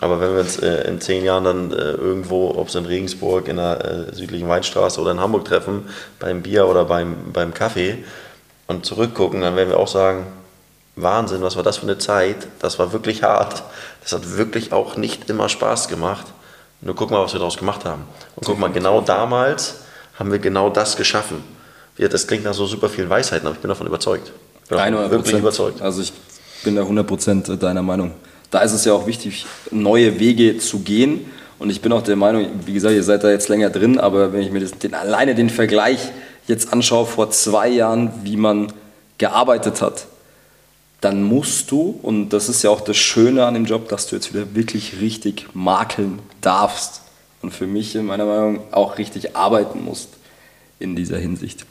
aber 0.00 0.20
wenn 0.20 0.32
wir 0.32 0.40
uns 0.40 0.58
äh, 0.58 0.88
in 0.88 1.00
zehn 1.00 1.24
Jahren 1.24 1.44
dann 1.44 1.72
äh, 1.72 1.92
irgendwo, 1.92 2.54
ob 2.56 2.68
es 2.68 2.74
in 2.74 2.86
Regensburg, 2.86 3.48
in 3.48 3.56
der 3.56 4.08
äh, 4.10 4.14
südlichen 4.14 4.48
Weinstraße 4.48 5.00
oder 5.00 5.10
in 5.10 5.20
Hamburg 5.20 5.44
treffen, 5.44 5.88
beim 6.18 6.42
Bier 6.42 6.66
oder 6.66 6.86
beim, 6.86 7.32
beim 7.32 7.52
Kaffee 7.52 8.02
und 8.66 8.86
zurückgucken, 8.86 9.42
dann 9.42 9.56
werden 9.56 9.68
wir 9.68 9.78
auch 9.78 9.88
sagen, 9.88 10.26
Wahnsinn, 10.96 11.42
was 11.42 11.56
war 11.56 11.62
das 11.62 11.78
für 11.78 11.84
eine 11.84 11.98
Zeit? 11.98 12.36
Das 12.60 12.78
war 12.78 12.92
wirklich 12.92 13.22
hart. 13.22 13.62
Das 14.02 14.12
hat 14.12 14.36
wirklich 14.36 14.72
auch 14.72 14.96
nicht 14.96 15.28
immer 15.28 15.48
Spaß 15.48 15.88
gemacht. 15.88 16.26
Nur 16.80 16.94
guck 16.94 17.10
mal, 17.10 17.22
was 17.22 17.32
wir 17.32 17.38
daraus 17.38 17.58
gemacht 17.58 17.84
haben. 17.84 18.04
Und 18.36 18.46
guck 18.46 18.58
mal, 18.58 18.70
genau 18.70 19.02
damals 19.02 19.82
haben 20.20 20.30
wir 20.30 20.38
genau 20.38 20.70
das 20.70 20.96
geschaffen. 20.96 21.42
Das 21.96 22.26
klingt 22.26 22.44
nach 22.44 22.54
so 22.54 22.66
super 22.66 22.88
vielen 22.88 23.10
Weisheiten, 23.10 23.46
aber 23.46 23.56
ich 23.56 23.60
bin 23.60 23.68
davon 23.68 23.86
überzeugt. 23.86 24.30
Ich 24.64 24.68
bin 24.68 24.78
100%. 24.78 25.10
wirklich 25.10 25.36
überzeugt. 25.36 25.82
Also 25.82 26.02
ich 26.02 26.12
bin 26.62 26.76
da 26.76 26.82
100% 26.82 27.56
deiner 27.56 27.82
Meinung. 27.82 28.12
Da 28.50 28.60
ist 28.60 28.72
es 28.72 28.84
ja 28.84 28.92
auch 28.92 29.06
wichtig, 29.06 29.46
neue 29.70 30.20
Wege 30.20 30.58
zu 30.58 30.80
gehen. 30.80 31.26
Und 31.58 31.70
ich 31.70 31.82
bin 31.82 31.92
auch 31.92 32.02
der 32.02 32.16
Meinung, 32.16 32.46
wie 32.64 32.72
gesagt, 32.72 32.94
ihr 32.94 33.02
seid 33.02 33.22
da 33.22 33.30
jetzt 33.30 33.48
länger 33.48 33.68
drin, 33.70 33.98
aber 33.98 34.32
wenn 34.32 34.40
ich 34.40 34.50
mir 34.50 34.60
das, 34.60 34.72
den, 34.72 34.94
alleine 34.94 35.34
den 35.34 35.50
Vergleich 35.50 36.10
jetzt 36.46 36.72
anschaue 36.72 37.06
vor 37.06 37.30
zwei 37.30 37.68
Jahren, 37.68 38.12
wie 38.22 38.36
man 38.36 38.72
gearbeitet 39.18 39.82
hat, 39.82 40.06
dann 41.00 41.22
musst 41.22 41.70
du, 41.70 41.98
und 42.02 42.30
das 42.30 42.48
ist 42.48 42.62
ja 42.62 42.70
auch 42.70 42.80
das 42.80 42.96
Schöne 42.96 43.44
an 43.44 43.54
dem 43.54 43.64
Job, 43.66 43.88
dass 43.88 44.06
du 44.06 44.16
jetzt 44.16 44.32
wieder 44.32 44.54
wirklich 44.54 45.00
richtig 45.00 45.48
makeln 45.54 46.18
darfst. 46.40 47.02
Und 47.42 47.52
für 47.52 47.66
mich 47.66 47.94
in 47.96 48.06
meiner 48.06 48.26
Meinung 48.26 48.60
auch 48.72 48.98
richtig 48.98 49.36
arbeiten 49.36 49.84
musst 49.84 50.10
in 50.78 50.96
dieser 50.96 51.18
Hinsicht. 51.18 51.64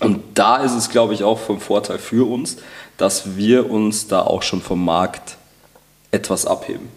Und 0.00 0.22
da 0.34 0.56
ist 0.58 0.74
es, 0.74 0.90
glaube 0.90 1.14
ich, 1.14 1.24
auch 1.24 1.38
vom 1.38 1.60
Vorteil 1.60 1.98
für 1.98 2.30
uns, 2.30 2.58
dass 2.98 3.36
wir 3.36 3.70
uns 3.70 4.08
da 4.08 4.22
auch 4.22 4.42
schon 4.42 4.60
vom 4.60 4.84
Markt 4.84 5.36
etwas 6.10 6.46
abheben. 6.46 6.88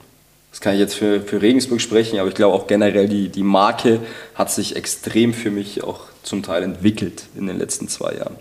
Das 0.52 0.62
kann 0.62 0.74
ich 0.74 0.80
jetzt 0.80 0.96
für, 0.96 1.22
für 1.22 1.42
Regensburg 1.42 1.80
sprechen, 1.80 2.20
aber 2.20 2.30
ich 2.30 2.36
glaube 2.36 2.56
auch 2.56 2.68
generell 2.68 3.08
die, 3.08 3.30
die 3.30 3.44
Marke 3.44 4.00
hat 4.36 4.52
sich 4.52 4.76
extrem 4.76 5.34
für 5.34 5.52
mich 5.52 5.84
auch 5.84 6.02
zum 6.24 6.44
Teil 6.44 6.64
entwickelt 6.64 7.24
in 7.36 7.48
den 7.48 7.58
letzten 7.58 7.88
zwei 7.88 8.16
Jahren 8.16 8.36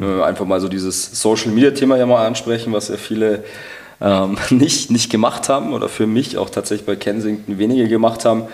einfach 0.00 0.44
mal 0.44 0.60
so 0.60 0.68
dieses 0.68 1.20
Social 1.20 1.50
Media 1.50 1.70
Thema 1.72 1.96
ja 1.96 2.06
mal 2.06 2.26
ansprechen, 2.26 2.72
was 2.72 2.88
ja 2.88 2.96
viele 2.96 3.44
ähm, 4.00 4.38
nicht, 4.50 4.90
nicht 4.90 5.10
gemacht 5.10 5.48
haben 5.48 5.72
oder 5.72 5.88
für 5.88 6.06
mich 6.06 6.38
auch 6.38 6.50
tatsächlich 6.50 6.86
bei 6.86 6.96
Kensington 6.96 7.58
wenige 7.58 7.88
gemacht 7.88 8.24
haben, 8.24 8.44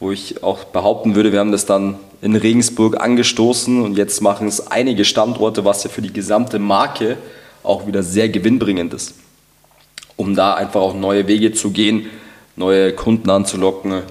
wo 0.00 0.10
ich 0.10 0.42
auch 0.42 0.64
behaupten 0.64 1.14
würde, 1.14 1.32
wir 1.32 1.40
haben 1.40 1.52
das 1.52 1.66
dann 1.66 1.96
in 2.20 2.36
Regensburg 2.36 3.00
angestoßen 3.00 3.82
und 3.82 3.96
jetzt 3.96 4.20
machen 4.20 4.48
es 4.48 4.66
einige 4.66 5.04
Standorte, 5.04 5.64
was 5.64 5.84
ja 5.84 5.90
für 5.90 6.02
die 6.02 6.12
gesamte 6.12 6.58
Marke 6.58 7.16
auch 7.62 7.86
wieder 7.86 8.02
sehr 8.02 8.28
gewinnbringend 8.28 8.92
ist, 8.92 9.14
um 10.16 10.34
da 10.34 10.54
einfach 10.54 10.80
auch 10.80 10.94
neue 10.94 11.26
Wege 11.26 11.52
zu 11.52 11.70
gehen, 11.70 12.06
neue 12.56 12.92
Kunden 12.92 13.30
anzulocken 13.30 14.02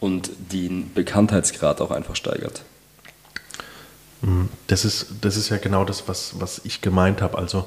und 0.00 0.30
den 0.52 0.92
Bekanntheitsgrad 0.94 1.80
auch 1.80 1.90
einfach 1.90 2.16
steigert. 2.16 2.62
Mhm. 4.22 4.48
Das 4.66 4.84
ist, 4.84 5.06
das 5.20 5.36
ist 5.36 5.50
ja 5.50 5.58
genau 5.58 5.84
das, 5.84 6.08
was, 6.08 6.40
was 6.40 6.60
ich 6.64 6.80
gemeint 6.80 7.22
habe. 7.22 7.38
Also 7.38 7.66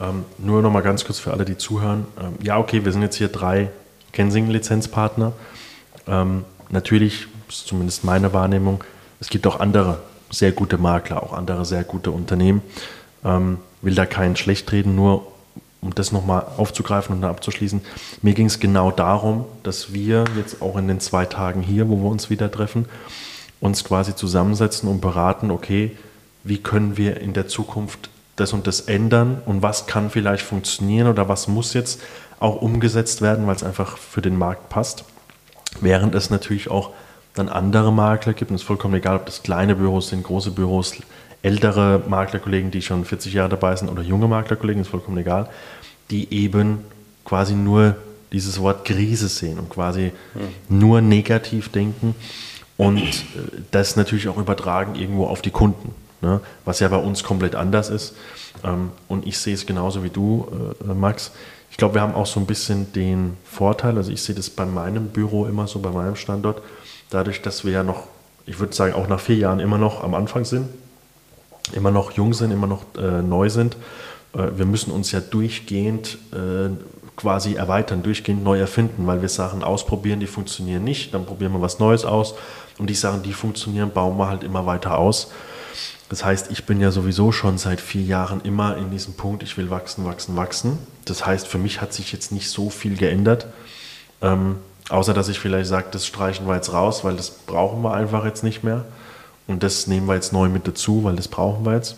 ähm, 0.00 0.24
nur 0.38 0.62
noch 0.62 0.70
mal 0.70 0.82
ganz 0.82 1.04
kurz 1.04 1.18
für 1.18 1.32
alle, 1.32 1.44
die 1.44 1.56
zuhören. 1.56 2.06
Ähm, 2.20 2.34
ja, 2.42 2.58
okay, 2.58 2.84
wir 2.84 2.92
sind 2.92 3.02
jetzt 3.02 3.16
hier 3.16 3.28
drei 3.28 3.70
Kensing-Lizenzpartner. 4.12 5.32
Ähm, 6.06 6.44
natürlich, 6.70 7.26
ist 7.48 7.66
zumindest 7.66 8.04
meine 8.04 8.32
Wahrnehmung, 8.32 8.84
es 9.20 9.28
gibt 9.28 9.46
auch 9.46 9.60
andere 9.60 10.00
sehr 10.30 10.52
gute 10.52 10.78
Makler, 10.78 11.22
auch 11.22 11.32
andere 11.32 11.64
sehr 11.64 11.84
gute 11.84 12.10
Unternehmen. 12.10 12.62
Ähm, 13.24 13.58
will 13.82 13.94
da 13.94 14.06
keinen 14.06 14.36
schlecht 14.36 14.70
reden, 14.72 14.94
nur 14.96 15.32
um 15.80 15.94
das 15.94 16.12
nochmal 16.12 16.46
aufzugreifen 16.56 17.16
und 17.16 17.24
abzuschließen. 17.24 17.80
Mir 18.22 18.34
ging 18.34 18.46
es 18.46 18.58
genau 18.58 18.90
darum, 18.90 19.44
dass 19.62 19.92
wir 19.92 20.24
jetzt 20.36 20.60
auch 20.60 20.76
in 20.76 20.88
den 20.88 21.00
zwei 21.00 21.26
Tagen 21.26 21.62
hier, 21.62 21.88
wo 21.88 21.98
wir 21.98 22.10
uns 22.10 22.28
wieder 22.28 22.50
treffen, 22.50 22.86
uns 23.60 23.84
quasi 23.84 24.14
zusammensetzen 24.14 24.88
und 24.88 25.00
beraten, 25.00 25.50
okay, 25.50 25.96
wie 26.42 26.58
können 26.58 26.96
wir 26.96 27.20
in 27.20 27.32
der 27.32 27.48
Zukunft 27.48 28.10
das 28.36 28.52
und 28.52 28.66
das 28.66 28.80
ändern 28.82 29.40
und 29.46 29.62
was 29.62 29.86
kann 29.86 30.10
vielleicht 30.10 30.44
funktionieren 30.44 31.08
oder 31.08 31.28
was 31.28 31.48
muss 31.48 31.72
jetzt 31.74 32.00
auch 32.38 32.60
umgesetzt 32.60 33.22
werden, 33.22 33.46
weil 33.46 33.56
es 33.56 33.62
einfach 33.62 33.96
für 33.96 34.20
den 34.20 34.36
Markt 34.36 34.68
passt. 34.68 35.04
Während 35.80 36.14
es 36.14 36.30
natürlich 36.30 36.70
auch 36.70 36.90
dann 37.34 37.48
andere 37.48 37.92
Makler 37.92 38.34
gibt, 38.34 38.50
und 38.50 38.56
es 38.56 38.62
ist 38.62 38.66
vollkommen 38.66 38.94
egal, 38.94 39.16
ob 39.16 39.26
das 39.26 39.42
kleine 39.42 39.74
Büros 39.74 40.08
sind, 40.08 40.22
große 40.22 40.50
Büros, 40.50 40.94
ältere 41.42 42.02
Maklerkollegen, 42.08 42.70
die 42.70 42.82
schon 42.82 43.04
40 43.04 43.32
Jahre 43.32 43.50
dabei 43.50 43.76
sind 43.76 43.88
oder 43.88 44.02
junge 44.02 44.28
Maklerkollegen, 44.28 44.82
ist 44.82 44.88
vollkommen 44.88 45.18
egal, 45.18 45.48
die 46.10 46.32
eben 46.32 46.78
quasi 47.24 47.54
nur 47.54 47.96
dieses 48.32 48.60
Wort 48.60 48.84
Krise 48.84 49.28
sehen 49.28 49.58
und 49.58 49.70
quasi 49.70 50.12
hm. 50.34 50.78
nur 50.78 51.00
negativ 51.00 51.70
denken 51.70 52.14
und 52.76 52.98
äh, 52.98 53.12
das 53.70 53.96
natürlich 53.96 54.28
auch 54.28 54.38
übertragen 54.38 54.94
irgendwo 54.94 55.26
auf 55.26 55.42
die 55.42 55.50
Kunden, 55.50 55.94
ne? 56.26 56.40
was 56.64 56.80
ja 56.80 56.88
bei 56.88 56.96
uns 56.96 57.22
komplett 57.22 57.54
anders 57.54 57.90
ist. 57.90 58.14
Ähm, 58.64 58.90
und 59.08 59.26
ich 59.26 59.38
sehe 59.38 59.54
es 59.54 59.66
genauso 59.66 60.02
wie 60.04 60.10
du, 60.10 60.46
äh, 60.82 60.92
Max. 60.92 61.32
Ich 61.70 61.76
glaube, 61.76 61.94
wir 61.94 62.00
haben 62.00 62.14
auch 62.14 62.26
so 62.26 62.40
ein 62.40 62.46
bisschen 62.46 62.92
den 62.92 63.36
Vorteil, 63.44 63.96
also 63.96 64.10
ich 64.10 64.22
sehe 64.22 64.34
das 64.34 64.50
bei 64.50 64.64
meinem 64.64 65.08
Büro 65.08 65.46
immer 65.46 65.66
so, 65.66 65.78
bei 65.78 65.90
meinem 65.90 66.16
Standort, 66.16 66.62
dadurch, 67.10 67.42
dass 67.42 67.64
wir 67.64 67.72
ja 67.72 67.82
noch, 67.82 68.04
ich 68.46 68.58
würde 68.58 68.74
sagen, 68.74 68.94
auch 68.94 69.08
nach 69.08 69.20
vier 69.20 69.36
Jahren 69.36 69.60
immer 69.60 69.78
noch 69.78 70.02
am 70.02 70.14
Anfang 70.14 70.44
sind, 70.44 70.68
immer 71.72 71.90
noch 71.90 72.12
jung 72.12 72.32
sind, 72.32 72.50
immer 72.50 72.66
noch 72.66 72.84
äh, 72.96 73.22
neu 73.22 73.50
sind. 73.50 73.76
Äh, 74.34 74.56
wir 74.56 74.66
müssen 74.66 74.90
uns 74.90 75.12
ja 75.12 75.20
durchgehend 75.20 76.18
äh, 76.32 76.70
quasi 77.16 77.54
erweitern, 77.54 78.02
durchgehend 78.02 78.44
neu 78.44 78.58
erfinden, 78.58 79.06
weil 79.06 79.22
wir 79.22 79.28
Sachen 79.28 79.64
ausprobieren, 79.64 80.20
die 80.20 80.26
funktionieren 80.26 80.84
nicht, 80.84 81.14
dann 81.14 81.24
probieren 81.24 81.52
wir 81.52 81.60
was 81.60 81.78
Neues 81.78 82.04
aus 82.04 82.34
und 82.78 82.88
die 82.90 82.94
Sachen, 82.94 83.22
die 83.22 83.32
funktionieren, 83.32 83.90
bauen 83.90 84.18
wir 84.18 84.28
halt 84.28 84.44
immer 84.44 84.66
weiter 84.66 84.98
aus. 84.98 85.30
Das 86.08 86.24
heißt, 86.24 86.50
ich 86.50 86.64
bin 86.64 86.80
ja 86.80 86.92
sowieso 86.92 87.32
schon 87.32 87.58
seit 87.58 87.80
vier 87.80 88.02
Jahren 88.02 88.40
immer 88.42 88.76
in 88.76 88.90
diesem 88.90 89.14
Punkt, 89.14 89.42
ich 89.42 89.56
will 89.56 89.70
wachsen, 89.70 90.04
wachsen, 90.04 90.36
wachsen. 90.36 90.78
Das 91.04 91.26
heißt, 91.26 91.48
für 91.48 91.58
mich 91.58 91.80
hat 91.80 91.92
sich 91.92 92.12
jetzt 92.12 92.30
nicht 92.30 92.48
so 92.48 92.70
viel 92.70 92.96
geändert, 92.96 93.46
ähm, 94.22 94.56
außer 94.88 95.14
dass 95.14 95.28
ich 95.28 95.40
vielleicht 95.40 95.68
sage, 95.68 95.88
das 95.90 96.06
streichen 96.06 96.46
wir 96.46 96.54
jetzt 96.54 96.72
raus, 96.72 97.02
weil 97.02 97.16
das 97.16 97.30
brauchen 97.30 97.82
wir 97.82 97.92
einfach 97.94 98.24
jetzt 98.24 98.44
nicht 98.44 98.62
mehr. 98.62 98.84
Und 99.48 99.62
das 99.62 99.86
nehmen 99.86 100.06
wir 100.06 100.14
jetzt 100.14 100.32
neu 100.32 100.48
mit 100.48 100.66
dazu, 100.66 101.04
weil 101.04 101.16
das 101.16 101.28
brauchen 101.28 101.64
wir 101.64 101.74
jetzt. 101.74 101.96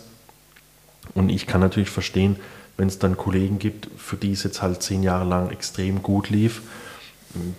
Und 1.13 1.29
ich 1.29 1.47
kann 1.47 1.61
natürlich 1.61 1.89
verstehen, 1.89 2.37
wenn 2.77 2.87
es 2.87 2.99
dann 2.99 3.17
Kollegen 3.17 3.59
gibt, 3.59 3.89
für 3.97 4.15
die 4.15 4.31
es 4.31 4.43
jetzt 4.43 4.61
halt 4.61 4.81
zehn 4.81 5.03
Jahre 5.03 5.25
lang 5.25 5.51
extrem 5.51 6.01
gut 6.01 6.29
lief, 6.29 6.61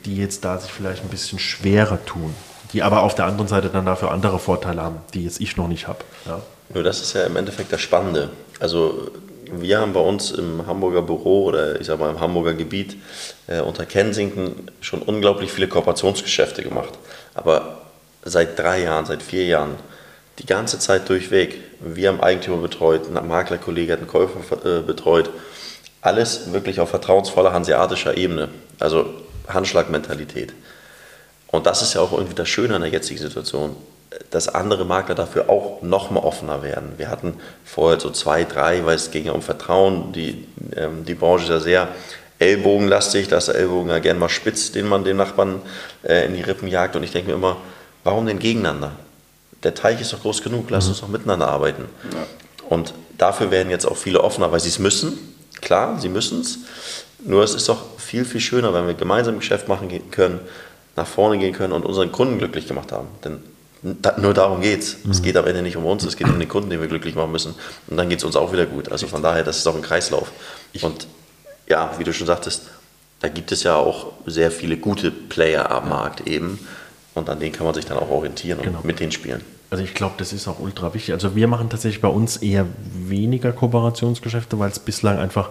die 0.04 0.16
jetzt 0.16 0.44
da 0.44 0.58
sich 0.58 0.70
vielleicht 0.70 1.02
ein 1.02 1.08
bisschen 1.08 1.38
schwerer 1.38 2.04
tun, 2.04 2.34
die 2.72 2.82
aber 2.82 3.02
auf 3.02 3.14
der 3.14 3.26
anderen 3.26 3.48
Seite 3.48 3.68
dann 3.68 3.86
dafür 3.86 4.10
andere 4.10 4.38
Vorteile 4.38 4.82
haben, 4.82 4.98
die 5.14 5.24
jetzt 5.24 5.40
ich 5.40 5.56
noch 5.56 5.68
nicht 5.68 5.88
habe. 5.88 5.98
Ja. 6.26 6.40
Nur 6.72 6.84
das 6.84 7.00
ist 7.00 7.14
ja 7.14 7.24
im 7.24 7.36
Endeffekt 7.36 7.72
das 7.72 7.80
Spannende. 7.80 8.30
Also 8.60 9.10
wir 9.52 9.80
haben 9.80 9.92
bei 9.92 10.00
uns 10.00 10.30
im 10.30 10.66
Hamburger 10.66 11.02
Büro 11.02 11.44
oder 11.46 11.80
ich 11.80 11.86
sag 11.86 11.98
mal 11.98 12.10
im 12.10 12.20
Hamburger 12.20 12.54
Gebiet 12.54 12.96
äh, 13.48 13.60
unter 13.60 13.84
Kensington 13.84 14.68
schon 14.80 15.02
unglaublich 15.02 15.50
viele 15.50 15.66
Kooperationsgeschäfte 15.66 16.62
gemacht. 16.62 16.90
Aber 17.34 17.78
seit 18.24 18.58
drei 18.58 18.82
Jahren, 18.82 19.06
seit 19.06 19.22
vier 19.22 19.44
Jahren, 19.46 19.74
die 20.38 20.46
ganze 20.46 20.78
Zeit 20.78 21.08
durchweg, 21.08 21.56
wir 21.80 22.08
haben 22.08 22.20
Eigentümer 22.20 22.58
betreut, 22.58 23.02
ein 23.14 23.28
Maklerkollege 23.28 23.92
hat 23.92 23.98
einen 23.98 24.08
Käufer 24.08 24.78
äh, 24.78 24.80
betreut, 24.82 25.30
alles 26.02 26.52
wirklich 26.52 26.80
auf 26.80 26.90
vertrauensvoller 26.90 27.52
hanseatischer 27.52 28.16
Ebene, 28.16 28.48
also 28.78 29.06
Handschlagmentalität. 29.48 30.54
Und 31.50 31.66
das 31.66 31.82
ist 31.82 31.94
ja 31.94 32.00
auch 32.00 32.12
irgendwie 32.12 32.34
das 32.34 32.48
Schöne 32.48 32.74
an 32.74 32.82
der 32.82 32.90
jetzigen 32.90 33.20
Situation, 33.20 33.76
dass 34.30 34.48
andere 34.48 34.84
Makler 34.84 35.14
dafür 35.14 35.48
auch 35.48 35.82
noch 35.82 36.10
mal 36.10 36.20
offener 36.20 36.62
werden. 36.62 36.92
Wir 36.96 37.08
hatten 37.08 37.34
vorher 37.64 38.00
so 38.00 38.10
zwei, 38.10 38.44
drei, 38.44 38.84
weil 38.84 38.96
es 38.96 39.10
ging 39.10 39.26
ja 39.26 39.32
um 39.32 39.42
Vertrauen. 39.42 40.12
Die, 40.12 40.46
ähm, 40.76 41.04
die 41.04 41.14
Branche 41.14 41.44
ist 41.44 41.50
ja 41.50 41.60
sehr 41.60 41.88
ellbogenlastig, 42.38 43.28
dass 43.28 43.46
der 43.46 43.56
Ellbogen 43.56 43.90
ja 43.90 43.98
gerne 43.98 44.18
mal 44.18 44.28
spitzt, 44.28 44.74
den 44.74 44.88
man 44.88 45.04
dem 45.04 45.16
Nachbarn 45.16 45.60
äh, 46.02 46.26
in 46.26 46.34
die 46.34 46.42
Rippen 46.42 46.68
jagt. 46.68 46.96
Und 46.96 47.02
ich 47.02 47.12
denke 47.12 47.30
mir 47.30 47.36
immer, 47.36 47.56
warum 48.02 48.26
denn 48.26 48.38
gegeneinander? 48.38 48.92
Der 49.62 49.74
Teich 49.74 50.00
ist 50.00 50.12
doch 50.12 50.22
groß 50.22 50.42
genug, 50.42 50.70
lass 50.70 50.84
mhm. 50.84 50.90
uns 50.90 51.00
doch 51.00 51.08
miteinander 51.08 51.48
arbeiten. 51.48 51.84
Ja. 52.12 52.26
Und 52.68 52.94
dafür 53.18 53.50
werden 53.50 53.70
jetzt 53.70 53.84
auch 53.84 53.96
viele 53.96 54.22
offener, 54.22 54.50
weil 54.52 54.60
sie 54.60 54.70
es 54.70 54.78
müssen. 54.78 55.18
Klar, 55.60 56.00
sie 56.00 56.08
müssen 56.08 56.40
es. 56.40 56.58
Nur 57.22 57.44
es 57.44 57.54
ist 57.54 57.68
doch 57.68 57.98
viel, 57.98 58.24
viel 58.24 58.40
schöner, 58.40 58.72
wenn 58.72 58.86
wir 58.86 58.94
gemeinsam 58.94 59.38
Geschäft 59.38 59.68
machen 59.68 59.88
können, 60.10 60.40
nach 61.00 61.06
vorne 61.06 61.38
gehen 61.38 61.54
können 61.54 61.72
und 61.72 61.84
unseren 61.84 62.12
Kunden 62.12 62.38
glücklich 62.38 62.68
gemacht 62.68 62.92
haben. 62.92 63.08
Denn 63.24 63.38
da, 63.82 64.18
nur 64.18 64.34
darum 64.34 64.60
geht 64.60 64.80
es. 64.80 65.04
Mhm. 65.04 65.10
Es 65.10 65.22
geht 65.22 65.36
am 65.36 65.46
Ende 65.46 65.62
nicht 65.62 65.76
um 65.76 65.86
uns, 65.86 66.04
es 66.04 66.16
geht 66.16 66.28
um 66.28 66.38
den 66.38 66.48
Kunden, 66.48 66.70
den 66.70 66.80
wir 66.80 66.88
glücklich 66.88 67.14
machen 67.14 67.32
müssen. 67.32 67.54
Und 67.88 67.96
dann 67.96 68.08
geht 68.08 68.18
es 68.18 68.24
uns 68.24 68.36
auch 68.36 68.52
wieder 68.52 68.66
gut. 68.66 68.92
Also 68.92 69.06
von 69.06 69.22
daher, 69.22 69.42
das 69.42 69.58
ist 69.58 69.66
auch 69.66 69.74
ein 69.74 69.82
Kreislauf. 69.82 70.30
Und 70.82 71.06
ja, 71.66 71.90
wie 71.98 72.04
du 72.04 72.12
schon 72.12 72.26
sagtest, 72.26 72.68
da 73.20 73.28
gibt 73.28 73.52
es 73.52 73.62
ja 73.62 73.76
auch 73.76 74.12
sehr 74.26 74.50
viele 74.50 74.76
gute 74.76 75.10
Player 75.10 75.70
am 75.70 75.88
Markt 75.88 76.26
eben. 76.26 76.58
Und 77.14 77.28
an 77.28 77.40
denen 77.40 77.52
kann 77.52 77.64
man 77.64 77.74
sich 77.74 77.86
dann 77.86 77.98
auch 77.98 78.10
orientieren 78.10 78.60
genau. 78.62 78.78
und 78.78 78.84
mit 78.84 79.00
denen 79.00 79.12
spielen. 79.12 79.42
Also 79.70 79.84
ich 79.84 79.94
glaube, 79.94 80.14
das 80.18 80.32
ist 80.32 80.48
auch 80.48 80.58
ultra 80.58 80.92
wichtig. 80.94 81.14
Also 81.14 81.34
wir 81.34 81.48
machen 81.48 81.70
tatsächlich 81.70 82.02
bei 82.02 82.08
uns 82.08 82.36
eher 82.38 82.66
weniger 82.92 83.52
Kooperationsgeschäfte, 83.52 84.58
weil 84.58 84.70
es 84.70 84.78
bislang 84.78 85.18
einfach, 85.18 85.50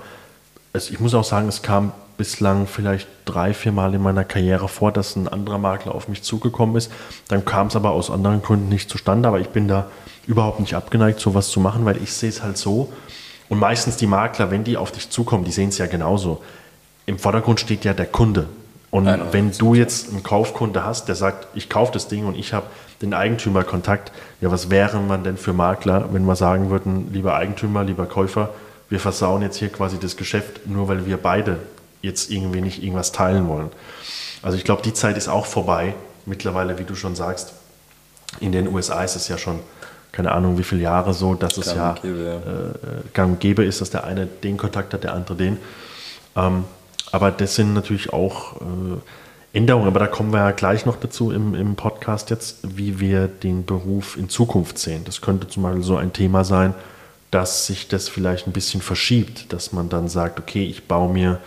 also 0.73 0.93
ich 0.93 0.99
muss 0.99 1.13
auch 1.13 1.23
sagen, 1.23 1.47
es 1.47 1.61
kam 1.61 1.93
bislang 2.19 2.67
vielleicht 2.67 3.07
drei, 3.23 3.53
vier 3.53 3.71
Mal 3.71 3.93
in 3.95 4.03
meiner 4.03 4.25
Karriere 4.25 4.67
vor, 4.67 4.91
dass 4.91 5.15
ein 5.15 5.29
anderer 5.29 5.57
Makler 5.57 5.95
auf 5.95 6.09
mich 6.09 6.21
zugekommen 6.21 6.75
ist. 6.75 6.91
Dann 7.29 7.45
kam 7.45 7.67
es 7.67 7.77
aber 7.77 7.91
aus 7.91 8.11
anderen 8.11 8.41
Gründen 8.41 8.67
nicht 8.67 8.89
zustande. 8.89 9.29
Aber 9.29 9.39
ich 9.39 9.47
bin 9.47 9.69
da 9.69 9.87
überhaupt 10.27 10.59
nicht 10.59 10.75
abgeneigt, 10.75 11.21
sowas 11.21 11.47
zu 11.47 11.61
machen, 11.61 11.85
weil 11.85 11.95
ich 12.03 12.11
sehe 12.11 12.27
es 12.29 12.43
halt 12.43 12.57
so. 12.57 12.91
Und 13.47 13.57
meistens 13.57 13.95
die 13.95 14.05
Makler, 14.05 14.51
wenn 14.51 14.65
die 14.65 14.75
auf 14.75 14.91
dich 14.91 15.09
zukommen, 15.09 15.45
die 15.45 15.51
sehen 15.51 15.69
es 15.69 15.77
ja 15.77 15.87
genauso. 15.87 16.43
Im 17.05 17.17
Vordergrund 17.17 17.61
steht 17.61 17.85
ja 17.85 17.93
der 17.93 18.05
Kunde. 18.05 18.47
Und 18.91 19.05
Nein, 19.05 19.21
wenn 19.31 19.51
du 19.51 19.73
jetzt 19.73 20.09
einen 20.09 20.21
Kaufkunde 20.21 20.83
hast, 20.83 21.07
der 21.07 21.15
sagt, 21.15 21.47
ich 21.55 21.69
kaufe 21.69 21.93
das 21.93 22.09
Ding 22.09 22.25
und 22.25 22.35
ich 22.35 22.51
habe 22.53 22.65
den 23.01 23.13
Eigentümerkontakt, 23.13 24.11
ja, 24.41 24.51
was 24.51 24.69
wäre 24.69 24.99
man 24.99 25.23
denn 25.23 25.37
für 25.37 25.53
Makler, 25.53 26.09
wenn 26.11 26.25
wir 26.25 26.35
sagen 26.35 26.69
würden, 26.69 27.13
lieber 27.13 27.35
Eigentümer, 27.35 27.85
lieber 27.85 28.07
Käufer, 28.07 28.49
wir 28.89 28.99
versauen 28.99 29.41
jetzt 29.41 29.55
hier 29.55 29.69
quasi 29.69 29.97
das 29.99 30.17
Geschäft, 30.17 30.67
nur 30.67 30.89
weil 30.89 31.05
wir 31.05 31.15
beide 31.15 31.59
jetzt 32.01 32.31
irgendwie 32.31 32.61
nicht 32.61 32.81
irgendwas 32.81 33.11
teilen 33.11 33.47
wollen. 33.47 33.69
Also 34.41 34.57
ich 34.57 34.63
glaube, 34.63 34.81
die 34.81 34.93
Zeit 34.93 35.17
ist 35.17 35.27
auch 35.27 35.45
vorbei. 35.45 35.95
Mittlerweile, 36.25 36.79
wie 36.79 36.83
du 36.83 36.95
schon 36.95 37.15
sagst, 37.15 37.53
in 38.39 38.51
den 38.51 38.67
USA 38.67 39.03
ist 39.03 39.15
es 39.15 39.27
ja 39.27 39.37
schon, 39.37 39.59
keine 40.11 40.31
Ahnung, 40.31 40.57
wie 40.57 40.63
viele 40.63 40.81
Jahre 40.81 41.13
so, 41.13 41.33
dass 41.33 41.57
es 41.57 41.73
ja, 41.73 41.95
gäbe, 42.01 42.23
ja. 42.23 42.89
Äh, 42.91 43.01
gang 43.13 43.33
und 43.33 43.39
gäbe 43.39 43.63
ist, 43.63 43.81
dass 43.81 43.89
der 43.89 44.03
eine 44.03 44.25
den 44.25 44.57
Kontakt 44.57 44.93
hat, 44.93 45.03
der 45.03 45.13
andere 45.13 45.35
den. 45.35 45.57
Ähm, 46.35 46.65
aber 47.11 47.31
das 47.31 47.55
sind 47.55 47.73
natürlich 47.73 48.13
auch 48.13 48.57
äh, 48.57 49.57
Änderungen, 49.57 49.87
aber 49.87 49.99
da 49.99 50.07
kommen 50.07 50.31
wir 50.31 50.39
ja 50.39 50.51
gleich 50.51 50.85
noch 50.85 50.97
dazu 50.97 51.31
im, 51.31 51.55
im 51.55 51.75
Podcast 51.75 52.29
jetzt, 52.29 52.59
wie 52.63 52.99
wir 52.99 53.27
den 53.27 53.65
Beruf 53.65 54.15
in 54.15 54.29
Zukunft 54.29 54.77
sehen. 54.77 55.03
Das 55.05 55.21
könnte 55.21 55.47
zum 55.47 55.63
Beispiel 55.63 55.83
so 55.83 55.97
ein 55.97 56.13
Thema 56.13 56.43
sein, 56.43 56.75
dass 57.31 57.65
sich 57.65 57.87
das 57.87 58.09
vielleicht 58.09 58.47
ein 58.47 58.53
bisschen 58.53 58.81
verschiebt, 58.81 59.51
dass 59.51 59.71
man 59.71 59.89
dann 59.89 60.07
sagt, 60.07 60.39
okay, 60.39 60.63
ich 60.65 60.87
baue 60.87 61.11
mir 61.11 61.39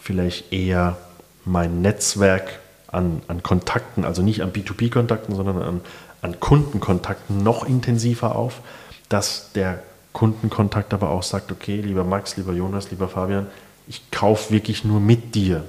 vielleicht 0.00 0.52
eher 0.52 0.96
mein 1.44 1.82
Netzwerk 1.82 2.58
an, 2.88 3.22
an 3.28 3.42
Kontakten, 3.42 4.04
also 4.04 4.22
nicht 4.22 4.42
an 4.42 4.52
B2B-Kontakten, 4.52 5.34
sondern 5.34 5.62
an, 5.62 5.80
an 6.22 6.40
Kundenkontakten 6.40 7.42
noch 7.42 7.66
intensiver 7.66 8.34
auf, 8.34 8.60
dass 9.08 9.52
der 9.52 9.82
Kundenkontakt 10.12 10.92
aber 10.92 11.10
auch 11.10 11.22
sagt, 11.22 11.52
okay, 11.52 11.80
lieber 11.80 12.04
Max, 12.04 12.36
lieber 12.36 12.52
Jonas, 12.52 12.90
lieber 12.90 13.08
Fabian, 13.08 13.46
ich 13.86 14.10
kaufe 14.10 14.52
wirklich 14.52 14.84
nur 14.84 15.00
mit 15.00 15.34
dir. 15.34 15.64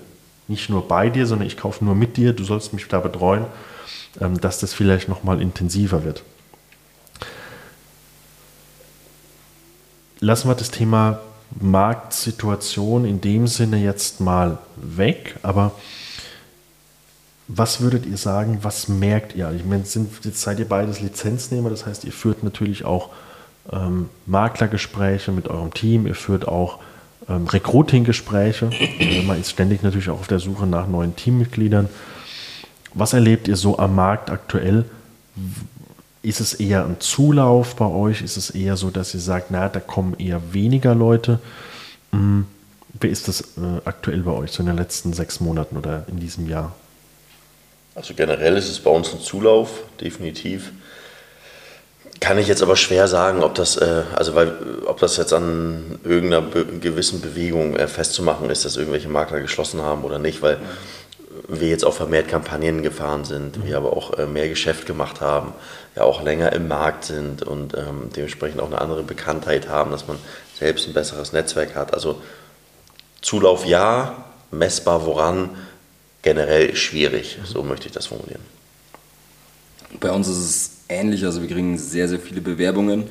Nicht 0.48 0.70
nur 0.70 0.88
bei 0.88 1.10
dir, 1.10 1.28
sondern 1.28 1.48
ich 1.48 1.58
kaufe 1.58 1.86
nur 1.86 1.96
mit 1.96 2.18
dir, 2.18 2.34
du 2.34 2.44
sollst 2.44 2.74
mich 2.74 2.88
da 2.88 3.00
betreuen, 3.00 3.46
ähm, 4.20 4.40
dass 4.42 4.60
das 4.60 4.74
vielleicht 4.74 5.08
nochmal 5.08 5.42
intensiver 5.42 6.04
wird. 6.04 6.24
Lassen 10.20 10.50
wir 10.50 10.56
das 10.56 10.70
Thema 10.70 11.20
Marktsituation 11.60 13.06
in 13.06 13.22
dem 13.22 13.48
Sinne 13.48 13.78
jetzt 13.78 14.22
mal 14.22 14.58
weg, 14.76 15.36
aber 15.44 15.72
was 17.48 17.82
würdet 17.82 18.06
ihr 18.06 18.18
sagen, 18.18 18.60
was 18.62 18.88
merkt 18.88 19.36
ihr? 19.36 19.52
Ich 19.52 19.66
meine, 19.66 19.86
sind, 19.86 20.10
jetzt 20.24 20.42
seid 20.42 20.60
ihr 20.60 20.68
beides 20.68 21.02
Lizenznehmer, 21.02 21.70
das 21.70 21.86
heißt, 21.86 22.06
ihr 22.06 22.14
führt 22.14 22.44
natürlich 22.44 22.86
auch 22.86 23.10
ähm, 23.72 24.10
Maklergespräche 24.26 25.32
mit 25.32 25.50
eurem 25.50 25.74
Team, 25.74 26.08
ihr 26.08 26.16
führt 26.16 26.48
auch 26.48 26.80
ähm, 27.28 27.48
Recruiting-Gespräche. 27.48 28.70
Also 29.00 29.22
man 29.24 29.40
ist 29.40 29.52
ständig 29.52 29.84
natürlich 29.84 30.10
auch 30.10 30.20
auf 30.20 30.28
der 30.28 30.40
Suche 30.40 30.66
nach 30.66 30.88
neuen 30.88 31.16
Teammitgliedern. 31.16 31.90
Was 32.94 33.14
erlebt 33.14 33.48
ihr 33.48 33.56
so 33.56 33.78
am 33.78 33.96
Markt 33.96 34.30
aktuell? 34.30 34.86
Ist 36.24 36.40
es 36.40 36.54
eher 36.54 36.86
ein 36.86 37.00
Zulauf 37.00 37.76
bei 37.76 37.88
euch? 37.88 38.22
Ist 38.22 38.38
es 38.38 38.52
eher 38.52 38.78
so, 38.78 38.92
dass 38.92 39.14
ihr 39.14 39.20
sagt, 39.20 39.50
na, 39.50 39.70
da 39.70 39.80
kommen 39.80 40.16
eher 40.20 40.54
weniger 40.54 40.94
Leute? 40.94 41.40
Hm, 42.12 42.46
wie 43.00 43.08
ist 43.08 43.28
das 43.28 43.42
äh, 43.42 43.82
aktuell 43.86 44.22
bei 44.22 44.32
euch, 44.32 44.52
so 44.52 44.62
in 44.62 44.68
den 44.68 44.78
letzten 44.78 45.14
sechs 45.14 45.40
Monaten 45.40 45.78
oder 45.78 46.06
in 46.08 46.20
diesem 46.20 46.48
Jahr? 46.48 46.76
Also 47.96 48.14
generell 48.14 48.56
ist 48.56 48.70
es 48.70 48.80
bei 48.80 48.92
uns 48.92 49.12
ein 49.14 49.20
Zulauf, 49.20 49.84
definitiv. 50.00 50.72
Kann 52.20 52.38
ich 52.38 52.48
jetzt 52.48 52.62
aber 52.62 52.76
schwer 52.76 53.08
sagen, 53.08 53.42
ob 53.42 53.56
das, 53.56 53.78
äh, 53.78 54.04
also 54.14 54.36
weil, 54.36 54.54
ob 54.86 55.00
das 55.00 55.18
jetzt 55.18 55.34
an 55.34 56.00
irgendeiner 56.04 56.42
be 56.42 56.66
gewissen 56.66 57.20
Bewegung 57.20 57.76
äh, 57.76 57.88
festzumachen 57.88 58.50
ist, 58.52 58.64
dass 58.64 58.78
irgendwelche 58.78 59.10
Makler 59.10 59.42
geschlossen 59.42 59.82
haben 59.82 60.04
oder 60.04 60.20
nicht, 60.20 60.44
weil 60.44 60.60
wir 61.48 61.68
jetzt 61.68 61.84
auch 61.84 61.94
vermehrt 61.94 62.28
Kampagnen 62.28 62.84
gefahren 62.84 63.26
sind, 63.26 63.66
wir 63.66 63.76
aber 63.78 63.94
auch 63.94 64.18
äh, 64.18 64.28
mehr 64.28 64.50
Geschäft 64.50 64.86
gemacht 64.86 65.20
haben, 65.20 65.54
ja 65.96 66.04
auch 66.04 66.24
länger 66.24 66.54
im 66.54 66.68
Markt 66.68 67.06
sind 67.06 67.44
und 67.44 67.76
ähm, 67.76 68.10
dementsprechend 68.16 68.62
auch 68.62 68.68
eine 68.68 68.80
andere 68.80 69.04
Bekanntheit 69.04 69.68
haben, 69.68 69.92
dass 69.92 70.08
man 70.08 70.18
selbst 70.58 70.88
ein 70.88 70.94
besseres 70.94 71.34
Netzwerk 71.34 71.76
hat. 71.76 71.94
Also 71.94 72.22
Zulauf 73.22 73.66
ja, 73.66 74.26
messbar 74.52 75.06
woran, 75.06 75.50
generell 76.22 76.76
schwierig, 76.76 77.38
so 77.46 77.64
möchte 77.64 77.88
ich 77.88 77.94
das 77.94 78.08
formulieren. 78.08 78.42
Bei 80.00 80.12
uns 80.12 80.28
ist 80.28 80.38
es 80.38 80.72
ähnlich, 80.90 81.26
also 81.26 81.42
wir 81.42 81.50
kriegen 81.50 81.78
sehr, 81.78 82.08
sehr 82.08 82.20
viele 82.20 82.42
Bewerbungen, 82.42 83.10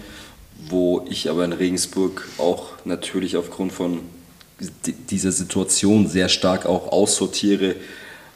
wo 0.69 1.07
ich 1.09 1.31
aber 1.31 1.45
in 1.45 1.53
Regensburg 1.53 2.27
auch 2.39 2.69
natürlich 2.85 3.37
aufgrund 3.37 3.73
von 3.73 4.01
dieser 5.11 5.33
Situation 5.33 6.07
sehr 6.07 6.29
stark 6.29 6.67
auch 6.67 6.93
aussortiere, 6.93 7.77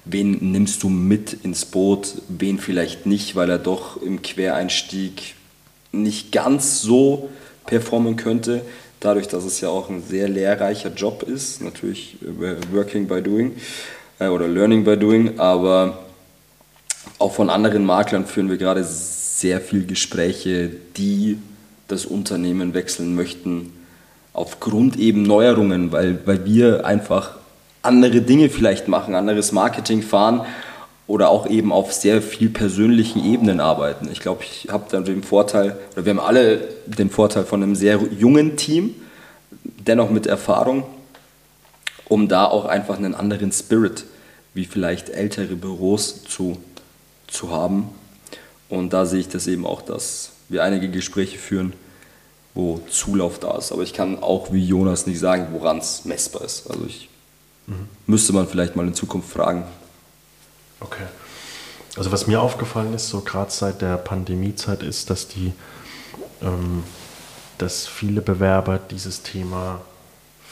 wen 0.04 0.52
nimmst 0.52 0.82
du 0.82 0.88
mit 0.88 1.32
ins 1.32 1.64
Boot, 1.64 2.14
wen 2.28 2.58
vielleicht 2.58 3.06
nicht, 3.06 3.36
weil 3.36 3.50
er 3.50 3.58
doch 3.58 4.00
im 4.00 4.22
Quereinstieg 4.22 5.34
nicht 5.92 6.32
ganz 6.32 6.82
so 6.82 7.30
performen 7.66 8.16
könnte. 8.16 8.62
dadurch, 9.00 9.28
dass 9.28 9.44
es 9.44 9.60
ja 9.60 9.68
auch 9.68 9.90
ein 9.90 10.02
sehr 10.02 10.28
lehrreicher 10.28 10.90
Job 10.90 11.22
ist, 11.24 11.60
natürlich 11.62 12.16
äh, 12.22 12.56
Working 12.74 13.06
by 13.06 13.20
Doing 13.20 13.52
äh, 14.18 14.28
oder 14.28 14.48
Learning 14.48 14.82
by 14.82 14.96
Doing, 14.96 15.38
aber 15.38 15.98
auch 17.18 17.34
von 17.34 17.50
anderen 17.50 17.84
Maklern 17.84 18.24
führen 18.24 18.48
wir 18.48 18.56
gerade 18.56 18.82
sehr 18.84 19.60
viele 19.60 19.84
Gespräche, 19.84 20.70
die 20.96 21.38
das 21.86 22.06
Unternehmen 22.06 22.72
wechseln 22.72 23.14
möchten, 23.14 23.72
aufgrund 24.32 24.98
eben 24.98 25.22
Neuerungen, 25.22 25.92
weil, 25.92 26.18
weil 26.26 26.44
wir 26.46 26.86
einfach 26.86 27.36
andere 27.84 28.20
Dinge 28.20 28.48
vielleicht 28.50 28.88
machen, 28.88 29.14
anderes 29.14 29.52
Marketing 29.52 30.02
fahren 30.02 30.44
oder 31.06 31.28
auch 31.28 31.46
eben 31.46 31.72
auf 31.72 31.92
sehr 31.92 32.22
viel 32.22 32.48
persönlichen 32.48 33.24
Ebenen 33.24 33.60
arbeiten. 33.60 34.08
Ich 34.10 34.20
glaube, 34.20 34.42
ich 34.44 34.68
habe 34.70 34.84
da 34.90 35.00
den 35.00 35.22
Vorteil, 35.22 35.76
oder 35.92 36.04
wir 36.04 36.10
haben 36.10 36.20
alle 36.20 36.68
den 36.86 37.10
Vorteil 37.10 37.44
von 37.44 37.62
einem 37.62 37.74
sehr 37.74 38.00
jungen 38.18 38.56
Team, 38.56 38.94
dennoch 39.62 40.10
mit 40.10 40.26
Erfahrung, 40.26 40.84
um 42.08 42.28
da 42.28 42.46
auch 42.46 42.64
einfach 42.64 42.96
einen 42.96 43.14
anderen 43.14 43.52
Spirit, 43.52 44.04
wie 44.54 44.64
vielleicht 44.64 45.10
ältere 45.10 45.56
Büros 45.56 46.24
zu, 46.24 46.56
zu 47.26 47.50
haben. 47.50 47.88
Und 48.68 48.92
da 48.92 49.04
sehe 49.04 49.20
ich 49.20 49.28
das 49.28 49.46
eben 49.46 49.66
auch, 49.66 49.82
dass 49.82 50.32
wir 50.48 50.62
einige 50.62 50.88
Gespräche 50.88 51.38
führen, 51.38 51.74
wo 52.54 52.80
Zulauf 52.88 53.38
da 53.40 53.58
ist. 53.58 53.72
Aber 53.72 53.82
ich 53.82 53.92
kann 53.92 54.22
auch 54.22 54.52
wie 54.52 54.64
Jonas 54.64 55.06
nicht 55.06 55.18
sagen, 55.18 55.48
woran 55.52 55.78
es 55.78 56.04
messbar 56.04 56.44
ist. 56.44 56.70
Also 56.70 56.84
ich 56.86 57.08
mhm. 57.66 57.88
müsste 58.06 58.32
man 58.32 58.46
vielleicht 58.48 58.76
mal 58.76 58.86
in 58.86 58.94
Zukunft 58.94 59.30
fragen. 59.30 59.64
Okay. 60.80 61.04
Also 61.96 62.10
was 62.10 62.26
mir 62.26 62.40
aufgefallen 62.40 62.92
ist, 62.94 63.08
so 63.08 63.20
gerade 63.20 63.50
seit 63.50 63.80
der 63.80 63.96
Pandemiezeit, 63.96 64.82
ist, 64.82 65.10
dass 65.10 65.28
die, 65.28 65.52
ähm, 66.42 66.82
dass 67.58 67.86
viele 67.86 68.20
Bewerber 68.20 68.78
dieses 68.78 69.22
Thema 69.22 69.80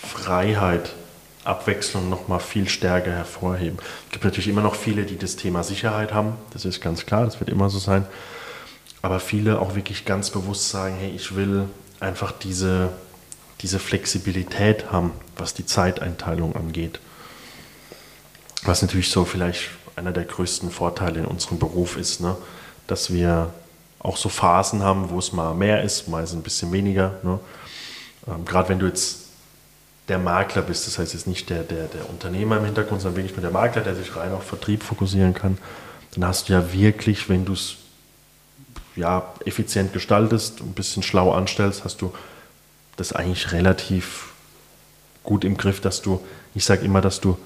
Freiheit, 0.00 0.94
Abwechslung 1.44 2.08
nochmal 2.08 2.38
viel 2.38 2.68
stärker 2.68 3.10
hervorheben. 3.10 3.78
Es 4.06 4.12
gibt 4.12 4.24
natürlich 4.24 4.46
immer 4.46 4.62
noch 4.62 4.76
viele, 4.76 5.04
die 5.04 5.18
das 5.18 5.34
Thema 5.34 5.64
Sicherheit 5.64 6.12
haben. 6.12 6.34
Das 6.52 6.64
ist 6.64 6.80
ganz 6.80 7.04
klar, 7.04 7.24
das 7.24 7.40
wird 7.40 7.50
immer 7.50 7.68
so 7.68 7.80
sein. 7.80 8.06
Aber 9.00 9.18
viele 9.18 9.58
auch 9.58 9.74
wirklich 9.74 10.04
ganz 10.04 10.30
bewusst 10.30 10.68
sagen, 10.70 10.94
hey, 10.96 11.10
ich 11.10 11.34
will 11.34 11.64
einfach 11.98 12.30
diese, 12.30 12.90
diese 13.62 13.78
Flexibilität 13.78 14.90
haben, 14.90 15.12
was 15.36 15.54
die 15.54 15.64
Zeiteinteilung 15.64 16.56
angeht. 16.56 17.00
Was 18.64 18.82
natürlich 18.82 19.10
so 19.10 19.24
vielleicht 19.24 19.70
einer 19.96 20.12
der 20.12 20.24
größten 20.24 20.70
Vorteile 20.70 21.20
in 21.20 21.26
unserem 21.26 21.58
Beruf 21.58 21.96
ist, 21.96 22.20
ne? 22.20 22.36
dass 22.86 23.12
wir 23.12 23.52
auch 23.98 24.16
so 24.16 24.28
Phasen 24.28 24.82
haben, 24.82 25.10
wo 25.10 25.18
es 25.18 25.32
mal 25.32 25.54
mehr 25.54 25.82
ist, 25.82 26.08
mal 26.08 26.24
ist 26.24 26.32
ein 26.32 26.42
bisschen 26.42 26.72
weniger. 26.72 27.18
Ne? 27.22 27.38
Ähm, 28.26 28.44
Gerade 28.44 28.68
wenn 28.68 28.78
du 28.78 28.86
jetzt 28.86 29.20
der 30.08 30.18
Makler 30.18 30.62
bist, 30.62 30.86
das 30.86 30.98
heißt 30.98 31.14
jetzt 31.14 31.26
nicht 31.26 31.48
der, 31.48 31.62
der, 31.62 31.86
der 31.86 32.08
Unternehmer 32.10 32.56
im 32.56 32.64
Hintergrund, 32.64 33.00
sondern 33.00 33.22
wirklich 33.22 33.36
nur 33.36 33.42
der 33.42 33.52
Makler, 33.52 33.82
der 33.82 33.94
sich 33.94 34.16
rein 34.16 34.32
auf 34.32 34.44
Vertrieb 34.44 34.82
fokussieren 34.82 35.34
kann, 35.34 35.58
dann 36.14 36.26
hast 36.26 36.48
du 36.48 36.52
ja 36.52 36.72
wirklich, 36.72 37.28
wenn 37.28 37.44
du 37.44 37.52
es 37.52 37.76
ja, 38.96 39.32
effizient 39.44 39.92
gestaltest, 39.92 40.60
ein 40.60 40.72
bisschen 40.72 41.02
schlau 41.02 41.32
anstellst, 41.32 41.84
hast 41.84 42.02
du 42.02 42.12
das 42.97 43.12
eigentlich 43.12 43.53
relativ 43.53 44.32
gut 45.22 45.45
im 45.45 45.57
Griff, 45.57 45.80
dass 45.80 46.03
du, 46.03 46.20
ich 46.55 46.64
sage 46.64 46.84
immer, 46.84 47.01
dass 47.01 47.20
du 47.20 47.38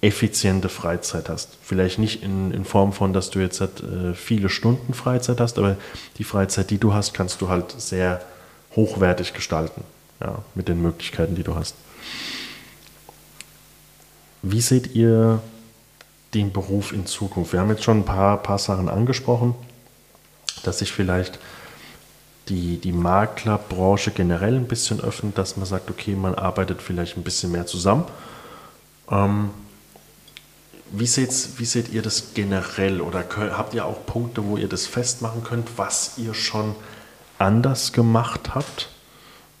effiziente 0.00 0.68
Freizeit 0.68 1.28
hast. 1.28 1.56
Vielleicht 1.62 1.98
nicht 1.98 2.22
in, 2.22 2.52
in 2.52 2.64
Form 2.64 2.92
von, 2.92 3.12
dass 3.12 3.30
du 3.30 3.40
jetzt 3.40 3.60
halt, 3.60 3.82
äh, 3.82 4.14
viele 4.14 4.48
Stunden 4.48 4.94
Freizeit 4.94 5.40
hast, 5.40 5.58
aber 5.58 5.76
die 6.18 6.24
Freizeit, 6.24 6.70
die 6.70 6.78
du 6.78 6.92
hast, 6.92 7.14
kannst 7.14 7.40
du 7.40 7.48
halt 7.48 7.74
sehr 7.78 8.20
hochwertig 8.76 9.32
gestalten, 9.32 9.82
ja, 10.20 10.38
mit 10.54 10.68
den 10.68 10.80
Möglichkeiten, 10.82 11.34
die 11.34 11.42
du 11.42 11.54
hast. 11.54 11.74
Wie 14.42 14.60
seht 14.60 14.94
ihr 14.94 15.40
den 16.34 16.52
Beruf 16.52 16.92
in 16.92 17.06
Zukunft? 17.06 17.52
Wir 17.52 17.60
haben 17.60 17.70
jetzt 17.70 17.82
schon 17.82 18.00
ein 18.00 18.04
paar, 18.04 18.42
paar 18.42 18.58
Sachen 18.58 18.88
angesprochen 18.88 19.54
dass 20.66 20.78
sich 20.78 20.92
vielleicht 20.92 21.38
die, 22.48 22.78
die 22.78 22.92
Maklerbranche 22.92 24.10
generell 24.12 24.54
ein 24.54 24.68
bisschen 24.68 25.00
öffnet, 25.00 25.36
dass 25.38 25.56
man 25.56 25.66
sagt, 25.66 25.90
okay, 25.90 26.14
man 26.14 26.34
arbeitet 26.34 26.80
vielleicht 26.80 27.16
ein 27.16 27.22
bisschen 27.22 27.52
mehr 27.52 27.66
zusammen. 27.66 28.04
Ähm, 29.10 29.50
wie, 30.92 31.06
seht, 31.06 31.32
wie 31.58 31.64
seht 31.64 31.92
ihr 31.92 32.02
das 32.02 32.34
generell 32.34 33.00
oder 33.00 33.24
habt 33.38 33.74
ihr 33.74 33.84
auch 33.84 34.06
Punkte, 34.06 34.44
wo 34.44 34.56
ihr 34.56 34.68
das 34.68 34.86
festmachen 34.86 35.42
könnt, 35.42 35.76
was 35.76 36.18
ihr 36.18 36.34
schon 36.34 36.76
anders 37.38 37.92
gemacht 37.92 38.54
habt? 38.54 38.88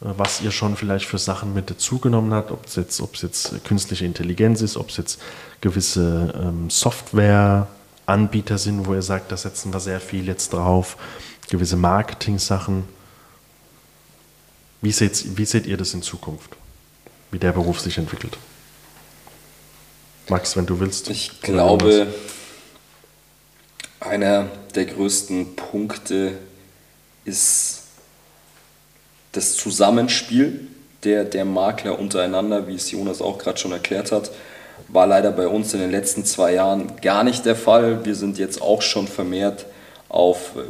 Äh, 0.00 0.06
was 0.16 0.40
ihr 0.40 0.50
schon 0.50 0.76
vielleicht 0.76 1.06
für 1.06 1.18
Sachen 1.18 1.54
mit 1.54 1.70
dazugenommen 1.70 2.32
habt, 2.32 2.50
ob 2.50 2.66
es 2.66 2.76
jetzt, 2.76 3.02
jetzt 3.22 3.64
künstliche 3.64 4.04
Intelligenz 4.04 4.60
ist, 4.60 4.76
ob 4.76 4.90
es 4.90 4.96
jetzt 4.96 5.20
gewisse 5.60 6.34
ähm, 6.40 6.70
Software 6.70 7.68
Anbieter 8.06 8.56
sind, 8.56 8.86
wo 8.86 8.94
ihr 8.94 9.02
sagt, 9.02 9.32
da 9.32 9.36
setzen 9.36 9.72
wir 9.72 9.80
sehr 9.80 10.00
viel 10.00 10.26
jetzt 10.26 10.52
drauf, 10.52 10.96
gewisse 11.48 11.76
Marketing-Sachen. 11.76 12.84
Wie 14.82 14.92
seht, 14.92 15.36
wie 15.36 15.44
seht 15.44 15.66
ihr 15.66 15.76
das 15.76 15.94
in 15.94 16.02
Zukunft, 16.02 16.56
wie 17.30 17.38
der 17.38 17.52
Beruf 17.52 17.80
sich 17.80 17.98
entwickelt? 17.98 18.36
Max, 20.28 20.56
wenn 20.56 20.66
du 20.66 20.80
willst. 20.80 21.08
Ich 21.08 21.40
glaube, 21.40 22.08
einer 24.00 24.48
der 24.74 24.86
größten 24.86 25.56
Punkte 25.56 26.38
ist 27.24 27.82
das 29.32 29.56
Zusammenspiel 29.56 30.68
der, 31.04 31.24
der 31.24 31.44
Makler 31.44 31.98
untereinander, 31.98 32.66
wie 32.66 32.74
es 32.74 32.90
Jonas 32.90 33.20
auch 33.20 33.38
gerade 33.38 33.58
schon 33.58 33.72
erklärt 33.72 34.12
hat. 34.12 34.30
War 34.88 35.06
leider 35.06 35.30
bei 35.30 35.46
uns 35.48 35.72
in 35.74 35.80
den 35.80 35.90
letzten 35.90 36.24
zwei 36.24 36.54
Jahren 36.54 37.00
gar 37.00 37.24
nicht 37.24 37.44
der 37.44 37.56
Fall. 37.56 38.04
Wir 38.04 38.14
sind 38.14 38.38
jetzt 38.38 38.60
auch 38.60 38.82
schon 38.82 39.08
vermehrt 39.08 39.66
auf 40.08 40.56
äh, 40.56 40.62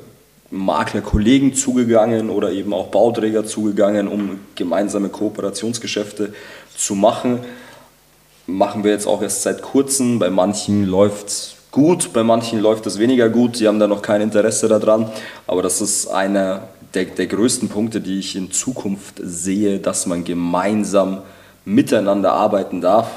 Maklerkollegen 0.50 1.54
zugegangen 1.54 2.30
oder 2.30 2.52
eben 2.52 2.72
auch 2.72 2.88
Bauträger 2.88 3.44
zugegangen, 3.44 4.08
um 4.08 4.40
gemeinsame 4.54 5.08
Kooperationsgeschäfte 5.08 6.34
zu 6.76 6.94
machen. 6.94 7.40
Machen 8.46 8.84
wir 8.84 8.92
jetzt 8.92 9.06
auch 9.06 9.22
erst 9.22 9.42
seit 9.42 9.62
kurzem. 9.62 10.18
Bei 10.18 10.30
manchen 10.30 10.84
läuft 10.84 11.28
es 11.28 11.54
gut, 11.72 12.12
bei 12.12 12.22
manchen 12.22 12.60
läuft 12.60 12.86
es 12.86 12.98
weniger 12.98 13.28
gut. 13.28 13.56
Sie 13.56 13.66
haben 13.66 13.80
da 13.80 13.88
noch 13.88 14.02
kein 14.02 14.20
Interesse 14.20 14.68
daran. 14.68 15.10
Aber 15.46 15.62
das 15.62 15.80
ist 15.80 16.06
einer 16.06 16.68
der, 16.94 17.06
der 17.06 17.26
größten 17.26 17.68
Punkte, 17.68 18.00
die 18.00 18.20
ich 18.20 18.36
in 18.36 18.52
Zukunft 18.52 19.20
sehe, 19.22 19.78
dass 19.80 20.06
man 20.06 20.24
gemeinsam 20.24 21.22
miteinander 21.64 22.32
arbeiten 22.32 22.80
darf 22.80 23.08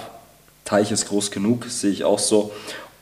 Teich 0.70 0.92
ist 0.92 1.08
groß 1.08 1.32
genug, 1.32 1.66
sehe 1.66 1.90
ich 1.90 2.04
auch 2.04 2.20
so. 2.20 2.52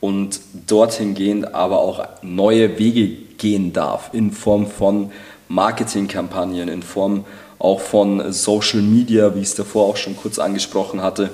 Und 0.00 0.40
dorthin 0.66 1.12
gehend 1.12 1.54
aber 1.54 1.80
auch 1.80 2.08
neue 2.22 2.78
Wege 2.78 3.27
gehen 3.38 3.72
darf 3.72 4.10
in 4.12 4.32
Form 4.32 4.66
von 4.66 5.12
Marketingkampagnen, 5.48 6.68
in 6.68 6.82
Form 6.82 7.24
auch 7.58 7.80
von 7.80 8.32
Social 8.32 8.82
Media, 8.82 9.34
wie 9.34 9.40
ich 9.40 9.48
es 9.48 9.54
davor 9.54 9.86
auch 9.86 9.96
schon 9.96 10.16
kurz 10.16 10.38
angesprochen 10.38 11.02
hatte, 11.02 11.30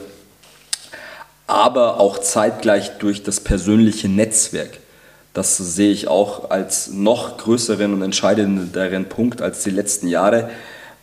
aber 1.47 2.01
auch 2.01 2.19
zeitgleich 2.19 2.99
durch 2.99 3.23
das 3.23 3.41
persönliche 3.41 4.09
Netzwerk. 4.09 4.79
Das 5.35 5.57
sehe 5.57 5.91
ich 5.91 6.09
auch 6.09 6.51
als 6.51 6.93
noch 6.93 7.39
größeren 7.39 7.93
und 7.93 8.03
entscheidenderen 8.03 9.07
Punkt 9.07 9.43
als 9.43 9.65
die 9.65 9.71
letzten 9.71 10.09
Jahre, 10.09 10.49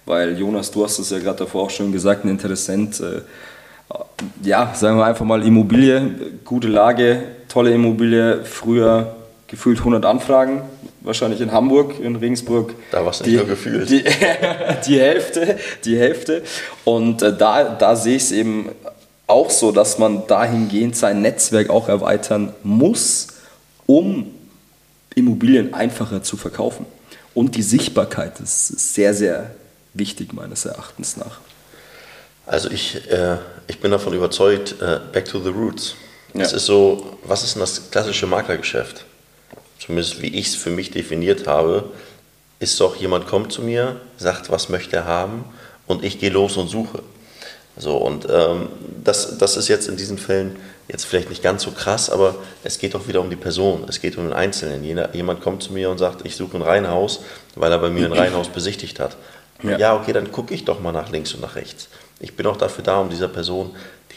weil 0.06 0.39
Jonas, 0.39 0.72
du 0.72 0.84
hast 0.84 0.99
es 0.99 1.10
ja 1.10 1.20
gerade 1.20 1.39
davor 1.39 1.64
auch 1.64 1.70
schon 1.70 1.91
gesagt, 1.91 2.24
ein 2.24 2.30
Interessent 2.30 2.99
äh, 3.02 3.22
ja, 4.43 4.74
sagen 4.74 4.97
wir 4.97 5.06
einfach 5.06 5.26
mal 5.26 5.43
Immobilie, 5.43 6.12
gute 6.45 6.68
Lage, 6.68 7.24
tolle 7.49 7.74
Immobilie, 7.74 8.43
früher 8.43 9.16
gefühlt 9.47 9.80
100 9.80 10.06
Anfragen, 10.06 10.62
wahrscheinlich 11.02 11.41
in 11.41 11.52
Hamburg, 11.52 11.99
in 11.99 12.16
Regensburg. 12.16 12.74
Da 12.91 13.04
war 13.04 13.12
es 13.12 13.22
nicht 13.22 13.36
nur 13.36 13.45
gefühlt. 13.45 13.89
Die, 13.89 14.04
die, 14.88 14.99
Hälfte, 14.99 15.58
die 15.84 15.97
Hälfte. 15.97 16.43
Und 16.86 17.22
äh, 17.22 17.36
da, 17.36 17.64
da 17.76 17.95
sehe 17.95 18.16
ich 18.16 18.24
es 18.24 18.32
eben 18.32 18.70
auch 19.28 19.49
so, 19.49 19.72
dass 19.72 19.97
man 19.97 20.28
dahingehend 20.28 20.95
sein 20.95 21.22
Netzwerk 21.22 21.70
auch 21.70 21.88
erweitern 21.88 22.54
muss, 22.64 23.28
um 23.86 24.34
Immobilien 25.16 25.74
einfacher 25.74 26.24
zu 26.24 26.38
verkaufen. 26.38 26.86
Und 27.34 27.56
die 27.56 27.62
Sichtbarkeit 27.62 28.39
ist 28.39 28.93
sehr, 28.93 29.14
sehr 29.14 29.52
wichtig 29.93 30.34
meines 30.34 30.66
Erachtens 30.66 31.18
nach. 31.18 31.39
Also 32.45 32.70
ich, 32.70 33.10
äh, 33.10 33.38
ich 33.68 33.80
bin 33.80 33.91
davon 33.91 34.14
überzeugt, 34.14 34.76
äh, 34.82 34.99
back 35.14 35.26
to 35.26 35.39
the 35.41 35.49
roots. 35.49 35.95
Ja. 36.34 36.41
Es 36.41 36.54
ist 36.54 36.66
so, 36.66 37.18
was 37.24 37.43
ist 37.43 37.56
denn 37.56 37.62
das 37.62 37.91
klassische 37.91 38.28
Maklergeschäft? 38.28 39.06
Zumindest 39.84 40.22
wie 40.22 40.28
ich 40.28 40.48
es 40.48 40.56
für 40.56 40.70
mich 40.70 40.92
definiert 40.92 41.48
habe, 41.48 41.86
ist 42.60 42.80
doch, 42.80 42.96
jemand 42.96 43.28
kommt 43.28 43.52
zu 43.52 43.64
mir, 43.64 44.00
sagt, 44.18 44.52
was 44.52 44.70
möchte 44.70 44.98
er 44.98 45.06
haben 45.06 45.44
und 45.88 46.04
ich 46.04 46.20
gehe 46.20 46.30
los 46.30 46.56
und 46.58 46.68
suche. 46.68 47.02
So, 47.78 47.98
und 47.98 48.28
ähm, 48.30 48.68
das, 49.04 49.40
das 49.40 49.58
ist 49.58 49.70
jetzt 49.70 49.88
in 49.88 49.98
diesen 49.98 50.20
Fällen 50.20 50.58
jetzt 50.88 51.06
vielleicht 51.06 51.30
nicht 51.30 51.42
ganz 51.42 51.64
so 51.64 51.72
krass, 51.72 52.10
aber 52.10 52.36
es 52.64 52.78
geht 52.78 52.94
doch 52.94 53.08
wieder 53.08 53.22
um 53.22 53.30
die 53.30 53.36
Person, 53.36 53.86
es 53.88 54.02
geht 54.02 54.18
um 54.18 54.26
den 54.26 54.34
Einzelnen. 54.34 54.84
Jeder, 54.84 55.16
jemand 55.16 55.42
kommt 55.42 55.64
zu 55.64 55.74
mir 55.74 55.90
und 55.90 55.98
sagt, 55.98 56.26
ich 56.26 56.36
suche 56.36 56.58
ein 56.58 56.62
Reihenhaus, 56.62 57.22
weil 57.56 57.72
er 57.72 57.80
bei 57.80 57.90
mir 57.90 58.06
ein 58.06 58.14
Reihenhaus 58.14 58.50
besichtigt 58.54 59.00
hat 59.00 59.18
Ja, 59.64 59.78
ja 59.78 59.96
okay, 59.96 60.14
dann 60.14 60.32
gucke 60.32 60.54
ich 60.54 60.66
doch 60.66 60.80
mal 60.80 60.92
nach 60.92 61.10
links 61.10 61.34
und 61.34 61.42
nach 61.42 61.56
rechts. 61.56 61.88
Ich 62.20 62.36
bin 62.36 62.46
auch 62.46 62.58
dafür 62.58 62.84
da, 62.84 63.00
um 63.00 63.10
dieser 63.10 63.30
Person 63.30 63.72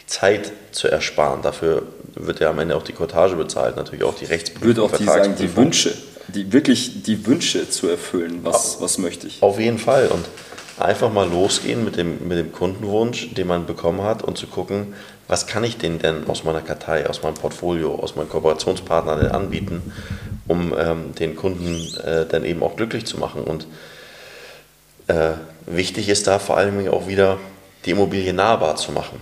Zeit 0.07 0.53
zu 0.73 0.89
ersparen. 0.89 1.43
Dafür 1.43 1.83
wird 2.15 2.41
ja 2.41 2.51
am 2.51 2.59
Ende 2.59 2.77
auch 2.77 2.83
die 2.83 2.93
Kortage 2.93 3.37
bezahlt, 3.37 3.77
natürlich 3.77 4.05
auch 4.05 4.15
die 4.15 4.27
Rechtsprüfung. 4.27 4.67
Würde 4.67 4.83
auch 4.83 4.93
die 4.93 5.05
sagen, 5.05 5.35
die 5.39 5.57
Wünsche, 5.57 5.95
die 6.29 6.53
wirklich 6.53 7.03
die 7.03 7.27
Wünsche 7.27 7.69
zu 7.69 7.89
erfüllen, 7.89 8.41
was, 8.43 8.81
was 8.81 8.99
möchte 8.99 9.27
ich. 9.27 9.43
Auf 9.43 9.59
jeden 9.59 9.79
Fall. 9.79 10.09
Und 10.09 10.25
einfach 10.79 11.13
mal 11.13 11.29
losgehen 11.29 11.85
mit 11.85 11.97
dem, 11.97 12.27
mit 12.29 12.39
dem 12.39 12.53
Kundenwunsch, 12.53 13.35
den 13.35 13.47
man 13.47 13.67
bekommen 13.67 14.03
hat 14.03 14.23
und 14.23 14.39
zu 14.39 14.47
gucken, 14.47 14.95
was 15.29 15.47
kann 15.47 15.65
ich 15.65 15.79
denen 15.79 15.99
denn 15.99 16.27
aus 16.29 16.45
meiner 16.45 16.61
Kartei, 16.61 17.09
aus 17.09 17.23
meinem 17.23 17.35
Portfolio, 17.35 17.95
aus 17.95 18.17
meinem 18.17 18.29
Kooperationspartner 18.29 19.17
denn 19.17 19.31
anbieten, 19.31 19.93
um 20.47 20.75
ähm, 20.77 21.15
den 21.15 21.35
Kunden 21.37 21.77
äh, 22.05 22.27
dann 22.27 22.45
eben 22.45 22.63
auch 22.63 22.77
glücklich 22.77 23.07
zu 23.07 23.19
machen. 23.19 23.43
Und 23.43 23.67
äh, 25.07 25.33
wichtig 25.67 26.09
ist 26.09 26.27
da 26.27 26.39
vor 26.39 26.57
allem 26.57 26.87
auch 26.89 27.07
wieder, 27.07 27.39
die 27.85 27.91
Immobilie 27.91 28.33
nahbar 28.33 28.77
zu 28.77 28.93
machen. 28.93 29.21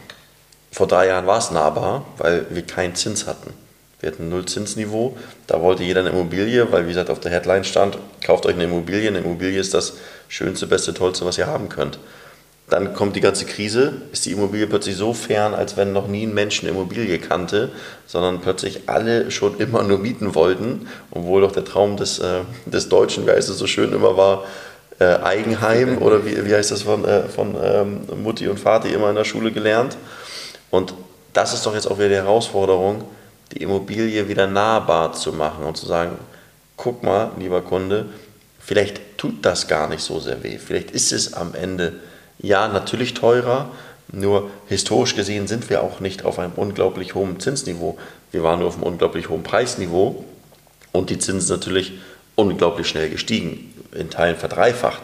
Vor 0.73 0.87
drei 0.87 1.09
Jahren 1.09 1.27
war 1.27 1.39
es 1.39 1.51
nahbar, 1.51 2.07
weil 2.17 2.47
wir 2.51 2.63
keinen 2.63 2.95
Zins 2.95 3.27
hatten. 3.27 3.53
Wir 4.01 4.11
hatten 4.11 4.31
null 4.31 4.47
Zinsniveau. 4.47 5.17
Da 5.47 5.61
wollte 5.61 5.85
jeder 5.85 6.01
eine 6.01 6.11
Immobilie, 6.11 6.73
weil 6.73 6.85
wie 6.85 6.89
gesagt 6.89 7.11
auf 7.11 7.21
der 7.21 7.31
Headline 7.31 7.63
stand, 7.63 7.99
kauft 8.25 8.47
euch 8.47 8.55
eine 8.55 8.65
Immobilie. 8.65 9.09
Eine 9.09 9.19
Immobilie 9.19 9.61
ist 9.61 9.75
das 9.75 9.93
schönste, 10.29 10.67
beste, 10.67 10.95
tollste, 10.95 11.25
was 11.27 11.39
ihr 11.39 11.47
haben 11.47 11.69
könnt. 11.69 11.99
Dann 12.69 12.95
kommt 12.95 13.17
die 13.17 13.21
ganze 13.21 13.45
Krise, 13.45 13.93
ist 14.13 14.25
die 14.25 14.33
Immobilie 14.33 14.67
plötzlich 14.67 14.97
so 14.97 15.13
fern, 15.13 15.53
als 15.53 15.77
wenn 15.77 15.93
noch 15.93 16.09
nie 16.09 16.27
ein 16.27 16.33
Mensch 16.33 16.63
eine 16.63 16.71
Immobilie 16.71 17.19
kannte, 17.19 17.69
sondern 18.07 18.41
plötzlich 18.41 18.89
alle 18.89 19.31
schon 19.31 19.59
immer 19.59 19.83
nur 19.83 19.99
mieten 19.99 20.35
wollten, 20.35 20.89
obwohl 21.11 21.43
doch 21.43 21.53
der 21.53 21.67
Traum 21.67 21.99
des, 21.99 22.19
äh, 22.19 22.41
des 22.65 22.89
Deutschen, 22.89 23.27
wie 23.27 23.31
heißt 23.31 23.51
es 23.51 23.59
so 23.59 23.67
schön 23.67 23.93
immer 23.93 24.17
war, 24.17 24.45
äh, 24.99 25.05
Eigenheim 25.05 25.99
oder 25.99 26.25
wie, 26.25 26.47
wie 26.47 26.55
heißt 26.55 26.71
das 26.71 26.83
von, 26.83 27.05
äh, 27.05 27.25
von 27.29 27.57
ähm, 27.63 28.01
Mutti 28.23 28.49
und 28.49 28.59
Vati 28.59 28.89
immer 28.89 29.11
in 29.11 29.17
der 29.17 29.25
Schule 29.25 29.53
gelernt. 29.53 29.99
Und 30.73 30.95
das 31.35 31.53
ist 31.53 31.67
doch 31.67 31.75
jetzt 31.75 31.87
auch 31.87 31.99
wieder 31.99 32.09
die 32.09 32.15
Herausforderung, 32.15 33.05
die 33.53 33.63
Immobilie 33.63 34.27
wieder 34.27 34.47
nahbar 34.47 35.13
zu 35.13 35.33
machen 35.33 35.65
und 35.65 35.77
zu 35.77 35.87
sagen, 35.87 36.17
guck 36.79 37.03
mal, 37.03 37.31
lieber 37.39 37.61
Kunde, 37.61 38.07
vielleicht 38.59 39.19
tut 39.19 39.45
das 39.45 39.69
gar 39.69 39.87
nicht 39.87 40.03
so 40.03 40.19
sehr 40.19 40.43
weh. 40.43 40.57
Vielleicht 40.57 40.91
ist 40.91 41.13
es 41.13 41.35
am 41.35 41.55
Ende 41.55 41.93
ja 42.39 42.69
natürlich 42.69 43.13
teurer, 43.13 43.69
nur 44.11 44.51
historisch 44.67 45.15
gesehen 45.15 45.47
sind 45.47 45.69
wir 45.69 45.83
auch 45.83 46.01
nicht 46.01 46.25
auf 46.25 46.39
einem 46.39 46.53
unglaublich 46.57 47.15
hohen 47.15 47.39
Zinsniveau. 47.39 47.99
Wir 48.31 48.43
waren 48.43 48.61
nur 48.61 48.69
auf 48.69 48.75
einem 48.77 48.85
unglaublich 48.85 49.29
hohen 49.29 49.43
Preisniveau 49.43 50.25
und 50.91 51.11
die 51.11 51.19
Zinsen 51.19 51.49
sind 51.49 51.61
natürlich 51.61 51.93
unglaublich 52.35 52.89
schnell 52.89 53.11
gestiegen, 53.11 53.75
in 53.93 54.09
Teilen 54.09 54.37
verdreifacht. 54.37 55.03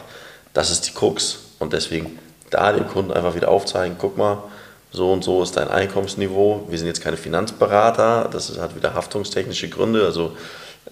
Das 0.55 0.71
ist 0.71 0.89
die 0.89 0.95
Krux 0.95 1.41
und 1.59 1.75
deswegen 1.75 2.19
da 2.49 2.73
dem 2.73 2.89
Kunden 2.89 3.13
einfach 3.13 3.35
wieder 3.35 3.51
aufzeigen, 3.51 3.97
guck 3.99 4.17
mal, 4.17 4.43
so 4.91 5.13
und 5.13 5.23
so 5.23 5.43
ist 5.43 5.57
dein 5.57 5.69
Einkommensniveau. 5.69 6.67
Wir 6.69 6.79
sind 6.79 6.87
jetzt 6.87 7.03
keine 7.03 7.17
Finanzberater, 7.17 8.29
das 8.33 8.59
hat 8.59 8.75
wieder 8.75 8.95
haftungstechnische 8.95 9.69
Gründe, 9.69 10.05
also 10.05 10.33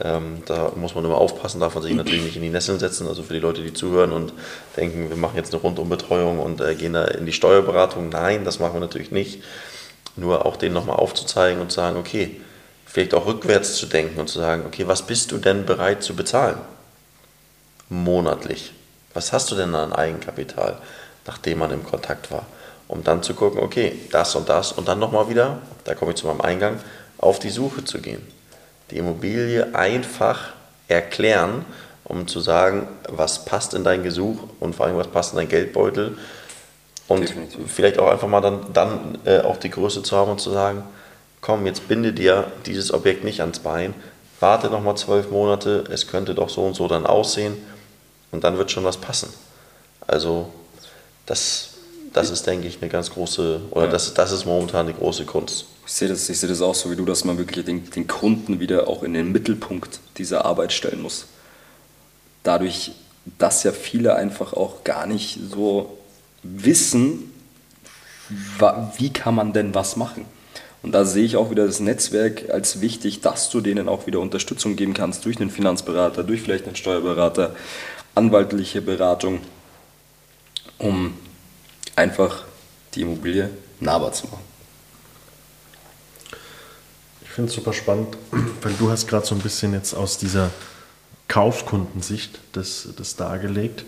ähm, 0.00 0.42
da 0.44 0.72
muss 0.76 0.94
man 0.94 1.04
immer 1.04 1.16
aufpassen, 1.16 1.60
darf 1.60 1.74
man 1.74 1.82
sich 1.82 1.94
natürlich 1.94 2.22
nicht 2.22 2.36
in 2.36 2.42
die 2.42 2.50
Nesseln 2.50 2.78
setzen. 2.78 3.08
Also 3.08 3.22
für 3.22 3.32
die 3.32 3.40
Leute, 3.40 3.62
die 3.62 3.72
zuhören 3.72 4.12
und 4.12 4.32
denken, 4.76 5.08
wir 5.08 5.16
machen 5.16 5.36
jetzt 5.36 5.52
eine 5.54 5.62
Rundumbetreuung 5.62 6.38
und 6.38 6.60
äh, 6.60 6.74
gehen 6.74 6.92
da 6.92 7.04
in 7.04 7.24
die 7.24 7.32
Steuerberatung. 7.32 8.10
Nein, 8.10 8.44
das 8.44 8.58
machen 8.58 8.74
wir 8.74 8.80
natürlich 8.80 9.10
nicht. 9.10 9.42
Nur 10.16 10.44
auch 10.44 10.56
denen 10.56 10.74
nochmal 10.74 10.96
aufzuzeigen 10.96 11.60
und 11.60 11.70
zu 11.70 11.76
sagen, 11.76 11.96
okay, 11.96 12.40
vielleicht 12.84 13.14
auch 13.14 13.26
rückwärts 13.26 13.76
zu 13.76 13.86
denken 13.86 14.20
und 14.20 14.28
zu 14.28 14.38
sagen, 14.38 14.64
okay, 14.66 14.86
was 14.86 15.02
bist 15.02 15.32
du 15.32 15.38
denn 15.38 15.64
bereit 15.64 16.02
zu 16.02 16.14
bezahlen? 16.14 16.58
Monatlich. 17.88 18.72
Was 19.14 19.32
hast 19.32 19.50
du 19.50 19.54
denn 19.54 19.74
an 19.74 19.92
Eigenkapital, 19.92 20.78
nachdem 21.26 21.58
man 21.58 21.70
im 21.70 21.84
Kontakt 21.84 22.30
war? 22.30 22.46
Um 22.88 23.02
dann 23.02 23.22
zu 23.22 23.34
gucken, 23.34 23.60
okay, 23.60 23.98
das 24.12 24.34
und 24.36 24.48
das 24.48 24.72
und 24.72 24.86
dann 24.88 24.98
nochmal 24.98 25.28
wieder, 25.28 25.58
da 25.84 25.94
komme 25.94 26.12
ich 26.12 26.18
zu 26.18 26.26
meinem 26.26 26.40
Eingang, 26.40 26.78
auf 27.18 27.38
die 27.38 27.50
Suche 27.50 27.84
zu 27.84 28.00
gehen 28.00 28.26
die 28.90 28.98
Immobilie 28.98 29.74
einfach 29.74 30.52
erklären, 30.88 31.64
um 32.04 32.28
zu 32.28 32.40
sagen, 32.40 32.86
was 33.08 33.44
passt 33.44 33.74
in 33.74 33.82
dein 33.82 34.02
Gesuch 34.02 34.38
und 34.60 34.76
vor 34.76 34.86
allem, 34.86 34.96
was 34.96 35.08
passt 35.08 35.32
in 35.32 35.38
dein 35.38 35.48
Geldbeutel. 35.48 36.16
Und 37.08 37.22
Definitiv. 37.22 37.72
vielleicht 37.72 37.98
auch 37.98 38.10
einfach 38.10 38.28
mal 38.28 38.40
dann, 38.40 38.72
dann 38.72 39.18
äh, 39.24 39.40
auch 39.40 39.56
die 39.56 39.70
Größe 39.70 40.02
zu 40.02 40.16
haben 40.16 40.30
und 40.30 40.40
zu 40.40 40.50
sagen, 40.50 40.82
komm, 41.40 41.66
jetzt 41.66 41.88
binde 41.88 42.12
dir 42.12 42.50
dieses 42.64 42.92
Objekt 42.92 43.24
nicht 43.24 43.40
ans 43.40 43.60
Bein, 43.60 43.94
warte 44.40 44.68
nochmal 44.70 44.96
zwölf 44.96 45.30
Monate, 45.30 45.84
es 45.90 46.08
könnte 46.08 46.34
doch 46.34 46.48
so 46.48 46.64
und 46.64 46.74
so 46.74 46.88
dann 46.88 47.06
aussehen 47.06 47.56
und 48.32 48.44
dann 48.44 48.58
wird 48.58 48.70
schon 48.70 48.84
was 48.84 48.96
passen. 48.96 49.32
Also 50.06 50.52
das, 51.26 51.70
das 52.16 52.30
ist, 52.30 52.46
denke 52.46 52.66
ich, 52.66 52.78
eine 52.80 52.90
ganz 52.90 53.10
große, 53.10 53.60
oder 53.72 53.84
ja. 53.84 53.90
das, 53.90 54.14
das 54.14 54.32
ist 54.32 54.46
momentan 54.46 54.86
die 54.86 54.94
große 54.94 55.26
Kunst. 55.26 55.66
Ich 55.86 55.92
sehe 55.92 56.08
das, 56.08 56.26
ich 56.30 56.40
sehe 56.40 56.48
das 56.48 56.62
auch 56.62 56.74
so 56.74 56.90
wie 56.90 56.96
du, 56.96 57.04
dass 57.04 57.26
man 57.26 57.36
wirklich 57.36 57.66
den, 57.66 57.90
den 57.90 58.06
Kunden 58.06 58.58
wieder 58.58 58.88
auch 58.88 59.02
in 59.02 59.12
den 59.12 59.32
Mittelpunkt 59.32 60.00
dieser 60.16 60.46
Arbeit 60.46 60.72
stellen 60.72 61.02
muss. 61.02 61.26
Dadurch, 62.42 62.92
dass 63.36 63.64
ja 63.64 63.72
viele 63.72 64.14
einfach 64.14 64.54
auch 64.54 64.82
gar 64.82 65.06
nicht 65.06 65.38
so 65.50 65.98
wissen, 66.42 67.30
wie 68.96 69.12
kann 69.12 69.34
man 69.34 69.52
denn 69.52 69.74
was 69.74 69.96
machen. 69.96 70.24
Und 70.82 70.92
da 70.92 71.04
sehe 71.04 71.24
ich 71.24 71.36
auch 71.36 71.50
wieder 71.50 71.66
das 71.66 71.80
Netzwerk 71.80 72.48
als 72.48 72.80
wichtig, 72.80 73.20
dass 73.20 73.50
du 73.50 73.60
denen 73.60 73.90
auch 73.90 74.06
wieder 74.06 74.20
Unterstützung 74.20 74.76
geben 74.76 74.94
kannst 74.94 75.26
durch 75.26 75.38
einen 75.38 75.50
Finanzberater, 75.50 76.24
durch 76.24 76.40
vielleicht 76.40 76.64
einen 76.66 76.76
Steuerberater, 76.76 77.54
anwaltliche 78.14 78.80
Beratung, 78.80 79.40
um 80.78 81.12
einfach 81.96 82.44
die 82.94 83.02
Immobilie 83.02 83.50
nahbar 83.80 84.12
zu 84.12 84.26
machen 84.26 84.56
finde 87.36 87.50
es 87.50 87.54
super 87.54 87.74
spannend, 87.74 88.16
weil 88.62 88.72
du 88.78 88.90
hast 88.90 89.06
gerade 89.08 89.26
so 89.26 89.34
ein 89.34 89.42
bisschen 89.42 89.74
jetzt 89.74 89.92
aus 89.92 90.16
dieser 90.16 90.50
Kaufkundensicht 91.28 92.38
das, 92.52 92.88
das 92.96 93.16
dargelegt, 93.16 93.84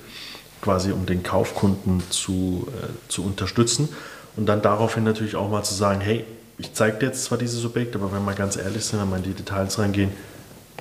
quasi 0.61 0.93
um 0.93 1.07
den 1.07 1.23
Kaufkunden 1.23 2.03
zu, 2.11 2.69
äh, 2.83 3.11
zu 3.11 3.25
unterstützen 3.25 3.89
und 4.37 4.45
dann 4.47 4.61
daraufhin 4.61 5.03
natürlich 5.03 5.35
auch 5.35 5.51
mal 5.51 5.63
zu 5.63 5.73
sagen, 5.73 6.03
hey, 6.03 6.27
ich 6.59 6.75
zeige 6.75 6.99
dir 6.99 7.07
jetzt 7.07 7.25
zwar 7.25 7.39
dieses 7.39 7.65
Objekt, 7.65 7.97
aber 7.97 8.13
wenn 8.13 8.23
wir 8.25 8.35
ganz 8.35 8.57
ehrlich 8.57 8.85
sind, 8.85 9.01
wenn 9.01 9.09
wir 9.09 9.17
in 9.17 9.23
die 9.23 9.33
Details 9.33 9.79
reingehen, 9.79 10.11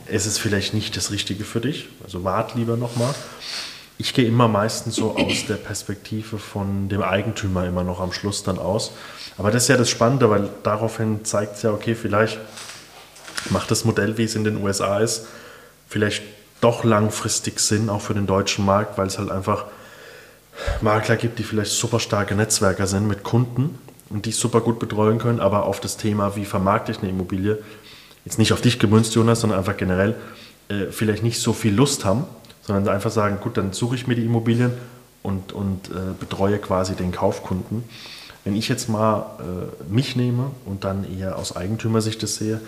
es 0.08 0.26
ist 0.26 0.38
vielleicht 0.38 0.74
nicht 0.74 0.98
das 0.98 1.10
Richtige 1.10 1.46
für 1.46 1.62
dich, 1.62 1.88
also 2.04 2.26
wart 2.26 2.56
lieber 2.56 2.76
nochmal. 2.76 3.16
Ich 4.00 4.14
gehe 4.14 4.28
immer 4.28 4.48
meistens 4.48 4.96
so 4.96 5.16
aus 5.18 5.46
der 5.48 5.56
Perspektive 5.56 6.38
von 6.38 6.88
dem 6.88 7.02
Eigentümer 7.02 7.66
immer 7.66 7.84
noch 7.84 8.00
am 8.00 8.14
Schluss 8.14 8.44
dann 8.44 8.60
aus. 8.60 8.92
Aber 9.38 9.50
das 9.50 9.64
ist 9.64 9.70
ja 9.70 9.78
das 9.78 9.90
Spannende, 9.90 10.30
weil 10.30 10.50
daraufhin 10.64 11.26
zeigt 11.26 11.56
es 11.56 11.64
ja, 11.64 11.72
okay, 11.72 11.96
vielleicht 11.96 12.40
macht 13.50 13.72
das 13.72 13.86
Modell, 13.86 14.18
wie 14.18 14.24
es 14.24 14.36
in 14.36 14.44
den 14.44 14.64
USA 14.64 15.00
ist, 15.00 15.26
vielleicht 15.88 16.22
doch 16.62 16.84
langfristig 16.84 17.60
Sinn, 17.60 17.90
auch 17.90 18.02
für 18.02 18.14
den 18.14 18.28
deutschen 18.28 18.66
Markt, 18.66 18.98
weil 18.98 19.08
es 19.08 19.18
halt 19.18 19.32
einfach 19.32 19.66
Makler 20.82 21.16
gibt, 21.16 21.40
die 21.40 21.44
vielleicht 21.44 21.72
super 21.72 22.00
starke 22.00 22.36
Netzwerker 22.36 22.88
sind 22.88 23.08
mit 23.08 23.24
Kunden 23.24 23.78
und 24.10 24.26
die 24.26 24.32
super 24.32 24.62
gut 24.62 24.80
betreuen 24.80 25.20
können, 25.20 25.40
aber 25.40 25.66
auf 25.66 25.80
das 25.80 25.98
Thema, 25.98 26.36
wie 26.36 26.46
vermarkte 26.46 26.92
ich 26.92 27.00
eine 27.00 27.10
Immobilie, 27.10 27.60
jetzt 28.26 28.40
nicht 28.40 28.54
auf 28.54 28.62
dich 28.62 28.80
gemünzt, 28.80 29.14
Jonas, 29.16 29.42
sondern 29.42 29.60
einfach 29.60 29.78
generell, 29.78 30.16
äh, 30.70 30.88
vielleicht 30.92 31.24
nicht 31.24 31.40
so 31.40 31.54
viel 31.54 31.74
Lust 31.74 32.06
haben, 32.06 32.26
sondern 32.68 32.94
einfach 32.94 33.12
sagen, 33.12 33.40
gut, 33.42 33.58
dann 33.58 33.74
suche 33.74 33.96
ich 33.96 34.08
mir 34.08 34.16
die 34.16 34.26
Immobilien 34.26 34.74
und, 35.24 35.54
und 35.54 35.90
äh, 35.90 36.14
betreue 36.20 36.60
quasi 36.60 36.96
den 36.96 37.12
Kaufkunden. 37.12 37.84
Wenn 38.44 38.56
ich 38.56 38.70
jetzt 38.70 38.90
mal 38.90 39.26
äh, 39.40 39.92
mich 39.92 40.16
nehme 40.16 40.52
und 40.66 40.84
dann 40.84 41.06
eher 41.18 41.38
aus 41.38 41.56
Eigentümersicht 41.56 42.22
das 42.22 42.36
sehe, 42.36 42.62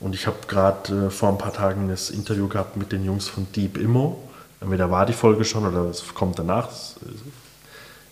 und 0.00 0.14
ich 0.14 0.26
habe 0.26 0.36
gerade 0.46 1.06
äh, 1.06 1.10
vor 1.10 1.28
ein 1.28 1.38
paar 1.38 1.52
Tagen 1.52 1.88
das 1.88 2.10
Interview 2.10 2.48
gehabt 2.48 2.76
mit 2.76 2.92
den 2.92 3.04
Jungs 3.04 3.28
von 3.28 3.46
Deep 3.52 3.78
Immo, 3.78 4.22
entweder 4.60 4.90
war 4.90 5.06
die 5.06 5.12
Folge 5.12 5.44
schon 5.44 5.66
oder 5.66 5.86
es 5.86 6.14
kommt 6.14 6.38
danach, 6.38 6.66
das, 6.66 6.96
äh, 7.04 7.10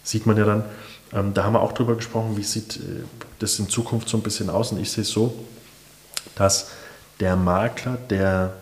sieht 0.03 0.27
man 0.27 0.37
ja 0.37 0.45
dann. 0.45 0.65
Ähm, 1.13 1.35
da 1.35 1.45
haben 1.45 1.53
wir 1.53 1.61
auch 1.61 1.73
drüber 1.73 1.97
gesprochen, 1.97 2.37
wie 2.37 2.43
sieht 2.43 2.77
äh, 2.77 3.05
das 3.39 3.59
in 3.59 3.69
Zukunft 3.69 4.09
so 4.09 4.17
ein 4.17 4.23
bisschen 4.23 4.51
aus. 4.51 4.73
Und 4.73 4.81
ich 4.81 4.91
sehe 4.91 5.03
es 5.03 5.11
so, 5.11 5.35
dass 6.37 6.71
der 7.21 7.37
Makler, 7.37 7.99
der 8.11 8.55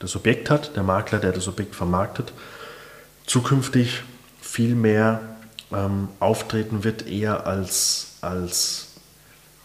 das 0.00 0.16
Objekt 0.16 0.50
hat, 0.50 0.74
der 0.74 0.82
Makler, 0.82 1.20
der 1.20 1.30
das 1.30 1.46
Objekt 1.46 1.76
vermarktet, 1.76 2.32
zukünftig 3.26 4.02
viel 4.40 4.74
mehr 4.74 5.20
ähm, 5.72 6.08
auftreten 6.18 6.82
wird, 6.82 7.06
eher 7.06 7.46
als, 7.46 8.16
als, 8.22 8.88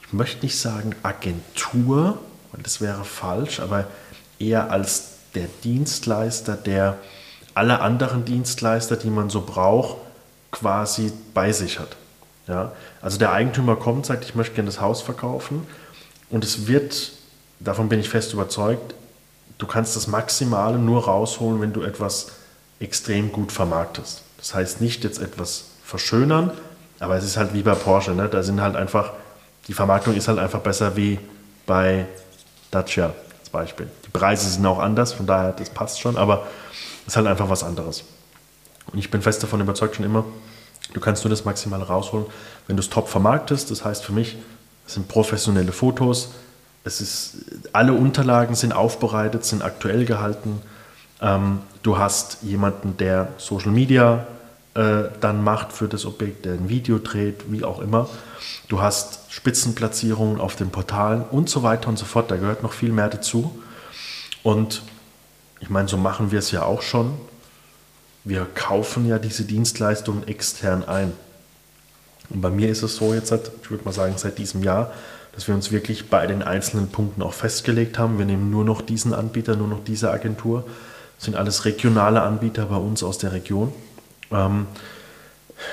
ich 0.05 0.13
möchte 0.13 0.45
nicht 0.45 0.59
sagen 0.59 0.93
Agentur, 1.01 2.19
weil 2.51 2.61
das 2.61 2.79
wäre 2.79 3.03
falsch, 3.03 3.59
aber 3.59 3.87
eher 4.37 4.69
als 4.71 5.13
der 5.33 5.47
Dienstleister, 5.63 6.55
der 6.55 6.97
alle 7.53 7.79
anderen 7.79 8.25
Dienstleister, 8.25 8.97
die 8.97 9.09
man 9.09 9.29
so 9.29 9.41
braucht, 9.41 9.97
quasi 10.51 11.11
bei 11.33 11.51
sich 11.53 11.79
hat. 11.79 11.95
Ja? 12.47 12.73
Also 13.01 13.17
der 13.17 13.31
Eigentümer 13.31 13.77
kommt, 13.77 14.05
sagt, 14.05 14.25
ich 14.25 14.35
möchte 14.35 14.55
gerne 14.55 14.67
das 14.67 14.81
Haus 14.81 15.01
verkaufen 15.01 15.65
und 16.29 16.43
es 16.43 16.67
wird, 16.67 17.13
davon 17.61 17.89
bin 17.89 17.99
ich 17.99 18.09
fest 18.09 18.33
überzeugt, 18.33 18.93
du 19.57 19.67
kannst 19.67 19.95
das 19.95 20.07
Maximale 20.07 20.77
nur 20.77 21.05
rausholen, 21.05 21.61
wenn 21.61 21.73
du 21.73 21.81
etwas 21.81 22.27
extrem 22.79 23.31
gut 23.31 23.51
vermarktest. 23.51 24.21
Das 24.37 24.53
heißt 24.53 24.81
nicht 24.81 25.03
jetzt 25.03 25.19
etwas 25.19 25.65
verschönern, 25.83 26.51
aber 26.99 27.15
es 27.15 27.23
ist 27.23 27.37
halt 27.37 27.53
wie 27.53 27.61
bei 27.61 27.75
Porsche. 27.75 28.11
Ne? 28.11 28.27
Da 28.29 28.43
sind 28.43 28.61
halt 28.61 28.75
einfach, 28.75 29.13
die 29.67 29.73
Vermarktung 29.73 30.15
ist 30.15 30.27
halt 30.27 30.39
einfach 30.39 30.59
besser 30.59 30.95
wie 30.95 31.19
bei 31.65 32.05
Dacia 32.71 33.13
als 33.39 33.49
Beispiel. 33.49 33.89
Die 34.05 34.09
Preise 34.09 34.49
sind 34.49 34.65
auch 34.65 34.79
anders, 34.79 35.13
von 35.13 35.25
daher, 35.25 35.51
das 35.53 35.69
passt 35.69 35.99
schon, 35.99 36.17
aber 36.17 36.45
es 37.01 37.13
ist 37.13 37.17
halt 37.17 37.27
einfach 37.27 37.49
was 37.49 37.63
anderes. 37.63 38.03
Und 38.91 38.99
ich 38.99 39.09
bin 39.09 39.21
fest 39.21 39.41
davon 39.41 39.61
überzeugt 39.61 39.95
schon 39.95 40.05
immer, 40.05 40.25
du 40.93 40.99
kannst 40.99 41.23
nur 41.23 41.29
das 41.29 41.45
maximal 41.45 41.81
rausholen, 41.81 42.25
wenn 42.67 42.75
du 42.75 42.81
es 42.81 42.89
top 42.89 43.09
vermarktest. 43.09 43.71
Das 43.71 43.83
heißt 43.83 44.03
für 44.03 44.13
mich, 44.13 44.37
es 44.87 44.93
sind 44.93 45.07
professionelle 45.07 45.71
Fotos, 45.71 46.31
es 46.85 47.01
ist, 47.01 47.33
alle 47.73 47.93
Unterlagen 47.93 48.55
sind 48.55 48.71
aufbereitet, 48.71 49.43
sind 49.43 49.63
aktuell 49.63 50.05
gehalten. 50.05 50.61
Ähm, 51.19 51.59
du 51.81 51.97
hast 51.97 52.37
jemanden, 52.43 52.95
der 52.97 53.29
Social 53.37 53.71
Media 53.71 54.27
äh, 54.75 55.05
dann 55.19 55.43
macht 55.43 55.73
für 55.73 55.87
das 55.87 56.05
Objekt, 56.05 56.45
der 56.45 56.53
ein 56.53 56.69
Video 56.69 56.99
dreht, 56.99 57.51
wie 57.51 57.63
auch 57.63 57.79
immer. 57.79 58.07
Du 58.67 58.81
hast 58.81 59.21
Spitzenplatzierungen 59.29 60.39
auf 60.39 60.55
den 60.55 60.69
Portalen 60.69 61.23
und 61.23 61.49
so 61.49 61.63
weiter 61.63 61.89
und 61.89 61.97
so 61.97 62.05
fort. 62.05 62.29
Da 62.29 62.37
gehört 62.37 62.61
noch 62.61 62.73
viel 62.73 62.91
mehr 62.91 63.09
dazu. 63.09 63.59
Und 64.43 64.83
ich 65.59 65.69
meine, 65.71 65.87
so 65.87 65.97
machen 65.97 66.31
wir 66.31 66.39
es 66.39 66.51
ja 66.51 66.63
auch 66.63 66.83
schon. 66.83 67.13
Wir 68.23 68.45
kaufen 68.53 69.07
ja 69.07 69.17
diese 69.17 69.45
Dienstleistungen 69.45 70.27
extern 70.27 70.83
ein. 70.83 71.13
Und 72.29 72.41
bei 72.41 72.49
mir 72.49 72.69
ist 72.69 72.83
es 72.83 72.95
so 72.97 73.13
jetzt, 73.13 73.31
ich 73.31 73.71
würde 73.71 73.85
mal 73.85 73.91
sagen, 73.91 74.13
seit 74.17 74.37
diesem 74.37 74.61
Jahr, 74.61 74.91
dass 75.35 75.47
wir 75.47 75.55
uns 75.55 75.71
wirklich 75.71 76.09
bei 76.09 76.25
den 76.27 76.41
einzelnen 76.41 76.89
Punkten 76.89 77.21
auch 77.21 77.33
festgelegt 77.33 77.99
haben. 77.99 78.17
Wir 78.17 78.25
nehmen 78.25 78.49
nur 78.49 78.63
noch 78.63 78.81
diesen 78.81 79.13
Anbieter, 79.13 79.55
nur 79.55 79.67
noch 79.67 79.83
diese 79.83 80.11
Agentur. 80.11 80.63
Das 81.17 81.25
sind 81.25 81.35
alles 81.35 81.65
regionale 81.65 82.21
Anbieter 82.21 82.65
bei 82.65 82.77
uns 82.77 83.03
aus 83.03 83.17
der 83.17 83.33
Region. 83.33 83.73
Ähm, 84.31 84.67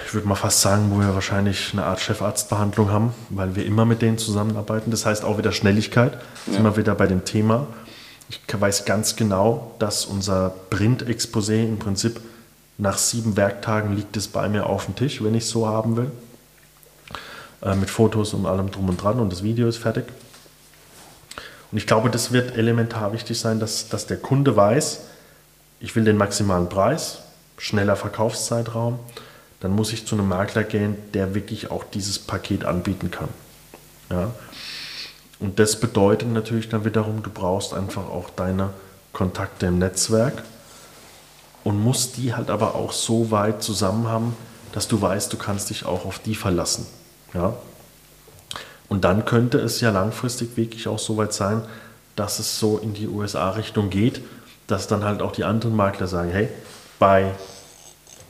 ich 0.07 0.15
würde 0.15 0.29
mal 0.29 0.35
fast 0.35 0.61
sagen, 0.61 0.91
wo 0.91 1.01
wir 1.01 1.15
wahrscheinlich 1.15 1.71
eine 1.73 1.85
Art 1.85 2.01
Chefarztbehandlung 2.01 2.91
haben, 2.91 3.15
weil 3.31 3.57
wir 3.57 3.67
immer 3.67 3.85
mit 3.85 4.03
denen 4.03 4.19
zusammenarbeiten. 4.19 4.91
Das 4.91 5.07
heißt 5.07 5.25
auch 5.25 5.39
wieder 5.39 5.53
Schnelligkeit. 5.53 6.19
Ja. 6.47 6.55
Sind 6.55 6.65
wir 6.65 6.77
wieder 6.77 6.95
bei 6.95 7.07
dem 7.07 7.25
Thema. 7.25 7.67
Ich 8.29 8.41
weiß 8.53 8.85
ganz 8.85 9.17
genau, 9.17 9.75
dass 9.79 10.07
unser 10.07 10.55
Print-Exposé 10.71 11.65
im 11.65 11.79
Prinzip 11.79 12.21
nach 12.79 12.97
sieben 12.97 13.37
Werktagen 13.37 13.95
liegt 13.95 14.17
es 14.17 14.29
bei 14.29 14.49
mir 14.49 14.67
auf 14.67 14.87
dem 14.87 14.97
Tisch, 14.97 15.23
wenn 15.23 15.35
ich 15.35 15.45
es 15.45 15.51
so 15.51 15.67
haben 15.67 15.97
will. 15.97 16.11
Äh, 17.63 17.77
mit 17.77 17.91
Fotos 17.91 18.35
und 18.35 18.47
allem 18.47 18.71
drum 18.71 18.89
und 18.89 19.03
dran 19.03 19.21
und 19.21 19.31
das 19.31 19.43
Video 19.43 19.69
ist 19.69 19.79
fertig. 19.79 20.05
Und 21.71 21.79
ich 21.79 21.87
glaube, 21.87 22.11
das 22.11 22.33
wird 22.33 22.57
elementar 22.57 23.13
wichtig 23.13 23.39
sein, 23.39 23.61
dass, 23.61 23.89
dass 23.89 24.07
der 24.07 24.17
Kunde 24.17 24.57
weiß, 24.57 25.01
ich 25.81 25.95
will 25.97 26.05
den 26.05 26.17
maximalen 26.17 26.69
Preis, 26.69 27.19
schneller 27.57 27.97
Verkaufszeitraum, 27.97 28.99
dann 29.61 29.73
muss 29.73 29.93
ich 29.93 30.07
zu 30.07 30.17
einem 30.17 30.29
Makler 30.29 30.65
gehen, 30.65 30.97
der 31.15 31.35
wirklich 31.35 31.71
auch 31.71 31.85
dieses 31.85 32.19
Paket 32.19 32.65
anbieten 32.65 33.13
kann. 33.13 33.29
Ja? 34.11 34.33
Und 35.39 35.59
das 35.61 35.79
bedeutet 35.79 36.29
natürlich 36.29 36.69
dann 36.69 36.85
wiederum, 36.85 37.23
du 37.23 37.31
brauchst 37.31 37.75
einfach 37.75 38.09
auch 38.09 38.31
deine 38.31 38.71
Kontakte 39.13 39.67
im 39.67 39.79
Netzwerk 39.79 40.43
und 41.63 41.81
musst 41.81 42.17
die 42.17 42.35
halt 42.35 42.51
aber 42.51 42.75
auch 42.75 42.93
so 42.93 43.31
weit 43.31 43.63
zusammen 43.63 44.09
haben, 44.09 44.37
dass 44.73 44.89
du 44.89 45.01
weißt, 45.01 45.33
du 45.33 45.37
kannst 45.37 45.71
dich 45.71 45.85
auch 45.85 46.05
auf 46.05 46.19
die 46.19 46.35
verlassen. 46.35 46.87
Ja? 47.35 47.55
Und 48.89 49.05
dann 49.05 49.24
könnte 49.24 49.59
es 49.59 49.80
ja 49.80 49.91
langfristig 49.91 50.57
wirklich 50.57 50.89
auch 50.89 50.99
so 50.99 51.16
weit 51.16 51.33
sein, 51.33 51.62
dass 52.16 52.39
es 52.39 52.59
so 52.59 52.78
in 52.78 52.93
die 52.93 53.09
USA-Richtung 53.09 53.89
geht, 53.89 54.20
dass 54.66 54.87
dann 54.87 55.05
halt 55.05 55.22
auch 55.22 55.33
die 55.33 55.45
anderen 55.45 55.74
Makler 55.74 56.07
sagen, 56.07 56.30
hey, 56.30 56.49
bei 56.99 57.33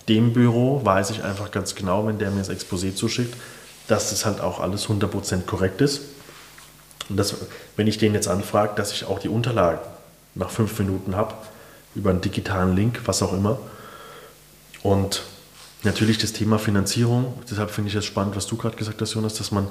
dem 0.09 0.33
Büro 0.33 0.85
weiß 0.85 1.11
ich 1.11 1.25
einfach 1.25 1.51
ganz 1.51 1.75
genau, 1.75 2.07
wenn 2.07 2.19
der 2.19 2.31
mir 2.31 2.39
das 2.39 2.51
Exposé 2.51 2.95
zuschickt, 2.95 3.35
dass 3.89 4.11
das 4.11 4.25
halt 4.25 4.41
auch 4.41 4.61
alles 4.61 4.87
100% 4.87 5.43
korrekt 5.43 5.81
ist. 5.81 6.03
Und 7.09 7.17
dass, 7.17 7.35
wenn 7.77 7.87
ich 7.87 7.99
den 7.99 8.15
jetzt 8.15 8.29
anfrage, 8.29 8.75
dass 8.77 8.93
ich 8.93 9.05
auch 9.05 9.19
die 9.19 9.29
Unterlagen 9.29 9.81
nach 10.35 10.51
fünf 10.51 10.79
Minuten 10.79 11.17
habe, 11.17 11.35
über 11.95 12.11
einen 12.11 12.21
digitalen 12.21 12.75
Link, 12.75 13.01
was 13.05 13.23
auch 13.23 13.33
immer. 13.33 13.59
Und 14.83 15.23
natürlich 15.85 16.19
das 16.19 16.33
Thema 16.33 16.59
Finanzierung, 16.59 17.35
deshalb 17.51 17.71
finde 17.71 17.91
ich 17.91 17.97
es 17.97 18.05
spannend, 18.05 18.37
was 18.37 18.47
du 18.47 18.57
gerade 18.57 18.77
gesagt 18.77 19.01
hast, 19.01 19.15
Jonas, 19.15 19.35
dass 19.35 19.51
man 19.51 19.67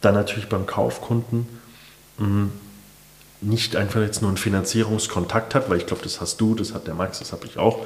dann 0.00 0.14
natürlich 0.14 0.48
beim 0.48 0.66
Kaufkunden 0.66 1.46
mh, 2.18 2.26
hm, 2.26 2.52
nicht 3.40 3.76
einfach 3.76 4.00
jetzt 4.00 4.22
nur 4.22 4.30
einen 4.30 4.38
Finanzierungskontakt 4.38 5.54
hat, 5.54 5.68
weil 5.68 5.78
ich 5.78 5.86
glaube, 5.86 6.02
das 6.02 6.20
hast 6.20 6.40
du, 6.40 6.54
das 6.54 6.72
hat 6.72 6.86
der 6.86 6.94
Max, 6.94 7.18
das 7.18 7.32
habe 7.32 7.46
ich 7.46 7.58
auch, 7.58 7.80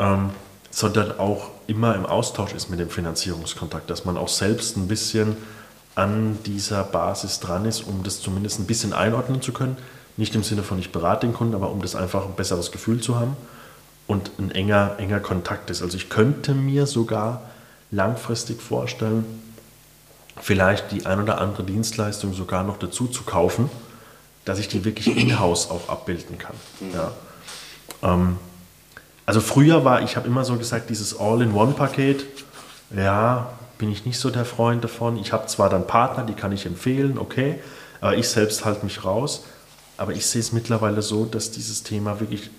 ähm, 0.00 0.30
sondern 0.70 1.18
auch 1.18 1.50
immer 1.66 1.94
im 1.94 2.04
Austausch 2.04 2.52
ist 2.52 2.68
mit 2.68 2.80
dem 2.80 2.90
Finanzierungskontakt, 2.90 3.88
dass 3.90 4.04
man 4.04 4.16
auch 4.16 4.28
selbst 4.28 4.76
ein 4.76 4.88
bisschen 4.88 5.36
an 5.94 6.38
dieser 6.46 6.84
Basis 6.84 7.40
dran 7.40 7.64
ist, 7.64 7.86
um 7.86 8.02
das 8.02 8.20
zumindest 8.20 8.60
ein 8.60 8.66
bisschen 8.66 8.92
einordnen 8.92 9.40
zu 9.40 9.52
können. 9.52 9.76
Nicht 10.16 10.34
im 10.34 10.42
Sinne 10.42 10.62
von 10.62 10.78
ich 10.78 10.92
berate 10.92 11.26
den 11.26 11.34
Kunden, 11.34 11.54
aber 11.54 11.70
um 11.70 11.80
das 11.80 11.94
einfach 11.94 12.24
ein 12.24 12.34
besseres 12.34 12.72
Gefühl 12.72 13.00
zu 13.00 13.18
haben 13.18 13.36
und 14.08 14.32
ein 14.38 14.50
enger, 14.50 14.96
enger 14.98 15.20
Kontakt 15.20 15.70
ist. 15.70 15.82
Also 15.82 15.96
ich 15.96 16.08
könnte 16.08 16.54
mir 16.54 16.86
sogar 16.86 17.42
langfristig 17.92 18.60
vorstellen, 18.60 19.24
vielleicht 20.40 20.90
die 20.90 21.06
ein 21.06 21.20
oder 21.20 21.40
andere 21.40 21.62
Dienstleistung 21.62 22.32
sogar 22.32 22.64
noch 22.64 22.78
dazu 22.78 23.06
zu 23.06 23.22
kaufen, 23.22 23.70
dass 24.44 24.58
ich 24.58 24.66
die 24.66 24.84
wirklich 24.84 25.16
in-house 25.16 25.70
auch 25.70 25.88
abbilden 25.88 26.38
kann. 26.38 26.54
Mhm. 26.80 26.94
Ja. 26.94 27.12
Ähm, 28.02 28.36
also 29.26 29.40
früher 29.42 29.84
war, 29.84 30.00
ich 30.02 30.16
habe 30.16 30.26
immer 30.26 30.44
so 30.44 30.56
gesagt, 30.56 30.88
dieses 30.88 31.18
All-in-One-Paket, 31.18 32.24
ja, 32.96 33.50
bin 33.76 33.92
ich 33.92 34.06
nicht 34.06 34.18
so 34.18 34.30
der 34.30 34.46
Freund 34.46 34.82
davon. 34.82 35.18
Ich 35.18 35.34
habe 35.34 35.46
zwar 35.48 35.68
dann 35.68 35.86
Partner, 35.86 36.24
die 36.24 36.32
kann 36.32 36.50
ich 36.50 36.64
empfehlen, 36.64 37.18
okay, 37.18 37.60
aber 38.00 38.16
ich 38.16 38.26
selbst 38.28 38.64
halte 38.64 38.84
mich 38.84 39.04
raus. 39.04 39.44
Aber 39.98 40.12
ich 40.12 40.24
sehe 40.24 40.40
es 40.40 40.52
mittlerweile 40.52 41.02
so, 41.02 41.26
dass 41.26 41.50
dieses 41.50 41.82
Thema 41.82 42.20
wirklich 42.20 42.50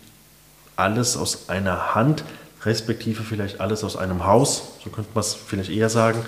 alles 0.80 1.18
aus 1.18 1.50
einer 1.50 1.94
Hand, 1.94 2.24
respektive 2.64 3.24
vielleicht 3.24 3.62
alles 3.62 3.84
aus 3.84 3.96
einem 3.96 4.26
Haus, 4.26 4.64
so 4.84 4.90
könnte 4.90 5.12
man 5.14 5.22
es 5.22 5.34
vielleicht 5.34 5.70
eher 5.70 5.90
sagen, 5.90 6.26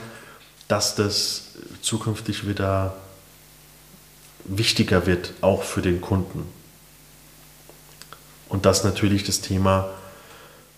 dass 0.68 0.96
das 0.96 1.44
zukünftig 1.82 2.48
wieder 2.48 2.96
wichtiger 4.46 5.06
wird, 5.06 5.34
auch 5.42 5.64
für 5.64 5.82
den 5.82 6.02
Kunden. 6.02 6.48
Und 8.50 8.66
dass 8.66 8.84
natürlich 8.84 9.24
das 9.24 9.42
Thema 9.42 9.90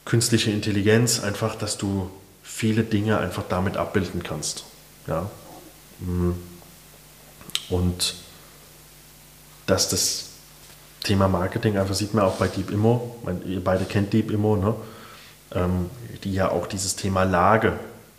künstliche 0.05 0.51
Intelligenz 0.51 1.21
einfach, 1.21 1.55
dass 1.55 1.77
du 1.77 2.09
viele 2.43 2.83
Dinge 2.83 3.17
einfach 3.17 3.43
damit 3.47 3.77
abbilden 3.77 4.21
kannst. 4.21 4.65
Ja? 5.07 5.29
Mhm. 5.99 6.35
Und 7.69 8.15
dass 9.65 9.89
das 9.89 10.32
Thema 11.03 11.27
Marketing 11.27 11.77
einfach 11.77 11.95
sieht 11.95 12.13
man 12.13 12.25
auch 12.25 12.35
bei 12.35 12.47
Deep 12.47 12.71
Immo, 12.71 13.15
ihr 13.45 13.63
beide 13.63 13.85
kennt 13.85 14.13
Deep 14.13 14.31
Immo, 14.31 14.55
ne? 14.55 14.73
Ähm, 15.53 15.89
die 16.23 16.33
ja 16.33 16.49
auch 16.49 16.67
dieses 16.67 16.95
Thema 16.95 17.23
Lage 17.23 17.73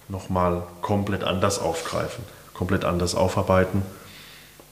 nochmal 0.09 0.63
komplett 0.83 1.25
anders 1.25 1.59
aufgreifen, 1.59 2.23
komplett 2.53 2.85
anders 2.85 3.15
aufarbeiten, 3.15 3.83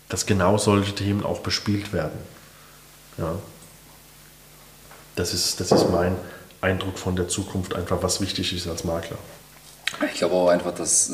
dass 0.08 0.26
genau 0.26 0.58
solche 0.58 0.94
Themen 0.94 1.24
auch 1.24 1.40
bespielt 1.40 1.92
werden. 1.92 2.18
Ja. 3.16 3.34
Das 5.16 5.32
ist, 5.34 5.60
das 5.60 5.72
ist 5.72 5.90
mein 5.90 6.16
Eindruck 6.60 6.98
von 6.98 7.16
der 7.16 7.28
Zukunft, 7.28 7.74
einfach 7.74 8.02
was 8.02 8.20
wichtig 8.20 8.52
ist 8.54 8.68
als 8.68 8.84
Makler. 8.84 9.18
Ich 10.12 10.18
glaube 10.18 10.34
auch 10.34 10.48
einfach, 10.48 10.74
dass 10.74 11.10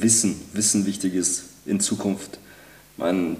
Wissen, 0.00 0.40
Wissen 0.52 0.86
wichtig 0.86 1.14
ist 1.14 1.44
in 1.64 1.80
Zukunft. 1.80 2.38
Ich 2.92 2.98
meine, 2.98 3.36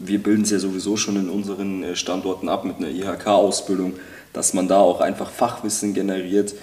wir 0.00 0.22
bilden 0.22 0.42
es 0.42 0.50
ja 0.50 0.58
sowieso 0.58 0.96
schon 0.96 1.16
in 1.16 1.28
unseren 1.28 1.84
äh, 1.84 1.94
Standorten 1.94 2.48
ab 2.48 2.64
mit 2.64 2.78
einer 2.78 2.88
IHK-Ausbildung, 2.88 3.94
dass 4.32 4.54
man 4.54 4.66
da 4.66 4.78
auch 4.78 5.00
einfach 5.00 5.30
Fachwissen 5.30 5.94
generiert 5.94 6.54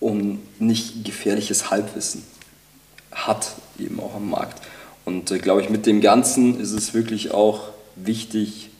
und 0.00 0.38
nicht 0.60 1.04
gefährliches 1.04 1.70
Halbwissen 1.70 2.22
hat, 3.12 3.52
eben 3.78 4.00
auch 4.00 4.14
am 4.14 4.30
Markt. 4.30 4.62
Und 5.04 5.30
äh, 5.30 5.38
glaube 5.38 5.62
ich, 5.62 5.68
mit 5.68 5.84
dem 5.86 6.00
Ganzen 6.00 6.60
ist 6.60 6.72
es 6.72 6.94
wirklich 6.94 7.32
auch 7.32 7.68
wichtig, 7.96 8.70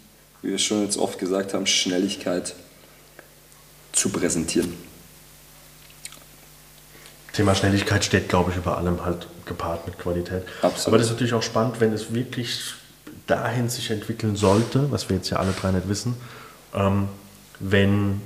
wie 0.43 0.51
wir 0.51 0.59
schon 0.59 0.83
jetzt 0.83 0.97
oft 0.97 1.19
gesagt 1.19 1.53
haben, 1.53 1.67
Schnelligkeit 1.67 2.55
zu 3.93 4.09
präsentieren. 4.11 4.73
Thema 7.33 7.55
Schnelligkeit 7.55 8.05
steht, 8.05 8.29
glaube 8.29 8.53
ich, 8.53 8.57
über 8.57 8.79
allem 8.79 9.05
halt 9.05 9.27
gepaart 9.45 9.87
mit 9.87 9.99
Qualität. 9.99 10.45
Absolut. 10.63 10.87
Aber 10.87 10.99
das 10.99 11.09
ist 11.09 11.13
natürlich 11.15 11.35
auch 11.35 11.43
spannend, 11.43 11.81
wenn 11.81 11.93
es 11.93 12.15
wirklich 12.15 12.75
dahin 13.27 13.69
sich 13.69 13.91
entwickeln 13.91 14.37
sollte, 14.37 14.91
was 14.91 15.09
wir 15.09 15.17
jetzt 15.17 15.31
ja 15.31 15.39
alle 15.39 15.53
drei 15.53 15.71
nicht 15.71 15.89
wissen, 15.89 16.17
ähm, 16.75 17.09
wenn 17.61 18.21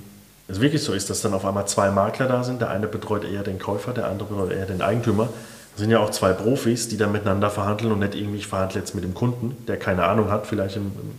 es 0.48 0.60
wirklich 0.60 0.82
so 0.82 0.92
ist, 0.92 1.10
dass 1.10 1.20
dann 1.20 1.34
auf 1.34 1.44
einmal 1.44 1.68
zwei 1.68 1.90
Makler 1.90 2.26
da 2.26 2.42
sind, 2.42 2.60
der 2.60 2.70
eine 2.70 2.86
betreut 2.86 3.24
eher 3.24 3.42
den 3.42 3.58
Käufer, 3.58 3.92
der 3.92 4.06
andere 4.08 4.28
betreut 4.28 4.52
eher 4.52 4.66
den 4.66 4.82
Eigentümer. 4.82 5.28
Das 5.72 5.80
sind 5.80 5.90
ja 5.90 5.98
auch 6.00 6.10
zwei 6.10 6.32
Profis, 6.32 6.88
die 6.88 6.96
dann 6.96 7.12
miteinander 7.12 7.50
verhandeln 7.50 7.92
und 7.92 8.00
nicht 8.00 8.14
irgendwie, 8.14 8.38
ich 8.38 8.46
verhandle 8.46 8.80
jetzt 8.80 8.94
mit 8.94 9.04
dem 9.04 9.14
Kunden, 9.14 9.56
der 9.66 9.78
keine 9.78 10.04
Ahnung 10.04 10.30
hat, 10.30 10.46
vielleicht 10.46 10.76
im, 10.76 10.86
im 10.86 11.18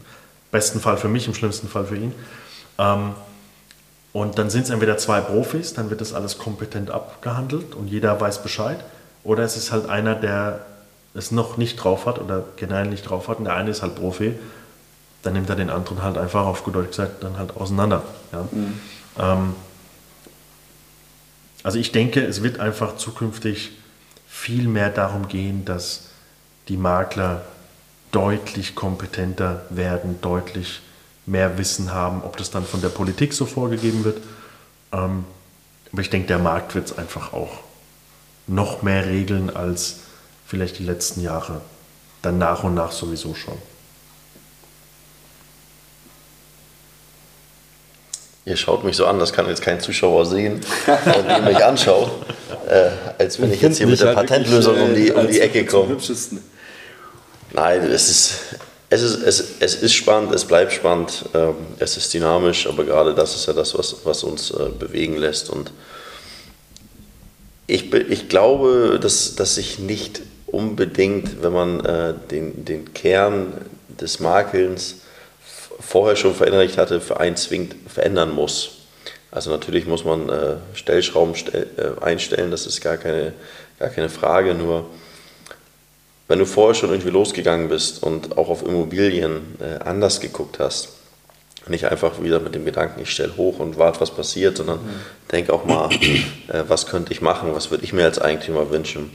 besten 0.51 0.79
Fall 0.79 0.97
für 0.97 1.07
mich, 1.07 1.27
im 1.27 1.33
schlimmsten 1.33 1.67
Fall 1.67 1.85
für 1.85 1.95
ihn. 1.95 2.13
Ähm, 2.77 3.13
Und 4.11 4.39
dann 4.39 4.49
sind 4.49 4.63
es 4.63 4.71
entweder 4.71 4.97
zwei 4.97 5.21
Profis, 5.21 5.75
dann 5.75 5.91
wird 5.91 6.01
das 6.01 6.13
alles 6.13 6.39
kompetent 6.39 6.89
abgehandelt 6.89 7.75
und 7.75 7.87
jeder 7.87 8.19
weiß 8.19 8.41
Bescheid. 8.41 8.79
Oder 9.23 9.43
es 9.43 9.55
ist 9.55 9.71
halt 9.71 9.87
einer, 9.87 10.15
der 10.15 10.65
es 11.13 11.31
noch 11.31 11.57
nicht 11.57 11.77
drauf 11.77 12.05
hat 12.05 12.19
oder 12.19 12.43
generell 12.55 12.87
nicht 12.87 13.03
drauf 13.03 13.27
hat 13.27 13.39
und 13.39 13.45
der 13.45 13.55
eine 13.55 13.71
ist 13.71 13.81
halt 13.81 13.95
Profi, 13.95 14.33
dann 15.23 15.33
nimmt 15.33 15.49
er 15.49 15.55
den 15.55 15.69
anderen 15.69 16.01
halt 16.01 16.17
einfach 16.17 16.45
auf 16.45 16.63
gut 16.63 16.75
Deutsch 16.75 16.89
gesagt 16.89 17.23
dann 17.23 17.37
halt 17.37 17.57
auseinander. 17.57 18.03
Ja. 18.31 18.47
Mhm. 18.51 18.79
Ähm, 19.17 19.55
also 21.63 21.77
ich 21.77 21.91
denke, 21.91 22.21
es 22.21 22.41
wird 22.41 22.59
einfach 22.59 22.95
zukünftig 22.95 23.71
viel 24.27 24.67
mehr 24.67 24.89
darum 24.89 25.27
gehen, 25.27 25.65
dass 25.65 26.09
die 26.67 26.77
Makler 26.77 27.41
deutlich 28.11 28.75
kompetenter 28.75 29.65
werden, 29.69 30.21
deutlich 30.21 30.81
mehr 31.25 31.57
Wissen 31.57 31.93
haben, 31.93 32.23
ob 32.23 32.37
das 32.37 32.49
dann 32.49 32.65
von 32.65 32.81
der 32.81 32.89
Politik 32.89 33.33
so 33.33 33.45
vorgegeben 33.45 34.03
wird. 34.03 34.17
Ähm, 34.91 35.25
aber 35.91 36.01
ich 36.01 36.09
denke, 36.09 36.27
der 36.27 36.39
Markt 36.39 36.75
wird 36.75 36.87
es 36.87 36.97
einfach 36.97 37.33
auch 37.33 37.59
noch 38.47 38.81
mehr 38.81 39.05
regeln 39.05 39.55
als 39.55 39.97
vielleicht 40.49 40.79
die 40.79 40.83
letzten 40.83 41.21
Jahre. 41.21 41.61
Dann 42.21 42.37
nach 42.37 42.63
und 42.63 42.73
nach 42.73 42.91
sowieso 42.91 43.33
schon. 43.35 43.57
Ihr 48.45 48.57
schaut 48.57 48.83
mich 48.83 48.95
so 48.95 49.05
an, 49.05 49.19
das 49.19 49.31
kann 49.31 49.47
jetzt 49.47 49.61
kein 49.61 49.79
Zuschauer 49.79 50.25
sehen, 50.25 50.55
und 50.55 51.29
ihr 51.29 51.41
mich 51.45 51.63
anschaut, 51.63 52.09
äh, 52.67 52.89
als 53.19 53.39
wenn 53.39 53.53
ich 53.53 53.61
jetzt 53.61 53.77
hier 53.77 53.85
mit 53.85 53.99
der 53.99 54.15
halt 54.15 54.27
Patentlösung 54.27 54.81
um 54.81 54.95
die, 54.95 55.11
um 55.11 55.27
die 55.27 55.39
Ecke 55.39 55.65
komme. 55.65 55.97
Nein, 57.53 57.83
es 57.83 58.09
ist, 58.09 58.33
es, 58.89 59.03
ist, 59.03 59.21
es, 59.21 59.45
es 59.59 59.75
ist 59.75 59.93
spannend, 59.93 60.33
es 60.33 60.45
bleibt 60.45 60.73
spannend, 60.73 61.25
ähm, 61.35 61.55
es 61.77 61.95
ist 61.95 62.11
dynamisch, 62.11 62.65
aber 62.65 62.85
gerade 62.85 63.13
das 63.13 63.35
ist 63.35 63.45
ja 63.45 63.53
das, 63.53 63.77
was, 63.77 63.97
was 64.03 64.23
uns 64.23 64.49
äh, 64.49 64.69
bewegen 64.77 65.17
lässt. 65.17 65.51
Und 65.51 65.71
ich, 67.67 67.93
ich 67.93 68.29
glaube, 68.29 68.99
dass, 68.99 69.35
dass 69.35 69.55
sich 69.55 69.77
nicht 69.77 70.21
unbedingt, 70.51 71.41
wenn 71.43 71.53
man 71.53 71.85
äh, 71.85 72.13
den, 72.31 72.65
den 72.65 72.93
Kern 72.93 73.53
des 73.87 74.19
Makelns 74.19 75.01
vorher 75.79 76.15
schon 76.15 76.35
verinnerlicht 76.35 76.77
hatte, 76.77 77.01
für 77.01 77.19
einen 77.19 77.35
zwingend 77.35 77.75
verändern 77.87 78.31
muss. 78.31 78.79
Also 79.31 79.51
natürlich 79.51 79.85
muss 79.85 80.03
man 80.03 80.29
äh, 80.29 80.55
Stellschrauben 80.73 81.35
stell, 81.35 81.67
äh, 81.77 82.03
einstellen, 82.03 82.51
das 82.51 82.65
ist 82.65 82.81
gar 82.81 82.97
keine, 82.97 83.33
gar 83.77 83.89
keine 83.89 84.09
Frage, 84.09 84.55
nur 84.55 84.85
wenn 86.27 86.39
du 86.39 86.45
vorher 86.45 86.75
schon 86.75 86.89
irgendwie 86.89 87.09
losgegangen 87.09 87.69
bist 87.69 88.03
und 88.03 88.37
auch 88.37 88.49
auf 88.49 88.63
Immobilien 88.63 89.57
äh, 89.59 89.83
anders 89.83 90.19
geguckt 90.19 90.59
hast, 90.59 90.89
nicht 91.67 91.85
einfach 91.85 92.21
wieder 92.21 92.39
mit 92.39 92.55
dem 92.55 92.65
Gedanken, 92.65 93.01
ich 93.01 93.11
stelle 93.11 93.35
hoch 93.37 93.59
und 93.59 93.77
warte, 93.77 94.01
was 94.01 94.11
passiert, 94.11 94.57
sondern 94.57 94.77
mhm. 94.77 94.89
denk 95.31 95.49
auch 95.49 95.65
mal, 95.65 95.89
äh, 96.47 96.63
was 96.67 96.87
könnte 96.87 97.11
ich 97.13 97.21
machen, 97.21 97.53
was 97.53 97.71
würde 97.71 97.83
ich 97.83 97.93
mir 97.93 98.05
als 98.05 98.19
Eigentümer 98.19 98.69
wünschen. 98.71 99.11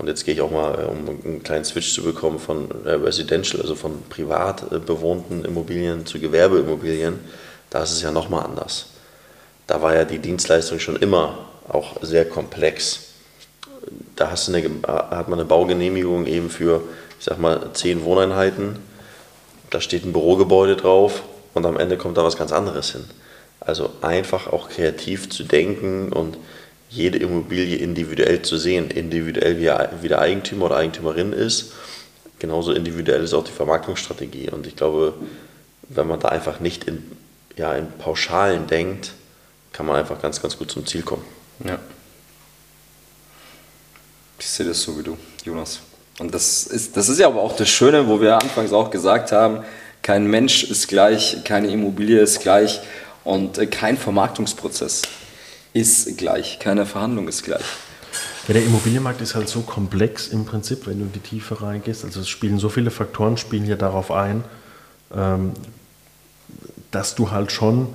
Und 0.00 0.06
jetzt 0.06 0.24
gehe 0.24 0.32
ich 0.32 0.40
auch 0.40 0.50
mal, 0.50 0.80
äh, 0.80 0.84
um 0.86 1.06
einen 1.06 1.42
kleinen 1.42 1.66
Switch 1.66 1.92
zu 1.92 2.02
bekommen 2.02 2.38
von 2.38 2.70
äh, 2.86 2.92
Residential, 2.92 3.60
also 3.60 3.74
von 3.74 4.02
privat 4.08 4.72
äh, 4.72 4.78
bewohnten 4.78 5.44
Immobilien 5.44 6.06
zu 6.06 6.18
Gewerbeimmobilien. 6.18 7.18
Da 7.68 7.82
ist 7.82 7.92
es 7.92 8.00
ja 8.00 8.10
nochmal 8.10 8.46
anders. 8.46 8.86
Da 9.66 9.82
war 9.82 9.94
ja 9.94 10.06
die 10.06 10.18
Dienstleistung 10.18 10.78
schon 10.78 10.96
immer 10.96 11.50
auch 11.68 12.02
sehr 12.02 12.24
komplex. 12.24 13.08
Da 14.16 14.34
eine, 14.48 14.70
hat 14.88 15.28
man 15.28 15.38
eine 15.38 15.46
Baugenehmigung 15.46 16.26
eben 16.26 16.48
für, 16.48 16.82
ich 17.18 17.26
sag 17.26 17.38
mal, 17.38 17.70
zehn 17.74 18.02
Wohneinheiten. 18.02 18.76
Da 19.68 19.82
steht 19.82 20.06
ein 20.06 20.14
Bürogebäude 20.14 20.76
drauf 20.76 21.22
und 21.52 21.66
am 21.66 21.76
Ende 21.76 21.98
kommt 21.98 22.16
da 22.16 22.24
was 22.24 22.38
ganz 22.38 22.52
anderes 22.52 22.92
hin. 22.92 23.04
Also 23.60 23.90
einfach 24.00 24.46
auch 24.50 24.70
kreativ 24.70 25.28
zu 25.28 25.44
denken 25.44 26.10
und 26.10 26.38
jede 26.90 27.18
Immobilie 27.18 27.76
individuell 27.76 28.42
zu 28.42 28.58
sehen, 28.58 28.90
individuell 28.90 29.58
wie, 29.58 29.70
wie 30.02 30.08
der 30.08 30.18
Eigentümer 30.18 30.66
oder 30.66 30.76
Eigentümerin 30.76 31.32
ist. 31.32 31.72
Genauso 32.40 32.72
individuell 32.72 33.22
ist 33.22 33.32
auch 33.32 33.44
die 33.44 33.52
Vermarktungsstrategie. 33.52 34.50
Und 34.50 34.66
ich 34.66 34.74
glaube, 34.74 35.14
wenn 35.88 36.08
man 36.08 36.18
da 36.18 36.28
einfach 36.28 36.58
nicht 36.58 36.84
in, 36.84 37.04
ja, 37.56 37.74
in 37.74 37.86
Pauschalen 37.92 38.66
denkt, 38.66 39.12
kann 39.72 39.86
man 39.86 39.96
einfach 39.96 40.20
ganz, 40.20 40.42
ganz 40.42 40.58
gut 40.58 40.70
zum 40.70 40.84
Ziel 40.84 41.02
kommen. 41.02 41.24
Ja. 41.64 41.78
Ich 44.40 44.48
sehe 44.48 44.66
das 44.66 44.82
so 44.82 44.98
wie 44.98 45.02
du, 45.02 45.16
Jonas. 45.44 45.80
Und 46.18 46.34
das 46.34 46.64
ist, 46.64 46.96
das 46.96 47.08
ist 47.08 47.20
ja 47.20 47.28
aber 47.28 47.40
auch 47.40 47.54
das 47.54 47.68
Schöne, 47.68 48.08
wo 48.08 48.20
wir 48.20 48.36
anfangs 48.36 48.72
auch 48.72 48.90
gesagt 48.90 49.32
haben, 49.32 49.64
kein 50.02 50.26
Mensch 50.26 50.64
ist 50.64 50.88
gleich, 50.88 51.44
keine 51.44 51.68
Immobilie 51.68 52.20
ist 52.20 52.40
gleich 52.40 52.80
und 53.22 53.58
äh, 53.58 53.66
kein 53.66 53.96
Vermarktungsprozess 53.96 55.02
ist 55.72 56.18
gleich, 56.18 56.58
keine 56.58 56.86
Verhandlung 56.86 57.28
ist 57.28 57.44
gleich. 57.44 57.64
Ja, 58.48 58.54
der 58.54 58.64
Immobilienmarkt 58.64 59.20
ist 59.20 59.34
halt 59.34 59.48
so 59.48 59.60
komplex 59.60 60.28
im 60.28 60.44
Prinzip, 60.44 60.86
wenn 60.86 60.98
du 60.98 61.04
in 61.04 61.12
die 61.12 61.20
Tiefe 61.20 61.62
reingehst. 61.62 62.04
Also 62.04 62.20
es 62.20 62.28
spielen 62.28 62.58
so 62.58 62.68
viele 62.68 62.90
Faktoren, 62.90 63.36
spielen 63.36 63.64
hier 63.64 63.76
darauf 63.76 64.10
ein, 64.10 64.42
ähm, 65.14 65.52
dass 66.90 67.14
du 67.14 67.30
halt 67.30 67.52
schon, 67.52 67.94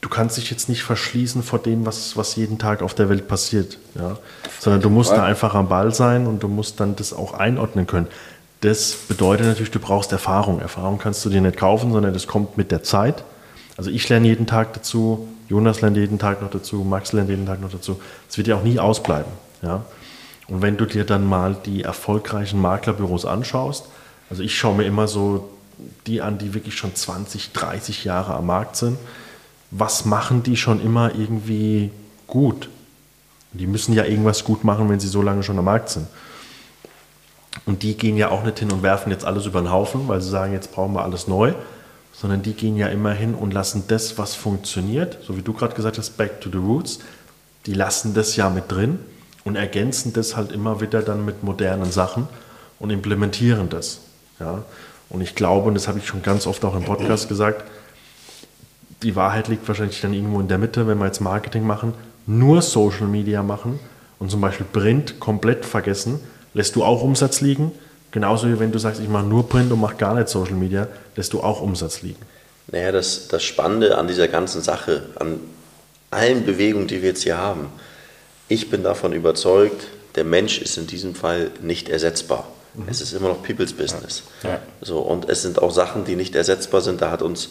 du 0.00 0.08
kannst 0.08 0.36
dich 0.36 0.50
jetzt 0.50 0.68
nicht 0.68 0.82
verschließen 0.82 1.42
vor 1.42 1.58
dem, 1.58 1.86
was, 1.86 2.16
was 2.16 2.36
jeden 2.36 2.58
Tag 2.58 2.82
auf 2.82 2.92
der 2.92 3.08
Welt 3.08 3.28
passiert. 3.28 3.78
Ja? 3.94 4.18
Sondern 4.58 4.82
du 4.82 4.90
musst 4.90 5.12
da 5.12 5.24
einfach 5.24 5.54
am 5.54 5.68
Ball 5.68 5.94
sein 5.94 6.26
und 6.26 6.42
du 6.42 6.48
musst 6.48 6.80
dann 6.80 6.96
das 6.96 7.12
auch 7.12 7.34
einordnen 7.34 7.86
können. 7.86 8.08
Das 8.60 8.92
bedeutet 8.92 9.46
natürlich, 9.46 9.70
du 9.70 9.78
brauchst 9.78 10.12
Erfahrung. 10.12 10.60
Erfahrung 10.60 10.98
kannst 10.98 11.24
du 11.24 11.30
dir 11.30 11.40
nicht 11.40 11.56
kaufen, 11.56 11.92
sondern 11.92 12.12
das 12.12 12.26
kommt 12.26 12.58
mit 12.58 12.70
der 12.70 12.82
Zeit. 12.82 13.24
Also 13.78 13.90
ich 13.90 14.06
lerne 14.10 14.26
jeden 14.26 14.46
Tag 14.46 14.74
dazu, 14.74 15.28
Jonas 15.50 15.80
lernt 15.80 15.96
jeden 15.96 16.20
Tag 16.20 16.40
noch 16.40 16.50
dazu, 16.50 16.84
Max 16.84 17.12
lernt 17.12 17.28
jeden 17.28 17.44
Tag 17.44 17.60
noch 17.60 17.72
dazu. 17.72 18.00
Es 18.28 18.38
wird 18.38 18.46
ja 18.46 18.56
auch 18.56 18.62
nie 18.62 18.78
ausbleiben. 18.78 19.30
Ja? 19.62 19.84
Und 20.46 20.62
wenn 20.62 20.76
du 20.76 20.86
dir 20.86 21.04
dann 21.04 21.26
mal 21.26 21.56
die 21.66 21.82
erfolgreichen 21.82 22.60
Maklerbüros 22.60 23.26
anschaust, 23.26 23.86
also 24.30 24.44
ich 24.44 24.56
schaue 24.56 24.76
mir 24.76 24.84
immer 24.84 25.08
so 25.08 25.50
die 26.06 26.22
an, 26.22 26.38
die 26.38 26.54
wirklich 26.54 26.76
schon 26.76 26.94
20, 26.94 27.52
30 27.52 28.04
Jahre 28.04 28.34
am 28.34 28.46
Markt 28.46 28.76
sind, 28.76 28.96
was 29.72 30.04
machen 30.04 30.44
die 30.44 30.56
schon 30.56 30.80
immer 30.80 31.14
irgendwie 31.16 31.90
gut? 32.28 32.68
Die 33.52 33.66
müssen 33.66 33.92
ja 33.92 34.04
irgendwas 34.04 34.44
gut 34.44 34.62
machen, 34.62 34.88
wenn 34.88 35.00
sie 35.00 35.08
so 35.08 35.20
lange 35.20 35.42
schon 35.42 35.58
am 35.58 35.64
Markt 35.64 35.88
sind. 35.88 36.06
Und 37.66 37.82
die 37.82 37.96
gehen 37.96 38.16
ja 38.16 38.30
auch 38.30 38.44
nicht 38.44 38.60
hin 38.60 38.70
und 38.70 38.84
werfen 38.84 39.10
jetzt 39.10 39.24
alles 39.24 39.46
über 39.46 39.60
den 39.60 39.72
Haufen, 39.72 40.06
weil 40.06 40.20
sie 40.20 40.30
sagen, 40.30 40.52
jetzt 40.52 40.70
brauchen 40.72 40.94
wir 40.94 41.02
alles 41.02 41.26
neu, 41.26 41.54
sondern 42.20 42.42
die 42.42 42.52
gehen 42.52 42.76
ja 42.76 42.88
immer 42.88 43.12
hin 43.12 43.34
und 43.34 43.54
lassen 43.54 43.84
das, 43.88 44.18
was 44.18 44.34
funktioniert, 44.34 45.16
so 45.22 45.38
wie 45.38 45.42
du 45.42 45.54
gerade 45.54 45.74
gesagt 45.74 45.96
hast, 45.96 46.18
back 46.18 46.42
to 46.42 46.50
the 46.50 46.58
roots, 46.58 46.98
die 47.64 47.72
lassen 47.72 48.12
das 48.12 48.36
ja 48.36 48.50
mit 48.50 48.70
drin 48.70 48.98
und 49.44 49.56
ergänzen 49.56 50.12
das 50.12 50.36
halt 50.36 50.52
immer 50.52 50.82
wieder 50.82 51.00
dann 51.00 51.24
mit 51.24 51.42
modernen 51.42 51.90
Sachen 51.90 52.28
und 52.78 52.90
implementieren 52.90 53.70
das. 53.70 54.00
Ja? 54.38 54.64
Und 55.08 55.22
ich 55.22 55.34
glaube, 55.34 55.68
und 55.68 55.74
das 55.74 55.88
habe 55.88 55.98
ich 55.98 56.06
schon 56.06 56.22
ganz 56.22 56.46
oft 56.46 56.62
auch 56.66 56.76
im 56.76 56.84
Podcast 56.84 57.26
gesagt, 57.28 57.64
die 59.02 59.16
Wahrheit 59.16 59.48
liegt 59.48 59.66
wahrscheinlich 59.66 60.02
dann 60.02 60.12
irgendwo 60.12 60.40
in 60.40 60.48
der 60.48 60.58
Mitte, 60.58 60.86
wenn 60.86 60.98
wir 60.98 61.06
jetzt 61.06 61.20
Marketing 61.20 61.66
machen, 61.66 61.94
nur 62.26 62.60
Social 62.60 63.06
Media 63.06 63.42
machen 63.42 63.80
und 64.18 64.30
zum 64.30 64.42
Beispiel 64.42 64.66
Print 64.70 65.20
komplett 65.20 65.64
vergessen, 65.64 66.20
lässt 66.52 66.76
du 66.76 66.84
auch 66.84 67.02
Umsatz 67.02 67.40
liegen, 67.40 67.72
Genauso 68.12 68.48
wie 68.48 68.58
wenn 68.58 68.72
du 68.72 68.78
sagst, 68.78 69.00
ich 69.00 69.08
mache 69.08 69.24
nur 69.24 69.48
Print 69.48 69.70
und 69.70 69.80
mache 69.80 69.96
gar 69.96 70.14
nicht 70.14 70.28
Social 70.28 70.54
Media, 70.54 70.88
lässt 71.16 71.32
du 71.32 71.40
auch 71.40 71.60
Umsatz 71.60 72.02
liegen. 72.02 72.20
Naja, 72.68 72.92
das, 72.92 73.28
das 73.28 73.42
Spannende 73.42 73.98
an 73.98 74.08
dieser 74.08 74.28
ganzen 74.28 74.62
Sache, 74.62 75.02
an 75.16 75.40
allen 76.10 76.44
Bewegungen, 76.44 76.88
die 76.88 77.02
wir 77.02 77.10
jetzt 77.10 77.22
hier 77.22 77.38
haben, 77.38 77.66
ich 78.48 78.68
bin 78.68 78.82
davon 78.82 79.12
überzeugt, 79.12 79.86
der 80.16 80.24
Mensch 80.24 80.60
ist 80.60 80.76
in 80.76 80.86
diesem 80.86 81.14
Fall 81.14 81.50
nicht 81.62 81.88
ersetzbar. 81.88 82.48
Mhm. 82.74 82.84
Es 82.88 83.00
ist 83.00 83.12
immer 83.12 83.28
noch 83.28 83.42
People's 83.42 83.72
Business. 83.72 84.24
Ja. 84.42 84.60
So, 84.80 84.98
und 84.98 85.28
es 85.28 85.42
sind 85.42 85.60
auch 85.60 85.70
Sachen, 85.70 86.04
die 86.04 86.16
nicht 86.16 86.34
ersetzbar 86.34 86.80
sind. 86.80 87.00
Da 87.00 87.12
hat 87.12 87.22
uns 87.22 87.50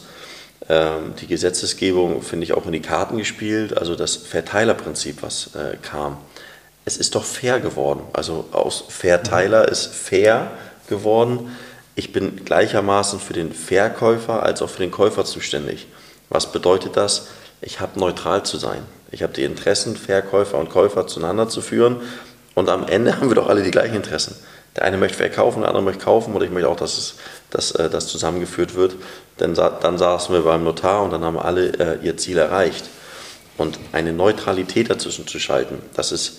ähm, 0.68 1.14
die 1.20 1.26
Gesetzesgebung, 1.26 2.20
finde 2.22 2.44
ich, 2.44 2.52
auch 2.52 2.66
in 2.66 2.72
die 2.72 2.80
Karten 2.80 3.16
gespielt. 3.16 3.76
Also 3.78 3.96
das 3.96 4.16
Verteilerprinzip, 4.16 5.22
was 5.22 5.54
äh, 5.54 5.76
kam 5.80 6.18
es 6.84 6.96
ist 6.96 7.14
doch 7.14 7.24
fair 7.24 7.60
geworden. 7.60 8.02
Also 8.12 8.46
aus 8.52 8.84
Verteiler 8.88 9.68
ist 9.68 9.86
fair 9.86 10.50
geworden. 10.88 11.56
Ich 11.94 12.12
bin 12.12 12.44
gleichermaßen 12.44 13.20
für 13.20 13.32
den 13.32 13.52
Verkäufer 13.52 14.42
als 14.42 14.62
auch 14.62 14.70
für 14.70 14.80
den 14.80 14.90
Käufer 14.90 15.24
zuständig. 15.24 15.86
Was 16.28 16.52
bedeutet 16.52 16.96
das? 16.96 17.28
Ich 17.60 17.80
habe 17.80 17.98
neutral 17.98 18.44
zu 18.44 18.56
sein. 18.56 18.82
Ich 19.10 19.22
habe 19.22 19.32
die 19.32 19.44
Interessen, 19.44 19.96
Verkäufer 19.96 20.58
und 20.58 20.70
Käufer 20.70 21.06
zueinander 21.06 21.48
zu 21.48 21.60
führen. 21.60 22.00
Und 22.54 22.68
am 22.68 22.86
Ende 22.86 23.16
haben 23.20 23.28
wir 23.28 23.34
doch 23.34 23.48
alle 23.48 23.62
die 23.62 23.70
gleichen 23.70 23.96
Interessen. 23.96 24.34
Der 24.76 24.84
eine 24.84 24.96
möchte 24.96 25.18
verkaufen, 25.18 25.60
der 25.60 25.68
andere 25.68 25.82
möchte 25.82 26.04
kaufen 26.04 26.32
und 26.32 26.42
ich 26.42 26.50
möchte 26.50 26.68
auch, 26.68 26.76
dass 26.76 26.96
es, 26.96 27.14
dass, 27.50 27.72
äh, 27.72 27.90
das 27.90 28.06
zusammengeführt 28.06 28.76
wird. 28.76 28.94
Denn 29.40 29.54
dann 29.54 29.98
saßen 29.98 30.32
wir 30.34 30.42
beim 30.42 30.62
Notar 30.62 31.02
und 31.02 31.10
dann 31.10 31.24
haben 31.24 31.38
alle 31.38 31.70
äh, 31.78 31.98
ihr 32.02 32.16
Ziel 32.16 32.38
erreicht. 32.38 32.84
Und 33.58 33.78
eine 33.92 34.12
Neutralität 34.12 34.88
dazwischen 34.88 35.26
zu 35.26 35.38
schalten, 35.38 35.82
das 35.94 36.12
ist 36.12 36.38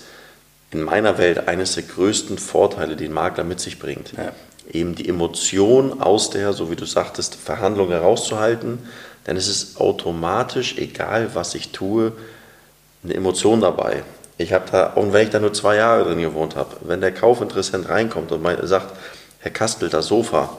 in 0.72 0.82
meiner 0.82 1.18
Welt 1.18 1.48
eines 1.48 1.74
der 1.74 1.84
größten 1.84 2.38
Vorteile, 2.38 2.96
die 2.96 3.04
ein 3.06 3.12
Makler 3.12 3.44
mit 3.44 3.60
sich 3.60 3.78
bringt. 3.78 4.12
Ja. 4.16 4.32
Eben 4.70 4.94
die 4.94 5.08
Emotion 5.08 6.00
aus 6.00 6.30
der, 6.30 6.52
so 6.52 6.70
wie 6.70 6.76
du 6.76 6.86
sagtest, 6.86 7.34
Verhandlung 7.34 7.90
herauszuhalten, 7.90 8.78
Denn 9.26 9.36
es 9.36 9.48
ist 9.48 9.80
automatisch, 9.80 10.78
egal 10.78 11.34
was 11.34 11.54
ich 11.54 11.70
tue, 11.70 12.12
eine 13.04 13.14
Emotion 13.14 13.60
dabei. 13.60 14.02
Ich 14.38 14.52
habe 14.52 14.64
da, 14.70 14.86
und 14.94 15.12
wenn 15.12 15.24
ich 15.24 15.30
da 15.30 15.38
nur 15.38 15.52
zwei 15.52 15.76
Jahre 15.76 16.04
drin 16.04 16.20
gewohnt 16.20 16.56
habe, 16.56 16.76
wenn 16.82 17.00
der 17.00 17.12
Kaufinteressent 17.12 17.88
reinkommt 17.88 18.32
und 18.32 18.44
sagt, 18.66 18.96
Herr 19.40 19.50
Kastel, 19.50 19.88
das 19.88 20.06
Sofa, 20.06 20.56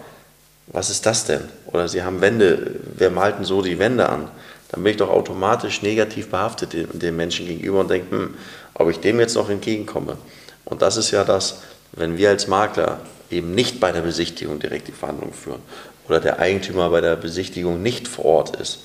was 0.68 0.90
ist 0.90 1.06
das 1.06 1.26
denn? 1.26 1.42
Oder 1.68 1.90
Sie 1.90 2.04
haben 2.04 2.22
Wände, 2.22 2.76
wer 2.96 3.10
malt 3.10 3.38
denn 3.38 3.46
so 3.46 3.62
die 3.62 3.80
Wände 3.80 4.08
an? 4.08 4.30
Dann 4.74 4.82
bin 4.82 4.92
ich 4.92 4.98
doch 4.98 5.12
automatisch 5.12 5.84
negativ 5.84 6.30
behaftet 6.32 6.74
dem, 6.74 6.98
dem 6.98 7.16
Menschen 7.16 7.46
gegenüber 7.46 7.82
und 7.82 7.92
denke, 7.92 8.10
hm, 8.10 8.34
ob 8.74 8.90
ich 8.90 9.00
dem 9.00 9.20
jetzt 9.20 9.36
noch 9.36 9.52
entgegenkomme. 9.52 10.18
Und 10.66 10.82
das 10.82 10.98
ist 10.98 11.12
ja 11.12 11.24
das, 11.24 11.62
wenn 11.92 12.18
wir 12.18 12.30
als 12.30 12.48
Makler 12.48 13.00
eben 13.30 13.54
nicht 13.54 13.80
bei 13.80 13.92
der 13.92 14.02
Besichtigung 14.02 14.58
direkt 14.58 14.88
die 14.88 14.92
Verhandlungen 14.92 15.36
führen 15.36 15.62
oder 16.08 16.20
der 16.20 16.40
Eigentümer 16.40 16.90
bei 16.90 17.02
der 17.02 17.16
Besichtigung 17.16 17.84
nicht 17.84 18.08
vor 18.08 18.26
Ort 18.26 18.56
ist 18.56 18.80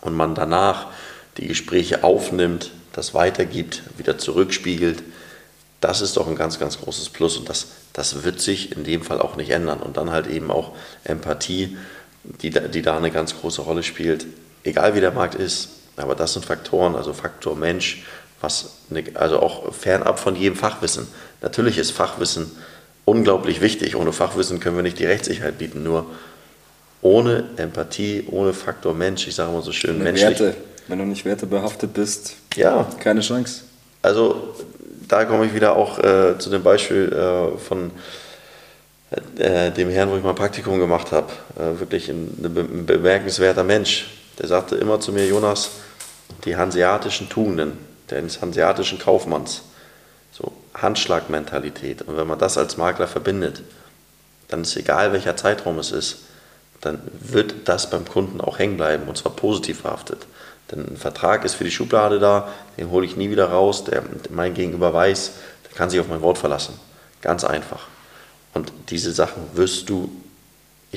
und 0.00 0.14
man 0.14 0.34
danach 0.34 0.88
die 1.36 1.46
Gespräche 1.46 2.02
aufnimmt, 2.02 2.72
das 2.92 3.14
weitergibt, 3.14 3.84
wieder 3.98 4.18
zurückspiegelt, 4.18 5.04
das 5.80 6.00
ist 6.00 6.16
doch 6.16 6.26
ein 6.26 6.34
ganz, 6.34 6.58
ganz 6.58 6.80
großes 6.80 7.10
Plus 7.10 7.36
und 7.36 7.48
das, 7.48 7.68
das 7.92 8.24
wird 8.24 8.40
sich 8.40 8.72
in 8.72 8.82
dem 8.82 9.02
Fall 9.02 9.20
auch 9.20 9.36
nicht 9.36 9.50
ändern. 9.50 9.80
Und 9.80 9.98
dann 9.98 10.10
halt 10.10 10.26
eben 10.26 10.50
auch 10.50 10.72
Empathie, 11.04 11.76
die, 12.24 12.50
die 12.50 12.82
da 12.82 12.96
eine 12.96 13.12
ganz 13.12 13.38
große 13.38 13.62
Rolle 13.62 13.84
spielt, 13.84 14.26
egal 14.66 14.94
wie 14.94 15.00
der 15.00 15.12
Markt 15.12 15.34
ist. 15.34 15.68
Aber 15.96 16.14
das 16.14 16.34
sind 16.34 16.44
Faktoren, 16.44 16.94
also 16.94 17.12
Faktor 17.12 17.56
Mensch, 17.56 18.04
was 18.40 18.76
eine, 18.90 19.04
also 19.14 19.40
auch 19.40 19.72
fernab 19.72 20.18
von 20.18 20.36
jedem 20.36 20.56
Fachwissen. 20.56 21.06
Natürlich 21.40 21.78
ist 21.78 21.90
Fachwissen 21.92 22.50
unglaublich 23.04 23.60
wichtig. 23.60 23.96
Ohne 23.96 24.12
Fachwissen 24.12 24.60
können 24.60 24.76
wir 24.76 24.82
nicht 24.82 24.98
die 24.98 25.06
Rechtssicherheit 25.06 25.58
bieten. 25.58 25.82
Nur 25.82 26.06
ohne 27.00 27.44
Empathie, 27.56 28.24
ohne 28.30 28.52
Faktor 28.52 28.92
Mensch, 28.92 29.26
ich 29.26 29.34
sage 29.34 29.52
mal 29.52 29.62
so 29.62 29.72
schön, 29.72 30.02
menschlich. 30.02 30.38
Werte. 30.40 30.56
Wenn 30.88 30.98
du 30.98 31.04
nicht 31.04 31.24
wertebehaftet 31.24 31.94
bist, 31.94 32.34
ja. 32.54 32.86
keine 33.00 33.20
Chance. 33.20 33.62
Also 34.02 34.54
da 35.08 35.24
komme 35.24 35.46
ich 35.46 35.54
wieder 35.54 35.76
auch 35.76 35.98
äh, 35.98 36.38
zu 36.38 36.50
dem 36.50 36.62
Beispiel 36.62 37.12
äh, 37.12 37.58
von 37.58 37.90
äh, 39.38 39.70
dem 39.70 39.90
Herrn, 39.90 40.10
wo 40.10 40.16
ich 40.16 40.22
mal 40.22 40.34
Praktikum 40.34 40.78
gemacht 40.78 41.12
habe. 41.12 41.32
Äh, 41.58 41.80
wirklich 41.80 42.08
ein, 42.08 42.36
ein, 42.42 42.86
bemerkenswerter 42.86 43.64
Mensch. 43.64 44.06
Der 44.38 44.48
sagte 44.48 44.76
immer 44.76 45.00
zu 45.00 45.12
mir, 45.12 45.26
Jonas, 45.26 45.70
die 46.44 46.56
hanseatischen 46.56 47.28
Tugenden 47.28 47.78
des 48.10 48.40
hanseatischen 48.40 48.98
Kaufmanns, 48.98 49.62
so 50.32 50.52
Handschlagmentalität. 50.74 52.02
Und 52.02 52.16
wenn 52.16 52.26
man 52.26 52.38
das 52.38 52.58
als 52.58 52.76
Makler 52.76 53.08
verbindet, 53.08 53.62
dann 54.48 54.62
ist 54.62 54.76
egal, 54.76 55.12
welcher 55.12 55.36
Zeitraum 55.36 55.78
es 55.78 55.90
ist, 55.90 56.18
dann 56.80 57.00
wird 57.20 57.68
das 57.68 57.90
beim 57.90 58.04
Kunden 58.04 58.40
auch 58.40 58.58
hängen 58.58 58.76
bleiben 58.76 59.08
und 59.08 59.16
zwar 59.16 59.32
positiv 59.32 59.80
verhaftet. 59.80 60.26
Denn 60.70 60.86
ein 60.86 60.96
Vertrag 60.96 61.44
ist 61.44 61.54
für 61.54 61.64
die 61.64 61.70
Schublade 61.70 62.18
da, 62.18 62.48
den 62.76 62.90
hole 62.90 63.06
ich 63.06 63.16
nie 63.16 63.30
wieder 63.30 63.50
raus, 63.50 63.84
der 63.84 64.02
mein 64.30 64.54
Gegenüber 64.54 64.92
weiß, 64.92 65.32
der 65.68 65.76
kann 65.76 65.90
sich 65.90 66.00
auf 66.00 66.08
mein 66.08 66.22
Wort 66.22 66.38
verlassen. 66.38 66.78
Ganz 67.22 67.44
einfach. 67.44 67.86
Und 68.52 68.72
diese 68.88 69.12
Sachen 69.12 69.42
wirst 69.54 69.88
du, 69.88 70.10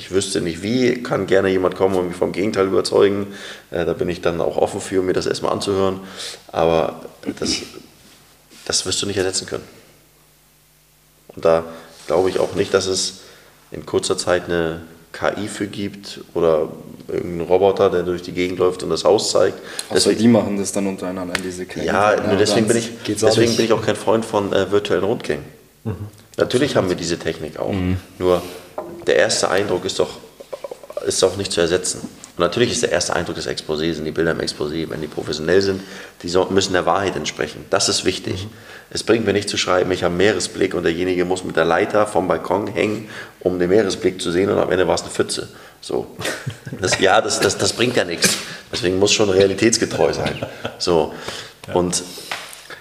ich 0.00 0.10
wüsste 0.10 0.40
nicht 0.40 0.62
wie, 0.62 1.02
kann 1.02 1.26
gerne 1.26 1.50
jemand 1.50 1.76
kommen 1.76 1.94
und 1.94 2.08
mich 2.08 2.16
vom 2.16 2.32
Gegenteil 2.32 2.66
überzeugen. 2.66 3.26
Äh, 3.70 3.84
da 3.84 3.92
bin 3.92 4.08
ich 4.08 4.22
dann 4.22 4.40
auch 4.40 4.56
offen 4.56 4.80
für, 4.80 5.02
mir 5.02 5.12
das 5.12 5.26
erstmal 5.26 5.52
anzuhören. 5.52 6.00
Aber 6.48 7.02
das, 7.38 7.56
das 8.64 8.86
wirst 8.86 9.02
du 9.02 9.06
nicht 9.06 9.18
ersetzen 9.18 9.46
können. 9.46 9.64
Und 11.28 11.44
da 11.44 11.64
glaube 12.06 12.30
ich 12.30 12.38
auch 12.38 12.54
nicht, 12.54 12.72
dass 12.72 12.86
es 12.86 13.20
in 13.70 13.84
kurzer 13.84 14.16
Zeit 14.16 14.46
eine 14.46 14.80
KI 15.12 15.48
für 15.48 15.66
gibt 15.66 16.20
oder 16.32 16.70
irgendeinen 17.06 17.42
Roboter, 17.42 17.90
der 17.90 18.02
durch 18.02 18.22
die 18.22 18.32
Gegend 18.32 18.58
läuft 18.58 18.82
und 18.82 18.88
das 18.88 19.04
Haus 19.04 19.30
zeigt. 19.32 19.58
Also 19.90 20.12
die 20.12 20.28
machen 20.28 20.56
das 20.56 20.72
dann 20.72 20.86
untereinander, 20.86 21.34
diese 21.44 21.66
KI. 21.66 21.84
Ja, 21.84 22.16
nur 22.26 22.36
deswegen, 22.36 22.66
bin 22.66 22.78
ich, 22.78 22.90
deswegen 23.06 23.54
bin 23.54 23.66
ich 23.66 23.72
auch 23.74 23.84
kein 23.84 23.96
Freund 23.96 24.24
von 24.24 24.50
äh, 24.54 24.70
virtuellen 24.70 25.04
Rundgängen. 25.04 25.44
Mhm. 25.84 26.06
Natürlich 26.38 26.74
haben 26.74 26.88
wir 26.88 26.96
diese 26.96 27.18
Technik 27.18 27.58
auch. 27.58 27.72
Mhm. 27.72 27.98
Nur 28.18 28.40
der 29.06 29.16
erste 29.16 29.50
Eindruck 29.50 29.84
ist 29.84 29.98
doch, 29.98 30.18
ist 31.06 31.22
doch 31.22 31.36
nicht 31.36 31.52
zu 31.52 31.60
ersetzen. 31.60 32.00
Und 32.36 32.46
natürlich 32.46 32.72
ist 32.72 32.82
der 32.82 32.92
erste 32.92 33.14
Eindruck 33.14 33.36
des 33.36 33.46
Exposés, 33.46 33.94
sind 33.94 34.04
die 34.04 34.12
Bilder 34.12 34.30
im 34.30 34.40
Exposé, 34.40 34.88
wenn 34.88 35.00
die 35.00 35.08
professionell 35.08 35.60
sind, 35.60 35.82
die 36.22 36.34
müssen 36.50 36.72
der 36.72 36.86
Wahrheit 36.86 37.16
entsprechen. 37.16 37.66
Das 37.70 37.88
ist 37.88 38.04
wichtig. 38.04 38.44
Mhm. 38.44 38.50
Es 38.90 39.02
bringt 39.02 39.26
mir 39.26 39.32
nicht 39.32 39.48
zu 39.48 39.56
schreiben, 39.56 39.90
ich 39.92 40.02
habe 40.02 40.12
einen 40.12 40.18
Meeresblick 40.18 40.74
und 40.74 40.82
derjenige 40.82 41.24
muss 41.24 41.44
mit 41.44 41.56
der 41.56 41.64
Leiter 41.64 42.06
vom 42.06 42.26
Balkon 42.26 42.66
hängen, 42.66 43.08
um 43.40 43.58
den 43.58 43.68
Meeresblick 43.68 44.20
zu 44.20 44.32
sehen 44.32 44.50
und 44.50 44.58
am 44.58 44.70
Ende 44.72 44.88
war 44.88 44.94
es 44.94 45.02
eine 45.02 45.10
Pfütze. 45.10 45.48
So. 45.80 46.06
Das, 46.80 46.98
ja, 46.98 47.20
das, 47.20 47.40
das, 47.40 47.58
das 47.58 47.72
bringt 47.72 47.96
ja 47.96 48.04
nichts. 48.04 48.38
Deswegen 48.72 48.98
muss 48.98 49.12
schon 49.12 49.28
realitätsgetreu 49.28 50.12
sein. 50.12 50.46
So. 50.78 51.12
Und 51.74 52.02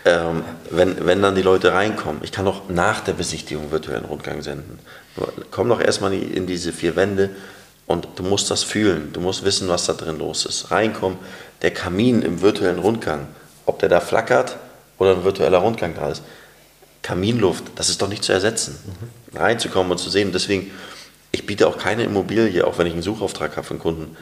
ähm, 0.06 0.44
wenn, 0.70 1.06
wenn 1.06 1.22
dann 1.22 1.36
die 1.36 1.42
Leute 1.42 1.74
reinkommen, 1.74 2.22
ich 2.24 2.32
kann 2.32 2.48
auch 2.48 2.70
nach 2.70 3.02
der 3.02 3.14
Besichtigung 3.14 3.72
virtuellen 3.72 4.06
Rundgang 4.06 4.42
senden. 4.42 4.80
Komm 5.52 5.70
doch 5.70 5.82
erstmal 5.82 6.14
in 6.14 6.48
diese 6.48 6.72
vier 6.72 6.96
Wände 6.96 7.30
und 7.88 8.08
du 8.16 8.24
musst 8.24 8.52
das 8.52 8.64
fühlen, 8.64 9.12
du 9.14 9.20
musst 9.20 9.44
wissen, 9.44 9.68
was 9.68 9.86
da 9.86 9.94
drin 9.94 10.20
los 10.20 10.46
ist. 10.46 10.72
Reinkommen, 10.72 11.18
der 11.62 11.72
Kamin 11.72 12.22
im 12.22 12.42
virtuellen 12.42 12.80
Rundgang, 12.80 13.28
ob 13.66 13.80
der 13.80 13.90
da 13.90 14.00
flackert 14.00 14.58
oder 14.98 15.16
ein 15.16 15.24
virtueller 15.24 15.58
Rundgang 15.60 15.96
da 15.96 16.10
ist. 16.10 16.22
Kaminluft, 17.02 17.64
das 17.76 17.90
ist 17.90 18.02
doch 18.02 18.10
nicht 18.10 18.24
zu 18.24 18.34
ersetzen. 18.34 18.78
Mhm. 18.86 19.38
Reinzukommen 19.38 19.92
und 19.92 19.98
zu 19.98 20.10
sehen. 20.10 20.32
Deswegen, 20.32 20.72
ich 21.32 21.46
biete 21.46 21.68
auch 21.68 21.78
keine 21.78 22.04
Immobilie, 22.04 22.66
auch 22.66 22.78
wenn 22.78 22.88
ich 22.88 22.94
einen 22.94 23.02
Suchauftrag 23.02 23.56
habe 23.58 23.66
von 23.66 23.80
Kunden, 23.80 24.16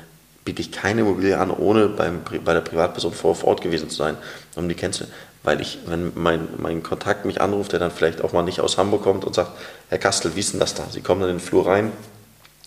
biete 0.45 0.61
ich 0.61 0.71
keine 0.71 1.01
Immobilie 1.01 1.37
an, 1.37 1.51
ohne 1.51 1.89
beim, 1.89 2.21
bei 2.45 2.53
der 2.53 2.61
Privatperson 2.61 3.11
vor 3.11 3.35
Ort 3.43 3.61
gewesen 3.61 3.89
zu 3.89 3.97
sein, 3.97 4.15
um 4.55 4.69
die 4.69 4.75
kennenzulernen. 4.75 5.13
Weil 5.47 5.61
ich, 5.61 5.79
wenn 5.85 6.11
mein, 6.13 6.45
mein 6.57 6.83
Kontakt 6.83 7.23
mich 7.23 7.39
anruft, 7.39 7.71
der 7.71 7.79
dann 7.79 7.89
vielleicht 7.89 8.21
auch 8.21 8.33
mal 8.33 8.41
nicht 8.41 8.59
aus 8.59 8.77
Hamburg 8.77 9.03
kommt 9.03 9.23
und 9.23 9.33
sagt, 9.33 9.51
Herr 9.87 9.97
Kastel, 9.97 10.35
wie 10.35 10.41
ist 10.41 10.51
denn 10.51 10.59
das 10.59 10.73
da? 10.73 10.83
Sie 10.91 10.99
kommen 10.99 11.21
dann 11.21 11.29
in 11.29 11.37
den 11.37 11.41
Flur 11.41 11.65
rein, 11.65 11.93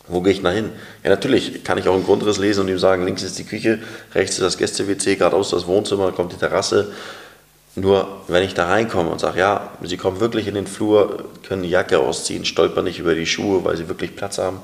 wo 0.08 0.22
gehe 0.22 0.32
ich 0.32 0.40
da 0.40 0.50
hin? 0.50 0.70
Ja, 1.04 1.10
natürlich 1.10 1.62
kann 1.62 1.76
ich 1.76 1.88
auch 1.88 1.94
einen 1.94 2.06
Grundriss 2.06 2.38
lesen 2.38 2.62
und 2.62 2.68
ihm 2.68 2.78
sagen, 2.78 3.04
links 3.04 3.22
ist 3.22 3.38
die 3.38 3.44
Küche, 3.44 3.80
rechts 4.14 4.36
ist 4.36 4.44
das 4.44 4.56
Gäste-WC, 4.56 5.16
geradeaus 5.16 5.50
das 5.50 5.66
Wohnzimmer, 5.66 6.10
kommt 6.12 6.32
die 6.32 6.38
Terrasse. 6.38 6.90
Nur 7.74 8.22
wenn 8.28 8.44
ich 8.44 8.54
da 8.54 8.66
reinkomme 8.66 9.10
und 9.10 9.20
sage, 9.20 9.40
ja, 9.40 9.72
Sie 9.82 9.98
kommen 9.98 10.20
wirklich 10.20 10.46
in 10.46 10.54
den 10.54 10.66
Flur, 10.66 11.26
können 11.46 11.62
die 11.62 11.68
Jacke 11.68 11.98
ausziehen, 11.98 12.46
stolpern 12.46 12.84
nicht 12.84 12.98
über 12.98 13.14
die 13.14 13.26
Schuhe, 13.26 13.62
weil 13.62 13.76
Sie 13.76 13.88
wirklich 13.88 14.16
Platz 14.16 14.38
haben. 14.38 14.58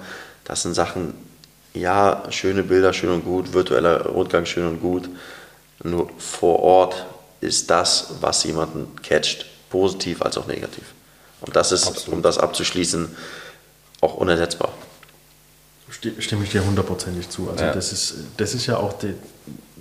Das 0.44 0.62
sind 0.62 0.72
Sachen, 0.72 1.12
ja, 1.74 2.22
schöne 2.30 2.62
Bilder, 2.62 2.94
schön 2.94 3.10
und 3.10 3.26
gut, 3.26 3.52
virtueller 3.52 4.06
Rundgang, 4.06 4.46
schön 4.46 4.66
und 4.66 4.80
gut. 4.80 5.06
Nur 5.82 6.08
vor 6.16 6.60
Ort 6.60 7.04
ist 7.47 7.70
das, 7.70 8.09
was 8.20 8.44
jemanden 8.44 8.94
catcht, 9.03 9.47
positiv 9.70 10.22
als 10.22 10.36
auch 10.36 10.47
negativ. 10.47 10.84
Und 11.40 11.55
das 11.57 11.72
ist, 11.72 11.86
Absolut. 11.86 12.14
um 12.14 12.22
das 12.22 12.38
abzuschließen, 12.38 13.14
auch 14.01 14.14
unersetzbar. 14.14 14.72
Stimme 16.18 16.44
ich 16.44 16.51
dir 16.51 16.64
hundertprozentig 16.64 17.28
zu. 17.28 17.49
Also 17.49 17.64
ja. 17.64 17.72
das, 17.72 17.92
ist, 17.92 18.14
das 18.36 18.55
ist 18.55 18.66
ja 18.66 18.76
auch, 18.76 18.92
die, 18.94 19.14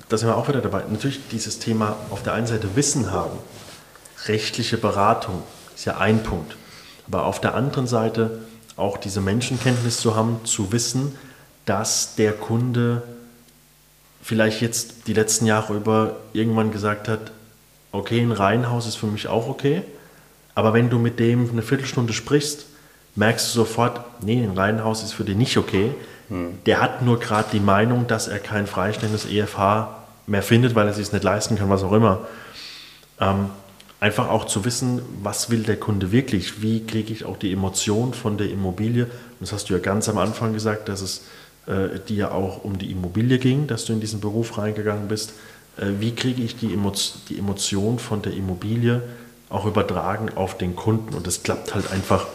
da 0.07 0.17
sind 0.17 0.29
wir 0.29 0.37
auch 0.37 0.47
wieder 0.47 0.61
dabei. 0.61 0.83
Natürlich 0.89 1.19
dieses 1.31 1.59
Thema 1.59 1.97
auf 2.11 2.23
der 2.23 2.33
einen 2.33 2.47
Seite 2.47 2.75
Wissen 2.75 3.11
haben, 3.11 3.37
rechtliche 4.25 4.77
Beratung 4.77 5.43
ist 5.75 5.85
ja 5.85 5.97
ein 5.97 6.23
Punkt. 6.23 6.55
Aber 7.07 7.25
auf 7.25 7.41
der 7.41 7.55
anderen 7.55 7.87
Seite 7.87 8.39
auch 8.77 8.97
diese 8.97 9.21
Menschenkenntnis 9.21 9.97
zu 9.97 10.15
haben, 10.15 10.41
zu 10.43 10.71
wissen, 10.71 11.15
dass 11.65 12.15
der 12.15 12.33
Kunde 12.33 13.03
vielleicht 14.21 14.61
jetzt 14.61 15.07
die 15.07 15.13
letzten 15.13 15.45
Jahre 15.45 15.75
über 15.75 16.17
irgendwann 16.33 16.71
gesagt 16.71 17.07
hat, 17.07 17.31
okay, 17.95 18.21
ein 18.21 18.31
Reihenhaus 18.31 18.87
ist 18.87 18.95
für 18.95 19.07
mich 19.07 19.27
auch 19.27 19.47
okay, 19.47 19.81
aber 20.53 20.73
wenn 20.73 20.89
du 20.89 20.99
mit 20.99 21.19
dem 21.19 21.49
eine 21.49 21.61
Viertelstunde 21.61 22.13
sprichst, 22.13 22.65
merkst 23.15 23.47
du 23.47 23.59
sofort, 23.59 24.01
nee, 24.23 24.43
ein 24.43 24.57
Reihenhaus 24.57 25.03
ist 25.03 25.13
für 25.13 25.23
den 25.23 25.37
nicht 25.37 25.57
okay. 25.57 25.91
Hm. 26.29 26.57
Der 26.65 26.81
hat 26.81 27.01
nur 27.01 27.19
gerade 27.19 27.49
die 27.51 27.59
Meinung, 27.59 28.07
dass 28.07 28.27
er 28.27 28.39
kein 28.39 28.67
freistellendes 28.67 29.25
EFH 29.25 29.87
mehr 30.27 30.41
findet, 30.41 30.75
weil 30.75 30.87
er 30.87 30.93
sich 30.93 31.07
es 31.07 31.13
nicht 31.13 31.23
leisten 31.23 31.57
kann, 31.57 31.69
was 31.69 31.83
auch 31.83 31.91
immer. 31.91 32.27
Ähm, 33.19 33.49
einfach 33.99 34.29
auch 34.29 34.45
zu 34.45 34.65
wissen, 34.65 35.01
was 35.21 35.49
will 35.49 35.63
der 35.63 35.77
Kunde 35.77 36.11
wirklich, 36.11 36.61
wie 36.61 36.85
kriege 36.85 37.13
ich 37.13 37.25
auch 37.25 37.37
die 37.37 37.51
Emotion 37.51 38.13
von 38.13 38.37
der 38.37 38.49
Immobilie. 38.49 39.05
Und 39.05 39.41
das 39.41 39.53
hast 39.53 39.69
du 39.69 39.73
ja 39.73 39.79
ganz 39.79 40.09
am 40.09 40.17
Anfang 40.17 40.53
gesagt, 40.53 40.89
dass 40.89 41.01
es 41.01 41.21
äh, 41.67 41.99
dir 42.07 42.33
auch 42.33 42.63
um 42.63 42.77
die 42.77 42.91
Immobilie 42.91 43.39
ging, 43.39 43.67
dass 43.67 43.85
du 43.85 43.93
in 43.93 43.99
diesen 43.99 44.19
Beruf 44.19 44.57
reingegangen 44.57 45.07
bist. 45.07 45.33
Äh, 45.77 45.99
wie 45.99 46.13
kriege 46.15 46.41
ich 46.41 46.57
die, 46.57 46.73
Emo 46.73 46.93
die 47.29 47.37
Emotion 47.37 47.99
von 47.99 48.21
der 48.21 48.33
Immobilie 48.33 49.01
auch 49.49 49.65
übertragen 49.65 50.29
auf 50.35 50.57
den 50.57 50.75
Kunden? 50.75 51.13
Und 51.13 51.27
das 51.27 51.43
klappt 51.43 51.73
halt 51.73 51.91
einfach 51.91 52.25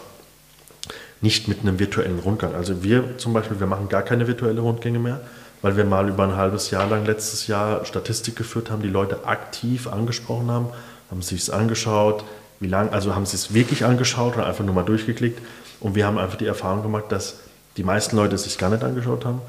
nicht 1.20 1.48
mit 1.48 1.60
einem 1.60 1.78
virtuellen 1.78 2.18
Rundgang. 2.18 2.54
Also 2.54 2.82
wir 2.82 3.18
zum 3.18 3.32
Beispiel, 3.32 3.60
wir 3.60 3.66
machen 3.66 3.88
gar 3.88 4.02
keine 4.02 4.26
virtuellen 4.26 4.58
Rundgänge 4.58 4.98
mehr, 4.98 5.20
weil 5.62 5.76
wir 5.76 5.84
mal 5.84 6.08
über 6.08 6.24
ein 6.24 6.36
halbes 6.36 6.70
Jahr 6.70 6.88
lang 6.88 7.04
letztes 7.04 7.46
Jahr 7.46 7.84
Statistik 7.84 8.36
geführt 8.36 8.70
haben, 8.70 8.82
die 8.82 8.88
Leute 8.88 9.26
aktiv 9.26 9.86
angesprochen 9.86 10.50
haben, 10.50 10.68
haben 11.10 11.22
sich 11.22 11.42
es 11.42 11.50
angeschaut, 11.50 12.24
wie 12.60 12.68
lange, 12.68 12.92
also 12.92 13.14
haben 13.14 13.26
sie 13.26 13.36
es 13.36 13.52
wirklich 13.52 13.84
angeschaut 13.84 14.34
oder 14.36 14.46
einfach 14.46 14.64
nur 14.64 14.74
mal 14.74 14.84
durchgeklickt. 14.84 15.40
Und 15.80 15.94
wir 15.94 16.06
haben 16.06 16.18
einfach 16.18 16.36
die 16.36 16.46
Erfahrung 16.46 16.82
gemacht, 16.82 17.06
dass 17.08 17.36
die 17.76 17.84
meisten 17.84 18.16
Leute 18.16 18.34
es 18.34 18.44
sich 18.44 18.58
gar 18.58 18.70
nicht 18.70 18.84
angeschaut 18.84 19.24
haben. 19.24 19.40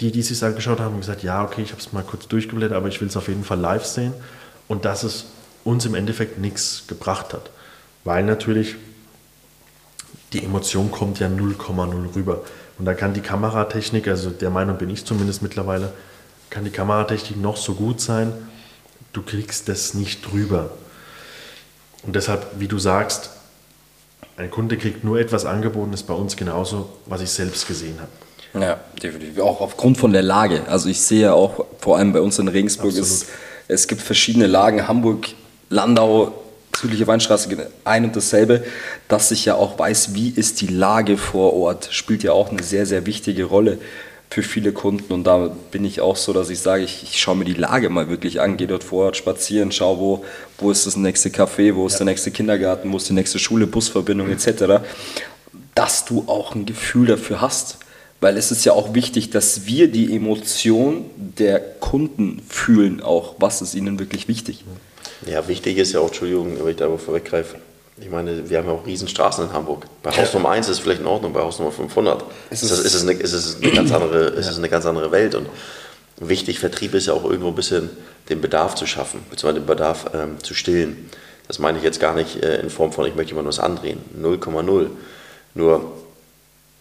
Die, 0.00 0.10
die 0.10 0.22
sich 0.22 0.42
angeschaut 0.42 0.80
haben, 0.80 0.98
gesagt, 0.98 1.22
ja, 1.22 1.44
okay, 1.44 1.62
ich 1.62 1.72
habe 1.72 1.80
es 1.80 1.92
mal 1.92 2.02
kurz 2.02 2.26
durchgeblättert, 2.26 2.76
aber 2.76 2.88
ich 2.88 3.00
will 3.00 3.08
es 3.08 3.16
auf 3.16 3.28
jeden 3.28 3.44
Fall 3.44 3.58
live 3.58 3.84
sehen. 3.84 4.14
Und 4.66 4.84
dass 4.84 5.02
es 5.02 5.26
uns 5.64 5.84
im 5.84 5.94
Endeffekt 5.94 6.38
nichts 6.38 6.84
gebracht 6.86 7.34
hat. 7.34 7.50
Weil 8.04 8.24
natürlich 8.24 8.76
die 10.32 10.44
Emotion 10.44 10.90
kommt 10.90 11.18
ja 11.18 11.26
0,0 11.26 12.14
rüber. 12.14 12.42
Und 12.78 12.84
da 12.84 12.94
kann 12.94 13.14
die 13.14 13.20
Kameratechnik, 13.20 14.08
also 14.08 14.30
der 14.30 14.50
Meinung 14.50 14.78
bin 14.78 14.88
ich 14.88 15.04
zumindest 15.04 15.42
mittlerweile, 15.42 15.92
kann 16.48 16.64
die 16.64 16.70
Kameratechnik 16.70 17.38
noch 17.38 17.56
so 17.56 17.74
gut 17.74 18.00
sein, 18.00 18.32
du 19.12 19.22
kriegst 19.22 19.68
das 19.68 19.94
nicht 19.94 20.30
drüber. 20.30 20.70
Und 22.04 22.16
deshalb, 22.16 22.46
wie 22.58 22.68
du 22.68 22.78
sagst, 22.78 23.30
ein 24.36 24.50
Kunde 24.50 24.78
kriegt 24.78 25.04
nur 25.04 25.20
etwas 25.20 25.44
angeboten, 25.44 25.92
ist 25.92 26.04
bei 26.04 26.14
uns 26.14 26.36
genauso, 26.36 26.96
was 27.06 27.20
ich 27.20 27.30
selbst 27.30 27.66
gesehen 27.66 27.98
habe. 28.00 28.29
Ja, 28.54 28.80
definitiv. 29.02 29.38
Auch 29.40 29.60
aufgrund 29.60 29.98
von 29.98 30.12
der 30.12 30.22
Lage. 30.22 30.62
Also 30.68 30.88
ich 30.88 31.00
sehe 31.00 31.32
auch, 31.32 31.64
vor 31.78 31.98
allem 31.98 32.12
bei 32.12 32.20
uns 32.20 32.38
in 32.38 32.48
Regensburg, 32.48 32.96
es, 32.96 33.26
es 33.68 33.86
gibt 33.86 34.02
verschiedene 34.02 34.46
Lagen. 34.46 34.88
Hamburg, 34.88 35.28
Landau, 35.68 36.34
südliche 36.76 37.06
Weinstraße, 37.06 37.48
ein 37.84 38.04
und 38.04 38.16
dasselbe, 38.16 38.64
dass 39.08 39.30
ich 39.30 39.44
ja 39.44 39.54
auch 39.54 39.78
weiß, 39.78 40.14
wie 40.14 40.30
ist 40.30 40.60
die 40.60 40.66
Lage 40.66 41.16
vor 41.16 41.54
Ort, 41.54 41.88
spielt 41.90 42.22
ja 42.22 42.32
auch 42.32 42.50
eine 42.50 42.62
sehr, 42.62 42.86
sehr 42.86 43.06
wichtige 43.06 43.44
Rolle 43.44 43.78
für 44.30 44.42
viele 44.42 44.72
Kunden. 44.72 45.12
Und 45.12 45.24
da 45.24 45.50
bin 45.70 45.84
ich 45.84 46.00
auch 46.00 46.16
so, 46.16 46.32
dass 46.32 46.50
ich 46.50 46.60
sage, 46.60 46.84
ich, 46.84 47.02
ich 47.02 47.20
schaue 47.20 47.36
mir 47.36 47.44
die 47.44 47.54
Lage 47.54 47.90
mal 47.90 48.08
wirklich 48.08 48.40
an, 48.40 48.56
gehe 48.56 48.68
dort 48.68 48.84
vor 48.84 49.06
Ort 49.06 49.16
spazieren, 49.16 49.72
schaue, 49.72 49.98
wo, 49.98 50.24
wo 50.58 50.70
ist 50.70 50.86
das 50.86 50.96
nächste 50.96 51.30
Café, 51.30 51.74
wo 51.74 51.86
ist 51.86 51.94
ja. 51.94 51.98
der 51.98 52.06
nächste 52.06 52.30
Kindergarten, 52.30 52.92
wo 52.92 52.96
ist 52.96 53.08
die 53.08 53.12
nächste 53.12 53.38
Schule, 53.38 53.66
Busverbindung 53.66 54.30
etc., 54.30 54.80
dass 55.74 56.04
du 56.04 56.24
auch 56.26 56.54
ein 56.54 56.66
Gefühl 56.66 57.06
dafür 57.06 57.40
hast. 57.40 57.78
Weil 58.20 58.36
es 58.36 58.50
ist 58.50 58.64
ja 58.64 58.72
auch 58.72 58.94
wichtig, 58.94 59.30
dass 59.30 59.66
wir 59.66 59.90
die 59.90 60.14
Emotion 60.14 61.06
der 61.16 61.58
Kunden 61.58 62.42
fühlen, 62.48 63.00
auch 63.00 63.36
was 63.38 63.62
ist 63.62 63.74
ihnen 63.74 63.98
wirklich 63.98 64.28
wichtig. 64.28 64.64
Ja, 65.26 65.48
wichtig 65.48 65.78
ist 65.78 65.92
ja 65.92 66.00
auch, 66.00 66.08
Entschuldigung, 66.08 66.58
wenn 66.58 66.70
ich 66.70 66.76
da 66.76 66.88
vorweggreife, 66.96 67.56
ich 67.98 68.10
meine, 68.10 68.48
wir 68.48 68.58
haben 68.58 68.66
ja 68.66 68.72
auch 68.72 68.86
Riesenstraßen 68.86 69.44
in 69.44 69.52
Hamburg. 69.52 69.86
Bei 70.02 70.10
Haus 70.10 70.32
Nummer 70.32 70.50
1 70.50 70.66
ist 70.66 70.72
es 70.72 70.78
vielleicht 70.78 71.00
in 71.00 71.06
Ordnung, 71.06 71.32
bei 71.32 71.40
Haus 71.40 71.58
Nummer 71.58 71.70
500 71.70 72.24
ist 72.50 72.62
es, 72.62 72.70
ist 72.70 72.94
es, 72.94 73.02
eine, 73.02 73.12
ist 73.12 73.32
es, 73.32 73.56
eine, 73.60 73.72
ganz 73.72 73.92
andere, 73.92 74.24
ist 74.28 74.48
es 74.48 74.56
eine 74.56 74.68
ganz 74.70 74.86
andere 74.86 75.12
Welt. 75.12 75.34
Und 75.34 75.48
wichtig, 76.18 76.58
Vertrieb 76.58 76.94
ist 76.94 77.06
ja 77.06 77.12
auch 77.12 77.24
irgendwo 77.24 77.48
ein 77.48 77.54
bisschen 77.54 77.90
den 78.30 78.40
Bedarf 78.40 78.74
zu 78.74 78.86
schaffen, 78.86 79.20
beziehungsweise 79.28 79.60
den 79.60 79.66
Bedarf 79.66 80.06
ähm, 80.14 80.42
zu 80.42 80.54
stillen. 80.54 81.10
Das 81.46 81.58
meine 81.58 81.78
ich 81.78 81.84
jetzt 81.84 82.00
gar 82.00 82.14
nicht 82.14 82.42
äh, 82.42 82.60
in 82.60 82.70
Form 82.70 82.92
von, 82.92 83.06
ich 83.06 83.14
möchte 83.14 83.32
jemand 83.32 83.48
was 83.48 83.58
andrehen. 83.58 83.98
0,0. 84.18 84.86
Nur 85.54 85.92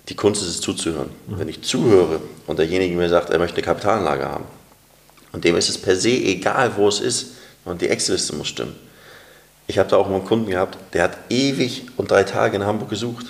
die 0.10 0.16
Kunst 0.16 0.42
ist 0.42 0.50
es 0.50 0.62
zuzuhören. 0.62 1.10
Mhm. 1.28 1.40
Wenn 1.40 1.48
ich 1.48 1.62
zuhöre 1.62 2.22
und 2.48 2.60
derjenige 2.60 2.96
mir 2.96 3.10
sagt, 3.10 3.30
er 3.30 3.40
möchte 3.40 3.58
eine 3.58 3.66
Kapitalanlage 3.66 4.26
haben, 4.26 4.46
und 5.32 5.44
dem 5.44 5.56
ist 5.56 5.70
es 5.70 5.78
per 5.78 5.96
se 5.96 6.10
egal, 6.10 6.72
wo 6.76 6.88
es 6.88 7.00
ist, 7.00 7.34
und 7.66 7.82
die 7.82 7.90
Excel-Liste 7.90 8.36
muss 8.36 8.48
stimmen 8.48 8.76
ich 9.70 9.78
habe 9.78 9.88
da 9.88 9.98
auch 9.98 10.10
mal 10.10 10.16
einen 10.16 10.26
Kunden 10.26 10.50
gehabt, 10.50 10.80
der 10.94 11.04
hat 11.04 11.18
ewig 11.30 11.86
und 11.96 12.10
drei 12.10 12.24
Tage 12.24 12.56
in 12.56 12.66
Hamburg 12.66 12.90
gesucht. 12.90 13.28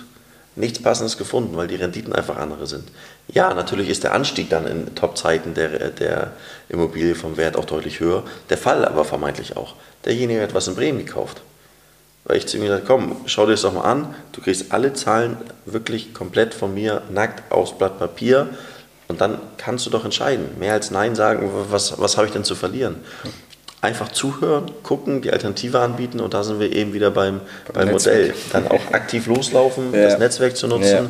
Nichts 0.55 0.81
Passendes 0.81 1.17
gefunden, 1.17 1.57
weil 1.57 1.67
die 1.67 1.75
Renditen 1.75 2.13
einfach 2.13 2.37
andere 2.37 2.65
sind. 2.65 2.87
Ja, 3.27 3.53
natürlich 3.53 3.89
ist 3.89 4.05
der 4.05 4.13
Anstieg 4.13 4.49
dann 4.49 4.65
in 4.65 4.95
Top-Zeiten 4.95 5.53
der, 5.53 5.89
der 5.89 6.31
Immobilie 6.69 7.13
vom 7.15 7.35
Wert 7.35 7.57
auch 7.57 7.65
deutlich 7.65 7.99
höher. 7.99 8.23
Der 8.49 8.57
Fall 8.57 8.85
aber 8.85 9.03
vermeintlich 9.03 9.57
auch. 9.57 9.75
Derjenige 10.05 10.41
hat 10.41 10.53
was 10.53 10.69
in 10.69 10.75
Bremen 10.75 10.99
gekauft. 10.99 11.41
Weil 12.25 12.37
ich 12.37 12.47
zu 12.47 12.57
ihm 12.57 12.63
gesagt 12.63 12.85
komm, 12.85 13.15
schau 13.25 13.45
dir 13.45 13.53
das 13.53 13.61
doch 13.61 13.73
mal 13.73 13.81
an. 13.81 14.13
Du 14.31 14.41
kriegst 14.41 14.71
alle 14.71 14.93
Zahlen 14.93 15.37
wirklich 15.65 16.13
komplett 16.13 16.53
von 16.53 16.73
mir 16.73 17.01
nackt 17.11 17.51
aufs 17.51 17.77
Blatt 17.77 17.97
Papier. 17.99 18.49
Und 19.07 19.21
dann 19.21 19.39
kannst 19.57 19.85
du 19.85 19.89
doch 19.89 20.05
entscheiden. 20.05 20.45
Mehr 20.59 20.73
als 20.73 20.91
Nein 20.91 21.15
sagen, 21.15 21.49
was, 21.69 21.99
was 21.99 22.17
habe 22.17 22.27
ich 22.27 22.33
denn 22.33 22.43
zu 22.43 22.55
verlieren? 22.55 22.97
einfach 23.81 24.11
zuhören, 24.11 24.71
gucken, 24.83 25.21
die 25.21 25.31
Alternative 25.31 25.79
anbieten 25.79 26.19
und 26.19 26.33
da 26.33 26.43
sind 26.43 26.59
wir 26.59 26.73
eben 26.73 26.93
wieder 26.93 27.11
beim, 27.11 27.41
beim 27.73 27.91
Modell. 27.91 28.33
Dann 28.51 28.67
auch 28.67 28.91
aktiv 28.91 29.27
loslaufen, 29.27 29.93
ja. 29.93 30.03
das 30.03 30.19
Netzwerk 30.19 30.57
zu 30.57 30.67
nutzen 30.67 31.09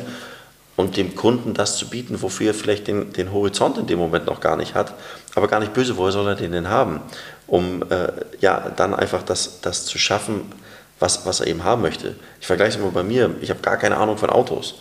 und 0.76 0.96
dem 0.96 1.16
Kunden 1.16 1.52
das 1.52 1.76
zu 1.76 1.88
bieten, 1.88 2.22
wofür 2.22 2.48
er 2.48 2.54
vielleicht 2.54 2.86
den, 2.86 3.12
den 3.12 3.32
Horizont 3.32 3.78
in 3.78 3.86
dem 3.86 3.98
Moment 3.98 4.26
noch 4.26 4.40
gar 4.40 4.56
nicht 4.56 4.74
hat, 4.74 4.94
aber 5.34 5.48
gar 5.48 5.60
nicht 5.60 5.74
böse, 5.74 5.96
woher 5.96 6.12
soll 6.12 6.28
er 6.28 6.36
den 6.36 6.52
denn 6.52 6.68
haben? 6.68 7.00
Um 7.48 7.82
äh, 7.90 8.12
ja 8.40 8.70
dann 8.76 8.94
einfach 8.94 9.22
das, 9.24 9.60
das 9.60 9.84
zu 9.84 9.98
schaffen, 9.98 10.52
was, 11.00 11.26
was 11.26 11.40
er 11.40 11.48
eben 11.48 11.64
haben 11.64 11.82
möchte. 11.82 12.14
Ich 12.40 12.46
vergleiche 12.46 12.70
es 12.70 12.76
immer 12.76 12.90
bei 12.90 13.02
mir, 13.02 13.34
ich 13.40 13.50
habe 13.50 13.60
gar 13.60 13.76
keine 13.76 13.96
Ahnung 13.96 14.18
von 14.18 14.30
Autos. 14.30 14.76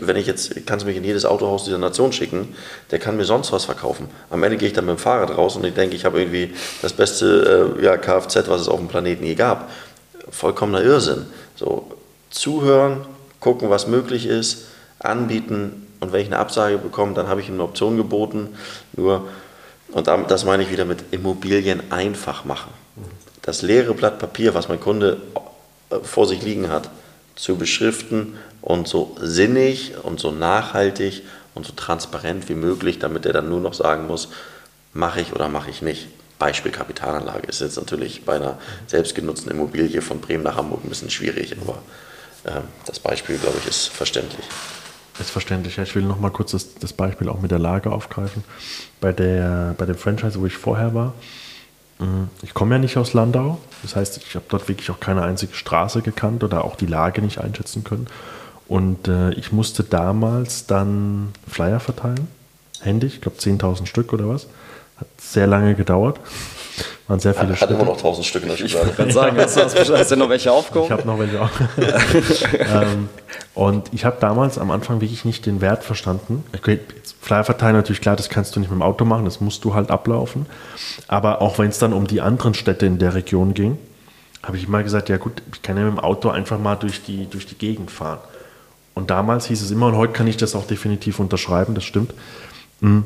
Wenn 0.00 0.16
ich 0.16 0.26
jetzt, 0.26 0.66
kannst 0.66 0.84
du 0.84 0.88
mich 0.88 0.96
in 0.96 1.04
jedes 1.04 1.24
Autohaus 1.24 1.64
dieser 1.64 1.78
Nation 1.78 2.12
schicken, 2.12 2.56
der 2.90 2.98
kann 2.98 3.16
mir 3.16 3.24
sonst 3.24 3.52
was 3.52 3.66
verkaufen. 3.66 4.08
Am 4.30 4.42
Ende 4.42 4.56
gehe 4.56 4.68
ich 4.68 4.74
dann 4.74 4.86
mit 4.86 4.96
dem 4.96 4.98
Fahrrad 4.98 5.36
raus 5.36 5.54
und 5.56 5.64
ich 5.64 5.74
denke, 5.74 5.94
ich 5.94 6.04
habe 6.04 6.18
irgendwie 6.18 6.52
das 6.82 6.94
beste 6.94 7.76
äh, 7.78 7.84
ja, 7.84 7.96
Kfz, 7.96 8.48
was 8.48 8.62
es 8.62 8.68
auf 8.68 8.78
dem 8.78 8.88
Planeten 8.88 9.24
je 9.24 9.34
gab. 9.34 9.70
Vollkommener 10.30 10.82
Irrsinn. 10.82 11.26
So, 11.54 11.92
zuhören, 12.30 13.06
gucken, 13.38 13.70
was 13.70 13.86
möglich 13.86 14.26
ist, 14.26 14.64
anbieten 14.98 15.86
und 16.00 16.12
wenn 16.12 16.22
ich 16.22 16.26
eine 16.26 16.38
Absage 16.38 16.78
bekomme, 16.78 17.14
dann 17.14 17.28
habe 17.28 17.40
ich 17.40 17.48
ihm 17.48 17.54
eine 17.54 17.64
Option 17.64 17.96
geboten. 17.96 18.56
Nur, 18.96 19.28
und 19.92 20.06
das 20.06 20.44
meine 20.44 20.62
ich 20.62 20.70
wieder 20.70 20.84
mit 20.84 21.04
Immobilien 21.12 21.82
einfach 21.90 22.44
machen. 22.44 22.72
Das 23.42 23.62
leere 23.62 23.94
Blatt 23.94 24.18
Papier, 24.18 24.54
was 24.54 24.68
mein 24.68 24.80
Kunde 24.80 25.18
vor 26.02 26.26
sich 26.26 26.42
liegen 26.42 26.70
hat, 26.70 26.90
zu 27.36 27.56
beschriften 27.56 28.36
und 28.62 28.88
so 28.88 29.16
sinnig 29.20 29.92
und 30.02 30.20
so 30.20 30.32
nachhaltig 30.32 31.22
und 31.54 31.66
so 31.66 31.72
transparent 31.74 32.48
wie 32.48 32.54
möglich, 32.54 32.98
damit 32.98 33.26
er 33.26 33.32
dann 33.32 33.48
nur 33.48 33.60
noch 33.60 33.74
sagen 33.74 34.06
muss, 34.06 34.28
mache 34.92 35.20
ich 35.20 35.32
oder 35.32 35.48
mache 35.48 35.70
ich 35.70 35.82
nicht. 35.82 36.08
Beispiel 36.38 36.70
Kapitalanlage 36.70 37.46
ist 37.48 37.60
jetzt 37.60 37.76
natürlich 37.76 38.24
bei 38.24 38.36
einer 38.36 38.58
selbstgenutzten 38.86 39.50
Immobilie 39.50 40.02
von 40.02 40.20
Bremen 40.20 40.44
nach 40.44 40.56
Hamburg 40.56 40.84
ein 40.84 40.88
bisschen 40.88 41.10
schwierig, 41.10 41.56
aber 41.60 41.78
äh, 42.44 42.60
das 42.86 43.00
Beispiel, 43.00 43.38
glaube 43.38 43.58
ich, 43.58 43.66
ist 43.66 43.88
verständlich. 43.88 44.44
Ist 45.18 45.30
verständlich. 45.30 45.78
Ich 45.78 45.94
will 45.96 46.04
noch 46.04 46.20
mal 46.20 46.30
kurz 46.30 46.52
das, 46.52 46.74
das, 46.74 46.92
Beispiel 46.92 47.28
auch 47.28 47.40
mit 47.40 47.50
der 47.50 47.58
Lage 47.58 47.90
aufgreifen. 47.90 48.44
Bei, 49.00 49.12
der, 49.12 49.74
bei 49.76 49.84
dem 49.84 49.96
Franchise, 49.96 50.40
wo 50.40 50.46
ich 50.46 50.56
vorher 50.56 50.94
war. 50.94 51.12
Ich 52.42 52.54
komme 52.54 52.76
ja 52.76 52.78
nicht 52.78 52.96
aus 52.96 53.12
Landau, 53.12 53.58
das 53.82 53.96
heißt, 53.96 54.18
ich 54.18 54.34
habe 54.36 54.44
dort 54.48 54.68
wirklich 54.68 54.90
auch 54.90 55.00
keine 55.00 55.22
einzige 55.22 55.54
Straße 55.54 56.00
gekannt 56.02 56.44
oder 56.44 56.64
auch 56.64 56.76
die 56.76 56.86
Lage 56.86 57.22
nicht 57.22 57.38
einschätzen 57.38 57.82
können. 57.82 58.06
Und 58.68 59.08
äh, 59.08 59.32
ich 59.32 59.50
musste 59.50 59.82
damals 59.82 60.66
dann 60.66 61.32
Flyer 61.48 61.80
verteilen, 61.80 62.28
händisch, 62.80 63.14
ich 63.14 63.20
glaube 63.20 63.38
10.000 63.38 63.86
Stück 63.86 64.12
oder 64.12 64.28
was. 64.28 64.46
Hat 64.98 65.08
sehr 65.18 65.46
lange 65.46 65.74
gedauert. 65.74 66.20
Waren 67.06 67.20
sehr 67.20 67.34
viele 67.34 67.52
Hat, 67.52 67.60
hat 67.60 67.70
immer 67.70 67.84
noch 67.84 67.96
1000 67.96 68.26
Stück 68.26 68.42
in 68.42 68.48
der 68.48 68.56
Schublade. 68.56 68.90
Ich 68.90 68.96
kann 68.96 69.10
sagen, 69.10 69.36
hast 69.38 69.56
du, 69.56 69.96
hast 69.96 70.10
du 70.10 70.16
noch 70.16 70.28
welche 70.28 70.52
aufgehoben? 70.52 70.86
Ich 70.86 70.92
habe 70.92 71.06
noch 71.06 71.18
welche 71.18 71.40
aufgehoben. 71.40 72.24
ähm, 72.58 73.08
und 73.54 73.92
ich 73.92 74.04
habe 74.04 74.16
damals 74.20 74.58
am 74.58 74.70
Anfang 74.70 75.00
wirklich 75.00 75.24
nicht 75.24 75.46
den 75.46 75.60
Wert 75.60 75.84
verstanden. 75.84 76.44
Okay, 76.56 76.80
Flyer 77.20 77.44
verteilen 77.44 77.76
natürlich 77.76 78.00
klar, 78.00 78.16
das 78.16 78.28
kannst 78.28 78.54
du 78.54 78.60
nicht 78.60 78.70
mit 78.70 78.78
dem 78.78 78.82
Auto 78.82 79.04
machen, 79.04 79.24
das 79.24 79.40
musst 79.40 79.64
du 79.64 79.74
halt 79.74 79.90
ablaufen. 79.90 80.46
Aber 81.08 81.42
auch 81.42 81.58
wenn 81.58 81.68
es 81.68 81.78
dann 81.78 81.92
um 81.92 82.06
die 82.06 82.20
anderen 82.20 82.54
Städte 82.54 82.86
in 82.86 82.98
der 82.98 83.14
Region 83.14 83.54
ging, 83.54 83.78
habe 84.42 84.56
ich 84.56 84.64
immer 84.64 84.82
gesagt, 84.82 85.08
ja 85.08 85.16
gut, 85.16 85.42
ich 85.52 85.62
kann 85.62 85.76
ja 85.76 85.84
mit 85.84 85.92
dem 85.92 85.98
Auto 85.98 86.30
einfach 86.30 86.58
mal 86.58 86.76
durch 86.76 87.02
die, 87.02 87.26
durch 87.28 87.46
die 87.46 87.56
Gegend 87.56 87.90
fahren. 87.90 88.20
Und 88.94 89.10
damals 89.10 89.46
hieß 89.46 89.62
es 89.62 89.70
immer, 89.70 89.86
und 89.86 89.96
heute 89.96 90.12
kann 90.12 90.26
ich 90.26 90.36
das 90.36 90.54
auch 90.54 90.66
definitiv 90.66 91.20
unterschreiben, 91.20 91.74
das 91.74 91.84
stimmt, 91.84 92.14
hm, 92.80 93.04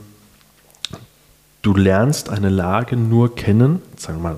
du 1.63 1.75
lernst 1.75 2.29
eine 2.31 2.49
Lage 2.49 2.97
nur 2.97 3.35
kennen, 3.35 3.81
sagen 3.97 4.19
wir 4.19 4.31
mal, 4.31 4.37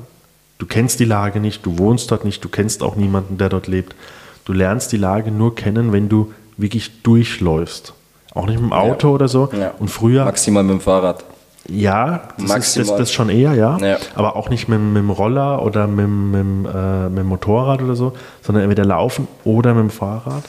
du 0.59 0.67
kennst 0.67 1.01
die 1.01 1.05
Lage 1.05 1.41
nicht, 1.41 1.65
du 1.67 1.79
wohnst 1.79 2.11
dort 2.11 2.25
nicht, 2.25 2.45
du 2.45 2.49
kennst 2.49 2.83
auch 2.83 2.97
niemanden, 2.97 3.39
der 3.39 3.49
dort 3.49 3.67
lebt. 3.67 3.95
Du 4.45 4.53
lernst 4.53 4.93
die 4.93 4.99
Lage 4.99 5.31
nur 5.31 5.55
kennen, 5.55 5.93
wenn 5.93 6.09
du 6.09 6.33
wirklich 6.57 7.03
durchläufst. 7.03 7.95
Auch 8.35 8.47
nicht 8.47 8.61
mit 8.61 8.71
dem 8.71 8.73
Auto 8.73 9.09
ja. 9.09 9.15
oder 9.15 9.29
so. 9.29 9.49
Ja. 9.53 9.73
Und 9.79 9.89
früher. 9.89 10.25
Maximal 10.25 10.63
mit 10.63 10.73
dem 10.73 10.81
Fahrrad. 10.81 11.25
Ja, 11.67 12.29
das 12.37 12.49
Maximal. 12.49 12.59
ist 12.59 12.77
das, 12.77 12.99
das 12.99 13.13
schon 13.13 13.31
eher, 13.31 13.55
ja. 13.55 13.79
ja. 13.79 13.97
Aber 14.15 14.37
auch 14.37 14.51
nicht 14.51 14.69
mit, 14.69 14.79
mit, 14.79 14.99
dem 14.99 15.09
Roller 15.09 15.63
oder 15.63 15.87
mit, 15.87 16.07
mit, 16.07 16.71
äh, 16.73 17.09
mit 17.09 17.19
dem 17.21 17.27
Motorrad 17.27 17.81
oder 17.81 17.97
so, 17.97 18.13
sondern 18.43 18.65
entweder 18.65 18.85
laufen 18.85 19.29
oder 19.45 19.73
mit 19.73 19.85
dem 19.85 19.91
Fahrrad. 19.91 20.45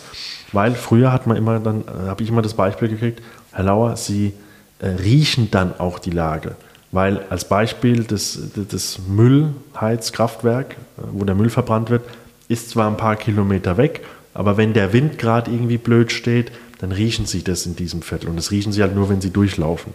Weil 0.51 0.75
früher 0.75 1.13
hat 1.13 1.25
man 1.25 1.37
immer 1.37 1.59
dann, 1.59 1.83
äh, 1.83 2.09
habe 2.09 2.21
ich 2.21 2.29
immer 2.29 2.41
das 2.41 2.53
Beispiel 2.53 2.89
gekriegt, 2.89 3.21
Herr 3.53 3.63
Lauer, 3.63 3.95
Sie 3.95 4.33
äh, 4.79 4.87
riechen 4.87 5.49
dann 5.51 5.79
auch 5.79 5.99
die 5.99 6.09
Lage. 6.09 6.55
Weil 6.95 7.25
als 7.29 7.43
Beispiel 7.43 8.05
das, 8.05 8.39
das 8.71 8.99
Müllheizkraftwerk, 9.05 10.77
wo 10.95 11.25
der 11.25 11.35
Müll 11.35 11.49
verbrannt 11.49 11.89
wird, 11.89 12.03
ist 12.47 12.69
zwar 12.69 12.89
ein 12.89 12.95
paar 12.95 13.17
Kilometer 13.17 13.75
weg, 13.75 14.05
aber 14.33 14.55
wenn 14.55 14.71
der 14.71 14.93
Wind 14.93 15.17
gerade 15.17 15.51
irgendwie 15.51 15.77
blöd 15.77 16.13
steht, 16.13 16.53
dann 16.79 16.93
riechen 16.93 17.25
sie 17.25 17.43
das 17.43 17.65
in 17.65 17.75
diesem 17.75 18.01
Viertel. 18.01 18.29
Und 18.29 18.37
das 18.37 18.49
riechen 18.49 18.71
sie 18.71 18.81
halt 18.81 18.95
nur, 18.95 19.09
wenn 19.09 19.19
sie 19.19 19.31
durchlaufen. 19.31 19.93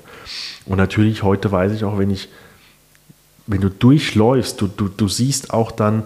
Und 0.67 0.77
natürlich, 0.77 1.23
heute 1.23 1.51
weiß 1.51 1.73
ich 1.73 1.85
auch, 1.85 1.97
wenn 1.97 2.11
ich, 2.11 2.29
wenn 3.47 3.63
du 3.63 3.71
durchläufst, 3.71 4.61
du, 4.61 4.67
du, 4.67 4.89
du 4.89 5.09
siehst 5.09 5.55
auch 5.55 5.73
dann 5.73 6.03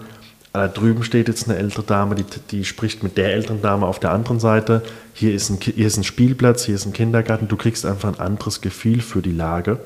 da 0.53 0.69
drüben 0.69 1.03
steht 1.03 1.27
jetzt 1.27 1.49
eine 1.49 1.57
ältere 1.59 1.83
Dame, 1.83 2.15
die, 2.15 2.23
die 2.51 2.63
spricht 2.63 3.03
mit 3.03 3.17
der 3.17 3.33
älteren 3.33 3.61
Dame 3.61 3.85
auf 3.85 3.99
der 3.99 4.11
anderen 4.11 4.39
Seite. 4.39 4.81
Hier 5.13 5.33
ist, 5.33 5.49
ein, 5.49 5.59
hier 5.59 5.85
ist 5.85 5.97
ein 5.97 6.05
Spielplatz, 6.05 6.63
hier 6.63 6.75
ist 6.75 6.85
ein 6.85 6.93
Kindergarten. 6.93 7.49
Du 7.49 7.57
kriegst 7.57 7.85
einfach 7.85 8.07
ein 8.07 8.19
anderes 8.21 8.61
Gefühl 8.61 9.01
für 9.01 9.21
die 9.21 9.33
Lage. 9.33 9.79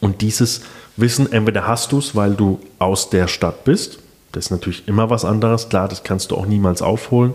Und 0.00 0.20
dieses 0.20 0.62
Wissen, 0.96 1.30
entweder 1.32 1.66
hast 1.66 1.92
du 1.92 1.98
es, 1.98 2.14
weil 2.14 2.34
du 2.34 2.60
aus 2.78 3.10
der 3.10 3.28
Stadt 3.28 3.64
bist. 3.64 3.98
Das 4.32 4.46
ist 4.46 4.50
natürlich 4.50 4.88
immer 4.88 5.10
was 5.10 5.24
anderes. 5.24 5.68
Klar, 5.68 5.88
das 5.88 6.02
kannst 6.02 6.30
du 6.30 6.36
auch 6.36 6.46
niemals 6.46 6.82
aufholen. 6.82 7.34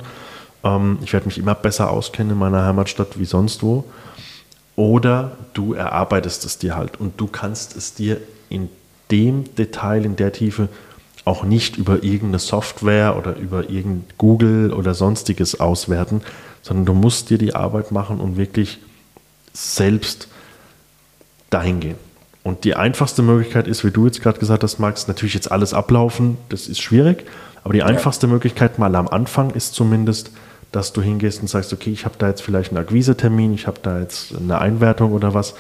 Ähm, 0.64 1.00
ich 1.04 1.14
werde 1.14 1.28
mich 1.28 1.38
immer 1.38 1.56
besser 1.56 1.92
auskennen 1.92 2.34
in 2.34 2.38
meiner 2.38 2.66
Heimatstadt 2.66 3.20
wie 3.20 3.26
sonst 3.26 3.64
wo. 3.64 3.86
Oder 4.76 5.38
du 5.54 5.74
erarbeitest 5.74 6.46
es 6.46 6.58
dir 6.58 6.76
halt 6.76 7.00
und 7.00 7.20
du 7.20 7.28
kannst 7.28 7.76
es 7.76 7.94
dir 7.94 8.18
in 8.50 8.70
dem 9.12 9.54
Detail, 9.56 10.06
in 10.06 10.16
der 10.16 10.32
Tiefe 10.32 10.70
auch 11.26 11.44
nicht 11.44 11.78
über 11.78 12.04
irgendeine 12.04 12.40
Software 12.40 13.18
oder 13.18 13.36
über 13.36 13.70
irgendein 13.70 14.06
Google 14.18 14.74
oder 14.74 14.94
sonstiges 14.94 15.60
auswerten, 15.60 16.22
sondern 16.62 16.86
du 16.86 16.94
musst 16.94 17.30
dir 17.30 17.38
die 17.38 17.56
Arbeit 17.56 17.92
machen 17.92 18.20
und 18.20 18.38
wirklich 18.38 18.80
selbst 19.54 20.28
dahin 21.50 21.80
gehen. 21.80 22.09
Und 22.44 22.64
die 22.64 22.76
einfachste 22.76 23.22
Möglichkeit 23.22 23.68
ist, 23.68 23.84
wie 23.84 23.92
du 23.92 24.06
jetzt 24.06 24.22
gerade 24.22 24.40
gesagt 24.40 24.64
hast, 24.64 24.80
Max, 24.80 25.08
natürlich 25.08 25.34
jetzt 25.34 25.52
alles 25.52 25.74
ablaufen, 25.74 26.38
das 26.50 26.68
ist 26.68 26.82
schwierig, 26.82 27.26
aber 27.64 27.74
die 27.74 27.84
einfachste 27.84 28.28
ja. 28.28 28.34
Möglichkeit 28.34 28.80
mal 28.80 28.96
am 28.96 29.08
Anfang 29.08 29.52
ist 29.52 29.74
zumindest, 29.74 30.32
dass 30.72 30.94
du 30.94 31.02
hingehst 31.02 31.42
und 31.42 31.48
sagst, 31.48 31.74
okay, 31.74 31.92
ich 31.92 32.06
habe 32.06 32.16
da 32.18 32.30
jetzt 32.30 32.42
vielleicht 32.42 32.72
einen 32.72 32.78
Akquisetermin, 32.78 33.54
ich 33.54 33.68
habe 33.68 33.80
da 33.82 34.00
jetzt 34.00 34.34
eine 34.36 34.60
Einwertung 34.60 35.12
oder 35.12 35.34
was 35.34 35.56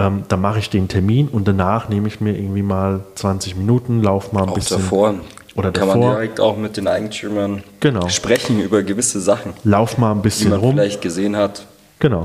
ähm, 0.00 0.24
dann 0.28 0.40
mache 0.40 0.58
ich 0.58 0.70
den 0.70 0.88
Termin 0.88 1.28
und 1.28 1.46
danach 1.46 1.88
nehme 1.88 2.08
ich 2.08 2.20
mir 2.20 2.36
irgendwie 2.36 2.62
mal 2.62 3.00
20 3.16 3.56
Minuten, 3.56 4.02
laufe 4.02 4.34
mal 4.34 4.44
ein 4.44 4.48
auch 4.48 4.54
bisschen. 4.54 4.78
Davor. 4.78 5.14
Oder 5.56 5.72
Kann 5.72 5.88
davor. 5.88 6.04
man 6.04 6.14
direkt 6.14 6.40
auch 6.40 6.56
mit 6.56 6.76
den 6.76 6.86
Eigentümern 6.86 7.64
genau. 7.80 8.08
sprechen 8.08 8.60
über 8.60 8.82
gewisse 8.82 9.20
Sachen. 9.20 9.52
Lauf 9.64 9.98
mal 9.98 10.12
ein 10.12 10.22
bisschen 10.22 10.46
die 10.46 10.50
man 10.52 10.60
rum. 10.60 10.74
vielleicht 10.76 11.02
gesehen 11.02 11.36
hat. 11.36 11.66
Genau. 11.98 12.22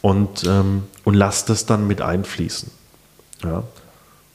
Und, 0.00 0.44
ähm, 0.44 0.84
und 1.04 1.14
lass 1.14 1.44
das 1.44 1.66
dann 1.66 1.86
mit 1.86 2.00
einfließen. 2.00 2.70
Ja. 3.44 3.62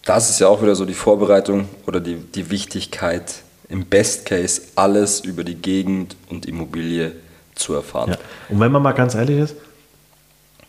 Das 0.06 0.30
ist 0.30 0.40
ja 0.40 0.48
auch 0.48 0.61
wieder 0.61 0.76
so 0.76 0.86
die 0.86 0.94
Vorbereitung 0.94 1.68
oder 1.86 1.99
die, 1.99 2.15
die 2.15 2.49
Wichtigkeit, 2.49 3.44
im 3.69 3.86
Best 3.86 4.26
Case 4.26 4.61
alles 4.76 5.19
über 5.19 5.44
die 5.44 5.56
Gegend 5.56 6.15
und 6.30 6.48
Immobilie 6.48 7.11
zu 7.53 7.76
erfahren. 7.76 8.11
Ja. 8.11 8.18
Und 8.49 8.60
wenn 8.60 8.72
man 8.72 8.81
mal 8.81 8.94
ganz 8.94 9.14
ehrlich 9.14 9.38
ist, 9.38 9.56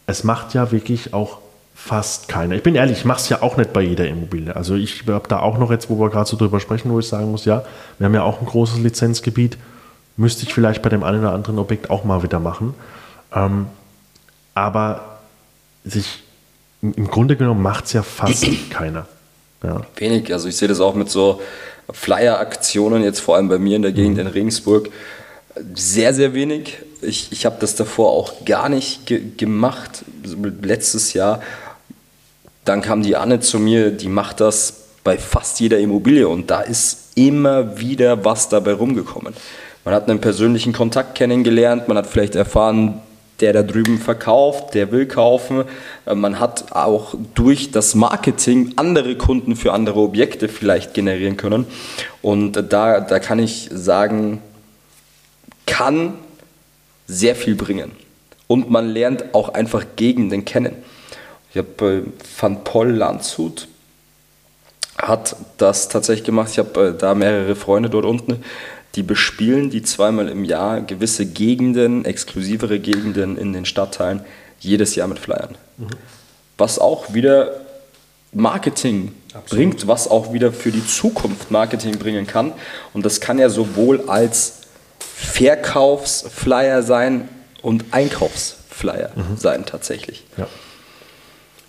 es 0.06 0.24
macht 0.24 0.54
ja 0.54 0.70
wirklich 0.70 1.14
auch 1.14 1.38
fast 1.74 2.28
keiner. 2.28 2.56
Ich 2.56 2.62
bin 2.62 2.74
ehrlich, 2.74 2.98
ich 2.98 3.04
mache 3.06 3.20
es 3.20 3.28
ja 3.30 3.40
auch 3.40 3.56
nicht 3.56 3.72
bei 3.72 3.80
jeder 3.80 4.06
Immobilie. 4.06 4.54
Also 4.54 4.74
ich 4.74 5.04
habe 5.06 5.28
da 5.28 5.38
auch 5.38 5.56
noch 5.56 5.70
jetzt, 5.70 5.88
wo 5.88 5.98
wir 5.98 6.10
gerade 6.10 6.28
so 6.28 6.36
drüber 6.36 6.60
sprechen, 6.60 6.90
wo 6.90 6.98
ich 6.98 7.08
sagen 7.08 7.30
muss, 7.30 7.46
ja, 7.46 7.64
wir 7.98 8.04
haben 8.04 8.14
ja 8.14 8.22
auch 8.22 8.40
ein 8.40 8.46
großes 8.46 8.80
Lizenzgebiet, 8.80 9.56
müsste 10.18 10.42
ich 10.42 10.52
vielleicht 10.52 10.82
bei 10.82 10.90
dem 10.90 11.02
einen 11.02 11.20
oder 11.20 11.32
anderen 11.32 11.58
Objekt 11.58 11.88
auch 11.88 12.04
mal 12.04 12.22
wieder 12.22 12.38
machen. 12.38 12.74
Ähm, 13.34 13.66
aber 14.54 15.20
sich 15.84 16.22
im 16.82 17.08
Grunde 17.08 17.36
genommen 17.36 17.62
macht 17.62 17.86
es 17.86 17.92
ja 17.92 18.02
fast 18.02 18.46
keiner. 18.70 19.06
Ja. 19.62 19.82
Wenig, 19.96 20.32
also 20.32 20.48
ich 20.48 20.56
sehe 20.56 20.68
das 20.68 20.80
auch 20.80 20.94
mit 20.94 21.10
so 21.10 21.40
Flyer-Aktionen, 21.92 23.02
jetzt 23.02 23.20
vor 23.20 23.36
allem 23.36 23.48
bei 23.48 23.58
mir 23.58 23.76
in 23.76 23.82
der 23.82 23.92
Gegend 23.92 24.14
mhm. 24.14 24.20
in 24.20 24.26
Regensburg, 24.28 24.88
sehr, 25.74 26.14
sehr 26.14 26.32
wenig. 26.32 26.78
Ich, 27.02 27.32
ich 27.32 27.44
habe 27.44 27.56
das 27.60 27.74
davor 27.74 28.12
auch 28.12 28.44
gar 28.44 28.68
nicht 28.68 29.06
ge 29.06 29.22
gemacht, 29.36 30.04
letztes 30.62 31.12
Jahr 31.12 31.40
dann 32.64 32.82
kam 32.82 33.02
die 33.02 33.16
Anne 33.16 33.40
zu 33.40 33.58
mir, 33.58 33.90
die 33.90 34.08
macht 34.08 34.40
das 34.40 34.84
bei 35.02 35.18
fast 35.18 35.60
jeder 35.60 35.78
Immobilie 35.78 36.28
und 36.28 36.50
da 36.50 36.60
ist 36.60 37.16
immer 37.16 37.80
wieder 37.80 38.24
was 38.24 38.48
dabei 38.48 38.74
rumgekommen. 38.74 39.34
Man 39.84 39.94
hat 39.94 40.08
einen 40.08 40.20
persönlichen 40.20 40.72
Kontakt 40.72 41.14
kennengelernt, 41.14 41.88
man 41.88 41.96
hat 41.96 42.06
vielleicht 42.06 42.34
erfahren, 42.34 43.00
der 43.40 43.52
da 43.52 43.62
drüben 43.62 43.98
verkauft, 43.98 44.74
der 44.74 44.92
will 44.92 45.06
kaufen. 45.06 45.64
Äh, 46.06 46.14
man 46.14 46.38
hat 46.38 46.72
auch 46.72 47.14
durch 47.34 47.70
das 47.70 47.94
Marketing 47.94 48.72
andere 48.76 49.16
Kunden 49.16 49.56
für 49.56 49.72
andere 49.72 50.00
Objekte 50.00 50.48
vielleicht 50.48 50.94
generieren 50.94 51.36
können. 51.36 51.66
Und 52.22 52.52
da, 52.72 53.00
da 53.00 53.18
kann 53.18 53.38
ich 53.38 53.68
sagen, 53.72 54.42
kann 55.66 56.14
sehr 57.06 57.34
viel 57.34 57.54
bringen. 57.54 57.92
Und 58.46 58.70
man 58.70 58.88
lernt 58.88 59.34
auch 59.34 59.50
einfach 59.50 59.84
Gegenden 59.96 60.44
kennen. 60.44 60.74
Ich 61.52 61.58
habe 61.58 61.84
äh, 61.84 62.02
Van 62.40 62.64
Poll 62.64 62.90
Landshut 62.90 63.68
hat 64.96 65.36
das 65.56 65.88
tatsächlich 65.88 66.24
gemacht. 66.24 66.50
Ich 66.52 66.58
habe 66.58 66.88
äh, 66.88 66.98
da 66.98 67.14
mehrere 67.14 67.56
Freunde 67.56 67.90
dort 67.90 68.04
unten, 68.04 68.44
die 68.96 69.02
bespielen 69.02 69.70
die 69.70 69.82
zweimal 69.82 70.28
im 70.28 70.44
Jahr 70.44 70.80
gewisse 70.80 71.26
Gegenden, 71.26 72.04
exklusivere 72.04 72.80
Gegenden 72.80 73.38
in 73.38 73.52
den 73.52 73.64
Stadtteilen, 73.64 74.22
jedes 74.58 74.94
Jahr 74.94 75.08
mit 75.08 75.18
Flyern. 75.18 75.56
Mhm. 75.78 75.88
Was 76.58 76.78
auch 76.78 77.14
wieder 77.14 77.52
Marketing 78.32 79.12
Absolut. 79.34 79.48
bringt, 79.48 79.88
was 79.88 80.08
auch 80.08 80.32
wieder 80.32 80.52
für 80.52 80.70
die 80.70 80.86
Zukunft 80.86 81.50
Marketing 81.50 81.98
bringen 81.98 82.26
kann. 82.26 82.52
Und 82.92 83.04
das 83.04 83.20
kann 83.20 83.38
ja 83.38 83.48
sowohl 83.48 84.08
als 84.08 84.60
Verkaufsflyer 84.98 86.82
sein 86.82 87.28
und 87.62 87.84
Einkaufsflyer 87.90 89.10
mhm. 89.14 89.36
sein 89.36 89.66
tatsächlich. 89.66 90.24
Ja. 90.36 90.46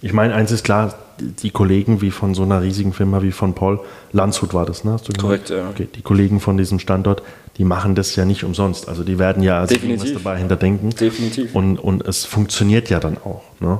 Ich 0.02 0.14
meine, 0.14 0.34
eins 0.34 0.52
ist 0.52 0.64
klar, 0.64 0.96
die 1.22 1.52
Kollegen 1.52 2.02
wie 2.02 2.12
von 2.12 2.34
so 2.34 2.44
einer 2.44 2.62
riesigen 2.62 2.94
Firma 2.94 3.22
wie 3.22 3.32
von 3.32 3.54
Paul, 3.54 3.80
Landshut 4.12 4.54
war 4.54 4.66
das, 4.66 4.84
ne? 4.84 4.94
Hast 4.94 5.08
du 5.08 5.14
Korrekt, 5.14 5.50
ja. 5.50 5.70
Okay, 5.70 5.88
die 5.94 6.02
Kollegen 6.02 6.40
von 6.40 6.58
diesem 6.58 6.80
Standort, 6.80 7.22
die 7.58 7.64
machen 7.64 7.96
das 7.96 8.16
ja 8.16 8.26
nicht 8.26 8.44
umsonst. 8.44 8.90
Also 8.90 9.04
die 9.04 9.20
werden 9.20 9.44
ja 9.44 9.60
also 9.60 9.76
was 9.76 10.14
dabei 10.14 10.38
hinterdenken. 10.38 10.90
Definitiv. 10.92 11.56
Und, 11.56 11.78
und 11.78 12.06
es 12.08 12.26
funktioniert 12.26 12.90
ja 12.90 13.00
dann 13.00 13.18
auch. 13.18 13.44
Ne? 13.60 13.80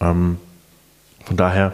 Ähm, 0.00 0.38
von 1.24 1.36
daher, 1.36 1.72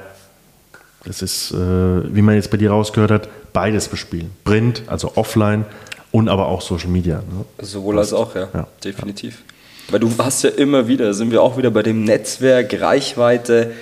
es 1.05 1.23
ist, 1.23 1.53
äh, 1.53 1.57
wie 1.57 2.23
man 2.23 2.35
jetzt 2.35 2.51
bei 2.51 2.57
dir 2.57 2.71
rausgehört 2.71 3.11
hat, 3.11 3.29
beides 3.53 3.89
bespielen. 3.89 4.31
Print, 4.45 4.83
also 4.87 5.13
offline 5.15 5.65
und 6.13 6.29
aber 6.29 6.47
auch 6.47 6.61
Social 6.61 6.89
Media. 6.89 7.19
Ne? 7.19 7.45
Sowohl 7.65 7.99
als 7.99 8.13
auch, 8.13 8.35
ja. 8.35 8.49
ja. 8.53 8.67
Definitiv. 8.85 9.43
Ja. 9.47 9.93
Weil 9.93 10.01
du 10.01 10.11
hast 10.19 10.43
ja 10.45 10.51
immer 10.51 10.87
wieder, 10.87 11.15
sind 11.15 11.31
wir 11.31 11.43
auch 11.43 11.57
wieder 11.57 11.71
bei 11.71 11.83
dem 11.83 12.05
Netzwerk, 12.05 12.79
Reichweite, 12.81 13.73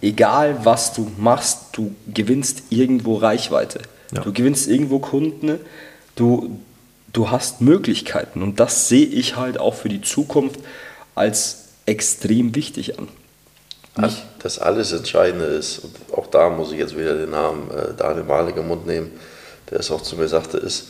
egal 0.00 0.64
was 0.64 0.92
du 0.92 1.10
machst, 1.18 1.58
du 1.72 1.94
gewinnst 2.12 2.64
irgendwo 2.70 3.16
Reichweite. 3.16 3.80
Ja. 4.12 4.22
Du 4.22 4.32
gewinnst 4.32 4.68
irgendwo 4.68 4.98
Kunden, 4.98 5.58
du, 6.14 6.60
du 7.12 7.30
hast 7.30 7.60
Möglichkeiten 7.60 8.42
und 8.42 8.60
das 8.60 8.88
sehe 8.88 9.06
ich 9.06 9.36
halt 9.36 9.58
auch 9.58 9.74
für 9.74 9.88
die 9.88 10.00
Zukunft 10.00 10.60
als 11.14 11.64
extrem 11.86 12.54
wichtig 12.54 12.98
an. 12.98 13.08
Nicht? 13.98 14.26
Das 14.40 14.58
alles 14.58 14.92
Entscheidende 14.92 15.46
ist, 15.46 15.78
und 15.78 15.94
auch 16.12 16.26
da 16.26 16.50
muss 16.50 16.70
ich 16.72 16.78
jetzt 16.78 16.96
wieder 16.96 17.16
den 17.16 17.30
Namen 17.30 17.70
äh, 17.70 17.94
Daniel 17.96 18.24
Malik 18.24 18.56
im 18.56 18.68
Mund 18.68 18.86
nehmen, 18.86 19.10
der 19.70 19.80
es 19.80 19.90
auch 19.90 20.02
zu 20.02 20.16
mir 20.16 20.28
sagte, 20.28 20.58
ist, 20.58 20.88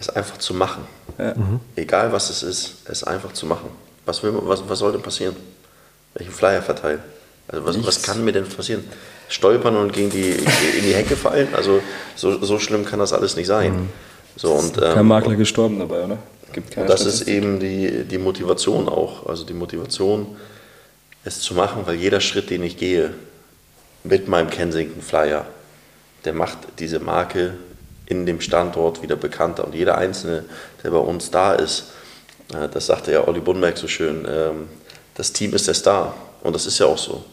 es 0.00 0.08
einfach 0.08 0.38
zu 0.38 0.52
machen. 0.52 0.84
Ja. 1.18 1.34
Mhm. 1.34 1.60
Egal 1.76 2.12
was 2.12 2.30
es 2.30 2.42
ist, 2.42 2.78
es 2.86 3.04
einfach 3.04 3.32
zu 3.32 3.46
machen. 3.46 3.70
Was, 4.04 4.22
will, 4.24 4.32
was, 4.42 4.68
was 4.68 4.78
soll 4.80 4.90
denn 4.90 5.02
passieren? 5.02 5.36
Welchen 6.14 6.32
Flyer 6.32 6.62
verteilen? 6.62 7.00
Also 7.52 7.66
was, 7.66 7.86
was 7.86 8.02
kann 8.02 8.24
mir 8.24 8.32
denn 8.32 8.48
passieren? 8.48 8.84
Stolpern 9.28 9.76
und 9.76 9.92
gegen 9.92 10.10
die, 10.10 10.30
in 10.30 10.84
die 10.84 10.94
Hecke 10.94 11.16
fallen? 11.16 11.48
Also 11.54 11.80
so, 12.16 12.42
so 12.42 12.58
schlimm 12.58 12.84
kann 12.84 12.98
das 12.98 13.12
alles 13.12 13.36
nicht 13.36 13.46
sein. 13.46 13.72
Mhm. 13.72 13.88
So, 14.36 14.52
und, 14.52 14.78
ähm, 14.78 14.94
Kein 14.94 15.06
Makler 15.06 15.36
gestorben 15.36 15.78
dabei, 15.78 16.04
oder? 16.04 16.18
Gibt 16.52 16.76
und 16.76 16.88
das 16.88 17.02
Statistik. 17.02 17.28
ist 17.28 17.34
eben 17.34 17.60
die, 17.60 18.04
die 18.04 18.18
Motivation 18.18 18.88
auch. 18.88 19.26
Also 19.26 19.44
die 19.44 19.54
Motivation, 19.54 20.36
es 21.24 21.40
zu 21.40 21.54
machen, 21.54 21.82
weil 21.86 21.96
jeder 21.96 22.20
Schritt, 22.20 22.50
den 22.50 22.62
ich 22.62 22.76
gehe, 22.76 23.12
mit 24.04 24.28
meinem 24.28 24.50
Kensington 24.50 25.02
Flyer, 25.02 25.46
der 26.24 26.32
macht 26.32 26.58
diese 26.78 26.98
Marke 26.98 27.54
in 28.06 28.26
dem 28.26 28.40
Standort 28.40 29.02
wieder 29.02 29.16
bekannter. 29.16 29.64
Und 29.64 29.74
jeder 29.74 29.98
Einzelne, 29.98 30.44
der 30.82 30.90
bei 30.90 30.98
uns 30.98 31.30
da 31.30 31.54
ist, 31.54 31.92
das 32.48 32.86
sagte 32.86 33.12
ja 33.12 33.26
Olli 33.26 33.40
Bunberg 33.40 33.78
so 33.78 33.88
schön, 33.88 34.26
ähm, 34.28 34.68
das 35.14 35.32
Team 35.32 35.54
ist 35.54 35.68
der 35.68 35.74
Star. 35.74 36.14
Und 36.42 36.54
das 36.54 36.66
ist 36.66 36.78
ja 36.78 36.86
auch 36.86 36.98
so. 36.98 37.24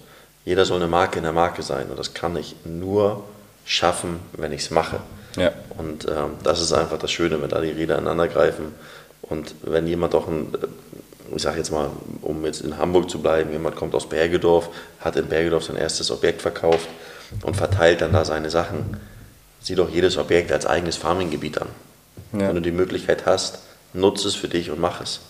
Jeder 0.45 0.65
soll 0.65 0.77
eine 0.77 0.87
Marke 0.87 1.17
in 1.17 1.23
der 1.23 1.33
Marke 1.33 1.63
sein. 1.63 1.89
Und 1.89 1.99
das 1.99 2.13
kann 2.13 2.35
ich 2.35 2.55
nur 2.65 3.23
schaffen, 3.65 4.19
wenn 4.33 4.51
ich 4.51 4.61
es 4.61 4.71
mache. 4.71 4.99
Ja. 5.37 5.51
Und 5.77 6.07
ähm, 6.07 6.31
das 6.43 6.61
ist 6.61 6.73
einfach 6.73 6.97
das 6.97 7.11
Schöne, 7.11 7.41
wenn 7.41 7.49
da 7.49 7.61
die 7.61 7.69
Räder 7.69 7.97
aneinander 7.97 8.27
greifen. 8.27 8.73
Und 9.21 9.53
wenn 9.61 9.85
jemand 9.87 10.13
doch 10.13 10.27
ein, 10.27 10.53
äh, 10.55 11.35
ich 11.35 11.41
sage 11.41 11.57
jetzt 11.57 11.71
mal, 11.71 11.89
um 12.21 12.43
jetzt 12.45 12.61
in 12.61 12.77
Hamburg 12.77 13.09
zu 13.09 13.21
bleiben, 13.21 13.51
jemand 13.51 13.75
kommt 13.75 13.93
aus 13.93 14.09
Bergedorf, 14.09 14.69
hat 14.99 15.15
in 15.15 15.27
Bergedorf 15.27 15.65
sein 15.65 15.75
erstes 15.75 16.09
Objekt 16.09 16.41
verkauft 16.41 16.87
und 17.43 17.55
verteilt 17.55 18.01
dann 18.01 18.13
da 18.13 18.25
seine 18.25 18.49
Sachen, 18.49 18.97
sieh 19.61 19.75
doch 19.75 19.89
jedes 19.89 20.17
Objekt 20.17 20.51
als 20.51 20.65
eigenes 20.65 20.97
Farminggebiet 20.97 21.61
an. 21.61 21.67
Ja. 22.33 22.47
Wenn 22.47 22.55
du 22.55 22.61
die 22.61 22.71
Möglichkeit 22.71 23.25
hast, 23.25 23.59
nutze 23.93 24.27
es 24.27 24.35
für 24.35 24.47
dich 24.47 24.71
und 24.71 24.79
mach 24.79 25.01
es. 25.01 25.21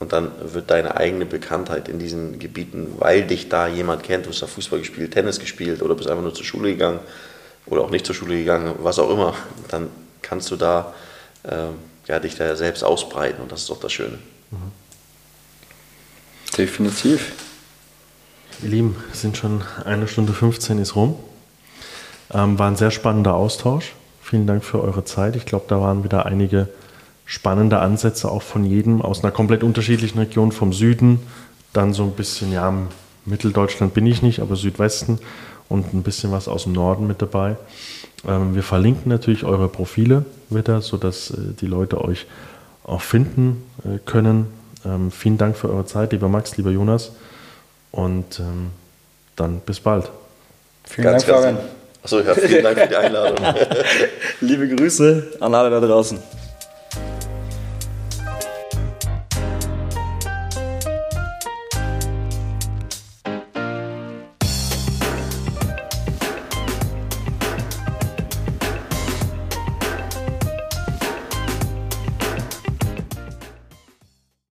Und 0.00 0.14
dann 0.14 0.32
wird 0.42 0.70
deine 0.70 0.96
eigene 0.96 1.26
Bekanntheit 1.26 1.88
in 1.88 1.98
diesen 1.98 2.38
Gebieten, 2.38 2.94
weil 2.98 3.26
dich 3.26 3.50
da 3.50 3.68
jemand 3.68 4.02
kennt, 4.02 4.24
du 4.24 4.30
hast 4.30 4.40
da 4.40 4.46
Fußball 4.46 4.78
gespielt, 4.78 5.12
Tennis 5.12 5.38
gespielt 5.38 5.82
oder 5.82 5.94
bist 5.94 6.08
einfach 6.08 6.22
nur 6.22 6.34
zur 6.34 6.44
Schule 6.44 6.70
gegangen 6.70 7.00
oder 7.66 7.82
auch 7.82 7.90
nicht 7.90 8.06
zur 8.06 8.14
Schule 8.14 8.36
gegangen, 8.36 8.74
was 8.78 8.98
auch 8.98 9.10
immer, 9.10 9.34
dann 9.68 9.88
kannst 10.22 10.50
du 10.50 10.56
da 10.56 10.94
ähm, 11.44 11.74
ja, 12.08 12.18
dich 12.18 12.34
da 12.34 12.56
selbst 12.56 12.82
ausbreiten 12.82 13.42
und 13.42 13.52
das 13.52 13.60
ist 13.60 13.70
doch 13.70 13.78
das 13.78 13.92
Schöne. 13.92 14.18
Mhm. 14.50 14.72
Definitiv. 16.56 17.32
Ihr 18.62 18.70
Lieben, 18.70 18.96
sind 19.12 19.36
schon 19.36 19.62
eine 19.84 20.08
Stunde 20.08 20.32
15 20.32 20.78
ist 20.78 20.96
rum. 20.96 21.16
Ähm, 22.32 22.58
war 22.58 22.68
ein 22.68 22.76
sehr 22.76 22.90
spannender 22.90 23.34
Austausch. 23.34 23.94
Vielen 24.22 24.46
Dank 24.46 24.64
für 24.64 24.80
eure 24.82 25.04
Zeit. 25.04 25.36
Ich 25.36 25.46
glaube, 25.46 25.66
da 25.68 25.80
waren 25.80 26.04
wieder 26.04 26.26
einige 26.26 26.68
spannende 27.30 27.78
Ansätze 27.78 28.28
auch 28.28 28.42
von 28.42 28.64
jedem 28.64 29.00
aus 29.00 29.22
einer 29.22 29.30
komplett 29.30 29.62
unterschiedlichen 29.62 30.18
Region 30.18 30.50
vom 30.50 30.72
Süden, 30.72 31.20
dann 31.72 31.94
so 31.94 32.02
ein 32.02 32.10
bisschen, 32.10 32.50
ja, 32.50 32.74
Mitteldeutschland 33.24 33.94
bin 33.94 34.04
ich 34.04 34.20
nicht, 34.20 34.40
aber 34.40 34.56
Südwesten 34.56 35.20
und 35.68 35.94
ein 35.94 36.02
bisschen 36.02 36.32
was 36.32 36.48
aus 36.48 36.64
dem 36.64 36.72
Norden 36.72 37.06
mit 37.06 37.22
dabei. 37.22 37.56
Ähm, 38.26 38.56
wir 38.56 38.64
verlinken 38.64 39.12
natürlich 39.12 39.44
eure 39.44 39.68
Profile 39.68 40.24
wieder, 40.48 40.80
sodass 40.80 41.30
äh, 41.30 41.36
die 41.60 41.66
Leute 41.66 42.02
euch 42.02 42.26
auch 42.82 43.00
finden 43.00 43.62
äh, 43.84 44.00
können. 44.04 44.48
Ähm, 44.84 45.12
vielen 45.12 45.38
Dank 45.38 45.56
für 45.56 45.70
eure 45.70 45.86
Zeit, 45.86 46.10
lieber 46.10 46.28
Max, 46.28 46.56
lieber 46.56 46.72
Jonas. 46.72 47.12
Und 47.92 48.40
ähm, 48.40 48.72
dann 49.36 49.60
bis 49.60 49.78
bald. 49.78 50.10
Vielen 50.82 51.04
ganz, 51.04 51.24
Dank, 51.24 51.38
Fabian. 51.38 51.58
Achso, 52.02 52.18
ja, 52.18 52.34
vielen 52.34 52.64
Dank 52.64 52.76
für 52.76 52.88
die 52.88 52.96
Einladung. 52.96 53.36
Liebe 54.40 54.68
Grüße 54.74 55.36
an 55.38 55.54
alle 55.54 55.70
da 55.70 55.78
draußen. 55.78 56.18